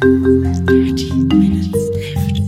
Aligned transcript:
Dirty 0.00 1.12
Minutes 1.12 1.72
Left. 1.92 2.40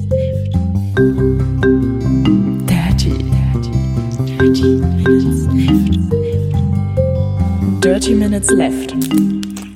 Dirty, 2.66 3.12
dirty, 3.28 3.72
dirty 4.24 4.76
Minutes 4.96 5.44
Left. 5.52 5.92
Dirty 7.82 8.14
Minutes 8.14 8.50
Left. 8.52 8.94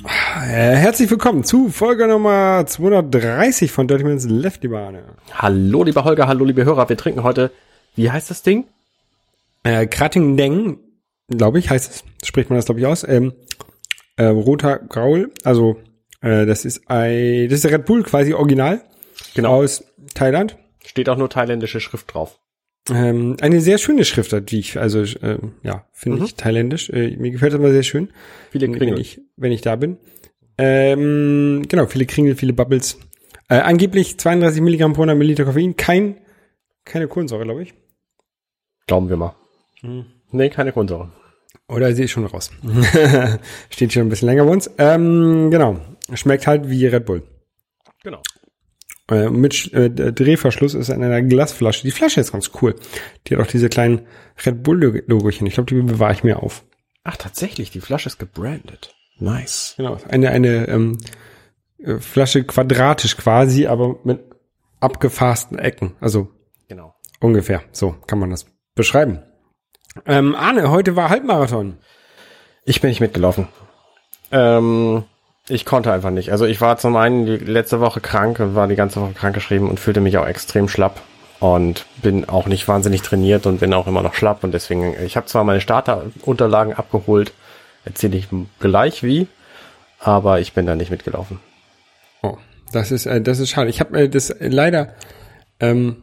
Äh, 0.07 0.77
herzlich 0.77 1.11
willkommen 1.11 1.45
zu 1.45 1.69
Folge 1.69 2.09
Nummer 2.09 2.65
230 2.67 3.71
von 3.71 3.87
Dirty 3.87 4.05
Minutes 4.05 4.25
Left, 4.25 4.63
liebe 4.63 4.79
Arne. 4.79 5.03
Hallo, 5.35 5.83
lieber 5.85 6.05
Holger, 6.05 6.29
hallo, 6.29 6.47
liebe 6.47 6.65
Hörer. 6.65 6.89
Wir 6.89 6.97
trinken 6.97 7.25
heute, 7.25 7.51
wie 7.95 8.11
heißt 8.11 8.31
das 8.31 8.43
Ding? 8.43 8.65
Äh, 9.65 9.87
Kratingdeng, 9.87 10.79
glaube 11.29 11.59
ich, 11.59 11.69
heißt 11.69 11.93
es. 11.93 12.05
Spricht 12.27 12.49
man 12.49 12.57
das, 12.57 12.65
glaube 12.65 12.81
ich, 12.81 12.87
aus. 12.87 13.05
Ähm, 13.07 13.35
äh, 14.17 14.25
roter 14.25 14.79
Graul, 14.79 15.31
also 15.45 15.77
äh, 16.21 16.47
das 16.47 16.65
ist 16.65 16.89
ein, 16.91 17.49
das 17.49 17.65
ist 17.65 17.71
Red 17.71 17.85
Bull 17.87 18.03
quasi 18.03 18.33
original 18.35 18.83
Genau. 19.35 19.55
aus 19.63 19.85
Thailand. 20.15 20.57
Steht 20.85 21.09
auch 21.09 21.17
nur 21.17 21.29
thailändische 21.31 21.81
Schrift 21.81 22.13
drauf. 22.15 22.39
Ähm, 22.89 23.37
eine 23.41 23.61
sehr 23.61 23.79
schöne 23.79 24.05
Schriftart, 24.05 24.51
die 24.51 24.61
ich, 24.61 24.79
also 24.79 25.01
äh, 25.03 25.39
ja, 25.63 25.87
finde 25.93 26.25
ich 26.25 26.37
thailändisch. 26.37 26.89
Äh, 26.91 27.17
mir 27.17 27.31
gefällt 27.33 27.53
das 27.53 27.59
immer 27.59 27.73
sehr 27.73 27.83
schön, 27.83 28.11
Viele 28.53 28.69
wenn 28.69 28.75
Kringel. 28.77 29.01
ich, 29.01 29.21
wenn 29.37 29.51
ich 29.53 29.61
da 29.63 29.75
bin. 29.77 29.97
Ähm, 30.59 31.65
genau, 31.69 31.87
viele 31.87 32.07
Kringel, 32.07 32.37
viele 32.37 32.53
Bubbles. 32.53 32.99
Äh, 33.49 33.57
angeblich 33.59 34.19
32 34.19 34.63
Milligramm 34.63 34.93
pro 34.93 35.03
100 35.03 35.17
Milliliter 35.19 35.45
Koffein, 35.45 35.77
kein, 35.77 36.17
keine 36.85 37.09
Kohlensäure, 37.09 37.45
glaube 37.45 37.63
ich. 37.63 37.75
Glauben 38.87 39.09
wir 39.09 39.17
mal. 39.17 39.35
Nee, 40.31 40.49
keine 40.51 40.73
Kohlensäure. 40.73 41.11
Oder 41.69 41.93
sie 41.93 42.05
ist 42.05 42.13
schon 42.13 42.27
raus. 42.27 42.51
Steht 43.71 43.93
schon 43.93 44.03
ein 44.03 44.09
bisschen 44.09 44.27
länger 44.29 44.45
bei 44.45 44.51
uns. 44.53 44.71
Ähm, 44.79 45.51
genau. 45.51 45.81
Schmeckt 46.15 46.47
halt 46.47 46.69
wie 46.71 46.87
Red 46.87 47.05
Bull. 47.07 47.23
Genau. 48.03 48.23
Äh, 49.11 49.31
mit 49.31 49.73
äh, 49.73 49.91
Drehverschluss 49.91 50.75
ist 50.75 50.89
in 50.89 51.03
einer 51.03 51.23
Glasflasche. 51.23 51.83
Die 51.83 51.91
Flasche 51.91 52.21
ist 52.21 52.33
ganz 52.33 52.51
cool. 52.61 52.75
Die 53.27 53.37
hat 53.37 53.43
auch 53.45 53.51
diese 53.51 53.69
kleinen 53.69 54.07
Red 54.45 54.63
Bull-Logochen. 54.63 55.47
Ich 55.47 55.55
glaube, 55.55 55.73
die 55.73 55.81
bewahre 55.81 56.13
ich 56.13 56.25
mir 56.25 56.43
auf. 56.43 56.65
Ach, 57.05 57.17
tatsächlich, 57.17 57.71
die 57.71 57.81
Flasche 57.81 58.09
ist 58.09 58.19
gebrandet. 58.19 58.95
Nice. 59.19 59.75
Genau. 59.77 59.99
Eine, 60.09 60.31
eine 60.31 60.69
ähm, 60.69 60.99
äh, 61.79 61.99
Flasche 61.99 62.45
quadratisch 62.45 63.17
quasi, 63.17 63.67
aber 63.67 63.99
mit 64.05 64.21
abgefassten 64.81 65.59
Ecken. 65.59 65.97
Also 66.01 66.29
Genau. 66.69 66.95
ungefähr. 67.21 67.63
So 67.73 67.93
kann 68.07 68.19
man 68.19 68.31
das 68.31 68.47
beschreiben. 68.75 69.23
Ähm, 70.05 70.35
Arne, 70.35 70.71
heute 70.71 70.97
war 70.97 71.09
Halbmarathon. 71.09 71.79
Ich 72.65 72.81
bin 72.81 72.91
nicht 72.91 73.01
mitgelaufen. 73.01 73.49
Ähm, 74.33 75.05
ich 75.49 75.65
konnte 75.65 75.93
einfach 75.93 76.11
nicht. 76.11 76.33
Also 76.33 76.45
ich 76.45 76.61
war 76.61 76.77
zum 76.77 76.97
einen 76.97 77.27
die 77.27 77.37
letzte 77.37 77.81
Woche 77.81 78.01
krank 78.01 78.41
und 78.41 78.55
war 78.55 78.67
die 78.67 78.77
ganze 78.77 79.01
Woche 79.01 79.13
krankgeschrieben 79.13 79.69
und 79.69 79.79
fühlte 79.79 80.01
mich 80.01 80.19
auch 80.19 80.27
extrem 80.27 80.69
schlapp 80.69 81.01
und 81.39 81.87
bin 82.03 82.29
auch 82.29 82.47
nicht 82.47 82.67
wahnsinnig 82.67 83.03
trainiert 83.03 83.47
und 83.47 83.61
bin 83.61 83.75
auch 83.75 83.87
immer 83.87 84.03
noch 84.03 84.15
schlapp 84.15 84.43
und 84.43 84.53
deswegen, 84.53 84.95
ich 85.05 85.17
habe 85.17 85.27
zwar 85.27 85.45
meine 85.45 85.61
Starterunterlagen 85.61 86.75
abgeholt, 86.75 87.33
erzähle 87.85 88.17
ich 88.17 88.29
gleich 88.59 89.03
wie, 89.03 89.29
aber 90.01 90.41
ich 90.41 90.53
bin 90.53 90.67
da 90.67 90.75
nicht 90.75 90.91
mitgelaufen. 90.91 91.39
Oh, 92.23 92.39
das 92.73 92.91
ist, 92.91 93.07
äh, 93.07 93.21
das 93.21 93.39
ist 93.39 93.51
schade. 93.51 93.71
Ich 93.71 93.81
habe 93.81 93.99
äh, 94.01 94.09
das 94.09 94.31
äh, 94.31 94.49
leider 94.49 94.95
ähm, 95.61 95.97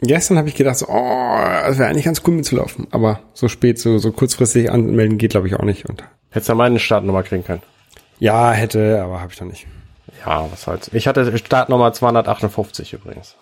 gestern 0.00 0.38
habe 0.38 0.48
ich 0.48 0.54
gedacht, 0.54 0.78
so, 0.78 0.86
oh, 0.88 1.38
das 1.66 1.78
wäre 1.78 1.88
eigentlich 1.88 2.04
ganz 2.04 2.22
cool 2.26 2.34
mitzulaufen. 2.34 2.86
Aber 2.90 3.20
so 3.34 3.48
spät, 3.48 3.78
so, 3.78 3.98
so 3.98 4.12
kurzfristig 4.12 4.70
anmelden 4.70 5.18
geht, 5.18 5.32
glaube 5.32 5.48
ich, 5.48 5.54
auch 5.54 5.64
nicht. 5.64 5.86
Und 5.86 6.04
Hättest 6.30 6.48
du 6.50 6.54
meine 6.54 6.78
Startnummer 6.78 7.22
kriegen 7.22 7.44
können. 7.44 7.62
Ja, 8.18 8.52
hätte, 8.52 9.02
aber 9.02 9.20
habe 9.20 9.32
ich 9.32 9.40
noch 9.40 9.48
nicht. 9.48 9.66
Ja, 10.24 10.50
was 10.50 10.62
soll's. 10.62 10.90
Ich 10.92 11.06
hatte 11.06 11.36
Startnummer 11.38 11.92
258 11.92 12.92
übrigens. 12.94 13.36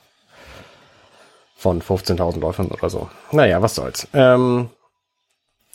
Von 1.57 1.81
15.000 1.81 2.41
Läufern 2.41 2.67
oder 2.69 2.91
so. 2.91 3.09
Naja, 3.33 3.63
was 3.63 3.75
soll's. 3.75 4.09
Ähm, 4.13 4.69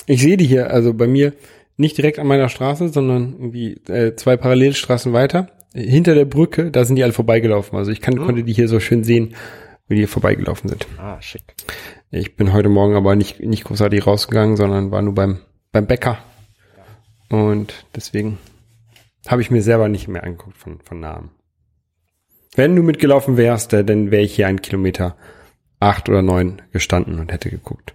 Ich 0.05 0.21
sehe 0.21 0.37
die 0.37 0.45
hier, 0.45 0.69
also 0.71 0.93
bei 0.93 1.07
mir 1.07 1.33
nicht 1.77 1.97
direkt 1.97 2.19
an 2.19 2.27
meiner 2.27 2.49
Straße, 2.49 2.89
sondern 2.89 3.33
irgendwie 3.33 3.73
äh, 3.87 4.15
zwei 4.15 4.35
Parallelstraßen 4.37 5.13
weiter. 5.13 5.47
Hinter 5.73 6.15
der 6.15 6.25
Brücke, 6.25 6.71
da 6.71 6.83
sind 6.83 6.95
die 6.97 7.03
alle 7.03 7.13
vorbeigelaufen. 7.13 7.77
Also 7.77 7.91
ich 7.91 8.01
kann, 8.01 8.17
konnte 8.17 8.43
die 8.43 8.53
hier 8.53 8.67
so 8.67 8.79
schön 8.79 9.03
sehen, 9.03 9.35
wie 9.87 9.95
die 9.95 10.01
hier 10.01 10.07
vorbeigelaufen 10.07 10.67
sind. 10.69 10.87
ah, 10.99 11.21
schick. 11.21 11.43
Ich 12.11 12.35
bin 12.35 12.53
heute 12.53 12.69
Morgen 12.69 12.95
aber 12.95 13.15
nicht, 13.15 13.39
nicht 13.39 13.63
großartig 13.63 14.05
rausgegangen, 14.05 14.57
sondern 14.57 14.91
war 14.91 15.01
nur 15.01 15.13
beim, 15.15 15.39
beim 15.71 15.85
Bäcker. 15.87 16.17
Und 17.29 17.73
deswegen 17.95 18.39
habe 19.29 19.43
ich 19.43 19.51
mir 19.51 19.61
selber 19.61 19.87
nicht 19.87 20.07
mehr 20.07 20.23
angeguckt 20.23 20.57
von, 20.57 20.81
von 20.81 20.99
Namen. 20.99 21.29
Wenn 22.55 22.75
du 22.75 22.81
mitgelaufen 22.81 23.37
wärst, 23.37 23.73
äh, 23.73 23.85
dann 23.85 24.09
wäre 24.09 24.23
ich 24.23 24.35
hier 24.35 24.47
einen 24.47 24.61
Kilometer 24.61 25.15
acht 25.79 26.09
oder 26.09 26.23
neun 26.23 26.63
gestanden 26.73 27.19
und 27.19 27.31
hätte 27.31 27.51
geguckt. 27.51 27.93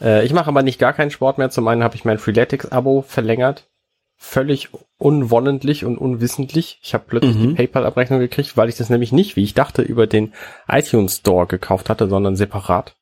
Äh, 0.00 0.26
ich 0.26 0.32
mache 0.32 0.48
aber 0.48 0.64
nicht 0.64 0.80
gar 0.80 0.92
keinen 0.92 1.12
Sport 1.12 1.38
mehr. 1.38 1.50
Zum 1.50 1.68
einen 1.68 1.84
habe 1.84 1.94
ich 1.94 2.04
mein 2.04 2.18
Freeletics-Abo 2.18 3.02
verlängert. 3.02 3.68
Völlig 4.16 4.70
unwonnentlich 4.98 5.84
und 5.84 5.96
unwissentlich. 5.96 6.80
Ich 6.82 6.92
habe 6.92 7.04
plötzlich 7.06 7.38
die 7.38 7.54
PayPal-Abrechnung 7.54 8.18
gekriegt, 8.18 8.56
weil 8.56 8.68
ich 8.68 8.76
das 8.76 8.90
nämlich 8.90 9.12
nicht, 9.12 9.36
wie 9.36 9.44
ich 9.44 9.54
dachte, 9.54 9.80
über 9.80 10.06
den 10.06 10.34
iTunes 10.68 11.18
Store 11.18 11.46
gekauft 11.46 11.88
hatte, 11.88 12.06
sondern 12.08 12.36
separat. 12.36 12.96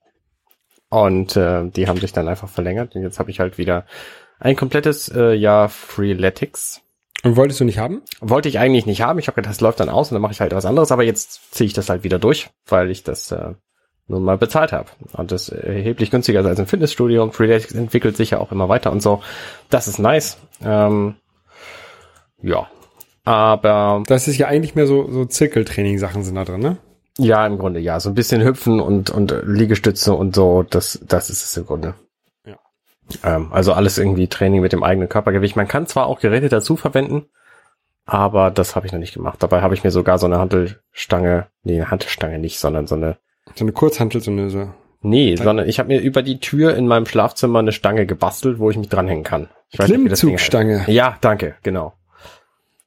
Und 0.91 1.35
äh, 1.35 1.69
die 1.71 1.89
haben 1.89 1.99
sich 1.99 2.13
dann 2.13 2.29
einfach 2.29 2.49
verlängert. 2.49 2.95
Und 2.95 3.03
jetzt 3.03 3.19
habe 3.19 3.31
ich 3.31 3.41
halt 3.41 3.59
wieder 3.59 3.85
ein 4.39 4.57
komplettes 4.57 5.09
äh, 5.09 5.33
Jahr 5.35 5.69
Freeletics. 5.69 6.83
Und 7.25 7.37
wolltest 7.37 7.61
du 7.61 7.65
nicht 7.65 7.79
haben? 7.79 8.03
Wollte 8.21 8.49
ich 8.49 8.59
eigentlich 8.59 8.87
nicht 8.87 9.03
haben. 9.03 9.19
Ich 9.19 9.27
habe 9.27 9.37
gedacht, 9.37 9.53
das 9.53 9.61
läuft 9.61 9.81
dann 9.81 9.89
aus 9.89 10.11
und 10.11 10.15
dann 10.15 10.23
mache 10.23 10.33
ich 10.33 10.41
halt 10.41 10.55
was 10.55 10.65
anderes. 10.65 10.93
Aber 10.93 11.03
jetzt 11.03 11.53
ziehe 11.55 11.67
ich 11.67 11.73
das 11.73 11.89
halt 11.89 12.05
wieder 12.05 12.19
durch, 12.19 12.49
weil 12.67 12.91
ich 12.91 13.03
das 13.03 13.33
äh, 13.33 13.55
nun 14.07 14.23
mal 14.23 14.39
bezahlt 14.39 14.73
habe. 14.73 14.89
Und 15.13 15.33
das 15.33 15.49
ist 15.49 15.59
erheblich 15.59 16.11
günstiger 16.11 16.45
als 16.45 16.61
im 16.61 16.67
Fitnessstudio. 16.67 17.23
Und 17.23 17.35
Freeletics 17.35 17.75
entwickelt 17.75 18.17
sich 18.17 18.31
ja 18.31 18.39
auch 18.39 18.53
immer 18.53 18.69
weiter 18.69 18.93
und 18.93 19.03
so. 19.03 19.21
Das 19.69 19.89
ist 19.89 19.99
nice. 19.99 20.39
Ähm, 20.63 21.17
ja. 22.41 22.69
Aber 23.25 24.05
Das 24.07 24.29
ist 24.29 24.39
ja 24.39 24.47
eigentlich 24.47 24.75
mehr 24.77 24.87
so, 24.87 25.11
so 25.11 25.25
Zirkeltraining-Sachen 25.25 26.23
sind 26.23 26.37
da 26.37 26.45
drin, 26.45 26.61
ne? 26.61 26.79
ja, 27.19 27.47
im 27.47 27.59
Grunde 27.59 27.81
ja. 27.81 28.01
So 28.01 28.09
ein 28.09 28.15
bisschen 28.15 28.43
hüpfen 28.43 28.81
und, 28.81 29.11
und 29.11 29.35
Liegestütze 29.45 30.15
und 30.15 30.35
so, 30.35 30.63
das, 30.63 31.01
das 31.07 31.31
ist 31.31 31.45
es 31.45 31.57
im 31.57 31.67
Grunde. 31.67 31.95
Ähm, 33.25 33.49
also 33.53 33.73
alles 33.73 33.99
irgendwie 33.99 34.29
Training 34.29 34.61
mit 34.61 34.73
dem 34.73 34.83
eigenen 34.83 35.09
Körpergewicht. 35.09 35.57
Man 35.57 35.69
kann 35.69 35.87
zwar 35.87 36.07
auch 36.07 36.21
Geräte 36.21 36.49
dazu 36.49 36.77
verwenden, 36.77 37.27
aber 38.05 38.51
das 38.51 38.77
habe 38.77 38.87
ich 38.87 38.93
noch 38.93 38.99
nicht 38.99 39.15
gemacht. 39.15 39.43
Dabei 39.43 39.61
habe 39.61 39.75
ich 39.75 39.85
mir 39.85 39.91
sogar 39.91 40.19
so 40.19 40.27
eine 40.27 40.39
Hantelstange, 40.39 41.47
nee, 41.63 41.77
eine 41.77 41.91
Hantelstange 41.91 42.39
nicht, 42.39 42.59
sondern 42.59 42.87
so 42.87 42.95
eine, 42.95 43.19
So 43.55 43.65
eine 43.65 43.73
Kurzhantel, 43.73 44.21
so 44.21 44.31
eine, 44.31 44.51
so. 44.51 44.71
nee, 45.03 45.37
sondern 45.37 45.69
ich 45.69 45.79
habe 45.79 45.89
mir 45.89 46.01
über 46.01 46.23
die 46.23 46.41
Tür 46.41 46.75
in 46.75 46.87
meinem 46.87 47.07
Schlafzimmer 47.07 47.59
eine 47.61 47.73
Stange 47.73 48.07
gebastelt, 48.07 48.59
wo 48.59 48.71
ich 48.71 48.77
mich 48.77 48.89
dranhängen 48.89 49.25
kann. 49.25 49.49
Ich. 49.71 49.79
Klimmzugstange. 49.79 50.85
Ja, 50.87 51.17
danke, 51.21 51.57
genau. 51.63 51.95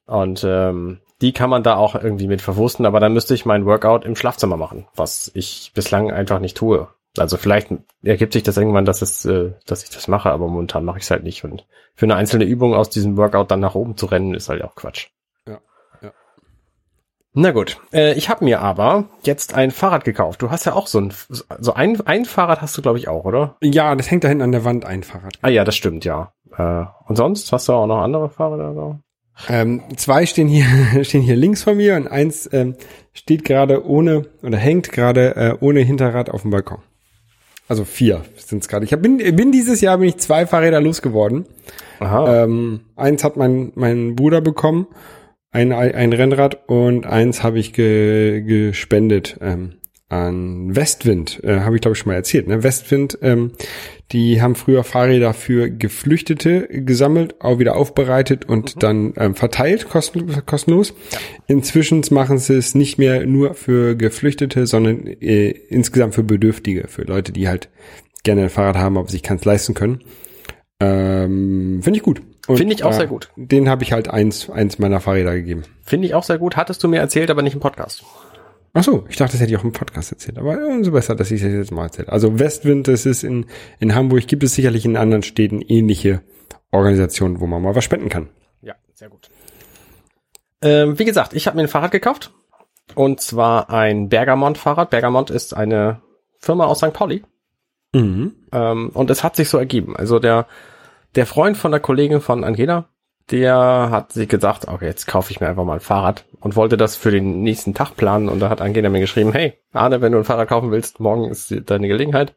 Und 0.06 0.44
ähm, 0.44 1.00
die 1.20 1.32
kann 1.32 1.50
man 1.50 1.62
da 1.62 1.76
auch 1.76 1.94
irgendwie 1.94 2.26
mit 2.26 2.42
verwursten, 2.42 2.84
aber 2.84 2.98
dann 2.98 3.12
müsste 3.12 3.34
ich 3.34 3.46
mein 3.46 3.64
Workout 3.64 4.04
im 4.04 4.16
Schlafzimmer 4.16 4.56
machen, 4.56 4.86
was 4.96 5.30
ich 5.34 5.70
bislang 5.74 6.10
einfach 6.10 6.40
nicht 6.40 6.56
tue. 6.56 6.88
Also 7.18 7.36
vielleicht 7.36 7.68
ergibt 8.02 8.32
sich 8.32 8.42
das 8.42 8.56
irgendwann, 8.56 8.86
dass 8.86 9.02
es, 9.02 9.24
äh, 9.24 9.52
dass 9.66 9.84
ich 9.84 9.90
das 9.90 10.08
mache, 10.08 10.30
aber 10.30 10.48
momentan 10.48 10.84
mache 10.84 10.98
ich 10.98 11.04
es 11.04 11.10
halt 11.10 11.24
nicht. 11.24 11.44
Und 11.44 11.66
für 11.94 12.06
eine 12.06 12.16
einzelne 12.16 12.44
Übung 12.44 12.74
aus 12.74 12.88
diesem 12.88 13.16
Workout 13.16 13.50
dann 13.50 13.60
nach 13.60 13.74
oben 13.74 13.96
zu 13.96 14.06
rennen, 14.06 14.34
ist 14.34 14.48
halt 14.48 14.62
auch 14.62 14.74
Quatsch. 14.74 15.08
Ja, 15.46 15.58
ja. 16.00 16.12
Na 17.34 17.50
gut, 17.50 17.78
äh, 17.92 18.14
ich 18.14 18.30
habe 18.30 18.44
mir 18.44 18.60
aber 18.60 19.10
jetzt 19.24 19.52
ein 19.52 19.70
Fahrrad 19.70 20.04
gekauft. 20.04 20.40
Du 20.40 20.50
hast 20.50 20.64
ja 20.64 20.72
auch 20.72 20.86
so 20.86 21.00
ein, 21.00 21.12
so 21.28 21.74
ein, 21.74 22.00
ein 22.06 22.24
Fahrrad 22.24 22.62
hast 22.62 22.76
du 22.78 22.82
glaube 22.82 22.98
ich 22.98 23.08
auch, 23.08 23.26
oder? 23.26 23.56
Ja, 23.60 23.94
das 23.94 24.10
hängt 24.10 24.24
da 24.24 24.28
hinten 24.28 24.44
an 24.44 24.52
der 24.52 24.64
Wand, 24.64 24.86
ein 24.86 25.02
Fahrrad. 25.02 25.38
Ah 25.42 25.48
ja, 25.48 25.64
das 25.64 25.76
stimmt, 25.76 26.06
ja. 26.06 26.32
Äh, 26.56 26.86
und 27.06 27.16
sonst 27.16 27.52
hast 27.52 27.68
du 27.68 27.74
auch 27.74 27.86
noch 27.86 28.00
andere 28.00 28.30
Fahrräder? 28.30 28.72
So? 28.72 28.98
Ähm, 29.48 29.82
zwei 29.96 30.24
stehen 30.24 30.48
hier, 30.48 31.04
stehen 31.04 31.22
hier 31.22 31.36
links 31.36 31.62
von 31.62 31.76
mir 31.76 31.96
und 31.96 32.08
eins 32.08 32.48
ähm, 32.54 32.76
steht 33.12 33.44
gerade 33.44 33.86
ohne 33.86 34.26
oder 34.42 34.56
hängt 34.56 34.92
gerade 34.92 35.36
äh, 35.36 35.56
ohne 35.60 35.80
Hinterrad 35.80 36.30
auf 36.30 36.42
dem 36.42 36.50
Balkon. 36.50 36.78
Also 37.68 37.84
vier 37.84 38.22
sind 38.36 38.62
es 38.62 38.68
gerade. 38.68 38.84
Ich 38.84 38.92
hab, 38.92 39.02
bin, 39.02 39.18
bin 39.18 39.52
dieses 39.52 39.80
Jahr 39.80 39.98
bin 39.98 40.08
ich 40.08 40.18
zwei 40.18 40.46
Fahrräder 40.46 40.80
losgeworden. 40.80 41.46
Aha. 42.00 42.44
Ähm, 42.44 42.80
eins 42.96 43.24
hat 43.24 43.36
mein 43.36 43.72
mein 43.74 44.16
Bruder 44.16 44.40
bekommen, 44.40 44.88
ein, 45.52 45.72
ein 45.72 46.12
Rennrad 46.12 46.68
und 46.68 47.06
eins 47.06 47.42
habe 47.42 47.58
ich 47.58 47.72
ge, 47.72 48.42
gespendet 48.42 49.38
ähm, 49.40 49.74
an 50.12 50.76
Westwind. 50.76 51.42
Äh, 51.42 51.60
habe 51.60 51.76
ich 51.76 51.80
glaube 51.80 51.94
ich 51.94 51.98
schon 51.98 52.10
mal 52.10 52.16
erzählt. 52.16 52.46
Ne? 52.46 52.62
Westwind, 52.62 53.18
ähm, 53.22 53.52
die 54.12 54.42
haben 54.42 54.54
früher 54.54 54.84
Fahrräder 54.84 55.32
für 55.32 55.70
Geflüchtete 55.70 56.68
gesammelt, 56.68 57.40
auch 57.40 57.58
wieder 57.58 57.76
aufbereitet 57.76 58.44
und 58.44 58.82
dann 58.82 59.14
ähm, 59.16 59.34
verteilt 59.34 59.88
kosten, 59.88 60.30
kostenlos. 60.44 60.92
Inzwischen 61.46 62.02
machen 62.10 62.36
sie 62.36 62.54
es 62.54 62.74
nicht 62.74 62.98
mehr 62.98 63.24
nur 63.26 63.54
für 63.54 63.96
Geflüchtete, 63.96 64.66
sondern 64.66 65.06
äh, 65.06 65.48
insgesamt 65.48 66.14
für 66.14 66.22
Bedürftige, 66.24 66.88
für 66.88 67.02
Leute, 67.02 67.32
die 67.32 67.48
halt 67.48 67.70
gerne 68.22 68.42
ein 68.42 68.50
Fahrrad 68.50 68.76
haben, 68.76 68.98
aber 68.98 69.08
sich 69.08 69.22
keins 69.22 69.46
leisten 69.46 69.72
können. 69.72 70.02
Ähm, 70.78 71.80
Finde 71.82 71.96
ich 71.96 72.02
gut. 72.02 72.20
Finde 72.46 72.74
ich 72.74 72.84
auch 72.84 72.92
äh, 72.92 72.96
sehr 72.96 73.06
gut. 73.06 73.30
Den 73.36 73.68
habe 73.68 73.82
ich 73.82 73.92
halt 73.92 74.08
eins, 74.08 74.50
eins 74.50 74.78
meiner 74.78 75.00
Fahrräder 75.00 75.32
gegeben. 75.34 75.62
Finde 75.82 76.06
ich 76.06 76.14
auch 76.14 76.24
sehr 76.24 76.38
gut. 76.38 76.56
Hattest 76.56 76.82
du 76.84 76.88
mir 76.88 76.98
erzählt, 76.98 77.30
aber 77.30 77.40
nicht 77.40 77.54
im 77.54 77.60
Podcast. 77.60 78.04
Ach 78.74 78.82
so, 78.82 79.04
ich 79.08 79.16
dachte, 79.16 79.32
das 79.32 79.40
hätte 79.40 79.52
ich 79.52 79.58
auch 79.58 79.64
im 79.64 79.72
Podcast 79.72 80.12
erzählt. 80.12 80.38
Aber 80.38 80.56
umso 80.66 80.92
besser, 80.92 81.14
dass 81.14 81.30
ich 81.30 81.42
das 81.42 81.52
jetzt 81.52 81.72
mal 81.72 81.84
erzähle. 81.84 82.10
Also 82.10 82.38
Westwind, 82.38 82.88
das 82.88 83.04
ist 83.04 83.22
in, 83.22 83.46
in 83.80 83.94
Hamburg, 83.94 84.26
gibt 84.26 84.42
es 84.42 84.54
sicherlich 84.54 84.84
in 84.84 84.96
anderen 84.96 85.22
Städten 85.22 85.60
ähnliche 85.60 86.22
Organisationen, 86.70 87.40
wo 87.40 87.46
man 87.46 87.60
mal 87.60 87.74
was 87.74 87.84
spenden 87.84 88.08
kann. 88.08 88.30
Ja, 88.62 88.74
sehr 88.94 89.10
gut. 89.10 89.28
Ähm, 90.62 90.98
wie 90.98 91.04
gesagt, 91.04 91.34
ich 91.34 91.46
habe 91.46 91.56
mir 91.56 91.64
ein 91.64 91.68
Fahrrad 91.68 91.90
gekauft. 91.90 92.32
Und 92.94 93.20
zwar 93.20 93.70
ein 93.70 94.08
Bergamont-Fahrrad. 94.08 94.90
Bergamont 94.90 95.30
ist 95.30 95.54
eine 95.54 96.00
Firma 96.38 96.64
aus 96.64 96.78
St. 96.78 96.92
Pauli. 96.92 97.24
Mhm. 97.94 98.34
Ähm, 98.52 98.90
und 98.94 99.10
es 99.10 99.22
hat 99.22 99.36
sich 99.36 99.48
so 99.48 99.58
ergeben. 99.58 99.96
Also 99.96 100.18
der, 100.18 100.46
der 101.14 101.26
Freund 101.26 101.56
von 101.56 101.70
der 101.70 101.80
Kollegin 101.80 102.20
von 102.20 102.42
Angela, 102.42 102.88
der 103.30 103.88
hat 103.90 104.12
sich 104.12 104.28
gesagt, 104.28 104.68
okay, 104.68 104.86
jetzt 104.86 105.06
kaufe 105.06 105.30
ich 105.30 105.40
mir 105.40 105.48
einfach 105.48 105.64
mal 105.64 105.74
ein 105.74 105.80
Fahrrad 105.80 106.24
und 106.40 106.56
wollte 106.56 106.76
das 106.76 106.96
für 106.96 107.10
den 107.10 107.42
nächsten 107.42 107.74
Tag 107.74 107.96
planen. 107.96 108.28
Und 108.28 108.40
da 108.40 108.48
hat 108.48 108.60
Angela 108.60 108.88
mir 108.88 109.00
geschrieben, 109.00 109.32
hey, 109.32 109.54
Arne, 109.72 110.00
wenn 110.00 110.12
du 110.12 110.18
ein 110.18 110.24
Fahrrad 110.24 110.48
kaufen 110.48 110.70
willst, 110.70 111.00
morgen 111.00 111.30
ist 111.30 111.54
deine 111.66 111.88
Gelegenheit. 111.88 112.34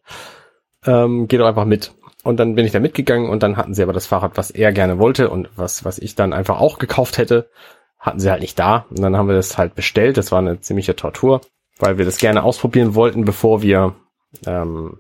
Ähm, 0.85 1.27
geh 1.27 1.37
doch 1.37 1.47
einfach 1.47 1.65
mit. 1.65 1.93
Und 2.23 2.39
dann 2.39 2.55
bin 2.55 2.65
ich 2.65 2.71
da 2.71 2.79
mitgegangen 2.79 3.29
und 3.29 3.43
dann 3.43 3.57
hatten 3.57 3.73
sie 3.73 3.83
aber 3.83 3.93
das 3.93 4.07
Fahrrad, 4.07 4.37
was 4.37 4.49
er 4.51 4.71
gerne 4.71 4.97
wollte 4.97 5.29
und 5.29 5.49
was, 5.55 5.85
was 5.85 5.99
ich 5.99 6.15
dann 6.15 6.33
einfach 6.33 6.59
auch 6.59 6.79
gekauft 6.79 7.17
hätte, 7.17 7.49
hatten 7.99 8.19
sie 8.19 8.31
halt 8.31 8.41
nicht 8.41 8.57
da. 8.57 8.85
Und 8.89 9.01
dann 9.01 9.15
haben 9.15 9.27
wir 9.27 9.35
das 9.35 9.57
halt 9.57 9.75
bestellt. 9.75 10.17
Das 10.17 10.31
war 10.31 10.39
eine 10.39 10.59
ziemliche 10.59 10.95
Tortur, 10.95 11.41
weil 11.77 11.97
wir 11.97 12.05
das 12.05 12.17
gerne 12.17 12.43
ausprobieren 12.43 12.95
wollten, 12.95 13.25
bevor 13.25 13.61
wir, 13.61 13.95
ähm, 14.45 14.99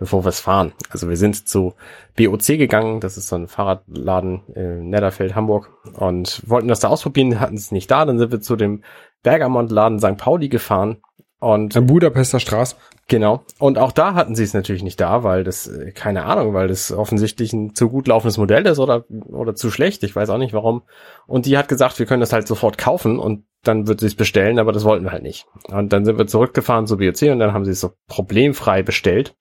bevor 0.00 0.24
wir 0.24 0.30
es 0.30 0.40
fahren. 0.40 0.72
Also 0.88 1.08
wir 1.08 1.16
sind 1.16 1.46
zu 1.46 1.74
BOC 2.16 2.58
gegangen. 2.58 2.98
Das 2.98 3.16
ist 3.16 3.28
so 3.28 3.36
ein 3.36 3.46
Fahrradladen 3.46 4.42
in 4.54 4.90
Netterfeld, 4.90 5.36
Hamburg 5.36 5.70
und 5.94 6.42
wollten 6.46 6.66
das 6.66 6.80
da 6.80 6.88
ausprobieren, 6.88 7.38
hatten 7.38 7.54
es 7.54 7.70
nicht 7.70 7.90
da. 7.90 8.04
Dann 8.04 8.18
sind 8.18 8.32
wir 8.32 8.40
zu 8.40 8.56
dem 8.56 8.82
Bergamont-Laden 9.22 10.00
St. 10.00 10.16
Pauli 10.16 10.48
gefahren 10.48 11.02
und 11.38 11.76
Am 11.76 11.86
Budapester 11.86 12.40
Straße. 12.40 12.76
Genau. 13.08 13.44
Und 13.58 13.76
auch 13.76 13.92
da 13.92 14.14
hatten 14.14 14.34
sie 14.34 14.44
es 14.44 14.54
natürlich 14.54 14.82
nicht 14.82 15.00
da, 15.00 15.24
weil 15.24 15.42
das, 15.42 15.66
äh, 15.66 15.90
keine 15.90 16.24
Ahnung, 16.24 16.54
weil 16.54 16.68
das 16.68 16.92
offensichtlich 16.92 17.52
ein 17.52 17.74
zu 17.74 17.88
gut 17.88 18.06
laufendes 18.06 18.38
Modell 18.38 18.66
ist 18.66 18.78
oder, 18.78 19.04
oder 19.08 19.54
zu 19.54 19.70
schlecht. 19.70 20.04
Ich 20.04 20.14
weiß 20.14 20.30
auch 20.30 20.38
nicht 20.38 20.52
warum. 20.52 20.82
Und 21.26 21.46
die 21.46 21.58
hat 21.58 21.68
gesagt, 21.68 21.98
wir 21.98 22.06
können 22.06 22.20
das 22.20 22.32
halt 22.32 22.46
sofort 22.46 22.78
kaufen 22.78 23.18
und 23.18 23.44
dann 23.62 23.86
wird 23.88 24.00
sie 24.00 24.06
es 24.06 24.14
bestellen, 24.14 24.58
aber 24.58 24.72
das 24.72 24.84
wollten 24.84 25.04
wir 25.04 25.12
halt 25.12 25.22
nicht. 25.22 25.46
Und 25.68 25.92
dann 25.92 26.04
sind 26.04 26.18
wir 26.18 26.26
zurückgefahren 26.26 26.86
zu 26.86 26.98
BOC 26.98 27.22
und 27.32 27.40
dann 27.40 27.52
haben 27.52 27.64
sie 27.64 27.72
es 27.72 27.80
so 27.80 27.92
problemfrei 28.06 28.82
bestellt. 28.82 29.34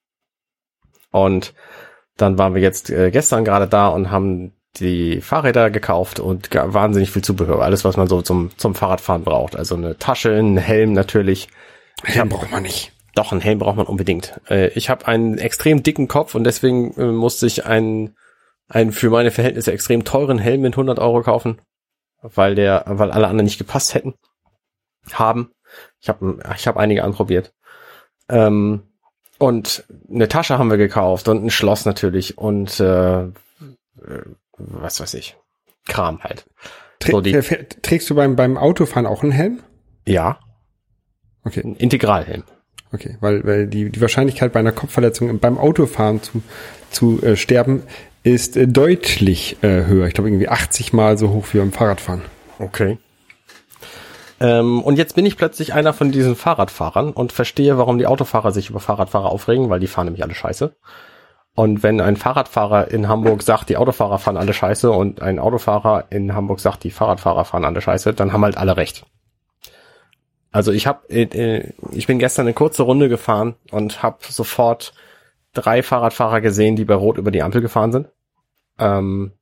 Und 1.11 1.53
dann 2.17 2.37
waren 2.37 2.53
wir 2.53 2.61
jetzt 2.61 2.89
äh, 2.89 3.11
gestern 3.11 3.45
gerade 3.45 3.67
da 3.67 3.87
und 3.87 4.11
haben 4.11 4.53
die 4.77 5.21
Fahrräder 5.21 5.71
gekauft 5.71 6.19
und 6.19 6.49
wahnsinnig 6.53 7.11
viel 7.11 7.23
Zubehör. 7.23 7.61
Alles, 7.61 7.85
was 7.85 7.97
man 7.97 8.07
so 8.07 8.21
zum, 8.21 8.51
zum 8.57 8.75
Fahrradfahren 8.75 9.23
braucht. 9.23 9.55
Also 9.55 9.75
eine 9.75 9.97
Tasche, 9.97 10.37
ein 10.37 10.57
Helm 10.57 10.93
natürlich. 10.93 11.47
Helm 12.03 12.29
braucht 12.29 12.51
man 12.51 12.63
nicht. 12.63 12.93
Doch, 13.15 13.31
einen 13.31 13.41
Helm 13.41 13.59
braucht 13.59 13.77
man 13.77 13.87
unbedingt. 13.87 14.39
Äh, 14.49 14.69
ich 14.69 14.89
habe 14.89 15.07
einen 15.07 15.37
extrem 15.37 15.83
dicken 15.83 16.07
Kopf 16.07 16.35
und 16.35 16.43
deswegen 16.43 16.93
äh, 16.97 17.05
musste 17.05 17.47
ich 17.47 17.65
einen, 17.65 18.15
einen 18.67 18.91
für 18.91 19.09
meine 19.09 19.31
Verhältnisse 19.31 19.71
extrem 19.71 20.05
teuren 20.05 20.37
Helm 20.37 20.61
mit 20.61 20.73
100 20.73 20.99
Euro 20.99 21.21
kaufen, 21.23 21.59
weil 22.21 22.55
der, 22.55 22.83
weil 22.87 23.11
alle 23.11 23.27
anderen 23.27 23.45
nicht 23.45 23.57
gepasst 23.57 23.95
hätten, 23.95 24.13
haben. 25.11 25.51
Ich 25.99 26.09
habe 26.09 26.39
ich 26.55 26.67
hab 26.67 26.77
einige 26.77 27.03
anprobiert. 27.03 27.53
Ähm, 28.29 28.88
und 29.39 29.85
eine 30.09 30.27
Tasche 30.27 30.59
haben 30.59 30.69
wir 30.69 30.77
gekauft 30.77 31.27
und 31.27 31.43
ein 31.43 31.49
Schloss 31.49 31.85
natürlich 31.85 32.37
und 32.37 32.79
äh, 32.79 33.23
äh, 33.23 33.31
was 34.57 34.99
weiß 34.99 35.15
ich. 35.15 35.35
Kram 35.87 36.23
halt. 36.23 36.45
Trä 36.99 37.11
So, 37.11 37.21
trägst 37.21 38.09
du 38.09 38.15
beim, 38.15 38.35
beim 38.35 38.57
Autofahren 38.57 39.07
auch 39.07 39.23
einen 39.23 39.31
Helm? 39.31 39.61
Ja, 40.05 40.39
Okay, 41.43 41.61
ein 41.63 41.75
Integralhelm. 41.75 42.43
okay, 42.91 43.17
weil, 43.21 43.45
weil 43.45 43.67
die, 43.67 43.89
die 43.89 44.01
Wahrscheinlichkeit 44.01 44.51
bei 44.53 44.59
einer 44.59 44.71
Kopfverletzung 44.71 45.39
beim 45.39 45.57
Autofahren 45.57 46.21
zu, 46.21 46.43
zu 46.91 47.21
äh, 47.23 47.35
sterben 47.35 47.83
ist 48.23 48.57
äh, 48.57 48.67
deutlich 48.67 49.57
äh, 49.61 49.85
höher. 49.85 50.07
Ich 50.07 50.13
glaube 50.13 50.29
irgendwie 50.29 50.49
80 50.49 50.93
Mal 50.93 51.17
so 51.17 51.29
hoch 51.29 51.47
wie 51.53 51.59
beim 51.59 51.71
Fahrradfahren. 51.71 52.21
Okay. 52.59 52.97
Ähm, 54.39 54.81
und 54.81 54.97
jetzt 54.97 55.15
bin 55.15 55.25
ich 55.25 55.37
plötzlich 55.37 55.73
einer 55.73 55.93
von 55.93 56.11
diesen 56.11 56.35
Fahrradfahrern 56.35 57.11
und 57.11 57.33
verstehe, 57.33 57.77
warum 57.77 57.97
die 57.97 58.07
Autofahrer 58.07 58.51
sich 58.51 58.69
über 58.69 58.79
Fahrradfahrer 58.79 59.29
aufregen, 59.29 59.69
weil 59.69 59.79
die 59.79 59.87
fahren 59.87 60.05
nämlich 60.05 60.23
alle 60.23 60.35
scheiße. 60.35 60.75
Und 61.55 61.83
wenn 61.83 61.99
ein 61.99 62.15
Fahrradfahrer 62.15 62.89
in 62.89 63.09
Hamburg 63.09 63.43
sagt, 63.43 63.69
die 63.69 63.75
Autofahrer 63.75 64.17
fahren 64.17 64.37
alle 64.37 64.53
scheiße 64.53 64.91
und 64.91 65.21
ein 65.21 65.39
Autofahrer 65.39 66.05
in 66.09 66.33
Hamburg 66.33 66.61
sagt, 66.61 66.83
die 66.83 66.91
Fahrradfahrer 66.91 67.43
fahren 67.43 67.65
alle 67.65 67.81
scheiße, 67.81 68.13
dann 68.13 68.31
haben 68.31 68.45
halt 68.45 68.57
alle 68.57 68.77
recht. 68.77 69.05
Also 70.51 70.71
ich 70.71 70.87
habe, 70.87 71.09
äh, 71.09 71.73
ich 71.91 72.07
bin 72.07 72.17
gestern 72.17 72.45
eine 72.45 72.53
kurze 72.53 72.83
Runde 72.83 73.09
gefahren 73.09 73.55
und 73.71 74.01
habe 74.01 74.19
sofort 74.29 74.93
drei 75.53 75.83
Fahrradfahrer 75.83 76.41
gesehen, 76.41 76.75
die 76.75 76.85
bei 76.85 76.95
Rot 76.95 77.17
über 77.17 77.31
die 77.31 77.43
Ampel 77.43 77.61
gefahren 77.61 77.91
sind. 77.91 78.07
Ähm, 78.79 79.33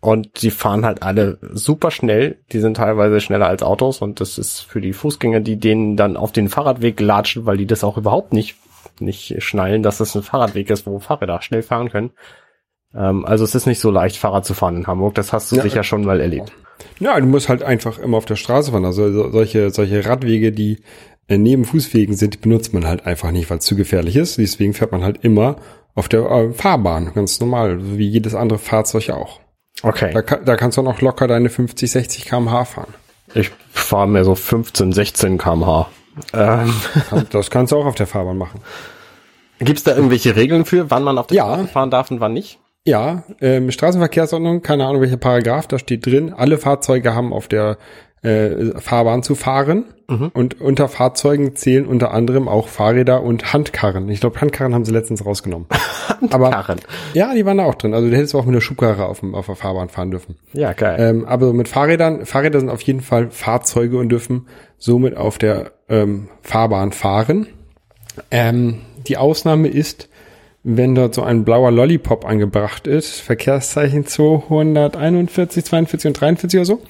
und 0.00 0.42
die 0.42 0.50
fahren 0.50 0.84
halt 0.86 1.02
alle 1.02 1.38
super 1.52 1.90
schnell. 1.90 2.38
Die 2.52 2.60
sind 2.60 2.78
teilweise 2.78 3.20
schneller 3.20 3.46
als 3.48 3.62
Autos 3.62 4.00
und 4.00 4.20
das 4.20 4.38
ist 4.38 4.60
für 4.60 4.80
die 4.80 4.92
Fußgänger, 4.94 5.40
die 5.40 5.58
denen 5.58 5.96
dann 5.96 6.16
auf 6.16 6.32
den 6.32 6.48
Fahrradweg 6.48 6.98
latschen, 7.00 7.44
weil 7.46 7.58
die 7.58 7.66
das 7.66 7.84
auch 7.84 7.98
überhaupt 7.98 8.32
nicht, 8.32 8.56
nicht 8.98 9.42
schnallen, 9.42 9.82
dass 9.82 9.98
das 9.98 10.14
ein 10.14 10.22
Fahrradweg 10.22 10.70
ist, 10.70 10.86
wo 10.86 10.98
Fahrräder 11.00 11.42
schnell 11.42 11.62
fahren 11.62 11.90
können. 11.90 12.10
Ähm, 12.94 13.24
also 13.26 13.44
es 13.44 13.54
ist 13.54 13.66
nicht 13.66 13.80
so 13.80 13.90
leicht, 13.90 14.16
Fahrrad 14.16 14.44
zu 14.46 14.54
fahren 14.54 14.76
in 14.78 14.86
Hamburg. 14.86 15.14
Das 15.14 15.32
hast 15.32 15.52
du 15.52 15.56
Ja. 15.56 15.62
sicher 15.62 15.82
schon 15.84 16.04
mal 16.04 16.20
erlebt. 16.20 16.52
Ja, 16.98 17.20
du 17.20 17.26
musst 17.26 17.48
halt 17.50 17.62
einfach 17.62 17.98
immer 17.98 18.16
auf 18.16 18.24
der 18.24 18.36
Straße 18.36 18.70
fahren. 18.72 18.86
Also 18.86 19.12
so- 19.12 19.30
solche, 19.30 19.70
solche 19.70 20.04
Radwege, 20.06 20.50
die 20.50 20.80
äh, 21.28 21.36
neben 21.38 21.64
Fußwegen 21.64 22.16
sind, 22.16 22.40
benutzt 22.40 22.72
man 22.74 22.86
halt 22.86 23.06
einfach 23.06 23.30
nicht, 23.30 23.50
weil 23.50 23.58
es 23.58 23.64
zu 23.66 23.76
gefährlich 23.76 24.16
ist. 24.16 24.38
Deswegen 24.38 24.72
fährt 24.74 24.90
man 24.92 25.04
halt 25.04 25.18
immer 25.22 25.56
auf 25.94 26.08
der 26.08 26.22
äh, 26.28 26.52
Fahrbahn, 26.52 27.12
ganz 27.14 27.38
normal, 27.38 27.78
wie 27.98 28.08
jedes 28.08 28.34
andere 28.34 28.58
Fahrzeug 28.58 29.10
auch. 29.10 29.40
Okay. 29.82 30.12
Da, 30.12 30.20
da 30.36 30.56
kannst 30.56 30.76
du 30.78 30.82
noch 30.82 31.00
locker 31.00 31.26
deine 31.26 31.48
50, 31.48 31.90
60 31.90 32.24
km/h 32.26 32.64
fahren. 32.64 32.94
Ich 33.34 33.50
fahre 33.72 34.08
mir 34.08 34.24
so 34.24 34.34
15, 34.34 34.92
16 34.92 35.38
kmh. 35.38 35.86
Ähm, 36.34 36.74
Das 37.30 37.50
kannst 37.50 37.72
du 37.72 37.76
auch 37.78 37.86
auf 37.86 37.94
der 37.94 38.06
Fahrbahn 38.06 38.36
machen. 38.36 38.60
Gibt 39.58 39.78
es 39.78 39.84
da 39.84 39.94
irgendwelche 39.94 40.36
Regeln 40.36 40.64
für, 40.64 40.90
wann 40.90 41.02
man 41.04 41.16
auf 41.18 41.28
der 41.28 41.36
Ja. 41.36 41.44
Straße 41.54 41.68
fahren 41.68 41.90
darf 41.90 42.10
und 42.10 42.20
wann 42.20 42.32
nicht? 42.32 42.58
Ja, 42.84 43.24
ähm, 43.42 43.70
Straßenverkehrsordnung, 43.70 44.62
keine 44.62 44.86
Ahnung 44.86 45.02
welcher 45.02 45.18
Paragraph, 45.18 45.66
da 45.66 45.78
steht 45.78 46.06
drin, 46.06 46.32
alle 46.32 46.56
Fahrzeuge 46.56 47.14
haben 47.14 47.32
auf 47.34 47.46
der 47.46 47.76
äh, 48.22 48.78
Fahrbahn 48.80 49.22
zu 49.22 49.34
fahren. 49.34 49.84
Und 50.32 50.60
unter 50.60 50.88
Fahrzeugen 50.88 51.54
zählen 51.54 51.86
unter 51.86 52.12
anderem 52.12 52.48
auch 52.48 52.66
Fahrräder 52.66 53.22
und 53.22 53.52
Handkarren. 53.52 54.08
Ich 54.08 54.18
glaube, 54.18 54.40
Handkarren 54.40 54.74
haben 54.74 54.84
sie 54.84 54.90
letztens 54.90 55.24
rausgenommen. 55.24 55.68
Aber 56.30 56.50
Karren. 56.50 56.80
ja, 57.14 57.32
die 57.32 57.46
waren 57.46 57.58
da 57.58 57.64
auch 57.64 57.76
drin. 57.76 57.94
Also 57.94 58.10
du 58.10 58.16
hättest 58.16 58.34
auch 58.34 58.44
mit 58.44 58.56
der 58.56 58.60
Schubkarre 58.60 59.06
auf, 59.06 59.20
dem, 59.20 59.36
auf 59.36 59.46
der 59.46 59.54
Fahrbahn 59.54 59.88
fahren 59.88 60.10
dürfen. 60.10 60.34
Ja, 60.52 60.72
geil. 60.72 60.96
Ähm, 60.98 61.24
aber 61.26 61.52
mit 61.52 61.68
Fahrrädern, 61.68 62.26
Fahrräder 62.26 62.58
sind 62.58 62.70
auf 62.70 62.82
jeden 62.82 63.02
Fall 63.02 63.30
Fahrzeuge 63.30 63.98
und 63.98 64.08
dürfen 64.08 64.48
somit 64.78 65.16
auf 65.16 65.38
der 65.38 65.70
ähm, 65.88 66.28
Fahrbahn 66.42 66.90
fahren. 66.90 67.46
Ähm, 68.32 68.78
die 69.06 69.16
Ausnahme 69.16 69.68
ist, 69.68 70.08
wenn 70.64 70.96
dort 70.96 71.14
so 71.14 71.22
ein 71.22 71.44
blauer 71.44 71.70
Lollipop 71.70 72.24
angebracht 72.24 72.88
ist, 72.88 73.20
Verkehrszeichen 73.20 74.06
241, 74.06 75.64
42 75.64 76.08
und 76.08 76.20
43 76.20 76.58
oder 76.58 76.66
so. 76.66 76.82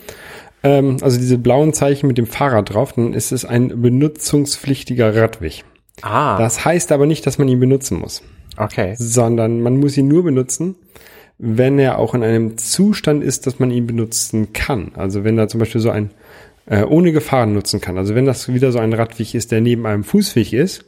Ähm, 0.63 0.99
also 1.01 1.19
diese 1.19 1.39
blauen 1.39 1.73
Zeichen 1.73 2.07
mit 2.07 2.19
dem 2.19 2.27
Fahrrad 2.27 2.73
drauf, 2.75 2.93
dann 2.93 3.15
ist 3.15 3.33
es 3.33 3.45
ein 3.45 3.81
benutzungspflichtiger 3.81 5.15
Radweg. 5.15 5.65
ah, 6.03 6.37
Das 6.39 6.65
heißt 6.65 6.93
aber 6.93 7.07
nicht, 7.07 7.27
dass 7.27 7.39
man 7.39 7.49
ihn 7.49 7.61
benutzen 7.61 7.99
muss 7.99 8.23
okay. 8.61 8.95
sondern 8.99 9.61
man 9.61 9.79
muss 9.79 9.97
ihn 9.97 10.09
nur 10.09 10.25
benutzen, 10.25 10.77
wenn 11.39 11.79
er 11.79 11.99
auch 11.99 12.15
in 12.15 12.23
einem 12.23 12.59
Zustand 12.59 13.25
ist, 13.25 13.47
dass 13.47 13.59
man 13.59 13.71
ihn 13.71 13.87
benutzen 13.87 14.53
kann. 14.53 14.93
Also 14.97 15.25
wenn 15.25 15.37
da 15.37 15.49
zum 15.49 15.61
Beispiel 15.61 15.81
so 15.81 15.91
ein 15.91 16.11
äh, 16.67 16.85
ohne 16.85 17.13
Gefahren 17.13 17.55
nutzen 17.55 17.81
kann. 17.81 17.97
Also 17.97 18.15
wenn 18.15 18.27
das 18.27 18.53
wieder 18.53 18.73
so 18.73 18.79
ein 18.79 18.93
Radweg 18.93 19.35
ist, 19.35 19.51
der 19.51 19.61
neben 19.61 19.87
einem 19.87 20.05
Fußweg 20.05 20.53
ist 20.53 20.85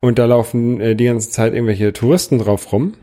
und 0.00 0.18
da 0.18 0.24
laufen 0.24 0.80
äh, 0.80 0.96
die 0.96 1.04
ganze 1.04 1.30
Zeit 1.30 1.52
irgendwelche 1.52 1.92
Touristen 1.92 2.38
drauf 2.38 2.72
rum, 2.72 2.94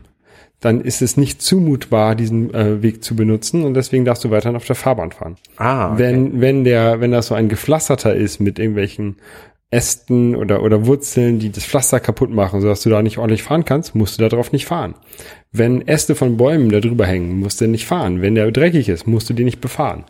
dann 0.60 0.80
ist 0.80 1.02
es 1.02 1.16
nicht 1.16 1.40
zumutbar, 1.40 2.14
diesen 2.14 2.52
äh, 2.52 2.82
Weg 2.82 3.04
zu 3.04 3.14
benutzen 3.14 3.64
und 3.64 3.74
deswegen 3.74 4.04
darfst 4.04 4.24
du 4.24 4.30
weiterhin 4.30 4.56
auf 4.56 4.64
der 4.64 4.76
Fahrbahn 4.76 5.12
fahren. 5.12 5.36
Ah, 5.56 5.92
okay. 5.92 5.98
Wenn, 5.98 6.40
wenn 6.40 6.64
der, 6.64 7.00
wenn 7.00 7.12
das 7.12 7.28
so 7.28 7.34
ein 7.34 7.48
gepflasterter 7.48 8.14
ist 8.14 8.40
mit 8.40 8.58
irgendwelchen 8.58 9.16
Ästen 9.70 10.34
oder, 10.34 10.62
oder 10.62 10.86
Wurzeln, 10.86 11.38
die 11.38 11.50
das 11.50 11.64
Pflaster 11.64 12.00
kaputt 12.00 12.30
machen, 12.30 12.62
sodass 12.62 12.82
du 12.82 12.90
da 12.90 13.02
nicht 13.02 13.18
ordentlich 13.18 13.42
fahren 13.42 13.66
kannst, 13.66 13.94
musst 13.94 14.18
du 14.18 14.22
da 14.22 14.28
drauf 14.30 14.50
nicht 14.50 14.64
fahren. 14.64 14.94
Wenn 15.52 15.86
Äste 15.86 16.14
von 16.14 16.38
Bäumen 16.38 16.70
da 16.70 16.80
drüber 16.80 17.06
hängen, 17.06 17.38
musst 17.38 17.60
du 17.60 17.68
nicht 17.68 17.86
fahren. 17.86 18.22
Wenn 18.22 18.34
der 18.34 18.50
dreckig 18.50 18.88
ist, 18.88 19.06
musst 19.06 19.28
du 19.28 19.34
den 19.34 19.44
nicht 19.44 19.60
befahren. 19.60 20.04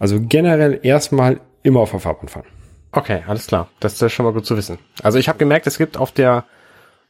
Also 0.00 0.20
generell 0.20 0.80
erstmal 0.82 1.40
immer 1.62 1.80
auf 1.80 1.92
der 1.92 2.00
Fahrbahn 2.00 2.28
fahren. 2.28 2.46
Okay, 2.90 3.22
alles 3.26 3.46
klar. 3.46 3.68
Das 3.80 4.00
ist 4.00 4.12
schon 4.12 4.26
mal 4.26 4.32
gut 4.32 4.46
zu 4.46 4.56
wissen. 4.56 4.78
Also 5.02 5.18
ich 5.18 5.28
habe 5.28 5.38
gemerkt, 5.38 5.66
es 5.66 5.78
gibt 5.78 5.96
auf 5.96 6.12
der 6.12 6.44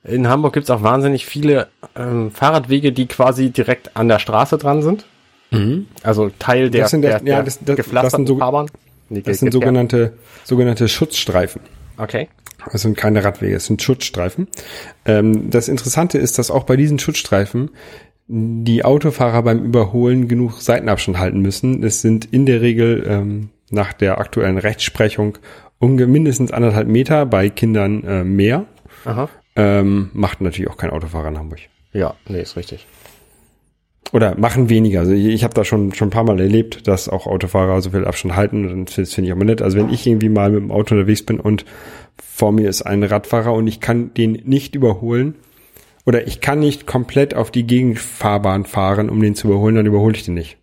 in 0.05 0.29
Hamburg 0.29 0.53
gibt 0.55 0.65
es 0.65 0.71
auch 0.71 0.83
wahnsinnig 0.83 1.27
viele 1.27 1.69
ähm, 1.97 2.31
Fahrradwege, 2.31 2.93
die 2.93 3.07
quasi 3.07 3.51
direkt 3.51 3.97
an 3.97 4.09
der 4.09 4.19
Straße 4.19 4.59
dran 4.59 4.83
sind. 4.83 5.07
Also 6.03 6.31
Teil 6.41 6.69
der, 6.69 6.83
Das 6.83 6.91
sind 6.91 7.03
der- 7.03 7.21
der, 7.21 7.33
ja, 7.37 7.43
das- 7.43 7.61
das- 7.65 7.77
das 7.89 8.13
sind 8.13 8.27
so- 8.27 8.39
Fahrbahn. 8.39 8.67
Nee, 9.09 9.21
Das 9.21 9.39
sind 9.39 9.51
ge- 9.51 9.53
sogenannte, 9.53 10.15
sogenannte 10.43 10.89
Schutzstreifen. 10.89 11.61
Okay. 11.97 12.29
Das 12.73 12.83
sind 12.83 12.97
keine 12.97 13.23
Radwege, 13.23 13.55
es 13.55 13.67
sind 13.67 13.81
Schutzstreifen. 13.81 14.49
Ähm, 15.05 15.51
das 15.51 15.69
Interessante 15.69 16.19
ist, 16.19 16.39
dass 16.39 16.51
auch 16.51 16.65
bei 16.65 16.75
diesen 16.77 16.99
Schutzstreifen 16.99 17.71
die 18.27 18.85
Autofahrer 18.85 19.43
beim 19.43 19.63
Überholen 19.63 20.27
genug 20.27 20.61
Seitenabstand 20.61 21.19
halten 21.19 21.39
müssen. 21.41 21.85
Es 21.85 22.01
sind 22.01 22.25
in 22.25 22.47
der 22.47 22.61
Regel 22.61 23.05
ähm, 23.07 23.51
nach 23.71 23.93
der 23.93 24.19
aktuellen 24.19 24.59
Rechtsprechung 24.59 25.39
unge 25.79 26.07
mindestens 26.09 26.51
anderthalb 26.51 26.89
Meter, 26.89 27.27
bei 27.27 27.49
Kindern 27.49 28.03
äh, 28.03 28.25
mehr. 28.25 28.65
Aha. 29.05 29.29
Ähm, 29.57 30.11
macht 30.13 30.41
natürlich 30.41 30.71
auch 30.71 30.77
kein 30.77 30.91
Autofahrer 30.91 31.29
in 31.29 31.39
Hamburg. 31.39 31.61
Ja, 31.93 32.15
nee, 32.29 32.41
ist 32.41 32.57
richtig. 32.57 32.87
Oder 34.13 34.39
machen 34.39 34.69
weniger. 34.69 35.01
Also 35.01 35.13
ich, 35.13 35.27
ich 35.27 35.45
habe 35.45 35.55
da 35.55 35.65
schon 35.65 35.93
schon 35.95 36.09
ein 36.09 36.11
paar 36.13 36.25
Mal 36.25 36.41
erlebt, 36.41 36.87
dass 36.87 37.09
auch 37.09 37.27
Autofahrer 37.27 37.81
so 37.81 37.91
viel 37.91 38.05
Abstand 38.05 38.37
halten 38.37 38.71
und 38.71 38.97
das 38.99 39.15
finde 39.15 39.29
ich 39.29 39.33
aber 39.33 39.45
nett. 39.45 39.63
Also 39.63 39.77
wenn 39.79 39.91
ich 39.91 40.07
irgendwie 40.07 40.29
mal 40.29 40.51
mit 40.51 40.61
dem 40.61 40.71
Auto 40.71 40.95
unterwegs 40.95 41.23
bin 41.23 41.41
und 41.41 41.65
vor 42.23 42.53
mir 42.53 42.69
ist 42.69 42.83
ein 42.83 43.03
Radfahrer 43.03 43.53
und 43.53 43.67
ich 43.67 43.81
kann 43.81 44.13
den 44.15 44.33
nicht 44.45 44.75
überholen 44.75 45.35
oder 46.07 46.27
ich 46.27 46.41
kann 46.41 46.61
nicht 46.61 46.87
komplett 46.87 47.35
auf 47.35 47.51
die 47.51 47.67
Gegenfahrbahn 47.67 48.67
fahren, 48.67 49.09
um 49.09 49.21
den 49.21 49.35
zu 49.35 49.49
überholen, 49.49 49.75
dann 49.77 49.87
überhole 49.87 50.15
ich 50.15 50.25
den 50.25 50.35
nicht. 50.35 50.59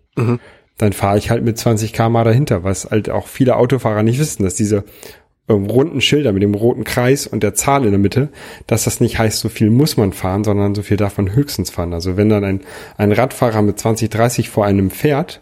Dann 0.77 0.93
fahre 0.93 1.17
ich 1.17 1.29
halt 1.29 1.43
mit 1.43 1.57
20 1.57 1.93
km 1.93 2.13
dahinter, 2.23 2.63
was 2.63 2.89
halt 2.89 3.09
auch 3.09 3.27
viele 3.27 3.55
Autofahrer 3.55 4.03
nicht 4.03 4.19
wissen, 4.19 4.43
dass 4.43 4.55
diese 4.55 4.83
runden 5.49 6.01
Schilder 6.01 6.31
mit 6.31 6.43
dem 6.43 6.53
roten 6.53 6.83
Kreis 6.83 7.27
und 7.27 7.43
der 7.43 7.53
Zahl 7.53 7.83
in 7.85 7.91
der 7.91 7.99
Mitte, 7.99 8.29
dass 8.67 8.85
das 8.85 9.01
nicht 9.01 9.17
heißt, 9.17 9.39
so 9.39 9.49
viel 9.49 9.69
muss 9.69 9.97
man 9.97 10.13
fahren, 10.13 10.43
sondern 10.43 10.75
so 10.75 10.81
viel 10.81 10.97
darf 10.97 11.17
man 11.17 11.33
höchstens 11.33 11.69
fahren. 11.69 11.93
Also 11.93 12.17
wenn 12.17 12.29
dann 12.29 12.43
ein, 12.43 12.61
ein 12.97 13.11
Radfahrer 13.11 13.61
mit 13.61 13.79
20, 13.79 14.09
30 14.09 14.49
vor 14.49 14.65
einem 14.65 14.91
fährt 14.91 15.41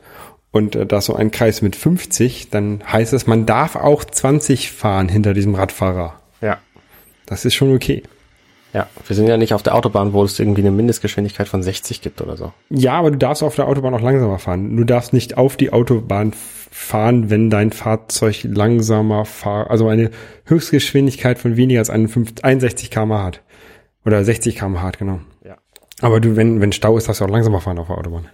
und 0.52 0.76
äh, 0.76 0.86
da 0.86 1.02
so 1.02 1.16
ein 1.16 1.32
Kreis 1.32 1.62
mit 1.62 1.76
50, 1.76 2.50
dann 2.50 2.82
heißt 2.92 3.14
es, 3.14 3.28
man 3.28 3.46
darf 3.46 3.76
auch 3.76 4.04
20 4.04 4.72
fahren 4.72 5.10
hinter 5.10 5.34
diesem 5.34 5.56
Radfahrer. 5.56 6.20
Ja. 6.42 6.58
Das 7.26 7.46
ist 7.46 7.54
schon 7.54 7.74
okay. 7.74 8.04
Ja, 8.74 8.88
wir 9.08 9.16
sind 9.16 9.28
ja 9.28 9.38
nicht 9.38 9.54
auf 9.54 9.64
der 9.64 9.74
Autobahn, 9.74 10.14
wo 10.14 10.24
es 10.24 10.40
irgendwie 10.40 10.62
eine 10.62 10.72
Mindestgeschwindigkeit 10.72 11.48
von 11.48 11.64
60 11.64 12.02
gibt 12.02 12.22
oder 12.22 12.38
so. 12.38 12.54
Ja, 12.70 12.94
aber 12.94 13.10
du 13.10 13.18
darfst 13.18 13.42
auf 13.42 13.56
der 13.56 13.68
Autobahn 13.68 13.94
auch 13.96 14.02
langsamer 14.02 14.38
fahren. 14.38 14.78
Du 14.78 14.84
darfst 14.84 15.12
nicht 15.12 15.38
auf 15.38 15.58
die 15.58 15.74
Autobahn 15.74 16.34
fahren, 16.72 17.32
wenn 17.32 17.50
dein 17.50 17.72
Fahrzeug 17.72 18.44
langsamer 18.44 19.26
fahr, 19.26 19.72
also 19.72 19.88
eine 19.88 20.12
Höchstgeschwindigkeit 20.46 21.40
von 21.40 21.58
weniger 21.58 21.80
als 21.80 21.90
51 21.90 22.46
61 22.46 22.92
km 22.92 23.14
hat. 23.14 23.42
Oder 24.06 24.24
60 24.24 24.56
km 24.56 24.82
hat, 24.82 25.00
genau. 25.00 25.20
Ja. 25.44 25.58
Aber 26.02 26.20
du, 26.20 26.36
wenn, 26.36 26.62
wenn 26.62 26.72
Stau 26.72 26.96
ist, 26.98 27.08
darfst 27.08 27.22
du 27.22 27.26
auch 27.26 27.30
langsamer 27.30 27.62
fahren 27.62 27.80
auf 27.80 27.88
der 27.88 27.98
Autobahn. 27.98 28.30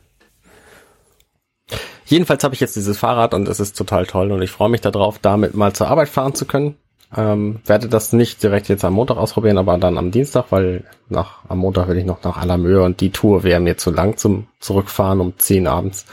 Jedenfalls 2.06 2.44
habe 2.44 2.54
ich 2.54 2.60
jetzt 2.60 2.76
dieses 2.76 2.98
Fahrrad 2.98 3.34
und 3.34 3.48
es 3.48 3.60
ist 3.60 3.76
total 3.76 4.06
toll 4.06 4.32
und 4.32 4.42
ich 4.42 4.52
freue 4.52 4.70
mich 4.70 4.82
darauf, 4.82 5.18
damit 5.18 5.56
mal 5.56 5.74
zur 5.74 5.88
Arbeit 5.88 6.10
fahren 6.10 6.36
zu 6.36 6.46
können. 6.46 6.76
Ähm, 7.18 7.62
werde 7.66 7.88
das 7.88 8.12
nicht 8.12 8.44
direkt 8.44 8.68
jetzt 8.68 8.84
am 8.84 8.94
Montag 8.94 9.18
ausprobieren, 9.18 9.58
aber 9.58 9.78
dann 9.78 9.98
am 9.98 10.12
Dienstag, 10.12 10.46
weil 10.50 10.84
nach, 11.08 11.46
am 11.48 11.60
Montag 11.60 11.88
will 11.88 11.98
ich 11.98 12.06
noch 12.06 12.24
nach 12.24 12.38
Alamöhe 12.38 12.84
und 12.84 13.00
die 13.00 13.12
Tour 13.12 13.44
wäre 13.44 13.62
mir 13.62 13.78
zu 13.78 13.92
lang 13.92 14.18
zum 14.18 14.48
Zurückfahren 14.60 15.22
um 15.22 15.38
10 15.38 15.68
abends. 15.68 16.06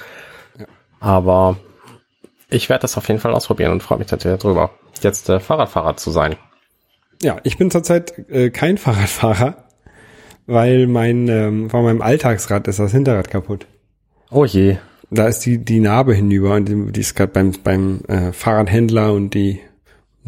Aber 1.01 1.57
ich 2.51 2.69
werde 2.69 2.83
das 2.83 2.97
auf 2.97 3.09
jeden 3.09 3.19
Fall 3.19 3.35
ausprobieren 3.35 3.73
und 3.73 3.83
freue 3.83 3.99
mich 3.99 4.11
natürlich 4.11 4.39
darüber, 4.39 4.71
jetzt 5.01 5.29
äh, 5.29 5.41
Fahrradfahrer 5.41 5.97
zu 5.97 6.13
sein. 6.13 6.37
Ja, 7.21 7.39
ich 7.43 7.59
bin 7.59 7.71
zurzeit 7.71 8.17
äh, 8.31 8.51
kein 8.51 8.79
Fahrradfahrer, 8.79 9.65
weil 10.47 10.87
mein, 10.87 11.27
ähm, 11.29 11.71
von 11.71 11.83
meinem 11.83 12.03
Alltagsrad 12.03 12.69
ist 12.69 12.79
das 12.79 12.93
Hinterrad 12.93 13.29
kaputt. 13.29 13.67
Oh 14.31 14.45
je. 14.45 14.77
Da 15.11 15.27
ist 15.27 15.41
die, 15.41 15.59
die 15.59 15.81
Narbe 15.81 16.15
hinüber 16.15 16.55
und 16.55 16.69
die, 16.69 16.93
die 16.93 17.01
ist 17.01 17.15
gerade 17.15 17.33
beim, 17.33 17.53
beim 17.63 18.01
äh, 18.09 18.33
Fahrradhändler 18.33 19.13
und 19.13 19.35
die 19.35 19.61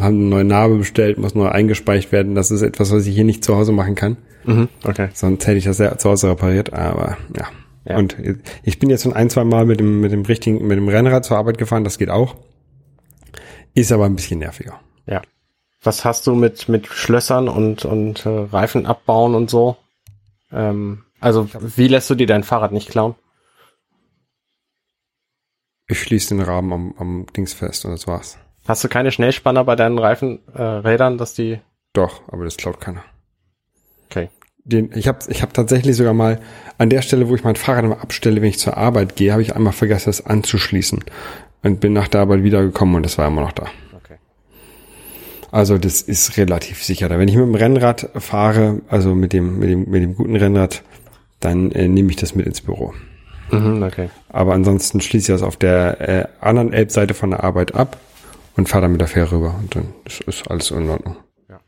haben 0.01 0.17
eine 0.17 0.29
neue 0.29 0.45
Narbe 0.45 0.77
bestellt, 0.77 1.19
muss 1.19 1.35
neu 1.35 1.49
eingespeicht 1.49 2.13
werden. 2.13 2.35
Das 2.35 2.51
ist 2.51 2.63
etwas, 2.63 2.93
was 2.93 3.07
ich 3.07 3.15
hier 3.15 3.25
nicht 3.25 3.45
zu 3.45 3.57
Hause 3.57 3.73
machen 3.73 3.95
kann. 3.95 4.17
Mhm, 4.45 4.69
okay. 4.85 5.09
Sonst 5.15 5.47
hätte 5.47 5.59
ich 5.59 5.65
das 5.65 5.79
ja 5.79 5.97
zu 5.99 6.11
Hause 6.11 6.31
repariert, 6.31 6.73
aber 6.73 7.17
ja. 7.37 7.47
Ja. 7.87 7.99
Und 7.99 8.17
ich 8.63 8.79
bin 8.79 8.89
jetzt 8.89 9.03
schon 9.03 9.13
ein, 9.13 9.29
zwei 9.29 9.45
Mal 9.45 9.67
mit 9.67 9.79
dem, 9.79 10.01
mit 10.01 10.11
dem 10.11 10.23
richtigen, 10.23 10.67
mit 10.67 10.79
dem 10.79 10.89
Rennrad 10.89 11.25
zur 11.25 11.37
Arbeit 11.37 11.59
gefahren, 11.59 11.85
das 11.85 11.99
geht 11.99 12.09
auch. 12.09 12.37
Ist 13.75 13.93
aber 13.93 14.07
ein 14.07 14.17
bisschen 14.17 14.39
nerviger. 14.39 14.81
Ja. 15.07 15.21
Was 15.83 16.05
hast 16.05 16.27
du 16.27 16.35
mit, 16.35 16.69
mit 16.69 16.87
Schlössern 16.87 17.49
und, 17.49 17.85
und 17.85 18.25
äh, 18.25 18.29
Reifen 18.29 18.87
abbauen 18.87 19.35
und 19.35 19.51
so? 19.51 19.77
Ähm, 20.51 21.05
also, 21.21 21.49
wie 21.53 21.89
lässt 21.89 22.09
du 22.09 22.15
dir 22.15 22.27
dein 22.27 22.43
Fahrrad 22.43 22.73
nicht 22.73 22.89
klauen? 22.89 23.17
Ich 25.87 26.01
schließe 26.01 26.35
den 26.35 26.43
Rahmen 26.43 26.73
am, 26.73 26.95
am 26.97 27.27
Dings 27.37 27.53
fest 27.53 27.85
und 27.85 27.91
das 27.91 28.07
war's. 28.07 28.39
Hast 28.67 28.83
du 28.83 28.89
keine 28.89 29.13
Schnellspanner 29.13 29.65
bei 29.65 29.77
deinen 29.77 29.99
Reifenrädern, 29.99 30.55
äh, 30.55 30.89
Rädern, 30.89 31.19
dass 31.19 31.35
die. 31.35 31.61
Doch, 31.93 32.23
aber 32.29 32.45
das 32.45 32.57
klaut 32.57 32.81
keiner. 32.81 33.05
Okay. 34.11 34.31
Den, 34.65 34.91
ich 34.95 35.07
habe 35.07 35.19
ich 35.29 35.43
hab 35.43 35.53
tatsächlich 35.53 35.97
sogar 35.97 36.15
mal 36.15 36.41
an 36.79 36.89
der 36.89 37.03
Stelle, 37.03 37.29
wo 37.29 37.35
ich 37.35 37.45
mein 37.45 37.57
Fahrrad 37.57 37.85
immer 37.85 38.01
abstelle, 38.01 38.41
wenn 38.41 38.49
ich 38.49 38.59
zur 38.59 38.77
Arbeit 38.77 39.17
gehe, 39.17 39.33
habe 39.33 39.43
ich 39.43 39.55
einmal 39.55 39.75
vergessen, 39.75 40.07
das 40.07 40.25
anzuschließen. 40.25 41.05
Und 41.63 41.81
bin 41.81 41.93
nach 41.93 42.09
der 42.09 42.23
Arbeit 42.23 42.43
wiedergekommen 42.43 42.97
und 42.97 43.03
das 43.05 43.19
war 43.19 43.27
immer 43.27 43.43
noch 43.43 43.53
da. 43.53 43.67
Okay. 43.97 44.17
Also 45.51 45.77
das 45.77 46.01
ist 46.01 46.37
relativ 46.39 46.83
sicher. 46.83 47.11
Wenn 47.11 47.29
ich 47.29 47.37
mit 47.37 47.45
dem 47.45 47.55
Rennrad 47.55 48.11
fahre, 48.17 48.81
also 48.89 49.15
mit 49.15 49.35
dem, 49.35 49.59
mit 49.59 49.69
dem, 49.69 49.91
mit 49.91 50.03
dem 50.03 50.15
guten 50.15 50.37
Rennrad, 50.37 50.83
dann 51.41 51.71
äh, 51.73 51.87
nehme 51.89 52.11
ich 52.11 52.17
das 52.17 52.35
mit 52.35 52.47
ins 52.47 52.63
Büro. 52.63 52.95
Mhm, 53.51 53.83
okay. 53.83 54.09
Aber 54.31 54.55
ansonsten 54.55 55.03
schließe 55.03 55.33
ich 55.33 55.35
das 55.35 55.47
auf 55.47 55.59
der 55.59 56.01
äh, 56.01 56.25
anderen 56.41 56.73
Elbseite 56.73 57.13
von 57.13 57.31
der 57.31 57.45
Arbeit 57.45 57.75
ab 57.75 57.99
und 58.57 58.69
fahre 58.69 58.83
dann 58.83 58.93
mit 58.93 59.01
der 59.01 59.09
Fähre 59.09 59.33
rüber. 59.33 59.55
Und 59.59 59.75
dann 59.75 59.95
ist, 60.05 60.21
ist 60.23 60.51
alles 60.51 60.71
in 60.71 60.89
Ordnung. 60.89 61.17
Ja. 61.49 61.61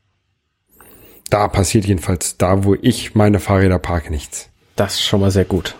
Da 1.31 1.49
passiert 1.49 1.85
jedenfalls, 1.87 2.37
da 2.37 2.65
wo 2.65 2.75
ich 2.75 3.15
meine 3.15 3.41
Fahrräder 3.41 3.79
parke, 3.79 4.11
nichts. 4.11 4.51
Das 4.77 4.95
ist 4.95 5.03
schon 5.03 5.21
mal 5.21 5.31
sehr 5.31 5.45
gut. 5.45 5.75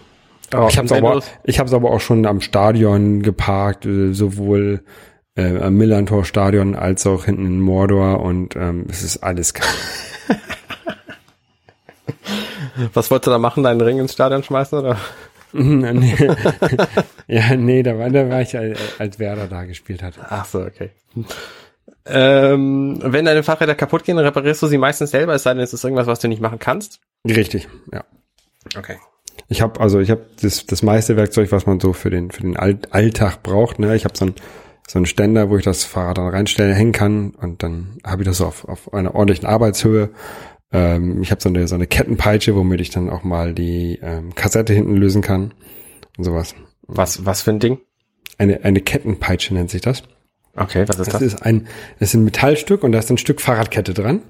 Oh, 0.55 0.69
Ich 0.69 0.79
habe 0.79 0.87
es 0.87 0.93
aber, 0.93 1.23
ich 1.45 1.59
hab's 1.59 1.73
aber 1.73 1.91
auch 1.91 2.01
schon 2.01 2.25
am 2.25 2.41
Stadion 2.41 3.23
geparkt, 3.23 3.85
äh, 3.85 4.13
sowohl 4.13 4.85
äh, 5.35 5.59
am 5.59 5.75
Millantor 5.75 6.25
Stadion 6.25 6.75
als 6.77 7.07
auch 7.07 7.25
hinten 7.25 7.47
in 7.47 7.61
Mordor 7.61 8.21
und 8.21 8.55
ähm, 8.57 8.87
es 8.89 9.03
ist 9.03 9.19
alles 9.19 9.55
kacke. 9.55 9.69
Was 12.95 13.11
wolltest 13.11 13.27
du 13.27 13.31
da 13.31 13.39
machen? 13.39 13.63
Deinen 13.63 13.81
Ring 13.81 13.99
ins 13.99 14.13
Stadion 14.13 14.43
schmeißen 14.43 14.79
oder? 14.79 14.99
ja, 17.27 17.57
nee, 17.57 17.83
da 17.83 17.99
war, 17.99 18.11
da 18.11 18.29
war 18.29 18.43
ich, 18.43 18.57
als 18.57 19.19
Werder 19.19 19.47
da 19.47 19.65
gespielt 19.65 20.03
hat. 20.03 20.15
Ach 20.29 20.45
so, 20.45 20.61
okay. 20.61 20.91
Ähm, 22.05 22.99
wenn 23.03 23.25
deine 23.25 23.43
Fahrräder 23.43 23.75
kaputt 23.75 24.05
gehen, 24.05 24.19
reparierst 24.19 24.63
du 24.63 24.67
sie 24.67 24.79
meistens 24.79 25.11
selber, 25.11 25.35
es 25.35 25.43
sei 25.43 25.55
denn, 25.55 25.63
es 25.63 25.73
ist 25.73 25.83
irgendwas, 25.85 26.07
was 26.07 26.21
du 26.21 26.29
nicht 26.29 26.41
machen 26.41 26.59
kannst. 26.59 27.01
Richtig, 27.27 27.69
ja. 27.93 28.05
Okay. 28.77 28.97
Ich 29.49 29.63
habe 29.63 29.81
also 29.81 30.01
ich 30.01 30.11
habe 30.11 30.27
das, 30.41 30.67
das 30.67 30.83
meiste 30.83 31.17
Werkzeug, 31.17 31.53
was 31.53 31.67
man 31.67 31.79
so 31.79 31.93
für 31.93 32.11
den 32.11 32.31
für 32.31 32.43
den 32.43 32.57
All 32.57 32.79
Alltag 32.91 33.43
braucht. 33.43 33.79
Ne? 33.79 33.95
Ich 33.95 34.05
habe 34.05 34.17
so 34.17 34.27
ein 34.27 34.35
so 34.89 34.99
einen 34.99 35.07
Ständer, 35.07 35.51
wo 35.51 35.57
ich 35.57 35.65
das 35.65 35.85
Fahrrad 35.85 36.19
dann 36.19 36.29
reinstellen 36.29 36.75
hängen 36.75 36.93
kann 36.93 37.31
und 37.31 37.63
dann 37.63 37.99
habe 38.05 38.23
ich 38.23 38.29
das 38.29 38.41
auf, 38.41 38.69
auf 38.69 38.93
einer 38.95 39.15
ordentlichen 39.15 39.47
Arbeitshöhe. 39.47 40.11
Ähm, 40.77 41.23
ich 41.23 41.31
habe 41.31 41.41
so 41.41 41.49
eine 41.49 41.67
so 41.67 41.75
eine 41.75 41.87
Kettenpeitsche, 41.87 42.55
womit 42.55 42.81
ich 42.83 42.91
dann 42.91 43.09
auch 43.09 43.25
mal 43.25 43.55
die 43.55 43.99
ähm, 44.03 44.35
Kassette 44.35 44.75
hinten 44.75 44.95
lösen 44.97 45.23
kann 45.23 45.55
und 46.19 46.25
sowas. 46.25 46.55
Was, 46.87 47.25
was 47.25 47.41
für 47.43 47.51
ein 47.51 47.61
Ding? 47.61 47.79
Eine 48.37 48.63
eine 48.65 48.81
Kettenpeitsche 48.83 49.55
nennt 49.55 49.71
sich 49.71 49.81
das. 49.81 50.03
Okay, 50.55 50.85
was 50.87 50.99
ist 50.99 51.07
Das 51.07 51.15
das? 51.15 51.23
ist 51.23 51.43
ein 51.43 51.67
das 51.99 52.11
ist 52.11 52.15
ein 52.15 52.25
Metallstück 52.25 52.83
und 52.83 52.93
da 52.93 52.99
ist 52.99 53.11
ein 53.11 53.17
Stück 53.19 53.41
Fahrradkette 53.41 53.95
dran. 53.95 54.21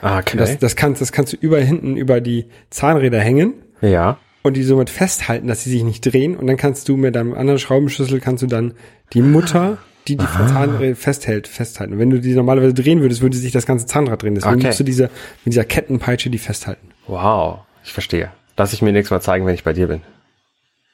Ah, 0.00 0.18
okay. 0.18 0.38
Das, 0.38 0.58
das 0.58 0.76
kannst 0.76 1.02
das 1.02 1.12
kannst 1.12 1.34
du 1.34 1.36
über 1.36 1.58
hinten 1.60 1.96
über 1.96 2.22
die 2.22 2.46
Zahnräder 2.70 3.20
hängen 3.20 3.52
ja. 3.82 4.16
und 4.42 4.56
die 4.56 4.62
somit 4.62 4.88
festhalten, 4.88 5.48
dass 5.48 5.64
sie 5.64 5.70
sich 5.70 5.82
nicht 5.84 6.00
drehen 6.00 6.34
und 6.36 6.46
dann 6.46 6.56
kannst 6.56 6.88
du 6.88 6.96
mit 6.96 7.14
deinem 7.14 7.34
anderen 7.34 7.58
Schraubenschlüssel 7.58 8.20
kannst 8.20 8.42
du 8.42 8.46
dann 8.46 8.72
die 9.12 9.20
Mutter, 9.20 9.76
die 10.16 10.24
die 10.24 10.46
Zahnräder 10.48 10.96
festhält, 10.96 11.48
festhalten. 11.48 11.94
Und 11.94 11.98
wenn 11.98 12.10
du 12.10 12.20
die 12.20 12.34
normalerweise 12.34 12.74
drehen 12.74 13.00
würdest, 13.00 13.20
würde 13.22 13.36
sich 13.36 13.52
das 13.52 13.66
ganze 13.66 13.86
Zahnrad 13.86 14.22
drehen. 14.22 14.34
Deswegen 14.34 14.56
Okay. 14.56 14.66
musst 14.68 14.80
du 14.80 14.84
diese 14.84 15.04
mit 15.44 15.52
dieser 15.52 15.64
Kettenpeitsche 15.64 16.30
die 16.30 16.38
festhalten. 16.38 16.88
Wow. 17.06 17.60
Ich 17.84 17.92
verstehe. 17.92 18.30
Lass 18.56 18.72
ich 18.72 18.82
mir 18.82 18.92
nächstes 18.92 19.10
Mal 19.10 19.20
zeigen, 19.20 19.46
wenn 19.46 19.54
ich 19.54 19.64
bei 19.64 19.72
dir 19.72 19.86
bin. 19.88 20.02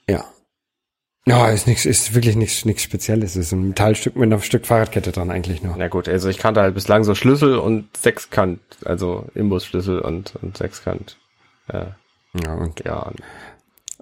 Ja. 0.08 0.24
Ja, 1.28 1.48
ist 1.50 1.66
nichts, 1.66 1.84
ist 1.86 2.14
wirklich 2.14 2.36
nichts, 2.36 2.64
nichts 2.64 2.82
Spezielles. 2.82 3.30
Es 3.34 3.46
ist 3.46 3.52
ein 3.52 3.68
Metallstück 3.68 4.14
mit 4.14 4.32
einem 4.32 4.40
Stück 4.42 4.64
Fahrradkette 4.64 5.10
dran 5.10 5.32
eigentlich 5.32 5.60
nur. 5.62 5.74
Na 5.76 5.88
gut, 5.88 6.08
also 6.08 6.28
ich 6.28 6.38
kannte 6.38 6.60
halt 6.60 6.74
bislang 6.74 7.02
so 7.02 7.16
Schlüssel 7.16 7.58
und 7.58 7.96
Sechskant, 7.96 8.60
also 8.84 9.26
Imbusschlüssel 9.34 9.98
und, 9.98 10.34
und 10.40 10.56
Sechskant. 10.56 11.16
Äh, 11.68 11.86
Ja, 12.44 12.54
und 12.54 12.80
ja, 12.84 13.10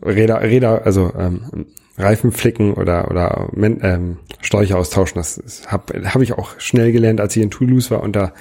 Räder, 0.02 0.42
Räder, 0.42 0.84
also 0.84 1.14
ähm, 1.16 1.66
Reifen 1.96 2.32
flicken 2.32 2.74
oder 2.74 3.10
oder 3.10 3.50
ähm, 3.56 4.18
Sträucher 4.40 4.78
austauschen, 4.78 5.16
das 5.16 5.62
habe 5.68 6.02
hab 6.12 6.22
ich 6.22 6.32
auch 6.32 6.58
schnell 6.58 6.92
gelernt, 6.92 7.20
als 7.20 7.36
ich 7.36 7.42
in 7.42 7.50
Toulouse 7.50 7.90
war 7.90 8.02
und 8.02 8.16
da 8.16 8.32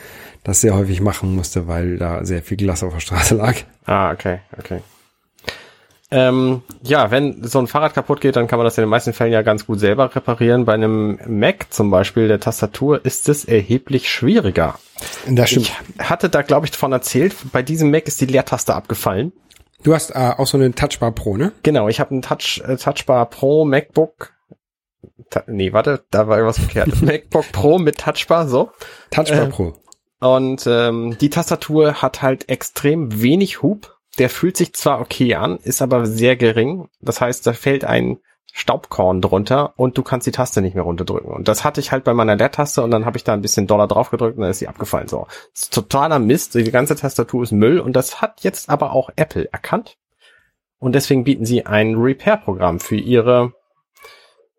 das 0.44 0.62
sehr 0.62 0.76
häufig 0.76 1.02
machen 1.02 1.36
musste, 1.36 1.68
weil 1.68 1.98
da 1.98 2.26
sehr 2.26 2.42
viel 2.42 2.58
Glas 2.58 2.84
auf 2.84 2.94
der 2.94 3.00
Straße 3.00 3.36
lag. 3.36 3.56
Ah, 3.86 4.12
okay, 4.12 4.40
okay. 4.58 4.82
Ähm, 6.14 6.62
ja, 6.84 7.10
wenn 7.10 7.44
so 7.44 7.58
ein 7.58 7.66
Fahrrad 7.66 7.96
kaputt 7.96 8.22
geht, 8.22 8.36
dann 8.36 8.46
kann 8.46 8.60
man 8.60 8.66
das 8.66 8.78
in 8.78 8.84
den 8.84 8.90
meisten 8.90 9.14
Fällen 9.14 9.34
ja 9.34 9.42
ganz 9.42 9.66
gut 9.66 9.80
selber 9.80 10.16
reparieren. 10.16 10.66
Bei 10.66 10.74
einem 10.74 11.18
Mac 11.28 11.74
zum 11.74 11.90
Beispiel, 11.90 12.28
der 12.28 12.40
Tastatur, 12.40 13.04
ist 13.04 13.30
es 13.30 13.46
erheblich 13.46 14.12
schwieriger. 14.12 14.78
Das 15.28 15.50
stimmt. 15.50 15.72
Ich 15.98 16.08
hatte 16.08 16.30
da, 16.30 16.44
glaube 16.44 16.68
ich, 16.68 16.72
davon 16.72 16.92
erzählt, 16.92 17.36
bei 17.52 17.64
diesem 17.64 17.90
Mac 17.90 18.08
ist 18.08 18.22
die 18.22 18.28
Leertaste 18.28 18.76
abgefallen. 18.76 19.32
Du 19.84 19.94
hast 19.94 20.12
äh, 20.12 20.32
auch 20.38 20.48
so 20.48 20.58
eine 20.58 20.74
Touchbar 20.74 21.12
Pro, 21.12 21.38
ne? 21.38 21.52
Genau, 21.64 21.90
ich 21.90 22.00
habe 22.00 22.12
einen 22.12 22.22
Touch, 22.22 22.62
äh, 22.66 22.78
Touchbar 22.78 23.30
Pro 23.30 23.66
MacBook. 23.66 24.34
Ta 25.30 25.44
nee, 25.48 25.74
warte, 25.74 26.06
da 26.10 26.28
war 26.28 26.38
irgendwas 26.38 26.60
verkehrt. 26.60 27.02
MacBook 27.02 27.52
Pro 27.52 27.80
mit 27.80 28.00
Touchbar, 28.00 28.48
so. 28.48 28.72
Touchbar 29.12 29.44
Äh, 29.44 29.48
Pro. 29.48 29.74
Und 30.20 30.66
ähm, 30.68 31.18
die 31.20 31.30
Tastatur 31.30 32.02
hat 32.02 32.22
halt 32.22 32.48
extrem 32.48 33.22
wenig 33.22 33.62
Hub. 33.62 33.98
Der 34.20 34.30
fühlt 34.30 34.56
sich 34.56 34.74
zwar 34.74 35.02
okay 35.02 35.36
an, 35.36 35.58
ist 35.58 35.82
aber 35.82 36.06
sehr 36.06 36.38
gering. 36.38 36.88
Das 37.02 37.20
heißt, 37.20 37.46
da 37.46 37.52
fällt 37.54 37.84
ein 37.84 38.20
Staubkorn 38.56 39.20
drunter 39.20 39.74
und 39.78 39.98
du 39.98 40.04
kannst 40.04 40.28
die 40.28 40.32
Taste 40.32 40.62
nicht 40.62 40.76
mehr 40.76 40.84
runterdrücken. 40.84 41.32
Und 41.32 41.48
das 41.48 41.64
hatte 41.64 41.80
ich 41.82 41.92
halt 41.92 42.04
bei 42.04 42.14
meiner 42.14 42.36
Leertaste 42.36 42.84
und 42.84 42.92
dann 42.92 43.04
habe 43.04 43.18
ich 43.18 43.24
da 43.24 43.34
ein 43.34 43.42
bisschen 43.42 43.66
Dollar 43.66 43.88
drauf 43.88 44.12
gedrückt 44.12 44.38
und 44.38 44.44
dann 44.44 44.52
ist 44.52 44.60
sie 44.60 44.68
abgefallen. 44.68 45.08
So, 45.08 45.26
totaler 45.72 46.20
Mist. 46.20 46.54
Die 46.54 46.72
ganze 46.72 46.96
Tastatur 46.96 47.42
ist 47.42 47.52
Müll 47.52 47.80
und 47.80 47.96
das 47.96 48.22
hat 48.22 48.42
jetzt 48.44 48.70
aber 48.70 48.94
auch 48.94 49.10
Apple 49.16 49.52
erkannt. 49.52 49.98
Und 50.78 50.94
deswegen 50.94 51.24
bieten 51.24 51.46
sie 51.48 51.66
ein 51.66 51.96
Repair-Programm 51.96 52.80
für 52.80 52.96
ihre 52.96 53.54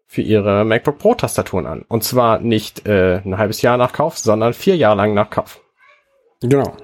für 0.07 0.23
ihre 0.23 0.65
MacBook 0.65 0.99
Pro 0.99 1.15
Tastaturen 1.15 1.67
an. 1.67 1.85
Und 1.87 2.03
zwar 2.03 2.41
nicht 2.41 2.89
äh, 2.89 3.21
ein 3.25 3.39
halbes 3.39 3.63
Jahr 3.63 3.77
nach 3.77 3.93
Kauf, 3.93 4.19
sondern 4.19 4.55
vier 4.55 4.77
Jahre 4.77 4.97
lang 4.97 5.15
nach 5.15 5.31
Kauf. 5.31 5.61
Genau. 6.41 6.77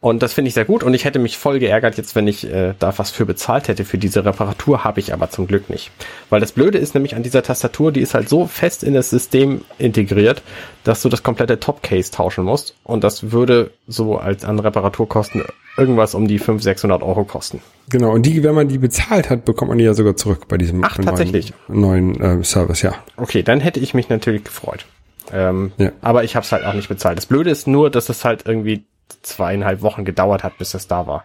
Und 0.00 0.22
das 0.22 0.32
finde 0.32 0.48
ich 0.48 0.54
sehr 0.54 0.64
gut 0.64 0.84
und 0.84 0.94
ich 0.94 1.04
hätte 1.04 1.18
mich 1.18 1.38
voll 1.38 1.58
geärgert 1.58 1.96
jetzt, 1.96 2.14
wenn 2.14 2.28
ich 2.28 2.48
äh, 2.48 2.74
da 2.78 2.96
was 2.98 3.10
für 3.10 3.26
bezahlt 3.26 3.66
hätte 3.66 3.84
für 3.84 3.98
diese 3.98 4.24
Reparatur, 4.24 4.84
habe 4.84 5.00
ich 5.00 5.12
aber 5.12 5.28
zum 5.28 5.48
Glück 5.48 5.68
nicht. 5.68 5.90
Weil 6.30 6.38
das 6.40 6.52
Blöde 6.52 6.78
ist 6.78 6.94
nämlich 6.94 7.16
an 7.16 7.24
dieser 7.24 7.42
Tastatur, 7.42 7.90
die 7.90 8.00
ist 8.00 8.14
halt 8.14 8.28
so 8.28 8.46
fest 8.46 8.84
in 8.84 8.94
das 8.94 9.10
System 9.10 9.62
integriert, 9.76 10.42
dass 10.84 11.02
du 11.02 11.08
das 11.08 11.24
komplette 11.24 11.58
Topcase 11.58 12.12
tauschen 12.12 12.44
musst 12.44 12.76
und 12.84 13.02
das 13.02 13.32
würde 13.32 13.72
so 13.88 14.18
als 14.18 14.44
an 14.44 14.60
Reparaturkosten 14.60 15.42
irgendwas 15.76 16.14
um 16.14 16.28
die 16.28 16.38
500, 16.38 16.62
600 16.62 17.02
Euro 17.02 17.24
kosten. 17.24 17.60
Genau. 17.88 18.12
Und 18.12 18.24
die, 18.24 18.44
wenn 18.44 18.54
man 18.54 18.68
die 18.68 18.78
bezahlt 18.78 19.30
hat, 19.30 19.44
bekommt 19.44 19.70
man 19.70 19.78
die 19.78 19.84
ja 19.84 19.94
sogar 19.94 20.16
zurück 20.16 20.46
bei 20.46 20.58
diesem 20.58 20.84
Ach, 20.84 20.96
neuen, 20.98 21.52
neuen 21.66 22.20
äh, 22.20 22.44
Service, 22.44 22.82
ja. 22.82 22.94
Okay, 23.16 23.42
dann 23.42 23.58
hätte 23.58 23.80
ich 23.80 23.94
mich 23.94 24.08
natürlich 24.08 24.44
gefreut. 24.44 24.86
Ähm, 25.32 25.72
Ja. 25.76 25.90
Aber 26.02 26.22
ich 26.22 26.36
habe 26.36 26.44
es 26.44 26.52
halt 26.52 26.64
auch 26.64 26.74
nicht 26.74 26.88
bezahlt. 26.88 27.18
Das 27.18 27.26
Blöde 27.26 27.50
ist 27.50 27.66
nur, 27.66 27.90
dass 27.90 28.08
es 28.08 28.24
halt 28.24 28.44
irgendwie 28.46 28.84
zweieinhalb 29.22 29.82
Wochen 29.82 30.04
gedauert 30.04 30.44
hat, 30.44 30.58
bis 30.58 30.74
es 30.74 30.88
da 30.88 31.06
war. 31.06 31.24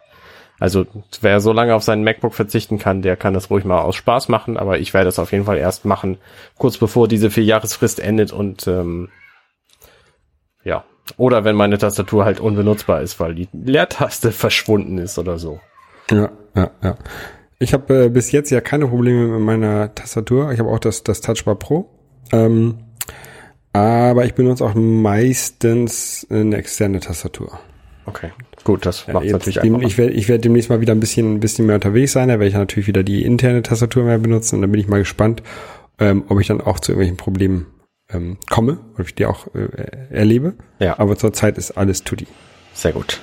Also 0.59 0.85
wer 1.21 1.41
so 1.41 1.51
lange 1.51 1.75
auf 1.75 1.83
seinen 1.83 2.03
MacBook 2.03 2.33
verzichten 2.33 2.79
kann, 2.79 3.01
der 3.01 3.17
kann 3.17 3.33
das 3.33 3.49
ruhig 3.49 3.65
mal 3.65 3.81
aus 3.81 3.95
Spaß 3.95 4.29
machen, 4.29 4.57
aber 4.57 4.79
ich 4.79 4.93
werde 4.93 5.09
es 5.09 5.19
auf 5.19 5.31
jeden 5.31 5.45
Fall 5.45 5.57
erst 5.57 5.83
machen, 5.83 6.17
kurz 6.57 6.77
bevor 6.77 7.07
diese 7.07 7.31
Vierjahresfrist 7.31 7.99
endet 7.99 8.31
und 8.31 8.67
ähm, 8.67 9.09
ja. 10.63 10.85
Oder 11.17 11.43
wenn 11.43 11.57
meine 11.57 11.77
Tastatur 11.77 12.23
halt 12.23 12.39
unbenutzbar 12.39 13.01
ist, 13.01 13.19
weil 13.19 13.35
die 13.35 13.49
Leertaste 13.51 14.31
verschwunden 14.31 14.99
ist 14.99 15.19
oder 15.19 15.37
so. 15.37 15.59
Ja, 16.09 16.31
ja, 16.55 16.71
ja. 16.81 16.97
Ich 17.59 17.73
habe 17.73 18.05
äh, 18.05 18.09
bis 18.09 18.31
jetzt 18.31 18.49
ja 18.49 18.61
keine 18.61 18.87
Probleme 18.87 19.27
mit 19.27 19.41
meiner 19.41 19.93
Tastatur. 19.93 20.51
Ich 20.51 20.59
habe 20.59 20.69
auch 20.69 20.79
das, 20.79 21.03
das 21.03 21.21
Touchbar 21.21 21.55
Pro. 21.55 21.89
Ähm, 22.31 22.77
aber 23.73 24.25
ich 24.25 24.35
benutze 24.35 24.63
auch 24.63 24.75
meistens 24.75 26.27
eine 26.29 26.57
externe 26.57 26.99
Tastatur. 26.99 27.59
Okay, 28.05 28.31
gut, 28.63 28.85
das 28.85 29.07
macht 29.07 29.25
natürlich 29.25 29.59
dem, 29.59 29.81
ich 29.81 29.97
werde 29.97 30.13
ich 30.13 30.27
werd 30.27 30.43
demnächst 30.43 30.69
mal 30.69 30.81
wieder 30.81 30.93
ein 30.93 30.99
bisschen, 30.99 31.35
ein 31.35 31.39
bisschen 31.39 31.65
mehr 31.65 31.75
unterwegs 31.75 32.11
sein. 32.11 32.27
Da 32.27 32.33
werde 32.33 32.47
ich 32.47 32.53
natürlich 32.53 32.87
wieder 32.87 33.03
die 33.03 33.23
interne 33.23 33.61
Tastatur 33.61 34.03
mehr 34.03 34.17
benutzen. 34.17 34.55
Und 34.55 34.61
dann 34.61 34.71
bin 34.71 34.81
ich 34.81 34.87
mal 34.87 34.99
gespannt, 34.99 35.41
ähm, 35.99 36.23
ob 36.27 36.39
ich 36.39 36.47
dann 36.47 36.61
auch 36.61 36.79
zu 36.79 36.91
irgendwelchen 36.91 37.17
Problemen 37.17 37.67
ähm, 38.09 38.37
komme, 38.49 38.79
ob 38.97 39.07
ich 39.07 39.15
die 39.15 39.25
auch 39.25 39.47
äh, 39.55 39.69
erlebe. 40.09 40.55
Ja. 40.79 40.99
Aber 40.99 41.15
zurzeit 41.17 41.57
ist 41.57 41.71
alles 41.71 42.03
tutti. 42.03 42.27
Sehr 42.73 42.91
gut. 42.91 43.21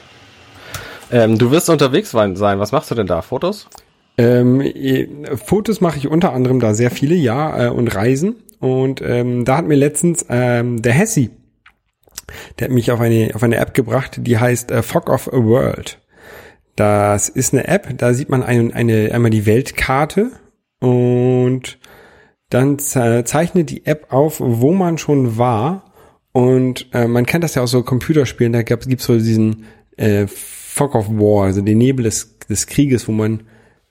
Ähm, 1.10 1.38
du 1.38 1.50
wirst 1.50 1.68
unterwegs 1.68 2.10
sein. 2.10 2.36
Was 2.36 2.72
machst 2.72 2.90
du 2.90 2.94
denn 2.94 3.06
da? 3.06 3.20
Fotos? 3.20 3.68
Ähm, 4.16 4.62
Fotos 5.36 5.80
mache 5.80 5.98
ich 5.98 6.08
unter 6.08 6.32
anderem 6.32 6.60
da 6.60 6.74
sehr 6.74 6.90
viele, 6.90 7.14
ja, 7.14 7.66
äh, 7.66 7.70
und 7.70 7.88
Reisen. 7.88 8.36
Und 8.58 9.00
ähm, 9.02 9.44
da 9.44 9.56
hat 9.56 9.66
mir 9.66 9.76
letztens 9.76 10.26
ähm, 10.28 10.82
der 10.82 10.92
Hessi, 10.92 11.30
der 12.58 12.68
hat 12.68 12.74
mich 12.74 12.90
auf 12.90 13.00
eine, 13.00 13.30
auf 13.34 13.42
eine 13.42 13.56
App 13.56 13.74
gebracht, 13.74 14.20
die 14.22 14.38
heißt 14.38 14.70
äh, 14.70 14.82
Fog 14.82 15.08
of 15.08 15.32
a 15.32 15.36
World. 15.36 16.00
Das 16.76 17.28
ist 17.28 17.52
eine 17.52 17.68
App, 17.68 17.88
da 17.98 18.14
sieht 18.14 18.28
man 18.30 18.42
ein, 18.42 18.72
eine, 18.72 19.10
einmal 19.12 19.30
die 19.30 19.44
Weltkarte 19.46 20.30
und 20.80 21.78
dann 22.48 22.78
ze- 22.78 23.24
zeichnet 23.24 23.70
die 23.70 23.86
App 23.86 24.12
auf, 24.12 24.40
wo 24.40 24.72
man 24.72 24.98
schon 24.98 25.36
war. 25.36 25.92
Und 26.32 26.88
äh, 26.92 27.08
man 27.08 27.26
kennt 27.26 27.42
das 27.42 27.56
ja 27.56 27.62
aus 27.62 27.72
so 27.72 27.82
Computerspielen, 27.82 28.52
da 28.52 28.62
gab 28.62 28.80
es 28.80 29.04
so 29.04 29.14
diesen 29.14 29.64
äh, 29.96 30.26
Fog 30.28 30.94
of 30.94 31.08
War, 31.08 31.46
also 31.46 31.60
den 31.60 31.78
Nebel 31.78 32.04
des, 32.04 32.38
des 32.48 32.66
Krieges, 32.68 33.08
wo 33.08 33.12
man 33.12 33.42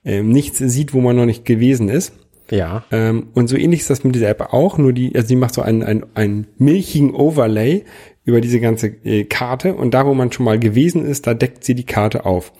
ähm, 0.06 0.30
nichts 0.30 0.58
sieht, 0.58 0.94
wo 0.94 1.02
man 1.02 1.18
noch 1.18 1.26
nicht 1.26 1.44
gewesen 1.44 1.90
ist. 1.90 2.14
Ja. 2.50 2.86
Ähm, 2.92 3.28
und 3.34 3.48
so 3.48 3.58
ähnlich 3.58 3.82
ist 3.82 3.90
das 3.90 4.04
mit 4.04 4.16
dieser 4.16 4.30
App 4.30 4.54
auch, 4.54 4.78
nur 4.78 4.94
die, 4.94 5.14
also 5.16 5.28
die 5.28 5.36
macht 5.36 5.54
so 5.54 5.62
einen, 5.62 5.84
einen, 5.84 6.06
einen 6.16 6.48
milchigen 6.58 7.14
Overlay 7.14 7.84
über 8.30 8.42
diese 8.42 8.60
ganze 8.60 8.88
äh, 8.88 9.26
Karte 9.26 9.76
und 9.76 9.94
da, 9.94 10.06
wo 10.06 10.14
man 10.14 10.30
schon 10.32 10.46
mal 10.46 10.60
gewesen 10.60 11.06
ist, 11.06 11.28
da 11.28 11.34
deckt 11.34 11.64
sie 11.64 11.76
die 11.76 11.86
Karte 11.86 12.26
auf. 12.26 12.54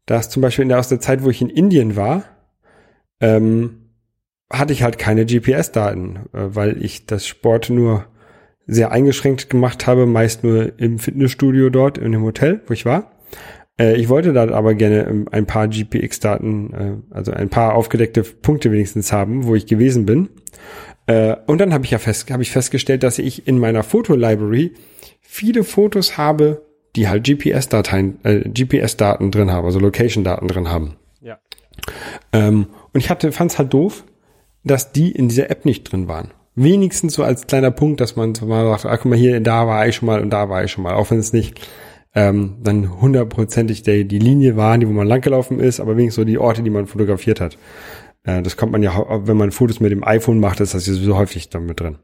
dass 0.06 0.30
zum 0.30 0.42
Beispiel 0.42 0.64
in 0.64 0.68
der, 0.68 0.78
aus 0.78 0.88
der 0.88 1.00
Zeit, 1.00 1.24
wo 1.24 1.30
ich 1.30 1.42
in 1.42 1.50
Indien 1.50 1.96
war, 1.96 2.24
ähm, 3.20 3.88
hatte 4.52 4.72
ich 4.72 4.82
halt 4.82 4.98
keine 4.98 5.24
GPS-Daten, 5.24 6.16
äh, 6.32 6.54
weil 6.54 6.82
ich 6.82 7.06
das 7.06 7.26
Sport 7.26 7.70
nur 7.70 8.06
sehr 8.66 8.92
eingeschränkt 8.92 9.50
gemacht 9.50 9.86
habe, 9.86 10.06
meist 10.06 10.44
nur 10.44 10.78
im 10.78 10.98
Fitnessstudio 10.98 11.70
dort, 11.70 11.98
in 11.98 12.12
dem 12.12 12.22
Hotel, 12.22 12.60
wo 12.66 12.72
ich 12.72 12.84
war. 12.84 13.12
Äh, 13.78 13.96
ich 13.96 14.08
wollte 14.08 14.32
da 14.32 14.48
aber 14.50 14.74
gerne 14.74 15.06
ähm, 15.06 15.28
ein 15.30 15.46
paar 15.46 15.68
GPX-Daten, 15.68 16.72
äh, 16.72 17.14
also 17.14 17.32
ein 17.32 17.48
paar 17.48 17.74
aufgedeckte 17.74 18.22
Punkte 18.22 18.70
wenigstens 18.70 19.12
haben, 19.12 19.44
wo 19.46 19.54
ich 19.54 19.66
gewesen 19.66 20.06
bin. 20.06 20.28
Äh, 21.06 21.36
und 21.46 21.60
dann 21.60 21.72
habe 21.72 21.84
ich 21.84 21.90
ja 21.90 21.98
fest, 21.98 22.30
habe 22.30 22.42
ich 22.42 22.52
festgestellt, 22.52 23.02
dass 23.02 23.18
ich 23.18 23.48
in 23.48 23.58
meiner 23.58 23.82
Fotolibrary 23.82 24.72
viele 25.32 25.64
Fotos 25.64 26.18
habe, 26.18 26.60
die 26.94 27.08
halt 27.08 27.24
GPS-Dateien, 27.24 28.18
äh, 28.22 28.40
GPS-Daten 28.40 29.30
drin 29.30 29.50
haben, 29.50 29.64
also 29.64 29.78
Location-Daten 29.78 30.46
drin 30.46 30.68
haben. 30.68 30.96
Ja. 31.22 31.38
Ähm, 32.34 32.66
und 32.92 33.00
ich 33.00 33.08
hatte, 33.08 33.32
fand's 33.32 33.58
halt 33.58 33.72
doof, 33.72 34.04
dass 34.62 34.92
die 34.92 35.10
in 35.10 35.28
dieser 35.28 35.48
App 35.48 35.64
nicht 35.64 35.84
drin 35.84 36.06
waren. 36.06 36.32
Wenigstens 36.54 37.14
so 37.14 37.24
als 37.24 37.46
kleiner 37.46 37.70
Punkt, 37.70 38.02
dass 38.02 38.14
man 38.14 38.34
so 38.34 38.44
mal 38.44 38.66
sagt, 38.66 38.84
ah, 38.84 38.94
guck 38.98 39.06
mal 39.06 39.18
hier, 39.18 39.40
da 39.40 39.66
war 39.66 39.88
ich 39.88 39.96
schon 39.96 40.06
mal 40.06 40.20
und 40.20 40.28
da 40.28 40.50
war 40.50 40.64
ich 40.64 40.70
schon 40.70 40.84
mal, 40.84 40.92
auch 40.92 41.10
wenn 41.10 41.18
es 41.18 41.32
nicht 41.32 41.66
ähm, 42.14 42.58
dann 42.62 43.00
hundertprozentig 43.00 43.82
die, 43.82 44.06
die 44.06 44.18
Linie 44.18 44.58
war, 44.58 44.76
die 44.76 44.86
wo 44.86 44.92
man 44.92 45.08
langgelaufen 45.08 45.60
ist, 45.60 45.80
aber 45.80 45.96
wenigstens 45.96 46.16
so 46.16 46.24
die 46.24 46.36
Orte, 46.36 46.62
die 46.62 46.68
man 46.68 46.86
fotografiert 46.86 47.40
hat. 47.40 47.56
Äh, 48.24 48.42
das 48.42 48.58
kommt 48.58 48.72
man 48.72 48.82
ja, 48.82 49.02
wenn 49.26 49.38
man 49.38 49.50
Fotos 49.50 49.80
mit 49.80 49.92
dem 49.92 50.04
iPhone 50.04 50.40
macht, 50.40 50.60
ist 50.60 50.74
das 50.74 50.86
ja 50.86 50.92
sowieso 50.92 51.16
häufig 51.16 51.48
damit 51.48 51.80
drin. 51.80 51.96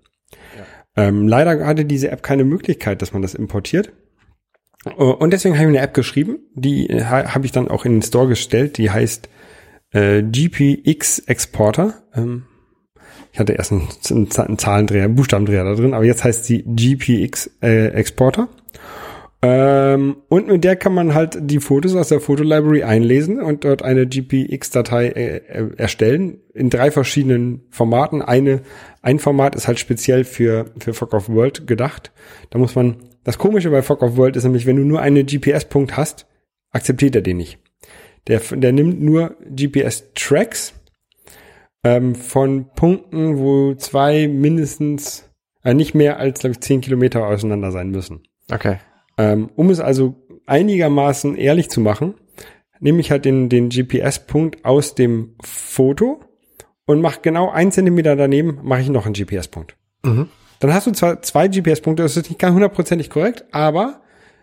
Ähm, 0.96 1.28
leider 1.28 1.64
hatte 1.64 1.84
diese 1.84 2.10
App 2.10 2.22
keine 2.22 2.44
Möglichkeit, 2.44 3.02
dass 3.02 3.12
man 3.12 3.22
das 3.22 3.34
importiert. 3.34 3.92
Oh, 4.96 5.10
und 5.10 5.32
deswegen 5.32 5.56
habe 5.56 5.70
ich 5.70 5.76
eine 5.76 5.84
App 5.84 5.94
geschrieben, 5.94 6.38
die 6.54 6.88
äh, 6.88 7.04
habe 7.04 7.46
ich 7.46 7.52
dann 7.52 7.68
auch 7.68 7.84
in 7.84 7.92
den 7.92 8.02
Store 8.02 8.28
gestellt, 8.28 8.78
die 8.78 8.90
heißt 8.90 9.28
äh, 9.92 10.22
GPX 10.22 11.20
Exporter. 11.20 12.02
Ähm, 12.14 12.44
ich 13.32 13.38
hatte 13.38 13.52
erst 13.52 13.72
einen, 13.72 13.88
einen 14.36 14.58
Zahlendreher, 14.58 15.04
einen 15.04 15.14
Buchstabendreher 15.14 15.64
da 15.64 15.74
drin, 15.74 15.94
aber 15.94 16.04
jetzt 16.04 16.24
heißt 16.24 16.44
sie 16.44 16.62
GPX 16.64 17.50
äh, 17.62 17.88
Exporter. 17.88 18.48
Ähm, 19.40 20.16
und 20.28 20.48
mit 20.48 20.64
der 20.64 20.74
kann 20.74 20.94
man 20.94 21.14
halt 21.14 21.38
die 21.40 21.60
Fotos 21.60 21.94
aus 21.94 22.08
der 22.08 22.20
Fotolibrary 22.20 22.82
einlesen 22.82 23.40
und 23.40 23.64
dort 23.64 23.82
eine 23.82 24.06
GPX-Datei 24.06 25.08
äh, 25.08 25.36
äh, 25.36 25.70
erstellen 25.76 26.40
in 26.54 26.70
drei 26.70 26.90
verschiedenen 26.90 27.62
Formaten. 27.70 28.20
Eine, 28.20 28.62
ein 29.00 29.20
Format 29.20 29.54
ist 29.54 29.68
halt 29.68 29.78
speziell 29.78 30.24
für, 30.24 30.72
für 30.78 30.92
Fog 30.92 31.14
of 31.14 31.28
World 31.28 31.68
gedacht. 31.68 32.10
Da 32.50 32.58
muss 32.58 32.74
man, 32.74 32.96
das 33.22 33.38
Komische 33.38 33.70
bei 33.70 33.82
Fog 33.82 34.02
of 34.02 34.16
World 34.16 34.34
ist 34.34 34.42
nämlich, 34.42 34.66
wenn 34.66 34.76
du 34.76 34.82
nur 34.82 35.00
einen 35.00 35.24
GPS-Punkt 35.24 35.96
hast, 35.96 36.26
akzeptiert 36.72 37.14
er 37.14 37.22
den 37.22 37.36
nicht. 37.36 37.58
Der, 38.26 38.40
der 38.40 38.72
nimmt 38.72 39.00
nur 39.00 39.36
GPS-Tracks 39.48 40.74
ähm, 41.84 42.16
von 42.16 42.70
Punkten, 42.74 43.38
wo 43.38 43.74
zwei 43.74 44.26
mindestens, 44.26 45.30
äh, 45.62 45.74
nicht 45.74 45.94
mehr 45.94 46.18
als, 46.18 46.40
glaube 46.40 46.54
ich, 46.54 46.60
zehn 46.60 46.80
Kilometer 46.80 47.24
auseinander 47.24 47.70
sein 47.70 47.90
müssen. 47.90 48.24
Okay. 48.50 48.78
Ähm, 49.18 49.50
um 49.56 49.68
es 49.70 49.80
also 49.80 50.14
einigermaßen 50.46 51.36
ehrlich 51.36 51.68
zu 51.68 51.80
machen, 51.80 52.14
nehme 52.80 53.00
ich 53.00 53.10
halt 53.10 53.24
den, 53.24 53.48
den 53.48 53.68
GPS-Punkt 53.68 54.64
aus 54.64 54.94
dem 54.94 55.34
Foto 55.42 56.20
und 56.86 57.00
mache 57.00 57.20
genau 57.20 57.50
einen 57.50 57.72
Zentimeter 57.72 58.16
daneben, 58.16 58.60
mache 58.62 58.80
ich 58.80 58.88
noch 58.88 59.04
einen 59.04 59.14
GPS-Punkt. 59.14 59.76
Mhm. 60.04 60.28
Dann 60.60 60.72
hast 60.72 60.86
du 60.86 60.92
zwar 60.92 61.20
zwei 61.22 61.48
GPS-Punkte, 61.48 62.02
das 62.02 62.16
ist 62.16 62.30
nicht 62.30 62.38
ganz 62.38 62.54
hundertprozentig 62.54 63.10
korrekt, 63.10 63.44
aber 63.50 64.00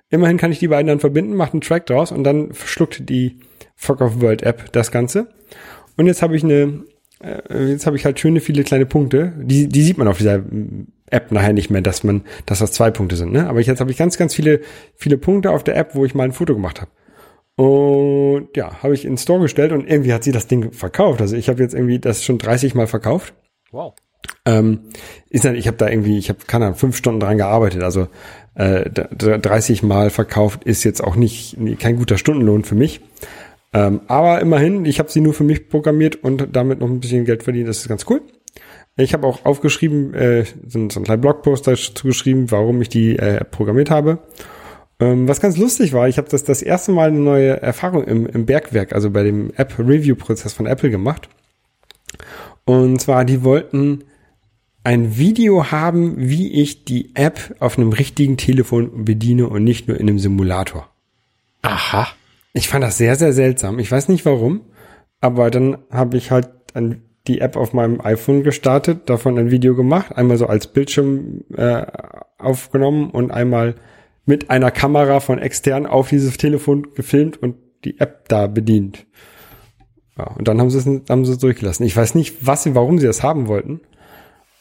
immerhin 0.10 0.38
kann 0.38 0.52
ich 0.52 0.60
die 0.60 0.68
beiden 0.68 0.88
dann 0.88 1.00
verbinden, 1.00 1.36
mache 1.36 1.54
einen 1.54 1.62
Track 1.62 1.86
draus 1.88 2.12
und 2.12 2.24
dann 2.24 2.54
verschluckt 2.54 3.10
die 3.10 3.40
Fuck 3.76 4.02
of 4.02 4.22
World 4.22 4.44
App 4.44 4.72
das 4.72 4.92
Ganze. 4.92 5.28
Und 5.98 6.08
jetzt 6.08 6.22
habe 6.22 6.36
ich 6.36 6.44
eine, 6.44 6.84
äh, 7.24 7.70
jetzt 7.70 7.86
habe 7.86 7.98
ich 7.98 8.06
halt 8.06 8.20
schöne 8.20 8.40
viele 8.42 8.64
kleine 8.64 8.86
Punkte, 8.86 9.34
die, 9.38 9.68
die 9.68 9.82
sieht 9.82 9.98
man 9.98 10.08
auf 10.08 10.18
dieser 10.18 10.42
App 11.10 11.32
nachher 11.32 11.54
nicht 11.54 11.70
mehr, 11.70 11.82
dass 11.82 12.04
man, 12.04 12.24
dass 12.46 12.60
das 12.60 12.72
zwei 12.72 12.92
Punkte 12.92 13.16
sind. 13.16 13.32
Ne? 13.32 13.48
Aber 13.48 13.62
jetzt 13.62 13.80
habe 13.80 13.92
ich 13.92 13.98
ganz, 13.98 14.18
ganz 14.18 14.34
viele, 14.34 14.62
viele 14.96 15.18
Punkte 15.18 15.52
auf 15.52 15.64
der 15.64 15.76
App, 15.76 15.96
wo 15.96 16.06
ich 16.06 16.16
mal 16.16 16.24
ein 16.24 16.32
Foto 16.32 16.54
gemacht 16.54 16.82
habe. 16.82 16.92
Und 17.58 18.50
ja, 18.56 18.84
habe 18.84 18.94
ich 18.94 19.06
in 19.06 19.18
Store 19.18 19.40
gestellt 19.40 19.72
und 19.72 19.90
irgendwie 19.90 20.14
hat 20.14 20.24
sie 20.24 20.32
das 20.32 20.48
Ding 20.48 20.72
verkauft. 20.74 21.22
Also 21.22 21.36
ich 21.38 21.48
habe 21.48 21.62
jetzt 21.62 21.74
irgendwie 21.74 22.00
das 22.00 22.24
schon 22.24 22.38
30 22.38 22.76
Mal 22.76 22.88
verkauft. 22.88 23.34
Wow. 23.72 23.94
Ähm, 24.46 24.82
ist 25.30 25.46
dann, 25.46 25.56
ich 25.56 25.68
habe 25.68 25.78
da 25.78 25.88
irgendwie, 25.88 26.18
ich 26.18 26.30
habe 26.30 26.40
keine 26.48 26.66
Ahnung, 26.66 26.78
fünf 26.78 26.98
Stunden 26.98 27.20
dran 27.20 27.38
gearbeitet. 27.38 27.84
Also 27.84 28.08
äh, 28.56 28.90
30 28.90 29.84
Mal 29.84 30.10
verkauft 30.10 30.64
ist 30.64 30.84
jetzt 30.84 31.04
auch 31.04 31.16
nicht 31.16 31.58
kein 31.80 31.98
guter 31.98 32.18
Stundenlohn 32.18 32.64
für 32.64 32.76
mich. 32.76 33.02
Ähm, 33.74 34.02
aber 34.08 34.42
immerhin, 34.42 34.86
ich 34.86 35.00
habe 35.00 35.12
sie 35.12 35.22
nur 35.22 35.34
für 35.34 35.44
mich 35.44 35.70
programmiert 35.70 36.24
und 36.24 36.50
damit 36.54 36.80
noch 36.80 36.88
ein 36.88 37.00
bisschen 37.00 37.26
Geld 37.26 37.44
verdient. 37.44 37.68
Das 37.68 37.78
ist 37.78 37.88
ganz 37.88 38.06
cool. 38.10 38.22
Ich 38.98 39.14
habe 39.14 39.28
auch 39.28 39.44
aufgeschrieben, 39.46 40.14
äh, 40.14 40.46
so, 40.68 40.90
so 40.90 41.00
einen 41.00 41.06
kleinen 41.06 41.22
Blogpost 41.22 41.68
dazu 41.68 42.08
geschrieben, 42.08 42.50
warum 42.52 42.82
ich 42.82 42.90
die 42.90 43.18
äh, 43.18 43.44
programmiert 43.44 43.90
habe. 43.90 44.20
Ähm, 45.00 45.28
was 45.28 45.42
ganz 45.42 45.58
lustig 45.58 45.92
war, 45.92 46.08
ich 46.08 46.18
habe 46.18 46.30
das 46.30 46.46
das 46.46 46.62
erste 46.62 46.94
Mal 46.94 47.10
eine 47.10 47.20
neue 47.20 47.62
Erfahrung 47.62 48.06
im, 48.06 48.26
im 48.26 48.46
Bergwerk, 48.46 48.94
also 48.94 49.10
bei 49.12 49.24
dem 49.24 49.52
App-Review-Prozess 49.56 50.54
von 50.54 50.66
Apple 50.66 50.90
gemacht. 50.90 51.28
Und 52.64 53.02
zwar, 53.02 53.26
die 53.26 53.44
wollten 53.44 54.06
ein 54.86 55.18
Video 55.18 55.72
haben, 55.72 56.14
wie 56.18 56.62
ich 56.62 56.86
die 56.86 57.16
App 57.16 57.56
auf 57.60 57.78
einem 57.78 57.92
richtigen 57.92 58.38
Telefon 58.38 59.04
bediene 59.04 59.50
und 59.50 59.64
nicht 59.64 59.88
nur 59.88 60.00
in 60.00 60.08
einem 60.08 60.20
Simulator. 60.20 60.90
Aha. 61.64 62.08
Ich 62.54 62.70
fand 62.70 62.84
das 62.84 62.98
sehr, 62.98 63.16
sehr 63.16 63.34
seltsam. 63.34 63.80
Ich 63.80 63.92
weiß 63.92 64.08
nicht 64.08 64.26
warum, 64.26 64.62
aber 65.20 65.52
dann 65.52 65.80
habe 65.90 66.16
ich 66.16 66.32
halt 66.32 66.50
ein 66.74 67.02
die 67.28 67.42
App 67.42 67.56
auf 67.56 67.74
meinem 67.74 68.02
iPhone 68.02 68.44
gestartet, 68.44 69.10
davon 69.10 69.38
ein 69.38 69.52
Video 69.52 69.76
gemacht, 69.76 70.16
einmal 70.16 70.38
so 70.38 70.48
als 70.48 70.68
Bildschirm 70.68 71.44
äh, 71.56 71.86
aufgenommen 72.38 73.10
und 73.10 73.32
einmal 73.32 73.76
mit 74.26 74.50
einer 74.50 74.72
Kamera 74.72 75.20
von 75.20 75.40
extern 75.40 75.86
auf 75.86 76.10
dieses 76.10 76.38
Telefon 76.38 76.94
gefilmt 76.94 77.42
und 77.42 77.56
die 77.84 78.00
App 78.00 78.28
da 78.30 78.48
bedient. 78.48 79.06
Ja, 80.18 80.26
und 80.26 80.48
dann 80.48 80.60
haben 80.60 80.70
sie 80.70 80.78
es 80.78 81.10
haben 81.10 81.26
sie 81.26 81.34
es 81.34 81.38
durchgelassen. 81.40 81.86
Ich 81.86 81.96
weiß 81.96 82.16
nicht, 82.16 82.46
was 82.46 82.64
sie, 82.64 82.74
warum 82.76 83.00
sie 83.00 83.08
das 83.08 83.22
haben 83.22 83.48
wollten. 83.48 83.82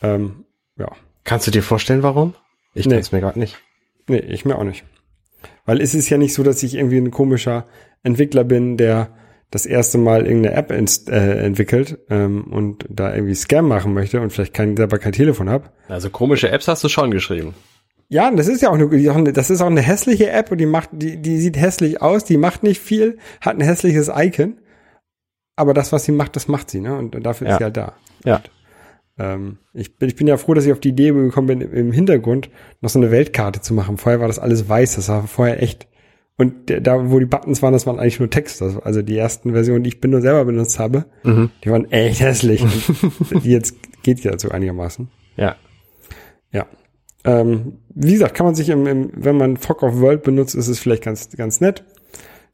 Ähm, 0.03 0.45
ja. 0.77 0.91
Kannst 1.23 1.47
du 1.47 1.51
dir 1.51 1.63
vorstellen, 1.63 2.03
warum? 2.03 2.35
Ich 2.75 2.87
nee. 2.87 2.93
kann 2.93 3.01
es 3.01 3.13
mir 3.13 3.21
gerade 3.21 3.39
nicht. 3.39 3.57
Nee, 4.09 4.19
ich 4.19 4.45
mir 4.45 4.59
auch 4.59 4.65
nicht. 4.65 4.85
Weil 5.65 5.81
es 5.81 5.95
ist 5.95 6.11
ja 6.11 6.19
nicht 6.19 6.35
so, 6.35 6.43
dass 6.43 6.63
ich 6.63 6.75
irgendwie 6.75 6.99
ein 6.99 7.11
komischer 7.11 7.67
Entwickler 8.03 8.45
bin, 8.45 8.77
der 8.77 9.11
das 9.51 9.67
erste 9.67 9.99
Mal 9.99 10.27
irgendeine 10.27 10.57
App 10.57 10.71
ins, 10.73 11.07
äh, 11.09 11.17
entwickelt 11.17 11.99
ähm, 12.11 12.45
und 12.45 12.87
da 12.89 13.15
irgendwie 13.15 13.35
Scam 13.35 13.69
machen 13.69 13.95
möchte 13.95 14.21
und 14.21 14.31
vielleicht 14.31 14.55
kein, 14.55 14.77
selber 14.77 14.99
kein 14.99 15.13
Telefon 15.13 15.49
habe. 15.49 15.71
Also 15.89 16.11
komische 16.11 16.51
Apps 16.51 16.67
hast 16.69 16.83
du 16.83 16.89
schon 16.89 17.11
geschrieben. 17.11 17.55
Ja, 18.09 18.31
das 18.31 18.49
ist 18.49 18.63
ja 18.63 18.71
auch 18.71 18.75
eine, 18.75 19.33
das 19.33 19.51
ist 19.51 19.61
auch 19.61 19.67
eine 19.67 19.81
hässliche 19.81 20.31
App 20.31 20.51
und 20.51 20.59
die 20.59 20.67
macht, 20.67 20.91
die, 20.93 21.21
die 21.21 21.39
sieht 21.39 21.57
hässlich 21.57 22.03
aus, 22.03 22.25
die 22.25 22.37
macht 22.37 22.63
nicht 22.63 22.81
viel, 22.81 23.19
hat 23.41 23.57
ein 23.57 23.63
hässliches 23.63 24.11
Icon, 24.15 24.59
aber 25.57 25.75
das, 25.75 25.93
was 25.93 26.05
sie 26.05 26.13
macht, 26.13 26.37
das 26.37 26.49
macht 26.49 26.71
sie, 26.71 26.81
ne? 26.81 26.97
Und 26.97 27.15
dafür 27.25 27.47
ja. 27.47 27.53
ist 27.53 27.59
sie 27.59 27.65
halt 27.65 27.77
da. 27.77 27.95
Ja. 28.25 28.37
Und, 28.37 28.51
ähm, 29.19 29.59
ich, 29.73 29.97
bin, 29.97 30.09
ich 30.09 30.17
bin 30.17 30.27
ja 30.27 30.37
froh, 30.37 30.55
dass 30.55 30.67
ich 30.67 30.73
auf 30.73 30.81
die 30.81 30.89
Idee 30.91 31.13
gekommen 31.13 31.47
bin, 31.47 31.61
im 31.61 31.93
Hintergrund 31.93 32.51
noch 32.81 32.91
so 32.91 32.99
eine 32.99 33.11
Weltkarte 33.11 33.61
zu 33.61 33.73
machen. 33.73 33.97
Vorher 33.97 34.21
war 34.21 34.29
das 34.29 34.39
alles 34.39 34.69
weiß, 34.69 34.97
das 34.97 35.09
war 35.09 35.27
vorher 35.27 35.63
echt 35.63 35.87
und 36.37 36.69
der, 36.69 36.81
da, 36.81 37.11
wo 37.11 37.19
die 37.19 37.27
Buttons 37.27 37.63
waren, 37.63 37.73
das 37.73 37.87
waren 37.87 37.99
eigentlich 37.99 38.19
nur 38.19 38.31
Text. 38.31 38.61
Also 38.61 39.03
die 39.03 39.17
ersten 39.17 39.53
Versionen, 39.53 39.85
die 39.85 39.89
ich 39.89 40.01
bin 40.01 40.11
nur 40.11 40.21
selber 40.21 40.45
benutzt 40.45 40.79
habe, 40.79 41.05
mhm. 41.23 41.51
die 41.63 41.71
waren 41.71 41.91
echt 41.93 42.21
hässlich. 42.21 42.65
jetzt 43.43 43.77
geht 44.03 44.21
ja 44.21 44.37
so 44.39 44.49
einigermaßen. 44.49 45.09
Ja. 45.37 45.57
Ja. 46.51 46.67
Ähm, 47.25 47.79
wie 47.95 48.13
gesagt, 48.13 48.35
kann 48.35 48.47
man 48.47 48.55
sich 48.57 48.69
im, 48.69 48.87
im, 48.87 49.11
wenn 49.15 49.37
man 49.37 49.57
Fog 49.57 49.83
of 49.83 50.01
World 50.01 50.25
benutzt, 50.25 50.57
ist 50.57 50.69
es 50.69 50.81
vielleicht 50.81 51.05
ganz, 51.05 51.31
ganz 51.31 51.61
nett. 51.61 51.85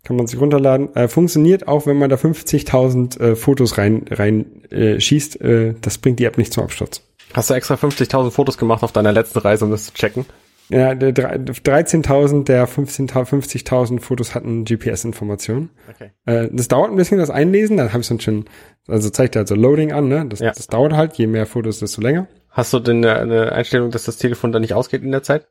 Kann 0.04 0.16
man 0.16 0.26
sich 0.26 0.40
runterladen. 0.40 0.94
Äh, 0.94 1.08
funktioniert 1.08 1.66
auch, 1.66 1.86
wenn 1.86 1.98
man 1.98 2.10
da 2.10 2.16
50.000 2.16 3.20
äh, 3.20 3.36
Fotos 3.36 3.78
rein, 3.78 4.04
rein 4.10 4.64
äh, 4.70 5.00
schießt. 5.00 5.40
Äh, 5.40 5.74
das 5.80 5.98
bringt 5.98 6.18
die 6.18 6.24
App 6.24 6.38
nicht 6.38 6.52
zum 6.52 6.64
Absturz. 6.64 7.02
Hast 7.32 7.48
du 7.48 7.54
extra 7.54 7.74
50.000 7.74 8.30
Fotos 8.30 8.58
gemacht 8.58 8.82
auf 8.82 8.92
deiner 8.92 9.12
letzten 9.12 9.38
Reise, 9.38 9.64
um 9.64 9.70
das 9.70 9.86
zu 9.86 9.94
checken? 9.94 10.26
Ja, 10.70 10.92
13.000 10.92 12.44
der 12.44 12.68
50.000 12.68 14.00
Fotos 14.00 14.34
hatten 14.34 14.64
GPS-Informationen. 14.64 15.70
Okay. 15.90 16.12
Äh, 16.26 16.48
das 16.52 16.68
dauert 16.68 16.90
ein 16.90 16.96
bisschen, 16.96 17.18
das 17.18 17.30
Einlesen. 17.30 17.76
Dann 17.76 17.92
habe 17.92 18.02
ich 18.02 18.08
dann 18.08 18.20
schon, 18.20 18.44
also 18.86 19.10
zeigt 19.10 19.34
er 19.34 19.42
also 19.42 19.56
Loading 19.56 19.92
an, 19.92 20.08
ne? 20.08 20.24
Das, 20.28 20.38
ja. 20.38 20.52
das 20.52 20.68
dauert 20.68 20.92
halt. 20.92 21.14
Je 21.14 21.26
mehr 21.26 21.46
Fotos, 21.46 21.80
desto 21.80 22.00
länger. 22.00 22.28
Hast 22.50 22.72
du 22.72 22.78
denn 22.78 23.04
eine 23.04 23.52
Einstellung, 23.52 23.90
dass 23.90 24.04
das 24.04 24.16
Telefon 24.16 24.52
dann 24.52 24.62
nicht 24.62 24.74
ausgeht 24.74 25.02
in 25.02 25.10
der 25.10 25.24
Zeit? 25.24 25.48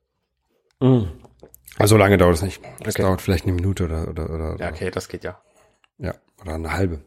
Mhm. 0.79 1.09
Also 1.77 1.97
lange 1.97 2.17
dauert 2.17 2.35
es 2.35 2.41
nicht. 2.41 2.61
Das 2.83 2.95
okay. 2.95 3.03
dauert 3.03 3.21
vielleicht 3.21 3.45
eine 3.45 3.53
Minute 3.53 3.85
oder, 3.85 4.07
oder, 4.07 4.29
oder. 4.29 4.55
Ja, 4.59 4.69
okay, 4.69 4.89
das 4.89 5.09
geht 5.09 5.23
ja. 5.23 5.41
Ja, 5.97 6.13
oder 6.41 6.55
eine 6.55 6.73
halbe. 6.73 7.01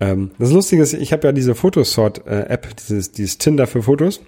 Ähm, 0.00 0.32
das 0.38 0.50
Lustige 0.50 0.82
ist, 0.82 0.94
ich 0.94 1.12
habe 1.12 1.28
ja 1.28 1.32
diese 1.32 1.54
Photosort-App, 1.54 2.66
äh, 2.66 2.74
dieses, 2.76 3.12
dieses 3.12 3.38
Tinder 3.38 3.68
für 3.68 3.82
Fotos. 3.82 4.20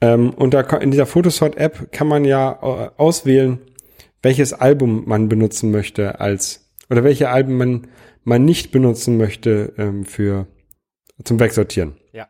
Ähm, 0.00 0.30
und 0.30 0.54
da 0.54 0.60
in 0.78 0.90
dieser 0.90 1.06
Photosort-App 1.06 1.92
kann 1.92 2.06
man 2.08 2.24
ja 2.24 2.52
äh, 2.62 2.90
auswählen, 2.96 3.58
welches 4.22 4.52
Album 4.52 5.04
man 5.06 5.28
benutzen 5.28 5.70
möchte 5.70 6.20
als 6.20 6.70
oder 6.90 7.04
welche 7.04 7.28
Alben 7.30 7.56
man 7.56 7.86
man 8.24 8.44
nicht 8.44 8.70
benutzen 8.70 9.16
möchte 9.16 9.72
ähm, 9.78 10.04
für 10.04 10.46
zum 11.24 11.40
Wegsortieren. 11.40 11.94
Ja. 12.12 12.28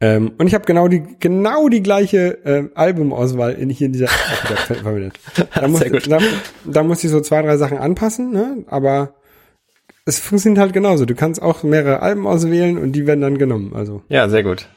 Ähm, 0.00 0.32
und 0.38 0.46
ich 0.46 0.54
habe 0.54 0.64
genau 0.66 0.88
die 0.88 1.02
genau 1.18 1.68
die 1.68 1.82
gleiche 1.82 2.44
äh, 2.44 2.68
Albumauswahl 2.74 3.52
in 3.54 3.70
hier 3.70 3.86
in 3.86 3.92
dieser 3.92 4.06
App 4.06 4.58
verwendet. 4.78 5.18
Da 5.54 5.68
muss. 5.68 5.80
Da, 6.08 6.18
da 6.64 6.82
muss 6.82 7.04
ich 7.04 7.10
so 7.10 7.20
zwei 7.20 7.40
drei 7.42 7.56
Sachen 7.56 7.78
anpassen, 7.78 8.32
ne? 8.32 8.64
Aber 8.68 9.14
es 10.04 10.18
funktioniert 10.18 10.60
halt 10.60 10.72
genauso. 10.72 11.06
Du 11.06 11.14
kannst 11.14 11.40
auch 11.40 11.62
mehrere 11.62 12.00
Alben 12.00 12.26
auswählen 12.26 12.76
und 12.78 12.92
die 12.92 13.06
werden 13.06 13.22
dann 13.22 13.38
genommen. 13.38 13.72
Also 13.74 14.02
Ja, 14.08 14.28
sehr 14.28 14.42
gut. 14.42 14.68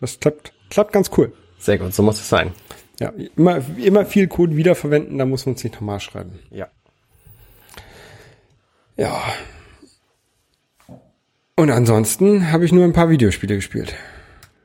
das 0.00 0.20
klappt 0.20 0.52
klappt 0.70 0.92
ganz 0.92 1.10
cool. 1.16 1.32
Sehr 1.58 1.78
gut, 1.78 1.94
so 1.94 2.02
muss 2.02 2.20
es 2.20 2.28
sein. 2.28 2.52
Ja, 3.00 3.12
immer 3.36 3.60
immer 3.76 4.04
viel 4.06 4.26
Code 4.26 4.56
wiederverwenden, 4.56 5.18
da 5.18 5.24
muss 5.24 5.46
man 5.46 5.54
es 5.54 5.64
nicht 5.64 5.74
nochmal 5.74 6.00
schreiben. 6.00 6.38
Ja. 6.50 6.68
Ja. 8.96 9.22
Und 11.54 11.70
ansonsten 11.70 12.52
habe 12.52 12.64
ich 12.64 12.72
nur 12.72 12.84
ein 12.84 12.92
paar 12.92 13.10
Videospiele 13.10 13.56
gespielt. 13.56 13.94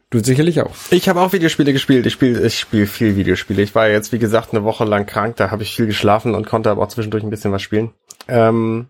Du 0.10 0.20
sicherlich 0.20 0.62
auch. 0.62 0.76
Ich 0.92 1.10
habe 1.10 1.22
auch 1.22 1.34
Videospiele 1.34 1.74
gespielt. 1.74 2.06
Ich 2.06 2.14
spiele 2.14 2.46
ich 2.46 2.60
spiel 2.60 2.86
viel 2.86 3.16
Videospiele. 3.16 3.64
Ich 3.64 3.74
war 3.74 3.90
jetzt, 3.90 4.12
wie 4.12 4.20
gesagt, 4.20 4.54
eine 4.54 4.64
Woche 4.64 4.86
lang 4.86 5.08
krank. 5.08 5.38
Da 5.38 5.50
habe 5.50 5.64
ich 5.64 5.76
viel 5.76 5.88
geschlafen 5.88 6.36
und 6.36 6.46
konnte 6.46 6.70
aber 6.70 6.84
auch 6.84 6.90
zwischendurch 6.90 7.24
ein 7.24 7.32
bisschen 7.32 7.52
was 7.52 7.64
spielen. 7.64 7.94
Ähm 8.28 8.90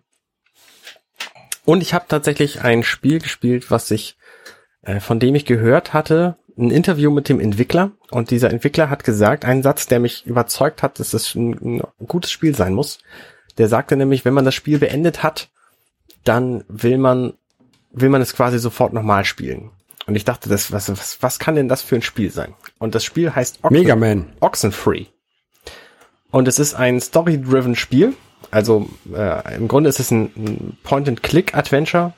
und 1.64 1.80
ich 1.80 1.94
habe 1.94 2.04
tatsächlich 2.08 2.60
ein 2.60 2.82
Spiel 2.82 3.20
gespielt, 3.20 3.70
was 3.70 3.90
ich, 3.90 4.18
äh, 4.82 5.00
von 5.00 5.18
dem 5.18 5.34
ich 5.34 5.46
gehört 5.46 5.94
hatte, 5.94 6.36
ein 6.56 6.70
Interview 6.70 7.10
mit 7.10 7.28
dem 7.28 7.40
Entwickler. 7.40 7.92
Und 8.10 8.30
dieser 8.30 8.50
Entwickler 8.50 8.90
hat 8.90 9.04
gesagt, 9.04 9.44
einen 9.44 9.62
Satz, 9.62 9.86
der 9.86 10.00
mich 10.00 10.26
überzeugt 10.26 10.82
hat, 10.82 10.98
dass 10.98 11.14
es 11.14 11.34
ein, 11.34 11.80
ein 12.00 12.06
gutes 12.06 12.30
Spiel 12.30 12.54
sein 12.54 12.74
muss. 12.74 12.98
Der 13.58 13.68
sagte 13.68 13.96
nämlich, 13.96 14.24
wenn 14.24 14.34
man 14.34 14.44
das 14.44 14.54
Spiel 14.54 14.78
beendet 14.78 15.22
hat, 15.22 15.50
dann 16.24 16.64
will 16.68 16.98
man, 16.98 17.34
will 17.92 18.08
man 18.08 18.22
es 18.22 18.34
quasi 18.34 18.58
sofort 18.58 18.92
nochmal 18.92 19.24
spielen. 19.24 19.70
Und 20.06 20.16
ich 20.16 20.24
dachte, 20.24 20.48
das, 20.48 20.70
was, 20.72 20.90
was, 20.90 21.22
was 21.22 21.38
kann 21.38 21.54
denn 21.54 21.68
das 21.68 21.82
für 21.82 21.94
ein 21.94 22.02
Spiel 22.02 22.30
sein? 22.30 22.54
Und 22.78 22.94
das 22.94 23.04
Spiel 23.04 23.34
heißt 23.34 23.60
Oxen, 23.62 23.78
Mega 23.78 23.96
Man. 23.96 24.32
Oxenfree. 24.40 25.06
Und 26.30 26.48
es 26.48 26.58
ist 26.58 26.74
ein 26.74 27.00
story-driven 27.00 27.76
Spiel. 27.76 28.14
Also 28.50 28.88
äh, 29.14 29.56
im 29.56 29.68
Grunde 29.68 29.88
ist 29.88 30.00
es 30.00 30.10
ein, 30.10 30.30
ein 30.36 30.78
Point-and-Click-Adventure 30.82 32.12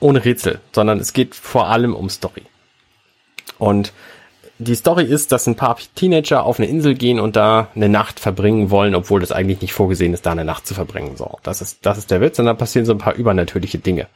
ohne 0.00 0.24
Rätsel, 0.24 0.60
sondern 0.72 0.98
es 1.00 1.12
geht 1.12 1.34
vor 1.34 1.68
allem 1.68 1.94
um 1.94 2.10
Story. 2.10 2.42
Und 3.64 3.94
die 4.58 4.74
Story 4.74 5.04
ist, 5.04 5.32
dass 5.32 5.46
ein 5.46 5.56
paar 5.56 5.78
Teenager 5.94 6.44
auf 6.44 6.58
eine 6.60 6.68
Insel 6.68 6.94
gehen 6.94 7.18
und 7.18 7.34
da 7.34 7.68
eine 7.74 7.88
Nacht 7.88 8.20
verbringen 8.20 8.70
wollen, 8.70 8.94
obwohl 8.94 9.20
das 9.20 9.32
eigentlich 9.32 9.62
nicht 9.62 9.72
vorgesehen 9.72 10.12
ist, 10.12 10.26
da 10.26 10.32
eine 10.32 10.44
Nacht 10.44 10.66
zu 10.66 10.74
verbringen. 10.74 11.16
So, 11.16 11.38
das 11.42 11.62
ist 11.62 11.78
das 11.86 11.96
ist 11.96 12.10
der 12.10 12.20
Witz. 12.20 12.38
Und 12.38 12.44
dann 12.44 12.58
passieren 12.58 12.84
so 12.84 12.92
ein 12.92 12.98
paar 12.98 13.14
übernatürliche 13.14 13.78
Dinge. 13.78 14.06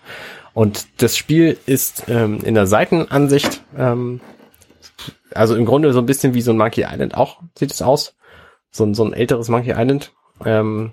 Und 0.52 0.86
das 0.98 1.16
Spiel 1.16 1.56
ist 1.64 2.04
ähm, 2.08 2.40
in 2.44 2.54
der 2.54 2.66
Seitenansicht, 2.66 3.62
ähm, 3.76 4.20
also 5.34 5.56
im 5.56 5.64
Grunde 5.64 5.94
so 5.94 6.00
ein 6.00 6.06
bisschen 6.06 6.34
wie 6.34 6.42
so 6.42 6.52
ein 6.52 6.58
Monkey 6.58 6.84
Island 6.86 7.14
auch 7.14 7.40
sieht 7.58 7.72
es 7.72 7.80
aus, 7.80 8.16
so 8.70 8.84
ein 8.84 8.94
so 8.94 9.04
ein 9.04 9.14
älteres 9.14 9.48
Monkey 9.48 9.70
Island. 9.70 10.12
Ähm, 10.44 10.92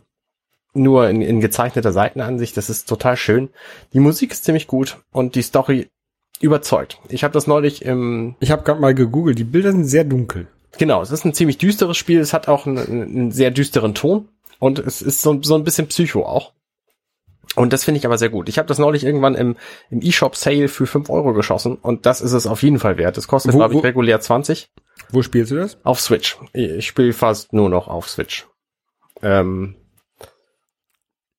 nur 0.73 1.09
in, 1.09 1.21
in 1.21 1.41
gezeichneter 1.41 1.91
Seitenansicht. 1.91 2.55
Das 2.55 2.69
ist 2.69 2.87
total 2.87 3.17
schön. 3.17 3.49
Die 3.91 3.99
Musik 3.99 4.31
ist 4.31 4.45
ziemlich 4.45 4.67
gut 4.67 4.97
und 5.11 5.35
die 5.35 5.41
Story 5.41 5.89
überzeugt. 6.41 6.99
Ich 7.09 7.23
habe 7.23 7.33
das 7.33 7.47
neulich 7.47 7.83
im 7.83 8.35
Ich 8.39 8.51
habe 8.51 8.63
gerade 8.63 8.81
mal 8.81 8.93
gegoogelt, 8.93 9.39
die 9.39 9.43
Bilder 9.43 9.71
sind 9.71 9.85
sehr 9.85 10.03
dunkel. 10.03 10.47
Genau, 10.77 11.01
es 11.01 11.11
ist 11.11 11.25
ein 11.25 11.33
ziemlich 11.33 11.57
düsteres 11.57 11.97
Spiel. 11.97 12.19
Es 12.19 12.33
hat 12.33 12.47
auch 12.47 12.65
einen, 12.65 12.77
einen 12.77 13.31
sehr 13.31 13.51
düsteren 13.51 13.93
Ton 13.95 14.27
und 14.59 14.79
es 14.79 15.01
ist 15.01 15.21
so, 15.21 15.41
so 15.41 15.55
ein 15.55 15.63
bisschen 15.63 15.87
Psycho 15.87 16.25
auch. 16.25 16.53
Und 17.55 17.71
das 17.71 17.85
finde 17.85 17.99
ich 17.99 18.05
aber 18.05 18.17
sehr 18.17 18.29
gut. 18.29 18.49
Ich 18.49 18.57
habe 18.57 18.67
das 18.67 18.79
neulich 18.79 19.05
irgendwann 19.05 19.35
im, 19.35 19.55
im 19.89 20.01
eShop 20.01 20.35
Sale 20.35 20.67
für 20.67 20.85
5 20.85 21.09
Euro 21.09 21.33
geschossen 21.33 21.75
und 21.75 22.05
das 22.05 22.19
ist 22.19 22.33
es 22.33 22.47
auf 22.47 22.61
jeden 22.63 22.79
Fall 22.79 22.97
wert. 22.97 23.17
Es 23.17 23.27
kostet, 23.27 23.53
glaube 23.53 23.75
ich, 23.75 23.83
regulär 23.83 24.19
20 24.19 24.69
Wo 25.11 25.21
spielst 25.21 25.51
du 25.51 25.55
das? 25.55 25.77
auf 25.83 26.01
Switch. 26.01 26.37
Ich 26.51 26.87
spiele 26.87 27.13
fast 27.13 27.53
nur 27.53 27.69
noch 27.69 27.87
auf 27.87 28.09
Switch. 28.09 28.47
Ähm 29.21 29.75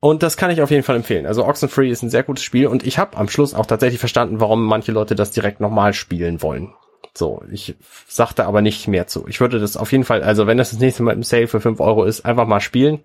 und 0.07 0.23
das 0.23 0.37
kann 0.37 0.53
ich 0.53 0.63
auf 0.63 0.71
jeden 0.71 0.85
Fall 0.85 0.95
empfehlen. 0.95 1.27
Also 1.27 1.45
Oxenfree 1.45 1.91
ist 1.91 2.05
ein 2.05 2.11
sehr 2.11 2.23
gutes 2.23 2.45
Spiel 2.45 2.69
und 2.69 2.87
ich 2.87 2.97
habe 2.97 3.17
am 3.17 3.29
Schluss 3.29 3.55
auch 3.55 3.67
tatsächlich 3.67 3.99
verstanden, 3.99 4.39
warum 4.39 4.65
manche 4.65 4.93
Leute 4.93 5.17
das 5.17 5.33
direkt 5.33 5.59
nochmal 5.59 5.95
spielen 5.95 6.43
wollen. 6.43 6.73
So, 7.13 7.43
ich 7.51 7.75
sagte 8.07 8.47
aber 8.47 8.63
nicht 8.63 8.87
mehr 8.87 9.09
zu. 9.09 9.27
Ich 9.27 9.41
würde 9.41 9.59
das 9.59 9.77
auf 9.77 9.91
jeden 9.91 10.05
Fall, 10.05 10.23
also 10.23 10.47
wenn 10.47 10.59
das 10.59 10.71
das 10.71 10.79
nächste 10.79 11.03
Mal 11.03 11.15
im 11.15 11.25
Sale 11.25 11.49
für 11.49 11.61
5 11.61 11.81
Euro 11.81 12.05
ist, 12.05 12.25
einfach 12.25 12.47
mal 12.47 12.61
spielen, 12.61 13.03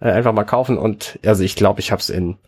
äh, 0.00 0.12
einfach 0.12 0.32
mal 0.32 0.44
kaufen 0.44 0.78
und 0.78 1.18
also 1.26 1.42
ich 1.42 1.56
glaube, 1.56 1.80
ich 1.80 1.90
habe 1.90 1.98
es 1.98 2.08
in 2.08 2.38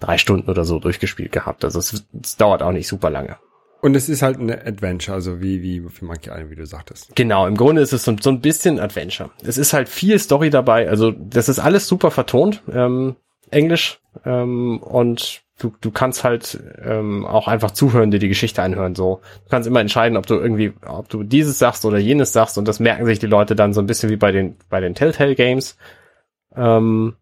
drei 0.00 0.16
Stunden 0.16 0.48
oder 0.48 0.64
so 0.64 0.78
durchgespielt 0.78 1.30
gehabt. 1.30 1.66
Also 1.66 1.80
es, 1.80 2.06
es 2.22 2.36
dauert 2.38 2.62
auch 2.62 2.72
nicht 2.72 2.88
super 2.88 3.10
lange. 3.10 3.36
Und 3.80 3.94
es 3.94 4.08
ist 4.08 4.22
halt 4.22 4.38
eine 4.38 4.66
Adventure, 4.66 5.14
also 5.14 5.40
wie, 5.40 5.62
wie 5.62 5.80
für 5.88 6.04
Monkey 6.04 6.30
Island, 6.30 6.50
wie 6.50 6.56
du 6.56 6.66
sagtest. 6.66 7.14
Genau, 7.14 7.46
im 7.46 7.56
Grunde 7.56 7.80
ist 7.80 7.92
es 7.92 8.04
so, 8.04 8.16
so 8.20 8.30
ein 8.30 8.40
bisschen 8.40 8.80
Adventure. 8.80 9.30
Es 9.44 9.56
ist 9.56 9.72
halt 9.72 9.88
viel 9.88 10.18
Story 10.18 10.50
dabei, 10.50 10.88
also 10.88 11.12
das 11.12 11.48
ist 11.48 11.58
alles 11.58 11.86
super 11.86 12.10
vertont, 12.10 12.62
ähm, 12.72 13.16
Englisch, 13.50 14.00
ähm, 14.24 14.78
und 14.78 15.42
du, 15.58 15.74
du 15.80 15.90
kannst 15.90 16.24
halt 16.24 16.58
ähm, 16.82 17.24
auch 17.26 17.48
einfach 17.48 17.72
zuhören, 17.72 18.10
dir 18.10 18.18
die 18.18 18.28
Geschichte 18.28 18.62
anhören. 18.62 18.94
So, 18.94 19.20
du 19.44 19.50
kannst 19.50 19.68
immer 19.68 19.80
entscheiden, 19.80 20.16
ob 20.16 20.26
du 20.26 20.34
irgendwie, 20.34 20.72
ob 20.86 21.08
du 21.08 21.22
dieses 21.22 21.58
sagst 21.58 21.84
oder 21.84 21.98
jenes 21.98 22.32
sagst, 22.32 22.58
und 22.58 22.66
das 22.66 22.80
merken 22.80 23.06
sich 23.06 23.18
die 23.18 23.26
Leute 23.26 23.56
dann 23.56 23.72
so 23.72 23.80
ein 23.80 23.86
bisschen 23.86 24.10
wie 24.10 24.16
bei 24.16 24.32
den 24.32 24.56
bei 24.68 24.80
den 24.80 24.94
Telltale 24.94 25.34
Games. 25.34 25.76
Ähm, 26.54 27.14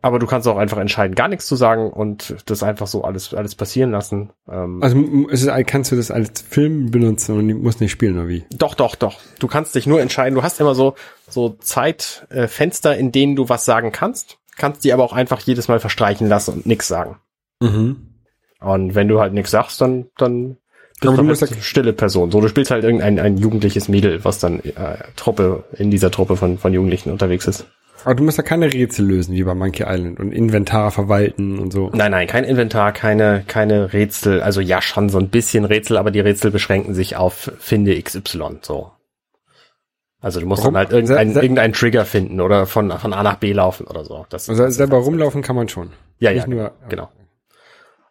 aber 0.00 0.18
du 0.18 0.26
kannst 0.26 0.46
auch 0.46 0.56
einfach 0.56 0.78
entscheiden, 0.78 1.14
gar 1.14 1.28
nichts 1.28 1.46
zu 1.46 1.56
sagen 1.56 1.90
und 1.90 2.36
das 2.46 2.62
einfach 2.62 2.86
so 2.86 3.02
alles 3.02 3.34
alles 3.34 3.54
passieren 3.54 3.90
lassen. 3.90 4.30
Ähm, 4.50 4.82
Also 4.82 4.98
ist, 5.28 5.48
kannst 5.66 5.90
du 5.90 5.96
das 5.96 6.10
als 6.10 6.42
Film 6.42 6.90
benutzen 6.90 7.36
und 7.36 7.62
musst 7.62 7.80
nicht 7.80 7.90
spielen, 7.90 8.16
oder 8.18 8.28
wie? 8.28 8.44
Doch, 8.56 8.74
doch, 8.74 8.94
doch. 8.94 9.20
Du 9.38 9.48
kannst 9.48 9.74
dich 9.74 9.86
nur 9.86 10.00
entscheiden. 10.00 10.34
Du 10.34 10.42
hast 10.42 10.60
immer 10.60 10.74
so 10.74 10.94
so 11.28 11.50
Zeitfenster, 11.60 12.96
äh, 12.96 13.00
in 13.00 13.12
denen 13.12 13.36
du 13.36 13.48
was 13.48 13.64
sagen 13.64 13.92
kannst, 13.92 14.38
kannst 14.56 14.84
die 14.84 14.92
aber 14.92 15.04
auch 15.04 15.12
einfach 15.12 15.40
jedes 15.40 15.68
Mal 15.68 15.80
verstreichen 15.80 16.28
lassen 16.28 16.54
und 16.54 16.66
nix 16.66 16.86
sagen. 16.86 17.16
Mhm. 17.60 17.96
Und 18.60 18.94
wenn 18.94 19.08
du 19.08 19.20
halt 19.20 19.32
nix 19.32 19.50
sagst, 19.50 19.80
dann 19.80 20.06
dann 20.16 20.58
bist 21.00 21.06
Aber 21.06 21.22
du 21.22 21.28
halt 21.28 21.52
eine 21.52 21.62
stille 21.62 21.92
Person. 21.92 22.30
So, 22.30 22.40
du 22.40 22.48
spielst 22.48 22.70
halt 22.70 22.84
irgendein 22.84 23.18
ein 23.18 23.36
jugendliches 23.36 23.88
Mädel, 23.88 24.24
was 24.24 24.40
dann 24.40 24.60
äh, 24.60 24.98
Truppe 25.16 25.64
in 25.72 25.90
dieser 25.90 26.10
Truppe 26.10 26.36
von 26.36 26.58
von 26.58 26.72
Jugendlichen 26.72 27.10
unterwegs 27.10 27.46
ist. 27.46 27.66
Aber 28.04 28.14
du 28.14 28.22
musst 28.24 28.38
ja 28.38 28.44
keine 28.44 28.72
Rätsel 28.72 29.06
lösen, 29.06 29.34
wie 29.34 29.42
bei 29.42 29.54
Monkey 29.54 29.84
Island 29.86 30.20
und 30.20 30.32
Inventar 30.32 30.90
verwalten 30.90 31.58
und 31.58 31.72
so. 31.72 31.90
Nein, 31.92 32.12
nein, 32.12 32.26
kein 32.26 32.44
Inventar, 32.44 32.92
keine 32.92 33.44
keine 33.46 33.92
Rätsel. 33.92 34.40
Also 34.40 34.60
ja, 34.60 34.80
schon 34.80 35.08
so 35.08 35.18
ein 35.18 35.28
bisschen 35.28 35.64
Rätsel, 35.64 35.96
aber 35.96 36.10
die 36.10 36.20
Rätsel 36.20 36.50
beschränken 36.50 36.94
sich 36.94 37.16
auf 37.16 37.52
finde 37.58 38.00
XY. 38.00 38.58
So. 38.62 38.92
Also 40.20 40.40
du 40.40 40.46
musst 40.46 40.62
Warum? 40.62 40.74
dann 40.74 40.84
halt 40.84 40.92
irgendeinen 40.92 41.34
irgendeinen 41.34 41.72
Trigger 41.72 42.04
finden 42.04 42.40
oder 42.40 42.66
von 42.66 42.90
von 42.90 43.12
A 43.12 43.22
nach 43.22 43.36
B 43.36 43.52
laufen 43.52 43.86
oder 43.86 44.04
so. 44.04 44.26
Das, 44.30 44.48
Also 44.48 44.64
das 44.64 44.76
selber 44.76 44.98
rumlaufen 44.98 45.42
kann 45.42 45.56
man 45.56 45.68
schon. 45.68 45.90
Ja, 46.18 46.30
ja, 46.30 46.36
Nicht 46.36 46.48
nur, 46.48 46.72
genau. 46.88 47.08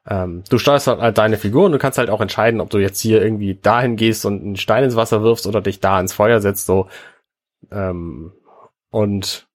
Ähm, 0.09 0.43
du 0.49 0.57
steuerst 0.57 0.87
halt 0.87 1.17
deine 1.17 1.37
Figur 1.37 1.65
und 1.65 1.73
du 1.73 1.77
kannst 1.79 1.97
halt 1.97 2.09
auch 2.09 2.21
entscheiden, 2.21 2.61
ob 2.61 2.69
du 2.69 2.77
jetzt 2.77 3.01
hier 3.01 3.21
irgendwie 3.21 3.55
dahin 3.55 3.97
gehst 3.97 4.25
und 4.25 4.41
einen 4.41 4.55
Stein 4.55 4.85
ins 4.85 4.95
Wasser 4.95 5.21
wirfst 5.21 5.47
oder 5.47 5.59
dich 5.59 5.81
da 5.81 5.99
ins 5.99 6.13
Feuer 6.13 6.39
setzt. 6.39 6.65
So 6.65 6.87
ähm, 7.71 8.31
und 8.89 9.46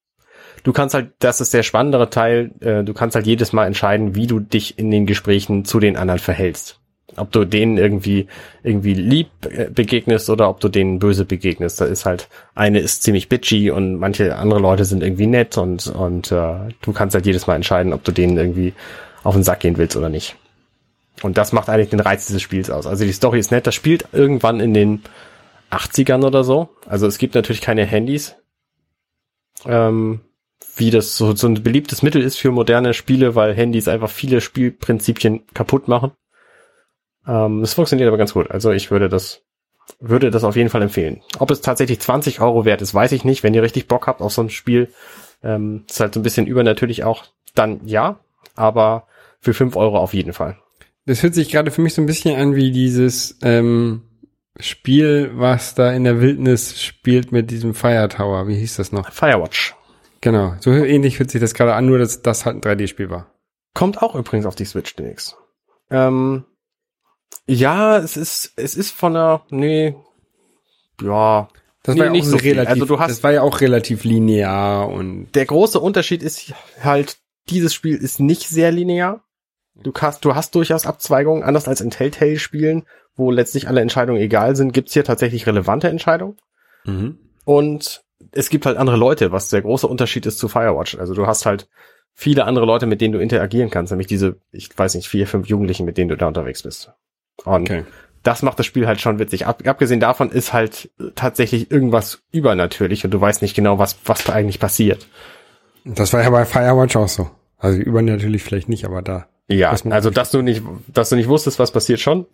du 0.62 0.72
kannst 0.72 0.94
halt, 0.94 1.12
das 1.18 1.40
ist 1.40 1.54
der 1.54 1.62
spannendere 1.62 2.10
Teil. 2.10 2.52
Äh, 2.60 2.84
du 2.84 2.94
kannst 2.94 3.14
halt 3.14 3.26
jedes 3.26 3.52
Mal 3.52 3.66
entscheiden, 3.66 4.14
wie 4.14 4.26
du 4.26 4.40
dich 4.40 4.78
in 4.78 4.90
den 4.90 5.06
Gesprächen 5.06 5.64
zu 5.64 5.80
den 5.80 5.96
anderen 5.96 6.20
verhältst. 6.20 6.78
Ob 7.16 7.30
du 7.30 7.44
denen 7.44 7.76
irgendwie 7.76 8.26
irgendwie 8.62 8.94
lieb 8.94 9.28
äh, 9.44 9.68
begegnest 9.70 10.30
oder 10.30 10.48
ob 10.48 10.60
du 10.60 10.68
denen 10.68 10.98
böse 10.98 11.24
begegnest. 11.24 11.80
Da 11.80 11.84
ist 11.84 12.06
halt 12.06 12.28
eine 12.54 12.80
ist 12.80 13.02
ziemlich 13.02 13.28
bitchy 13.28 13.70
und 13.70 13.96
manche 13.96 14.36
andere 14.36 14.60
Leute 14.60 14.84
sind 14.84 15.02
irgendwie 15.02 15.26
nett 15.26 15.58
und 15.58 15.86
und 15.88 16.32
äh, 16.32 16.54
du 16.80 16.92
kannst 16.92 17.14
halt 17.14 17.26
jedes 17.26 17.46
Mal 17.46 17.56
entscheiden, 17.56 17.92
ob 17.92 18.04
du 18.04 18.12
denen 18.12 18.38
irgendwie 18.38 18.72
auf 19.24 19.34
den 19.34 19.42
Sack 19.42 19.60
gehen 19.60 19.76
willst 19.76 19.96
oder 19.96 20.08
nicht. 20.08 20.36
Und 21.22 21.38
das 21.38 21.52
macht 21.52 21.68
eigentlich 21.68 21.90
den 21.90 22.00
Reiz 22.00 22.26
dieses 22.26 22.42
Spiels 22.42 22.70
aus. 22.70 22.86
Also 22.86 23.04
die 23.04 23.12
Story 23.12 23.38
ist 23.38 23.50
nett. 23.50 23.66
Das 23.66 23.74
spielt 23.74 24.06
irgendwann 24.12 24.60
in 24.60 24.74
den 24.74 25.02
80ern 25.70 26.24
oder 26.24 26.44
so. 26.44 26.70
Also 26.86 27.06
es 27.06 27.18
gibt 27.18 27.34
natürlich 27.34 27.60
keine 27.60 27.84
Handys. 27.84 28.34
Ähm, 29.66 30.20
wie 30.76 30.90
das 30.90 31.16
so, 31.16 31.34
so 31.34 31.46
ein 31.46 31.62
beliebtes 31.62 32.02
Mittel 32.02 32.22
ist 32.22 32.38
für 32.38 32.50
moderne 32.50 32.94
Spiele, 32.94 33.34
weil 33.34 33.54
Handys 33.54 33.88
einfach 33.88 34.10
viele 34.10 34.40
Spielprinzipien 34.40 35.42
kaputt 35.54 35.88
machen. 35.88 36.12
Ähm, 37.26 37.62
es 37.62 37.74
funktioniert 37.74 38.08
aber 38.08 38.18
ganz 38.18 38.32
gut. 38.32 38.50
Also 38.50 38.70
ich 38.70 38.90
würde 38.90 39.08
das, 39.08 39.42
würde 40.00 40.30
das 40.30 40.44
auf 40.44 40.56
jeden 40.56 40.70
Fall 40.70 40.82
empfehlen. 40.82 41.20
Ob 41.38 41.50
es 41.50 41.60
tatsächlich 41.60 42.00
20 42.00 42.40
Euro 42.40 42.64
wert 42.64 42.82
ist, 42.82 42.94
weiß 42.94 43.12
ich 43.12 43.24
nicht. 43.24 43.42
Wenn 43.42 43.54
ihr 43.54 43.62
richtig 43.62 43.86
Bock 43.86 44.06
habt 44.06 44.20
auf 44.20 44.32
so 44.32 44.42
ein 44.42 44.50
Spiel, 44.50 44.88
ähm, 45.42 45.84
ist 45.88 46.00
halt 46.00 46.14
so 46.14 46.20
ein 46.20 46.22
bisschen 46.22 46.46
übernatürlich 46.46 47.04
auch, 47.04 47.24
dann 47.54 47.80
ja. 47.86 48.20
Aber 48.54 49.06
für 49.40 49.54
5 49.54 49.76
Euro 49.76 49.98
auf 49.98 50.14
jeden 50.14 50.32
Fall. 50.32 50.58
Das 51.04 51.22
hört 51.22 51.34
sich 51.34 51.50
gerade 51.50 51.70
für 51.70 51.82
mich 51.82 51.94
so 51.94 52.02
ein 52.02 52.06
bisschen 52.06 52.38
an 52.38 52.54
wie 52.54 52.70
dieses 52.70 53.38
ähm, 53.42 54.02
Spiel, 54.58 55.32
was 55.34 55.74
da 55.74 55.92
in 55.92 56.04
der 56.04 56.20
Wildnis 56.20 56.80
spielt 56.80 57.32
mit 57.32 57.50
diesem 57.50 57.74
Fire 57.74 58.08
Tower. 58.08 58.46
Wie 58.46 58.56
hieß 58.56 58.76
das 58.76 58.92
noch? 58.92 59.10
Firewatch. 59.10 59.74
Genau, 60.22 60.54
so 60.60 60.70
ähnlich 60.72 61.18
hört 61.18 61.30
sich 61.30 61.40
das 61.40 61.52
gerade 61.52 61.74
an, 61.74 61.84
nur 61.86 61.98
dass 61.98 62.22
das 62.22 62.46
halt 62.46 62.56
ein 62.56 62.60
3D-Spiel 62.62 63.10
war. 63.10 63.30
Kommt 63.74 64.00
auch 64.02 64.14
übrigens 64.14 64.46
auf 64.46 64.54
die 64.54 64.64
Switch 64.64 64.94
demnächst. 64.96 65.36
Ähm, 65.90 66.44
Ja, 67.46 67.98
es 67.98 68.16
ist, 68.16 68.52
es 68.56 68.74
ist 68.76 68.92
von 68.92 69.14
der, 69.14 69.42
nee, 69.50 69.94
ja, 71.02 71.48
Das 71.84 71.94
Nee, 71.96 72.00
war 72.02 72.06
ja 72.06 72.12
nicht 72.12 72.26
auch 72.28 72.30
so 72.30 72.36
relativ, 72.36 72.68
Also 72.70 72.84
du 72.84 73.00
hast- 73.00 73.10
das 73.10 73.24
war 73.24 73.32
ja 73.32 73.42
auch 73.42 73.60
relativ 73.60 74.04
linear 74.04 74.88
und 74.88 75.32
der 75.34 75.46
große 75.46 75.80
Unterschied 75.80 76.22
ist 76.22 76.54
halt, 76.80 77.18
dieses 77.50 77.74
Spiel 77.74 77.96
ist 77.96 78.20
nicht 78.20 78.48
sehr 78.48 78.70
linear. 78.70 79.24
Du 79.74 79.92
hast, 80.00 80.24
du 80.24 80.36
hast 80.36 80.54
durchaus 80.54 80.86
Abzweigungen, 80.86 81.42
anders 81.42 81.66
als 81.66 81.80
in 81.80 81.90
Telltale-Spielen, 81.90 82.84
wo 83.16 83.32
letztlich 83.32 83.66
alle 83.66 83.80
Entscheidungen 83.80 84.20
egal 84.20 84.54
sind, 84.54 84.72
gibt's 84.72 84.92
hier 84.92 85.02
tatsächlich 85.02 85.46
relevante 85.48 85.88
Entscheidungen. 85.88 86.36
mhm. 86.84 87.18
Und 87.44 88.04
es 88.32 88.50
gibt 88.50 88.66
halt 88.66 88.76
andere 88.76 88.96
Leute, 88.96 89.32
was 89.32 89.48
der 89.48 89.62
große 89.62 89.86
Unterschied 89.86 90.26
ist 90.26 90.38
zu 90.38 90.48
Firewatch. 90.48 90.98
Also 90.98 91.14
du 91.14 91.26
hast 91.26 91.46
halt 91.46 91.68
viele 92.14 92.44
andere 92.44 92.66
Leute, 92.66 92.86
mit 92.86 93.00
denen 93.00 93.12
du 93.12 93.18
interagieren 93.18 93.70
kannst, 93.70 93.92
nämlich 93.92 94.06
diese, 94.06 94.36
ich 94.50 94.76
weiß 94.76 94.94
nicht, 94.94 95.08
vier, 95.08 95.26
fünf 95.26 95.48
Jugendlichen, 95.48 95.84
mit 95.84 95.98
denen 95.98 96.08
du 96.08 96.16
da 96.16 96.28
unterwegs 96.28 96.62
bist. 96.62 96.92
Und 97.44 97.70
okay. 97.70 97.84
das 98.22 98.42
macht 98.42 98.58
das 98.58 98.66
Spiel 98.66 98.86
halt 98.86 99.00
schon 99.00 99.18
witzig. 99.18 99.46
Ab, 99.46 99.62
abgesehen 99.66 100.00
davon 100.00 100.30
ist 100.30 100.52
halt 100.52 100.90
tatsächlich 101.14 101.70
irgendwas 101.70 102.22
übernatürlich 102.30 103.04
und 103.04 103.10
du 103.12 103.20
weißt 103.20 103.42
nicht 103.42 103.54
genau, 103.54 103.78
was, 103.78 103.96
was 104.04 104.24
da 104.24 104.32
eigentlich 104.32 104.60
passiert. 104.60 105.06
Das 105.84 106.12
war 106.12 106.22
ja 106.22 106.30
bei 106.30 106.44
Firewatch 106.44 106.96
auch 106.96 107.08
so. 107.08 107.30
Also 107.58 107.78
übernatürlich 107.80 108.42
vielleicht 108.42 108.68
nicht, 108.68 108.84
aber 108.84 109.02
da. 109.02 109.26
Ja, 109.48 109.70
also 109.70 110.10
dass 110.10 110.30
du 110.30 110.42
nicht, 110.42 110.62
dass 110.88 111.08
du 111.08 111.16
nicht 111.16 111.28
wusstest, 111.28 111.58
was 111.58 111.72
passiert 111.72 112.00
schon, 112.00 112.26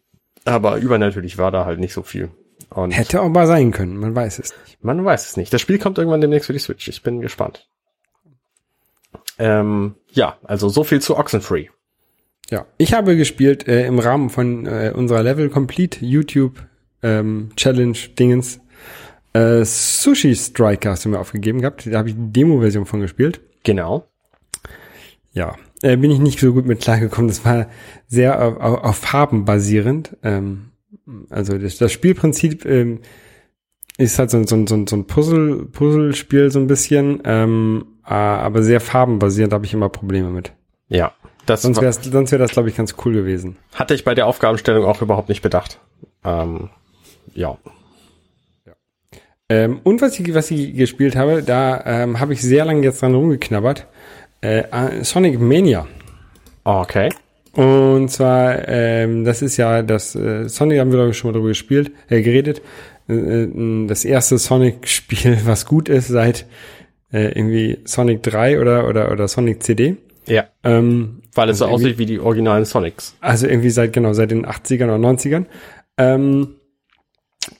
aber 0.44 0.77
übernatürlich 0.77 1.38
war 1.38 1.51
da 1.51 1.64
halt 1.64 1.81
nicht 1.81 1.92
so 1.92 2.03
viel. 2.03 2.31
Und 2.71 2.91
Hätte 2.91 3.23
auch 3.23 3.29
mal 3.29 3.47
sein 3.47 3.71
können, 3.71 3.97
man 3.97 4.15
weiß 4.15 4.39
es 4.39 4.55
nicht. 4.65 4.85
man 4.85 5.05
weiß 5.05 5.27
es 5.27 5.37
nicht. 5.37 5.53
Das 5.53 5.61
Spiel 5.61 5.79
kommt 5.79 5.99
irgendwann 5.99 6.21
demnächst 6.21 6.47
für 6.47 6.53
die 6.53 6.59
Switch. 6.59 6.87
Ich 6.89 7.03
bin 7.03 7.21
gespannt. 7.21 7.67
Ähm, 9.39 9.95
ja, 10.11 10.37
also 10.45 10.69
so 10.69 10.85
viel 10.85 11.01
zu 11.01 11.17
Oxenfree. 11.17 11.69
Ja, 12.51 12.67
ich 12.77 12.93
habe 12.93 13.17
gespielt 13.17 13.69
äh, 13.69 13.87
im 13.87 13.99
Rahmen 13.99 14.31
von 14.31 14.67
äh, 14.67 14.93
unserer 14.95 15.23
Level 15.23 15.49
Complete 15.49 16.05
YouTube 16.05 16.63
ähm, 17.03 17.51
Challenge 17.57 17.97
Dingens 18.19 18.61
äh, 19.33 19.65
Sushi 19.65 20.35
Striker 20.35 20.91
hast 20.91 21.05
du 21.05 21.11
mir 21.11 21.21
aufgegeben 21.21 21.61
gehabt. 21.61 21.87
Da 21.87 21.99
habe 21.99 22.09
ich 22.09 22.15
die 22.15 22.33
Demo-Version 22.33 22.87
von 22.87 23.01
gespielt. 23.01 23.41
Genau. 23.63 24.09
Ja, 25.33 25.57
äh, 25.83 25.97
bin 25.97 26.11
ich 26.11 26.19
nicht 26.19 26.41
so 26.41 26.53
gut 26.53 26.67
mit 26.67 26.81
klargekommen. 26.81 27.29
Das 27.29 27.45
war 27.45 27.69
sehr 28.07 28.43
auf, 28.43 28.57
auf, 28.57 28.85
auf 28.85 28.97
Farben 28.97 29.45
basierend. 29.45 30.17
Ähm, 30.23 30.71
also 31.31 31.59
das, 31.59 31.79
das 31.79 31.92
Spielprinzip 31.92 32.64
ähm, 32.64 33.01
ist 33.97 34.18
halt 34.18 34.31
so, 34.31 34.37
ein- 34.38 34.47
so, 34.47 34.57
so, 34.66 34.85
so 34.87 34.97
ein 34.97 35.07
Puzzle, 35.07 35.66
Puzzlespiel 35.66 36.51
so 36.51 36.59
ein 36.61 36.66
bisschen, 36.66 37.21
ähm, 37.25 37.85
äh, 38.07 38.11
aber 38.12 38.62
sehr 38.62 38.81
farbenbasierend 38.81 39.53
habe 39.53 39.66
ich 39.66 39.75
immer 39.75 39.88
Probleme 39.88 40.31
mit. 40.31 40.53
Ja. 40.88 41.12
Das 41.47 41.62
Sonst 41.62 41.81
wäre 41.81 41.92
sonst 41.92 42.31
wär 42.31 42.38
das, 42.38 42.51
glaube 42.51 42.68
ich, 42.68 42.77
ganz 42.77 42.94
cool 43.05 43.12
gewesen. 43.14 43.57
hatte 43.75 43.94
ich 43.94 44.05
bei 44.05 44.14
der 44.14 44.27
Aufgabenstellung 44.27 44.85
auch 44.85 45.01
überhaupt 45.01 45.31
nicht 45.31 45.40
bedacht. 45.40 45.81
Ähm, 46.23 46.68
ja. 47.35 47.57
Ähm, 49.49 49.81
und 49.83 50.03
was 50.03 50.18
ich, 50.21 50.35
was 50.35 50.51
ich 50.51 50.75
gespielt 50.75 51.16
habe, 51.16 51.42
da 51.42 51.83
ähm, 51.87 52.21
habe 52.21 52.35
ich 52.35 52.42
sehr 52.42 52.66
lange 52.66 52.83
jetzt 52.83 53.01
dran 53.01 53.14
rumgeknabbert. 53.14 53.87
Äh, 54.42 54.59
äh, 54.71 55.03
Sonic 55.05 55.40
Mania. 55.40 55.87
Okay. 56.64 57.09
Und 57.55 58.11
zwar, 58.11 58.69
ähm, 58.69 59.25
das 59.25 59.43
ist 59.43 59.57
ja 59.57 59.83
das 59.83 60.15
äh, 60.15 60.49
Sonic, 60.49 60.79
haben 60.81 60.91
wir 60.91 60.99
glaube 60.99 61.11
ich 61.11 61.19
schon 61.19 61.31
mal 61.31 61.37
drüber 61.37 61.49
gespielt, 61.49 61.91
äh, 62.09 62.23
geredet. 62.23 62.63
Äh, 63.09 63.15
äh, 63.15 63.87
das 63.87 64.05
erste 64.05 64.39
Sonic-Spiel, 64.39 65.39
was 65.45 65.67
gut 65.67 65.89
ist 65.89 66.09
seit 66.09 66.47
äh, 67.13 67.29
irgendwie 67.37 67.79
Sonic 67.85 68.23
3 68.23 68.61
oder, 68.61 68.87
oder, 68.89 69.11
oder 69.11 69.27
Sonic 69.29 69.63
CD. 69.63 69.97
Ja. 70.27 70.45
Ähm, 70.63 71.23
Weil 71.35 71.49
es 71.49 71.59
so 71.59 71.65
Also 71.65 71.75
irgendwie- 71.77 71.87
aussieht 71.87 71.99
wie 71.99 72.07
die 72.07 72.21
originalen 72.21 72.65
Sonics. 72.67 73.17
also 73.21 73.47
irgendwie 73.47 73.71
seit, 73.71 73.93
genau, 73.95 74.13
seit 74.13 74.31
den 74.31 74.45
80ern 74.47 74.85
oder 74.85 74.97
90ern. 74.99 75.47
Ähm, 75.97 76.49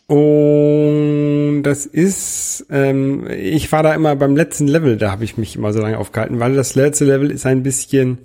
und 0.07 1.63
das 1.65 1.87
ist, 1.87 2.67
ähm, 2.71 3.27
ich 3.31 3.71
war 3.73 3.83
da 3.83 3.95
immer 3.95 4.17
beim 4.17 4.37
letzten 4.37 4.67
Level, 4.67 4.97
da 4.97 5.11
habe 5.13 5.25
ich 5.25 5.37
mich 5.39 5.57
immer 5.57 5.73
so 5.73 5.81
lange 5.81 5.99
aufgehalten, 5.99 6.41
weil 6.41 6.55
das 6.55 6.75
letzte 6.75 7.05
Level 7.05 7.31
ist 7.31 7.47
ein 7.47 7.63
bisschen 7.63 8.19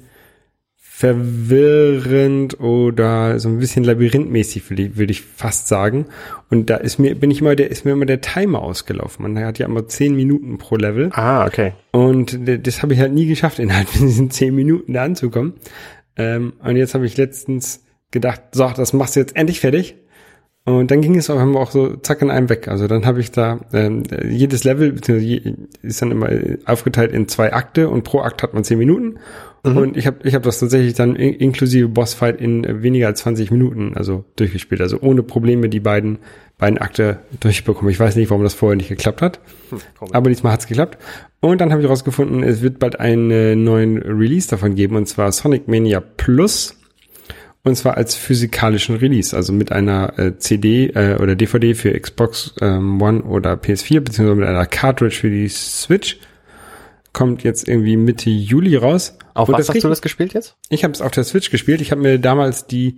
verwirrend 1.04 2.62
oder 2.62 3.38
so 3.38 3.50
ein 3.50 3.60
bisschen 3.60 3.84
labyrinthmäßig, 3.84 4.70
würde 4.70 5.12
ich, 5.12 5.22
fast 5.22 5.68
sagen. 5.68 6.06
Und 6.50 6.70
da 6.70 6.78
ist 6.78 6.98
mir, 6.98 7.14
bin 7.16 7.30
ich 7.30 7.42
immer, 7.42 7.58
der 7.58 7.70
ist 7.72 7.84
mir 7.84 7.92
immer 7.92 8.06
der 8.06 8.22
Timer 8.22 8.62
ausgelaufen. 8.62 9.24
Man 9.24 9.44
hat 9.44 9.60
ja 9.60 9.66
immer 9.66 9.86
10 9.86 10.16
Minuten 10.16 10.58
pro 10.60 10.78
Level. 10.78 11.10
Ah, 11.12 11.46
okay. 11.46 11.74
Und 11.92 12.40
das 12.48 12.82
habe 12.82 12.94
ich 12.94 13.02
halt 13.02 13.12
nie 13.12 13.26
geschafft, 13.26 13.60
innerhalb 13.64 13.90
von 13.90 14.08
diesen 14.08 14.32
zehn 14.32 14.56
Minuten 14.56 14.94
da 14.94 15.04
anzukommen. 15.04 15.56
Ähm, 16.16 16.54
und 16.64 16.78
jetzt 16.78 16.94
habe 16.94 17.06
ich 17.06 17.18
letztens 17.18 17.84
gedacht, 18.12 18.42
so, 18.54 18.72
das 18.74 18.94
machst 18.94 19.18
du 19.18 19.20
jetzt 19.20 19.36
endlich 19.36 19.60
fertig. 19.60 19.98
Und 20.66 20.92
dann 20.92 21.02
ging 21.02 21.18
es 21.18 21.30
auf 21.30 21.40
einmal 21.40 21.62
auch 21.62 21.72
so 21.72 21.98
zack 21.98 22.22
in 22.22 22.32
einem 22.32 22.48
weg. 22.48 22.70
Also 22.70 22.88
dann 22.88 23.06
habe 23.06 23.20
ich 23.20 23.32
da 23.32 23.60
ähm, 23.74 24.04
jedes 24.30 24.64
Level 24.64 24.96
ist 25.82 26.02
dann 26.02 26.12
immer 26.12 26.30
aufgeteilt 26.66 27.12
in 27.12 27.28
zwei 27.28 27.52
Akte 27.52 27.90
und 27.90 28.04
pro 28.04 28.22
Akt 28.22 28.44
hat 28.44 28.54
man 28.54 28.64
zehn 28.64 28.78
Minuten. 28.78 29.20
Und 29.64 29.96
ich 29.96 30.08
habe 30.08 30.18
ich 30.24 30.36
hab 30.36 30.44
das 30.44 30.60
tatsächlich 30.60 30.94
dann 30.94 31.16
in, 31.16 31.34
inklusive 31.36 31.88
Bossfight 31.88 32.40
in 32.42 32.66
äh, 32.66 32.84
weniger 32.84 33.08
als 33.08 33.22
20 33.22 33.50
Minuten 33.50 33.94
also 33.96 34.26
durchgespielt. 34.36 34.82
Also 34.82 35.00
ohne 35.00 35.24
Probleme 35.24 35.70
die 35.70 35.80
beiden 35.80 36.20
beiden 36.58 36.78
Akte 36.78 37.20
durchbekommen. 37.40 37.90
Ich 37.90 38.00
weiß 38.00 38.16
nicht, 38.16 38.30
warum 38.30 38.44
das 38.44 38.54
vorher 38.54 38.76
nicht 38.76 38.90
geklappt 38.90 39.22
hat. 39.22 39.40
Aber 40.12 40.30
diesmal 40.30 40.54
hat's 40.54 40.68
geklappt. 40.68 40.98
Und 41.40 41.60
dann 41.60 41.72
habe 41.72 41.82
ich 41.82 41.88
herausgefunden, 41.88 42.44
es 42.44 42.62
wird 42.62 42.80
bald 42.80 43.00
einen 43.00 43.64
neuen 43.64 43.98
Release 43.98 44.50
davon 44.50 44.76
geben, 44.76 44.96
und 44.96 45.08
zwar 45.08 45.32
Sonic 45.32 45.68
Mania 45.68 46.00
Plus. 46.00 46.78
Und 47.66 47.78
zwar 47.78 47.96
als 47.96 48.16
physikalischen 48.16 48.98
Release, 48.98 49.36
also 49.36 49.54
mit 49.54 49.72
einer 49.72 50.20
äh, 50.20 50.38
CD 50.38 50.88
äh, 50.88 51.16
oder 51.16 51.36
DVD 51.36 51.74
für 51.76 51.98
Xbox 51.98 52.56
ähm, 52.62 53.02
One 53.02 53.24
oder 53.24 53.54
PS4, 53.54 54.02
beziehungsweise 54.02 54.36
mit 54.36 54.50
einer 54.50 54.66
Cartridge 54.66 55.16
für 55.16 55.30
die 55.30 55.48
Switch. 55.48 56.20
Kommt 57.14 57.44
jetzt 57.44 57.70
irgendwie 57.70 57.96
Mitte 57.96 58.30
Juli 58.30 58.76
raus. 58.76 59.18
Auf 59.34 59.48
Und 59.48 59.58
was 59.58 59.70
hast 59.70 59.84
du 59.84 59.88
das 59.88 60.02
gespielt 60.02 60.34
jetzt? 60.34 60.58
ich 60.70 60.84
habe 60.84 60.94
es 60.94 61.02
auf 61.02 61.12
der 61.12 61.24
Switch 61.24 61.52
gespielt. 61.52 61.80
Ich 61.80 61.92
habe 61.92 62.02
mir 62.02 62.20
damals 62.20 62.68
die 62.68 62.98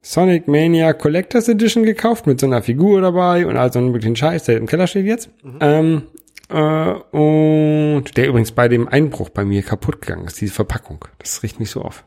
Sonic 0.00 0.48
Mania 0.48 0.92
Collectors 0.92 1.48
Edition 1.48 1.84
gekauft 1.84 2.26
mit 2.26 2.40
so 2.40 2.46
einer 2.46 2.62
Figur 2.62 3.00
dabei 3.02 3.46
und 3.46 3.56
all 3.56 3.72
so 3.72 3.78
einem 3.78 3.92
wirklichen 3.92 4.16
Scheiß, 4.16 4.44
der 4.44 4.56
im 4.56 4.66
Keller 4.66 4.88
steht 4.88 5.06
jetzt. 5.06 5.30
Ähm, 5.60 6.02
äh, 6.48 6.92
und 7.16 8.16
der 8.16 8.28
übrigens 8.28 8.50
bei 8.50 8.66
dem 8.66 8.88
Einbruch 8.88 9.28
bei 9.28 9.44
mir 9.44 9.62
kaputt 9.62 10.00
gegangen 10.00 10.26
ist, 10.26 10.40
diese 10.40 10.54
Verpackung. 10.54 11.04
Das 11.18 11.42
riecht 11.44 11.60
mich 11.60 11.70
so 11.70 11.82
auf. 11.82 12.04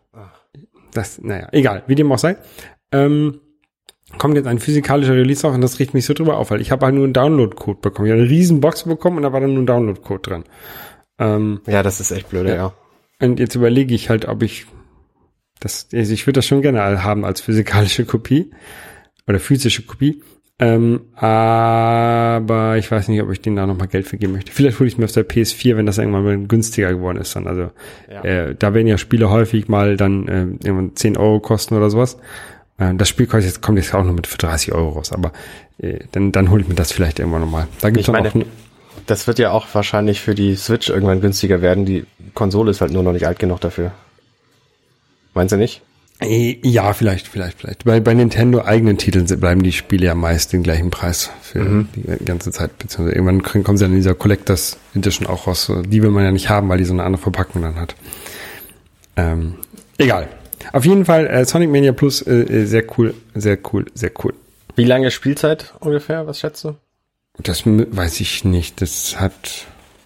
Das, 0.93 1.21
naja, 1.21 1.47
egal, 1.51 1.83
wie 1.87 1.95
dem 1.95 2.11
auch 2.11 2.17
sei. 2.17 2.37
Ähm, 2.91 3.39
kommt 4.17 4.35
jetzt 4.35 4.47
ein 4.47 4.59
physikalischer 4.59 5.13
Release 5.13 5.47
auf 5.47 5.53
und 5.53 5.61
das 5.61 5.79
riecht 5.79 5.93
mich 5.93 6.05
so 6.05 6.13
drüber 6.13 6.37
auf, 6.37 6.51
weil 6.51 6.61
ich 6.61 6.71
habe 6.71 6.85
halt 6.85 6.95
nur 6.95 7.05
einen 7.05 7.13
Download-Code 7.13 7.79
bekommen. 7.81 8.07
Ich 8.07 8.11
habe 8.11 8.21
eine 8.21 8.29
riesen 8.29 8.59
Box 8.59 8.83
bekommen 8.83 9.17
und 9.17 9.23
da 9.23 9.31
war 9.31 9.39
dann 9.39 9.53
nur 9.53 9.63
ein 9.63 9.67
Download-Code 9.67 10.21
drin. 10.21 10.43
Ähm, 11.19 11.61
Ja, 11.67 11.81
das 11.83 11.99
ist 11.99 12.11
echt 12.11 12.29
blöde, 12.29 12.49
ja. 12.49 12.55
Ja. 12.55 12.73
und 13.21 13.39
jetzt 13.39 13.55
überlege 13.55 13.95
ich 13.95 14.09
halt, 14.09 14.25
ob 14.27 14.43
ich 14.43 14.65
das, 15.59 15.87
also 15.93 16.13
ich 16.13 16.25
würde 16.25 16.39
das 16.39 16.47
schon 16.47 16.61
gerne 16.61 17.03
haben 17.03 17.23
als 17.23 17.39
physikalische 17.41 18.05
Kopie 18.05 18.51
oder 19.27 19.39
physische 19.39 19.83
Kopie. 19.83 20.23
Ähm, 20.63 21.01
aber 21.15 22.77
ich 22.77 22.89
weiß 22.91 23.07
nicht, 23.07 23.19
ob 23.23 23.31
ich 23.31 23.41
denen 23.41 23.55
da 23.55 23.65
nochmal 23.65 23.87
Geld 23.87 24.07
für 24.07 24.17
geben 24.17 24.33
möchte. 24.33 24.51
Vielleicht 24.51 24.79
hole 24.79 24.87
ich 24.87 24.97
mir 24.99 25.05
auf 25.05 25.11
der 25.11 25.27
PS4, 25.27 25.75
wenn 25.75 25.87
das 25.87 25.97
irgendwann 25.97 26.23
mal 26.23 26.37
günstiger 26.37 26.93
geworden 26.93 27.17
ist 27.17 27.35
dann. 27.35 27.47
Also 27.47 27.71
Ja. 28.11 28.23
äh, 28.23 28.55
da 28.57 28.75
werden 28.75 28.85
ja 28.85 28.99
Spiele 28.99 29.31
häufig 29.31 29.67
mal 29.69 29.97
dann 29.97 30.27
äh, 30.27 30.41
irgendwann 30.65 30.95
10 30.95 31.17
Euro 31.17 31.39
kosten 31.39 31.75
oder 31.75 31.89
sowas. 31.89 32.17
Äh, 32.77 32.93
das 32.93 33.09
Spiel 33.09 33.25
kostet 33.25 33.45
jetzt, 33.53 33.61
kommt 33.63 33.79
jetzt 33.79 33.93
auch 33.95 34.03
noch 34.03 34.13
mit 34.13 34.27
für 34.27 34.37
30 34.37 34.71
Euro 34.73 34.89
raus, 34.89 35.11
aber 35.11 35.31
äh, 35.79 35.99
dann, 36.11 36.31
dann 36.31 36.51
hole 36.51 36.61
ich 36.61 36.67
mir 36.67 36.75
das 36.75 36.91
vielleicht 36.91 37.17
irgendwann 37.17 37.41
nochmal. 37.41 37.67
Da 37.81 37.89
gibt's 37.89 38.01
Ich 38.07 38.13
dann 38.13 38.23
meine, 38.23 38.29
auch 38.29 38.47
Das 39.07 39.25
wird 39.25 39.39
ja 39.39 39.49
auch 39.49 39.65
wahrscheinlich 39.73 40.21
für 40.21 40.35
die 40.35 40.55
Switch 40.55 40.89
irgendwann 40.89 41.21
günstiger 41.21 41.63
werden. 41.63 41.85
Die 41.85 42.05
Konsole 42.35 42.69
ist 42.69 42.81
halt 42.81 42.91
nur 42.93 43.01
noch 43.01 43.13
nicht 43.13 43.25
alt 43.25 43.39
genug 43.39 43.61
dafür. 43.61 43.93
Meinst 45.33 45.53
du 45.53 45.57
nicht? 45.57 45.81
Äh, 46.21 46.59
Ja, 46.63 46.93
vielleicht, 46.93 47.27
vielleicht, 47.27 47.59
vielleicht. 47.59 47.83
Bei, 47.83 47.99
bei 47.99 48.13
Nintendo 48.13 48.63
eigenen 48.63 48.97
Titeln 48.97 49.25
bleiben 49.39 49.63
die 49.63 49.71
Spiele 49.71 50.05
ja 50.05 50.15
meist 50.15 50.53
den 50.53 50.63
gleichen 50.63 50.91
Preis 50.91 51.31
für 51.41 51.85
die 51.95 52.25
ganze 52.25 52.51
Zeit. 52.51 52.77
Beziehungsweise 52.77 53.15
irgendwann 53.15 53.63
kommen 53.63 53.77
sie 53.77 53.83
dann 53.83 53.91
in 53.91 53.97
dieser 53.97 54.15
Collectors 54.15 54.77
Edition 54.95 55.27
auch 55.27 55.47
raus. 55.47 55.71
Die 55.85 56.03
will 56.03 56.11
man 56.11 56.23
ja 56.23 56.31
nicht 56.31 56.49
haben, 56.49 56.69
weil 56.69 56.77
die 56.77 56.85
so 56.85 56.93
eine 56.93 57.03
andere 57.03 57.21
Verpackung 57.21 57.61
dann 57.61 57.75
hat. 57.75 57.95
Ähm, 59.17 59.55
egal. 59.97 60.29
Auf 60.73 60.85
jeden 60.85 61.05
Fall 61.05 61.27
äh, 61.27 61.45
Sonic 61.45 61.69
Mania 61.69 61.91
Plus, 61.91 62.21
äh, 62.21 62.41
äh, 62.41 62.65
sehr 62.65 62.83
cool, 62.97 63.13
sehr 63.33 63.57
cool, 63.71 63.85
sehr 63.93 64.11
cool. 64.23 64.33
Wie 64.75 64.85
lange 64.85 65.11
Spielzeit 65.11 65.73
ungefähr? 65.79 66.27
Was 66.27 66.39
schätzt 66.39 66.63
du? 66.63 66.75
Das 67.37 67.63
weiß 67.65 68.19
ich 68.21 68.45
nicht. 68.45 68.81
Das 68.81 69.19
hat, 69.19 69.65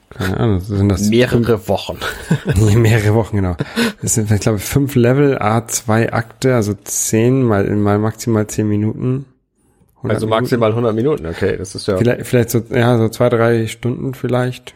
keine 0.10 0.38
Ahnung, 0.40 0.60
sind 0.62 0.90
das 0.90 1.10
Mehrere 1.10 1.68
Wochen. 1.68 1.98
Nee, 2.56 2.76
mehrere 2.76 3.14
Wochen, 3.16 3.38
genau. 3.38 3.56
Das 4.02 4.14
sind, 4.16 4.32
ich 4.32 4.40
glaube, 4.42 4.60
fünf 4.60 4.96
Level, 4.96 5.38
A2 5.38 6.12
Akte, 6.12 6.56
also 6.56 6.74
zehn 6.84 7.44
mal, 7.44 7.66
mal 7.76 8.00
maximal 8.00 8.48
zehn 8.48 8.68
Minuten. 8.68 9.26
100 9.98 10.16
Also 10.16 10.28
Minuten. 10.28 10.42
maximal 10.44 10.70
100 10.72 10.96
Minuten, 10.96 11.26
okay, 11.26 11.58
das 11.58 11.76
ist 11.76 11.88
ja. 11.88 11.98
Vielleicht, 11.98 12.26
vielleicht 12.28 12.50
so, 12.52 12.62
ja, 12.70 12.98
so 12.98 13.10
zwei, 13.10 13.30
drei 13.30 13.68
Stunden 13.68 14.14
vielleicht. 14.14 14.76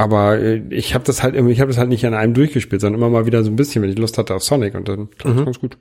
Aber 0.00 0.38
äh, 0.38 0.62
ich 0.70 0.94
habe 0.94 1.02
das 1.04 1.24
halt 1.24 1.34
irgendwie, 1.34 1.52
ich 1.52 1.60
habe 1.60 1.68
das 1.70 1.76
halt 1.76 1.88
nicht 1.88 2.06
an 2.06 2.14
einem 2.14 2.32
durchgespielt, 2.32 2.80
sondern 2.80 3.00
immer 3.00 3.10
mal 3.10 3.26
wieder 3.26 3.42
so 3.42 3.50
ein 3.50 3.56
bisschen, 3.56 3.82
wenn 3.82 3.90
ich 3.90 3.98
Lust 3.98 4.16
hatte 4.16 4.32
auf 4.34 4.44
Sonic 4.44 4.74
und 4.76 4.88
dann 4.88 5.08
klappt 5.18 5.36
Mhm. 5.36 5.44
ganz 5.44 5.58
gut. 5.58 5.76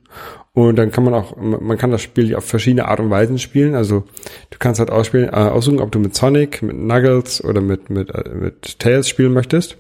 Und 0.54 0.76
dann 0.76 0.92
kann 0.92 1.04
man 1.04 1.14
auch, 1.14 1.38
man 1.38 1.78
kann 1.78 1.92
das 1.92 2.02
Spiel 2.02 2.36
auf 2.36 2.44
verschiedene 2.44 2.88
Art 2.88 3.00
und 3.00 3.12
Weisen 3.12 3.38
spielen. 3.38 3.76
Also 3.76 4.06
du 4.50 4.58
kannst 4.58 4.80
halt 4.80 4.90
ausspielen, 4.90 5.30
äh, 5.30 5.34
aussuchen, 5.34 5.80
ob 5.80 5.92
du 5.92 6.00
mit 6.00 6.16
Sonic, 6.16 6.64
mit 6.64 6.76
Knuckles 6.76 7.44
oder 7.44 7.62
mit 7.62 7.92
mit 7.92 8.10
äh, 8.10 8.30
mit 8.34 8.80
Tails 8.80 9.08
spielen 9.08 9.34
möchtest, 9.34 9.78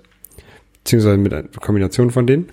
beziehungsweise 0.84 1.18
mit 1.18 1.34
einer 1.34 1.48
Kombination 1.60 2.12
von 2.12 2.28
denen. 2.28 2.50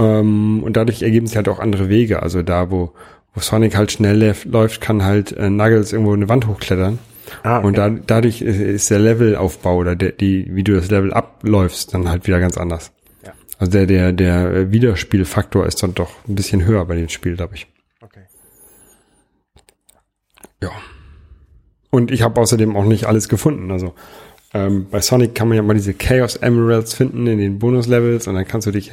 Ähm, 0.00 0.64
und 0.64 0.76
dadurch 0.76 1.02
ergeben 1.02 1.28
sich 1.28 1.36
halt 1.36 1.48
auch 1.48 1.60
andere 1.60 1.88
Wege. 1.88 2.22
Also 2.24 2.42
da, 2.42 2.72
wo 2.72 2.92
wo 3.36 3.40
Sonic 3.40 3.76
halt 3.76 3.92
schnell 3.92 4.34
läuft, 4.46 4.80
kann 4.80 5.04
halt 5.04 5.30
äh, 5.32 5.46
Knuckles 5.48 5.92
irgendwo 5.92 6.12
eine 6.12 6.28
Wand 6.28 6.48
hochklettern. 6.48 6.98
Ah, 7.42 7.58
okay. 7.58 7.66
Und 7.66 7.78
da, 7.78 7.88
dadurch 7.90 8.42
ist- 8.42 8.58
ist 8.60 8.90
der 8.90 8.98
Levelaufbau 8.98 9.76
oder 9.76 9.96
der, 9.96 10.12
die, 10.12 10.46
wie 10.54 10.64
du 10.64 10.74
das 10.74 10.90
Level 10.90 11.12
abläufst, 11.12 11.94
dann 11.94 12.08
halt 12.08 12.26
wieder 12.26 12.40
ganz 12.40 12.56
anders. 12.58 12.92
Ja. 13.24 13.32
Also 13.58 13.72
der, 13.72 13.86
der, 13.86 14.12
der 14.12 14.72
Wiederspielfaktor 14.72 15.66
ist 15.66 15.82
dann 15.82 15.94
doch 15.94 16.10
ein 16.28 16.34
bisschen 16.34 16.64
höher 16.64 16.84
bei 16.84 16.96
dem 16.96 17.08
Spiel, 17.08 17.36
glaube 17.36 17.54
ich. 17.56 17.66
okay. 18.00 18.22
Ja. 20.62 20.70
Und 21.90 22.10
ich 22.10 22.22
habe 22.22 22.40
außerdem 22.40 22.76
auch 22.76 22.84
nicht 22.84 23.06
alles 23.06 23.28
gefunden. 23.28 23.70
Also 23.70 23.94
ähm, 24.52 24.88
bei 24.90 25.00
Sonic 25.00 25.34
kann 25.34 25.48
man 25.48 25.56
ja 25.56 25.62
mal 25.62 25.74
diese 25.74 25.94
Chaos 25.94 26.36
Emeralds 26.36 26.94
finden 26.94 27.26
in 27.26 27.38
den 27.38 27.58
Bonuslevels 27.58 28.26
und 28.26 28.34
dann 28.34 28.46
kannst 28.46 28.66
du 28.66 28.70
dich 28.72 28.92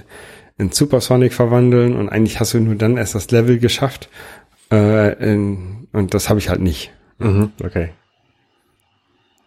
in 0.57 0.71
Super 0.71 1.01
Sonic 1.01 1.33
verwandeln 1.33 1.95
und 1.95 2.09
eigentlich 2.09 2.39
hast 2.39 2.53
du 2.53 2.59
nur 2.59 2.75
dann 2.75 2.97
erst 2.97 3.15
das 3.15 3.31
Level 3.31 3.57
geschafft. 3.57 4.09
Äh, 4.71 5.13
in, 5.33 5.87
und 5.93 6.13
das 6.13 6.29
habe 6.29 6.39
ich 6.39 6.49
halt 6.49 6.61
nicht. 6.61 6.91
Mhm, 7.17 7.51
okay. 7.63 7.89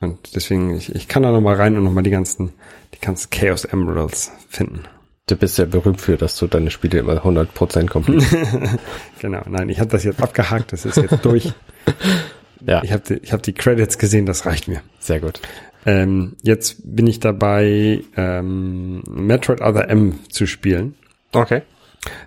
Und 0.05 0.35
deswegen, 0.35 0.77
ich, 0.77 0.95
ich 0.95 1.09
kann 1.09 1.23
da 1.23 1.33
noch 1.33 1.41
mal 1.41 1.57
rein 1.57 1.77
und 1.77 1.85
noch 1.85 1.93
mal 1.93 2.03
die 2.03 2.11
ganzen, 2.11 2.53
die 2.95 3.01
ganzen 3.01 3.31
Chaos 3.31 3.65
Emeralds 3.65 4.31
finden. 4.49 4.83
Du 5.27 5.37
bist 5.37 5.57
ja 5.59 5.65
berühmt 5.65 6.01
für, 6.01 6.17
dass 6.17 6.37
du 6.37 6.47
deine 6.47 6.71
Spiele 6.71 6.99
immer 6.99 7.15
100% 7.25 7.89
komplett. 7.89 8.25
Genau, 9.21 9.41
nein, 9.49 9.71
ich 9.71 9.81
habe 9.81 9.91
das 9.91 10.05
jetzt 10.05 10.23
abgehakt, 10.23 10.73
das 10.73 10.85
ist 10.85 10.97
jetzt 10.97 11.25
durch. 11.25 11.53
ja, 12.67 12.83
Ich 12.85 12.93
habe 12.93 13.03
die, 13.09 13.15
ich 13.15 13.33
hab 13.33 13.43
die 13.43 13.55
Credits 13.55 13.97
gesehen, 13.99 14.27
das 14.27 14.45
reicht 14.45 14.69
mir. 14.69 14.83
sehr 14.99 15.21
gut. 15.21 15.41
Ähm, 15.87 16.37
jetzt 16.43 16.77
bin 16.85 17.07
ich 17.07 17.21
dabei, 17.21 18.03
ähm, 18.17 19.03
Metroid 19.09 19.61
Other 19.61 19.89
M 19.89 20.19
zu 20.31 20.47
spielen. 20.47 20.95
Okay. 21.33 21.63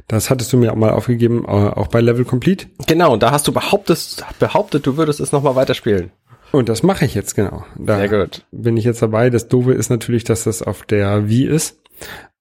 Das 0.08 0.30
hattest 0.30 0.52
du 0.54 0.58
mir 0.58 0.72
auch 0.72 0.76
mal 0.76 0.92
aufgegeben, 0.92 1.44
äh, 1.46 1.50
auch 1.50 1.88
bei 1.88 2.02
Level 2.02 2.26
Complete. 2.26 2.66
Genau, 2.88 3.14
und 3.14 3.22
da 3.22 3.32
hast 3.32 3.48
du 3.48 3.52
behauptet, 3.52 4.24
behauptet, 4.40 4.86
du 4.88 4.98
würdest 4.98 5.20
es 5.20 5.32
nochmal 5.32 5.56
weiterspielen. 5.56 6.12
Und 6.52 6.70
das 6.70 6.84
mache 6.84 7.06
ich 7.06 7.14
jetzt 7.14 7.36
genau. 7.36 7.66
Da 7.78 7.98
Sehr 7.98 8.10
gut. 8.10 8.46
bin 8.52 8.78
ich 8.78 8.86
jetzt 8.86 9.02
dabei. 9.02 9.30
Das 9.30 9.48
Doofe 9.48 9.74
ist 9.74 9.90
natürlich, 9.90 10.24
dass 10.24 10.46
das 10.46 10.62
auf 10.62 10.84
der 10.84 11.28
Wii 11.28 11.46
ist. 11.46 11.80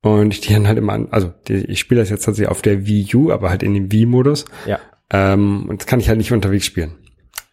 Und 0.03 0.33
ich 0.33 0.41
die 0.41 0.53
dann 0.53 0.69
halt 0.69 0.79
immer 0.79 0.93
an, 0.93 1.09
also 1.11 1.33
die, 1.49 1.55
ich 1.55 1.81
spiele 1.81 2.01
das 2.01 2.11
jetzt 2.11 2.25
tatsächlich 2.25 2.51
auf 2.51 2.63
der 2.63 2.87
Wii 2.87 3.15
U, 3.15 3.33
aber 3.33 3.51
halt 3.51 3.63
in 3.63 3.75
dem 3.75 3.91
Wii-Modus. 3.91 4.45
Ja. 4.67 4.79
Ähm, 5.11 5.67
und 5.69 5.81
das 5.81 5.87
kann 5.87 5.99
ich 6.01 6.09
halt 6.09 6.19
nicht 6.19 6.33
unterwegs 6.33 6.67
spielen. 6.67 6.93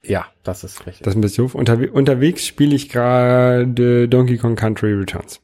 Ja, 0.04 0.26
das 0.43 0.64
ist 0.64 0.86
richtig. 0.86 1.04
Das 1.04 1.14
ist 1.14 1.18
ein 1.18 1.22
bisschen 1.22 1.45
doof. 1.45 1.56
Unterwe 1.56 1.89
unterwegs 1.89 2.45
spiele 2.45 2.76
ich 2.76 2.89
gerade 2.89 4.08
Donkey 4.08 4.38
Kong 4.38 4.56
Country 4.56 4.93
Returns 4.93 5.41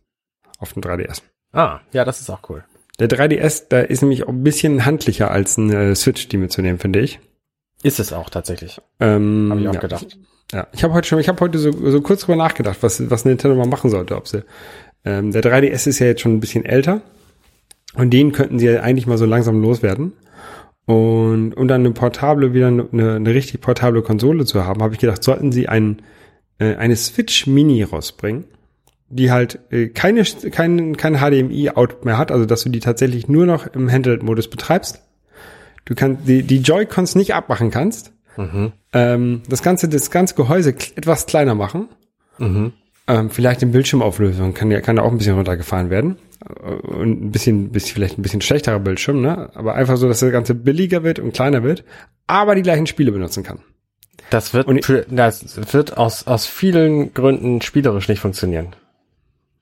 auf 0.59 0.73
dem 0.73 0.83
3DS. 0.83 1.21
ah, 1.53 1.79
ja, 1.93 2.03
das 2.03 2.19
ist 2.19 2.29
auch 2.29 2.47
cool. 2.49 2.63
Der 2.99 3.07
3DS, 3.07 3.67
da 3.69 3.79
ist 3.79 4.01
nämlich 4.01 4.23
auch 4.25 4.29
ein 4.29 4.43
bisschen 4.43 4.85
handlicher 4.85 5.31
als 5.31 5.57
ein 5.57 5.71
äh, 5.71 5.95
Switch, 5.95 6.27
die 6.27 6.37
mitzunehmen, 6.37 6.79
finde 6.79 6.99
ich. 6.99 7.19
Ist 7.83 7.99
es 7.99 8.11
auch 8.13 8.29
tatsächlich. 8.29 8.81
Ähm, 8.99 9.47
Habe 9.49 9.61
ich 9.61 9.67
auch 9.69 9.73
ja. 9.73 9.79
gedacht. 9.79 10.17
Ja, 10.51 10.67
ich 10.73 10.83
habe 10.83 10.93
heute 10.93 11.07
schon, 11.07 11.19
ich 11.19 11.29
habe 11.29 11.39
heute 11.39 11.59
so, 11.59 11.71
so 11.71 12.01
kurz 12.01 12.21
drüber 12.21 12.35
nachgedacht, 12.35 12.77
was, 12.81 13.09
was 13.09 13.25
Nintendo 13.25 13.55
mal 13.55 13.67
machen 13.67 13.89
sollte. 13.89 14.15
Ob 14.15 14.27
sie, 14.27 14.43
ähm, 15.05 15.31
der 15.31 15.43
3DS 15.43 15.87
ist 15.87 15.99
ja 15.99 16.07
jetzt 16.07 16.21
schon 16.21 16.33
ein 16.33 16.39
bisschen 16.39 16.65
älter 16.65 17.01
und 17.95 18.11
den 18.11 18.31
könnten 18.31 18.59
sie 18.59 18.65
ja 18.65 18.81
eigentlich 18.81 19.07
mal 19.07 19.17
so 19.17 19.25
langsam 19.25 19.61
loswerden. 19.61 20.13
Und 20.85 21.53
um 21.53 21.67
dann 21.67 21.81
eine 21.81 21.91
portable, 21.91 22.53
wieder 22.53 22.67
eine, 22.67 22.87
eine 22.91 23.33
richtig 23.33 23.61
portable 23.61 24.01
Konsole 24.01 24.45
zu 24.45 24.65
haben, 24.65 24.81
habe 24.81 24.95
ich 24.95 24.99
gedacht, 24.99 25.23
sollten 25.23 25.51
sie 25.51 25.69
ein, 25.69 26.01
äh, 26.57 26.75
eine 26.75 26.95
Switch 26.95 27.45
Mini 27.45 27.83
rausbringen, 27.83 28.45
die 29.07 29.31
halt 29.31 29.59
äh, 29.69 29.89
keine, 29.89 30.23
kein, 30.23 30.97
kein 30.97 31.17
HDMI-Out 31.17 32.05
mehr 32.05 32.17
hat, 32.17 32.31
also 32.31 32.47
dass 32.47 32.63
du 32.63 32.69
die 32.69 32.79
tatsächlich 32.79 33.27
nur 33.27 33.45
noch 33.45 33.67
im 33.67 33.91
Handheld-Modus 33.91 34.49
betreibst. 34.49 35.03
Du 35.89 35.95
kannst 35.95 36.27
die, 36.27 36.43
die 36.43 36.59
Joy-Cons 36.59 37.15
nicht 37.15 37.33
abmachen 37.33 37.71
kannst. 37.71 38.13
Mhm. 38.37 38.71
Ähm, 38.93 39.41
das 39.49 39.61
ganze, 39.63 39.89
das 39.89 40.11
ganze 40.11 40.35
Gehäuse 40.35 40.69
etwas 40.69 41.25
kleiner 41.25 41.55
machen. 41.55 41.89
Mhm. 42.37 42.71
Ähm, 43.07 43.29
vielleicht 43.31 43.63
in 43.63 43.71
Bildschirmauflösung 43.71 44.53
kann 44.53 44.69
ja, 44.71 44.79
kann 44.81 44.95
ja 44.97 45.03
auch 45.03 45.11
ein 45.11 45.17
bisschen 45.17 45.35
runtergefahren 45.35 45.89
werden. 45.89 46.17
Äh, 46.47 46.71
Und 46.87 47.21
ein 47.25 47.31
bisschen, 47.31 47.71
bisschen, 47.71 47.95
vielleicht 47.95 48.17
ein 48.17 48.21
bisschen 48.21 48.41
schlechterer 48.41 48.79
Bildschirm, 48.79 49.21
ne? 49.21 49.49
Aber 49.55 49.73
einfach 49.75 49.97
so, 49.97 50.07
dass 50.07 50.19
das 50.19 50.31
Ganze 50.31 50.53
billiger 50.55 51.03
wird 51.03 51.19
und 51.19 51.33
kleiner 51.33 51.63
wird, 51.63 51.83
aber 52.27 52.53
die 52.55 52.61
gleichen 52.61 52.85
Spiele 52.87 53.11
benutzen 53.11 53.43
kann. 53.43 53.59
Das 54.29 54.53
wird, 54.53 54.67
Und- 54.67 54.85
für, 54.85 55.05
das 55.09 55.73
wird 55.73 55.97
aus, 55.97 56.27
aus 56.27 56.45
vielen 56.45 57.13
Gründen 57.15 57.61
spielerisch 57.61 58.07
nicht 58.07 58.19
funktionieren. 58.19 58.75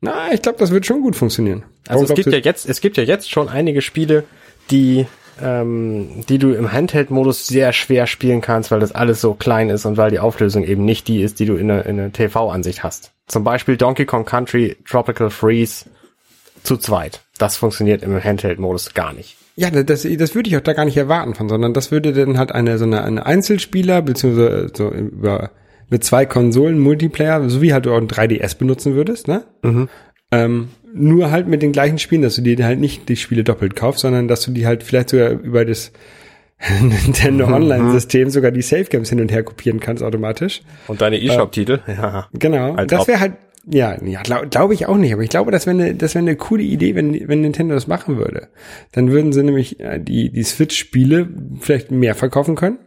Na, 0.01 0.31
ich 0.33 0.41
glaube, 0.41 0.59
das 0.59 0.71
wird 0.71 0.85
schon 0.85 1.01
gut 1.01 1.15
funktionieren. 1.15 1.63
Also 1.87 2.03
es 2.03 2.09
Warum 2.09 2.21
gibt 2.23 2.33
ja 2.35 2.39
jetzt, 2.39 2.67
es 2.69 2.81
gibt 2.81 2.97
ja 2.97 3.03
jetzt 3.03 3.31
schon 3.31 3.47
einige 3.49 3.81
Spiele, 3.81 4.25
die, 4.69 5.07
ähm, 5.41 6.23
die 6.29 6.37
du 6.37 6.53
im 6.53 6.71
Handheld-Modus 6.71 7.47
sehr 7.47 7.73
schwer 7.73 8.07
spielen 8.07 8.41
kannst, 8.41 8.71
weil 8.71 8.79
das 8.79 8.91
alles 8.91 9.21
so 9.21 9.33
klein 9.33 9.69
ist 9.69 9.85
und 9.85 9.97
weil 9.97 10.11
die 10.11 10.19
Auflösung 10.19 10.63
eben 10.63 10.85
nicht 10.85 11.07
die 11.07 11.21
ist, 11.21 11.39
die 11.39 11.45
du 11.45 11.55
in 11.55 11.67
der, 11.67 11.85
in 11.85 11.97
der 11.97 12.11
TV-Ansicht 12.11 12.83
hast. 12.83 13.11
Zum 13.27 13.43
Beispiel 13.43 13.77
Donkey 13.77 14.05
Kong 14.05 14.25
Country 14.25 14.77
Tropical 14.85 15.29
Freeze 15.29 15.85
zu 16.63 16.77
zweit. 16.77 17.21
Das 17.37 17.57
funktioniert 17.57 18.03
im 18.03 18.23
Handheld-Modus 18.23 18.93
gar 18.93 19.13
nicht. 19.13 19.37
Ja, 19.55 19.71
das, 19.71 20.07
das 20.07 20.35
würde 20.35 20.49
ich 20.49 20.57
auch 20.57 20.61
da 20.61 20.73
gar 20.73 20.85
nicht 20.85 20.97
erwarten 20.97 21.33
von, 21.33 21.49
sondern 21.49 21.73
das 21.73 21.91
würde 21.91 22.13
dann 22.13 22.37
halt 22.37 22.51
eine 22.51 22.77
so 22.77 22.85
eine, 22.85 23.03
eine 23.03 23.25
Einzelspieler 23.25 24.01
beziehungsweise 24.03 24.71
so 24.73 24.89
über 24.89 25.49
mit 25.89 26.03
zwei 26.03 26.25
Konsolen 26.25 26.79
Multiplayer, 26.79 27.49
so 27.49 27.61
wie 27.61 27.73
halt 27.73 27.85
du 27.85 27.93
auch 27.93 27.97
ein 27.97 28.07
3DS 28.07 28.57
benutzen 28.57 28.95
würdest, 28.95 29.27
ne? 29.27 29.43
Ähm, 30.31 30.69
nur 30.93 31.31
halt 31.31 31.47
mit 31.47 31.61
den 31.61 31.71
gleichen 31.71 31.99
Spielen, 31.99 32.21
dass 32.21 32.35
du 32.35 32.41
dir 32.41 32.65
halt 32.65 32.79
nicht 32.79 33.07
die 33.09 33.15
Spiele 33.15 33.43
doppelt 33.43 33.75
kaufst, 33.75 34.01
sondern 34.01 34.27
dass 34.27 34.41
du 34.41 34.51
die 34.51 34.65
halt 34.65 34.83
vielleicht 34.83 35.09
sogar 35.09 35.29
über 35.29 35.63
das 35.63 35.91
Nintendo 36.81 37.45
Online-System 37.45 38.29
sogar 38.29 38.51
die 38.51 38.63
Save 38.63 38.85
Games 38.85 39.09
hin 39.09 39.21
und 39.21 39.31
her 39.31 39.43
kopieren 39.43 39.79
kannst 39.79 40.03
automatisch. 40.03 40.61
Und 40.87 41.01
deine 41.01 41.21
eShop-Titel? 41.21 41.79
Ja. 41.87 42.27
Genau. 42.33 42.73
Als 42.73 42.89
das 42.89 43.07
wäre 43.07 43.19
halt, 43.19 43.33
ja, 43.65 43.97
ja 44.03 44.21
glaube 44.23 44.47
glaub 44.47 44.71
ich 44.71 44.87
auch 44.87 44.97
nicht, 44.97 45.13
aber 45.13 45.23
ich 45.23 45.29
glaube, 45.29 45.51
das 45.51 45.67
wäre 45.67 45.77
eine, 45.77 45.95
das 45.95 46.15
wäre 46.15 46.23
eine 46.23 46.35
coole 46.35 46.63
Idee, 46.63 46.95
wenn, 46.95 47.27
wenn 47.27 47.41
Nintendo 47.41 47.75
das 47.75 47.87
machen 47.87 48.17
würde. 48.17 48.47
Dann 48.91 49.11
würden 49.11 49.33
sie 49.33 49.43
nämlich 49.43 49.79
äh, 49.79 49.99
die, 49.99 50.31
die 50.31 50.43
Switch-Spiele 50.43 51.29
vielleicht 51.59 51.91
mehr 51.91 52.15
verkaufen 52.15 52.55
können. 52.55 52.79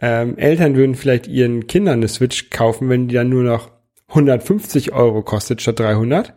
Ähm, 0.00 0.38
Eltern 0.38 0.74
würden 0.74 0.94
vielleicht 0.94 1.28
ihren 1.28 1.66
Kindern 1.66 1.98
eine 1.98 2.08
Switch 2.08 2.50
kaufen, 2.50 2.88
wenn 2.88 3.08
die 3.08 3.14
dann 3.14 3.28
nur 3.28 3.42
noch 3.42 3.70
150 4.08 4.92
Euro 4.92 5.22
kostet 5.22 5.60
statt 5.62 5.78
300. 5.78 6.34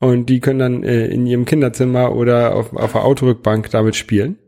Und 0.00 0.26
die 0.26 0.40
können 0.40 0.58
dann 0.58 0.82
äh, 0.82 1.06
in 1.06 1.26
ihrem 1.26 1.44
Kinderzimmer 1.44 2.16
oder 2.16 2.56
auf, 2.56 2.74
auf 2.74 2.92
der 2.92 3.04
Autorückbank 3.04 3.70
damit 3.70 3.96
spielen. 3.96 4.38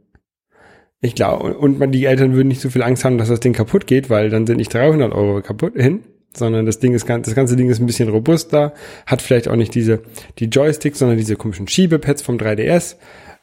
Ich 1.01 1.15
glaube, 1.15 1.55
und 1.59 1.79
man, 1.79 1.93
die 1.93 2.05
Eltern 2.07 2.35
würden 2.35 2.49
nicht 2.49 2.61
so 2.61 2.71
viel 2.71 2.83
Angst 2.83 3.05
haben, 3.05 3.19
dass 3.19 3.29
das 3.29 3.41
Ding 3.41 3.53
kaputt 3.53 3.87
geht, 3.87 4.09
weil 4.09 4.31
dann 4.31 4.47
sind 4.47 4.57
nicht 4.57 4.73
300 4.73 5.13
Euro 5.13 5.43
kaputt 5.43 5.75
hin, 5.77 6.05
sondern 6.35 6.65
das 6.65 6.79
Ding 6.79 6.95
ist, 6.95 7.07
ganz- 7.07 7.27
das 7.27 7.35
ganze 7.35 7.57
Ding 7.57 7.69
ist 7.69 7.81
ein 7.81 7.87
bisschen 7.87 8.09
robuster, 8.09 8.73
hat 9.05 9.21
vielleicht 9.21 9.49
auch 9.49 9.57
nicht 9.57 9.75
diese, 9.75 10.01
die 10.39 10.47
Joysticks, 10.47 11.01
sondern 11.01 11.19
diese 11.19 11.37
komischen 11.37 11.69
Schiebepads 11.69 12.23
vom 12.23 12.39
3DS. 12.39 12.97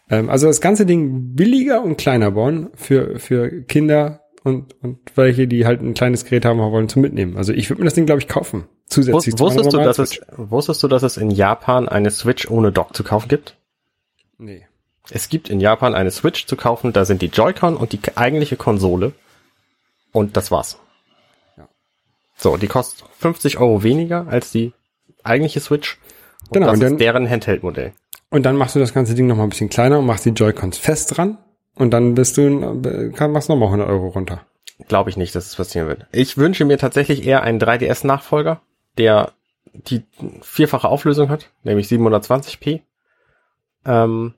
Ähm, 0.09 0.29
also 0.29 0.47
das 0.47 0.61
ganze 0.61 0.85
Ding 0.87 1.35
billiger 1.35 1.83
und 1.83 1.97
kleiner 1.97 2.31
bauen 2.31 2.69
für, 2.75 3.19
für 3.19 3.61
Kinder 3.63 4.21
und, 4.43 4.73
und 4.81 4.97
welche, 5.15 5.47
die 5.47 5.65
halt 5.65 5.81
ein 5.81 5.93
kleines 5.93 6.23
Gerät 6.25 6.45
haben 6.45 6.59
wollen 6.59 6.89
zum 6.89 7.01
Mitnehmen. 7.01 7.35
Also 7.37 7.53
ich 7.53 7.69
würde 7.69 7.81
mir 7.81 7.85
das 7.85 7.93
Ding, 7.93 8.05
glaube 8.07 8.21
ich, 8.21 8.27
kaufen. 8.27 8.63
Zusätzlich 8.89 9.35
zu 9.35 9.39
Wusstest 9.43 9.71
du, 9.73 9.77
dass 9.77 9.99
es, 9.99 10.19
wusstest 10.35 10.81
du, 10.83 10.87
dass 10.87 11.03
es 11.03 11.17
in 11.17 11.29
Japan 11.31 11.87
eine 11.87 12.09
Switch 12.11 12.49
ohne 12.49 12.71
Dock 12.71 12.95
zu 12.95 13.03
kaufen 13.03 13.27
gibt? 13.27 13.55
Nee. 14.37 14.65
Es 15.11 15.29
gibt 15.29 15.49
in 15.49 15.59
Japan 15.59 15.93
eine 15.95 16.11
Switch 16.11 16.45
zu 16.47 16.55
kaufen, 16.55 16.93
da 16.93 17.05
sind 17.05 17.21
die 17.21 17.27
Joy-Con 17.27 17.77
und 17.77 17.91
die 17.93 17.99
eigentliche 18.15 18.57
Konsole. 18.57 19.13
Und 20.11 20.37
das 20.37 20.49
war's. 20.51 20.77
Ja. 21.57 21.67
So, 22.35 22.57
die 22.57 22.67
kostet 22.67 23.03
50 23.19 23.57
Euro 23.59 23.83
weniger 23.83 24.27
als 24.27 24.51
die 24.51 24.73
eigentliche 25.23 25.59
Switch. 25.59 25.97
Und 26.47 26.53
Genau, 26.53 26.67
das 26.67 26.73
und 26.75 26.79
dann- 26.81 26.93
ist 26.93 26.99
deren 27.01 27.29
Handheld-Modell. 27.29 27.93
Und 28.31 28.43
dann 28.43 28.55
machst 28.55 28.75
du 28.75 28.79
das 28.79 28.93
ganze 28.93 29.15
Ding 29.15 29.27
noch 29.27 29.35
mal 29.35 29.43
ein 29.43 29.49
bisschen 29.49 29.69
kleiner 29.69 29.99
und 29.99 30.05
machst 30.05 30.25
die 30.25 30.29
Joy-Cons 30.29 30.77
fest 30.77 31.17
dran. 31.17 31.37
Und 31.75 31.91
dann 31.91 32.13
bist 32.15 32.37
du, 32.37 33.11
kann, 33.15 33.31
machst 33.31 33.49
noch 33.49 33.55
mal 33.55 33.65
100 33.67 33.87
Euro 33.87 34.07
runter. 34.09 34.45
Glaube 34.87 35.09
ich 35.09 35.17
nicht, 35.17 35.33
dass 35.35 35.45
es 35.47 35.55
passieren 35.55 35.87
wird. 35.87 36.05
Ich 36.11 36.37
wünsche 36.37 36.65
mir 36.65 36.77
tatsächlich 36.77 37.25
eher 37.25 37.41
einen 37.43 37.59
3DS-Nachfolger, 37.59 38.61
der 38.99 39.31
die 39.73 40.03
vierfache 40.41 40.87
Auflösung 40.87 41.29
hat, 41.29 41.49
nämlich 41.63 41.87
720p. 41.87 42.81
Ähm, 43.85 44.33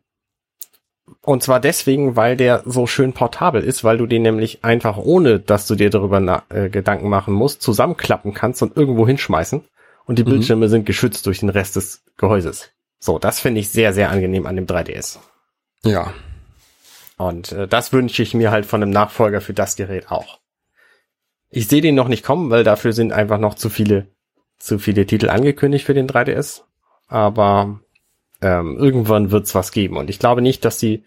und 1.22 1.44
zwar 1.44 1.60
deswegen, 1.60 2.16
weil 2.16 2.38
der 2.38 2.64
so 2.66 2.88
schön 2.88 3.14
portabel 3.14 3.64
ist, 3.64 3.84
weil 3.84 3.98
du 3.98 4.06
den 4.06 4.22
nämlich 4.22 4.64
einfach 4.64 4.98
ohne, 4.98 5.40
dass 5.40 5.68
du 5.68 5.76
dir 5.76 5.90
darüber 5.90 6.44
äh, 6.50 6.70
Gedanken 6.70 7.10
machen 7.10 7.34
musst, 7.34 7.62
zusammenklappen 7.62 8.34
kannst 8.34 8.62
und 8.62 8.78
irgendwo 8.78 9.06
hinschmeißen. 9.06 9.64
und 10.06 10.20
die 10.20 10.24
Bildschirme 10.24 10.68
sind 10.68 10.86
geschützt 10.86 11.26
durch 11.26 11.40
den 11.40 11.50
Rest 11.50 11.76
des 11.76 12.04
Gehäuses. 12.18 12.72
So, 13.00 13.20
das 13.20 13.40
finde 13.40 13.60
ich 13.60 13.70
sehr, 13.70 13.94
sehr 13.94 14.10
angenehm 14.10 14.46
an 14.46 14.56
dem 14.56 14.68
3DS. 14.68 15.20
Ja. 15.84 16.14
Und 17.18 17.52
äh, 17.52 17.68
das 17.68 17.94
wünsche 17.94 18.24
ich 18.24 18.34
mir 18.34 18.52
halt 18.52 18.66
von 18.66 18.82
einem 18.82 18.92
Nachfolger 18.92 19.42
für 19.42 19.54
das 19.54 19.76
Gerät 19.76 20.12
auch. 20.12 20.40
Ich 21.50 21.68
sehe 21.68 21.82
den 21.82 21.96
noch 21.96 22.08
nicht 22.08 22.24
kommen, 22.24 22.50
weil 22.50 22.64
dafür 22.64 22.94
sind 22.94 23.12
einfach 23.12 23.38
noch 23.38 23.56
zu 23.56 23.70
viele, 23.70 24.08
zu 24.62 24.80
viele 24.80 25.06
Titel 25.06 25.30
angekündigt 25.30 25.86
für 25.86 25.94
den 25.94 26.08
3DS. 26.08 26.62
Aber 27.08 27.82
ähm, 28.42 28.78
irgendwann 28.78 29.32
wird's 29.32 29.56
was 29.56 29.72
geben. 29.72 29.98
Und 29.98 30.10
ich 30.10 30.20
glaube 30.20 30.42
nicht, 30.42 30.66
dass 30.66 30.78
die, 30.78 31.04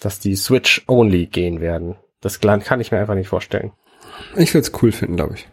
dass 0.00 0.20
die 0.20 0.36
Switch 0.36 0.84
only 0.86 1.26
gehen 1.26 1.60
werden. 1.60 1.96
Das 2.20 2.40
kann 2.40 2.80
ich 2.80 2.92
mir 2.92 2.98
einfach 2.98 3.14
nicht 3.14 3.28
vorstellen. 3.28 3.72
Ich 4.36 4.54
würde 4.54 4.66
es 4.66 4.82
cool 4.82 4.92
finden, 4.92 5.16
glaube 5.16 5.34
ich. 5.34 5.48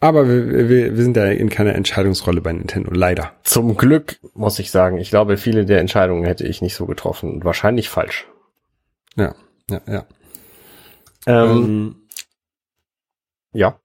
Aber 0.00 0.28
wir, 0.28 0.68
wir, 0.68 0.96
wir 0.96 1.02
sind 1.02 1.16
ja 1.16 1.26
in 1.26 1.48
keiner 1.48 1.74
Entscheidungsrolle 1.74 2.40
bei 2.40 2.52
Nintendo, 2.52 2.92
leider. 2.92 3.32
Zum 3.42 3.76
Glück 3.76 4.20
muss 4.32 4.58
ich 4.60 4.70
sagen, 4.70 4.98
ich 4.98 5.10
glaube, 5.10 5.36
viele 5.36 5.64
der 5.64 5.80
Entscheidungen 5.80 6.24
hätte 6.24 6.46
ich 6.46 6.62
nicht 6.62 6.76
so 6.76 6.86
getroffen 6.86 7.32
und 7.32 7.44
wahrscheinlich 7.44 7.88
falsch. 7.88 8.28
Ja, 9.16 9.34
ja, 9.68 9.80
ja. 9.86 10.06
Ähm, 11.26 11.50
ähm, 11.50 11.96
ja. 13.52 13.80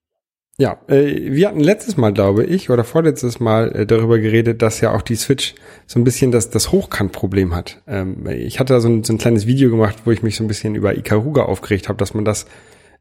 Ja, 0.56 0.78
äh, 0.86 1.32
wir 1.32 1.48
hatten 1.48 1.60
letztes 1.60 1.96
Mal, 1.96 2.12
glaube 2.12 2.44
ich, 2.44 2.70
oder 2.70 2.84
vorletztes 2.84 3.40
Mal 3.40 3.74
äh, 3.74 3.86
darüber 3.86 4.18
geredet, 4.20 4.62
dass 4.62 4.80
ja 4.80 4.94
auch 4.94 5.02
die 5.02 5.16
Switch 5.16 5.54
so 5.86 5.98
ein 5.98 6.04
bisschen 6.04 6.30
das, 6.30 6.50
das 6.50 6.70
Hochkantproblem 6.70 7.56
hat. 7.56 7.82
Ähm, 7.88 8.26
ich 8.28 8.60
hatte 8.60 8.74
da 8.74 8.80
so 8.80 8.88
ein, 8.88 9.02
so 9.02 9.12
ein 9.12 9.18
kleines 9.18 9.46
Video 9.46 9.68
gemacht, 9.70 10.02
wo 10.04 10.12
ich 10.12 10.22
mich 10.22 10.36
so 10.36 10.44
ein 10.44 10.48
bisschen 10.48 10.76
über 10.76 10.96
Ikaruga 10.96 11.42
aufgeregt 11.42 11.88
habe, 11.88 11.96
dass 11.96 12.14
man 12.14 12.24
das 12.24 12.46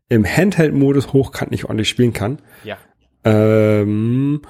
im 0.10 0.26
Handheld-Modus 0.26 1.14
hochkant 1.14 1.52
nicht 1.52 1.66
ordentlich 1.66 1.90
spielen 1.90 2.12
kann. 2.12 2.40
Ja. 2.64 2.78
Ähm, 3.24 4.42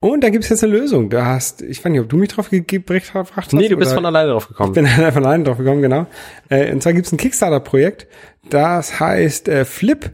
und 0.00 0.24
da 0.24 0.30
gibt's 0.30 0.48
jetzt 0.48 0.64
eine 0.64 0.72
Lösung. 0.72 1.10
Da 1.10 1.26
hast, 1.26 1.62
ich 1.62 1.84
weiß 1.84 1.92
nicht, 1.92 2.00
ob 2.00 2.08
du 2.08 2.16
mich 2.16 2.28
drauf 2.28 2.50
gebracht 2.50 3.12
hast. 3.36 3.52
Nee, 3.52 3.68
du 3.68 3.76
bist 3.76 3.92
von 3.92 4.04
alleine 4.04 4.32
drauf 4.32 4.48
gekommen. 4.48 4.70
Ich 4.70 4.74
bin 4.74 4.86
von 5.12 5.24
alleine 5.24 5.44
drauf 5.44 5.58
gekommen, 5.58 5.80
genau. 5.80 6.06
Äh, 6.48 6.72
und 6.72 6.82
zwar 6.82 6.92
gibt's 6.92 7.12
ein 7.12 7.18
Kickstarter-Projekt, 7.18 8.08
das 8.50 8.98
heißt 8.98 9.48
äh, 9.48 9.64
Flip 9.64 10.10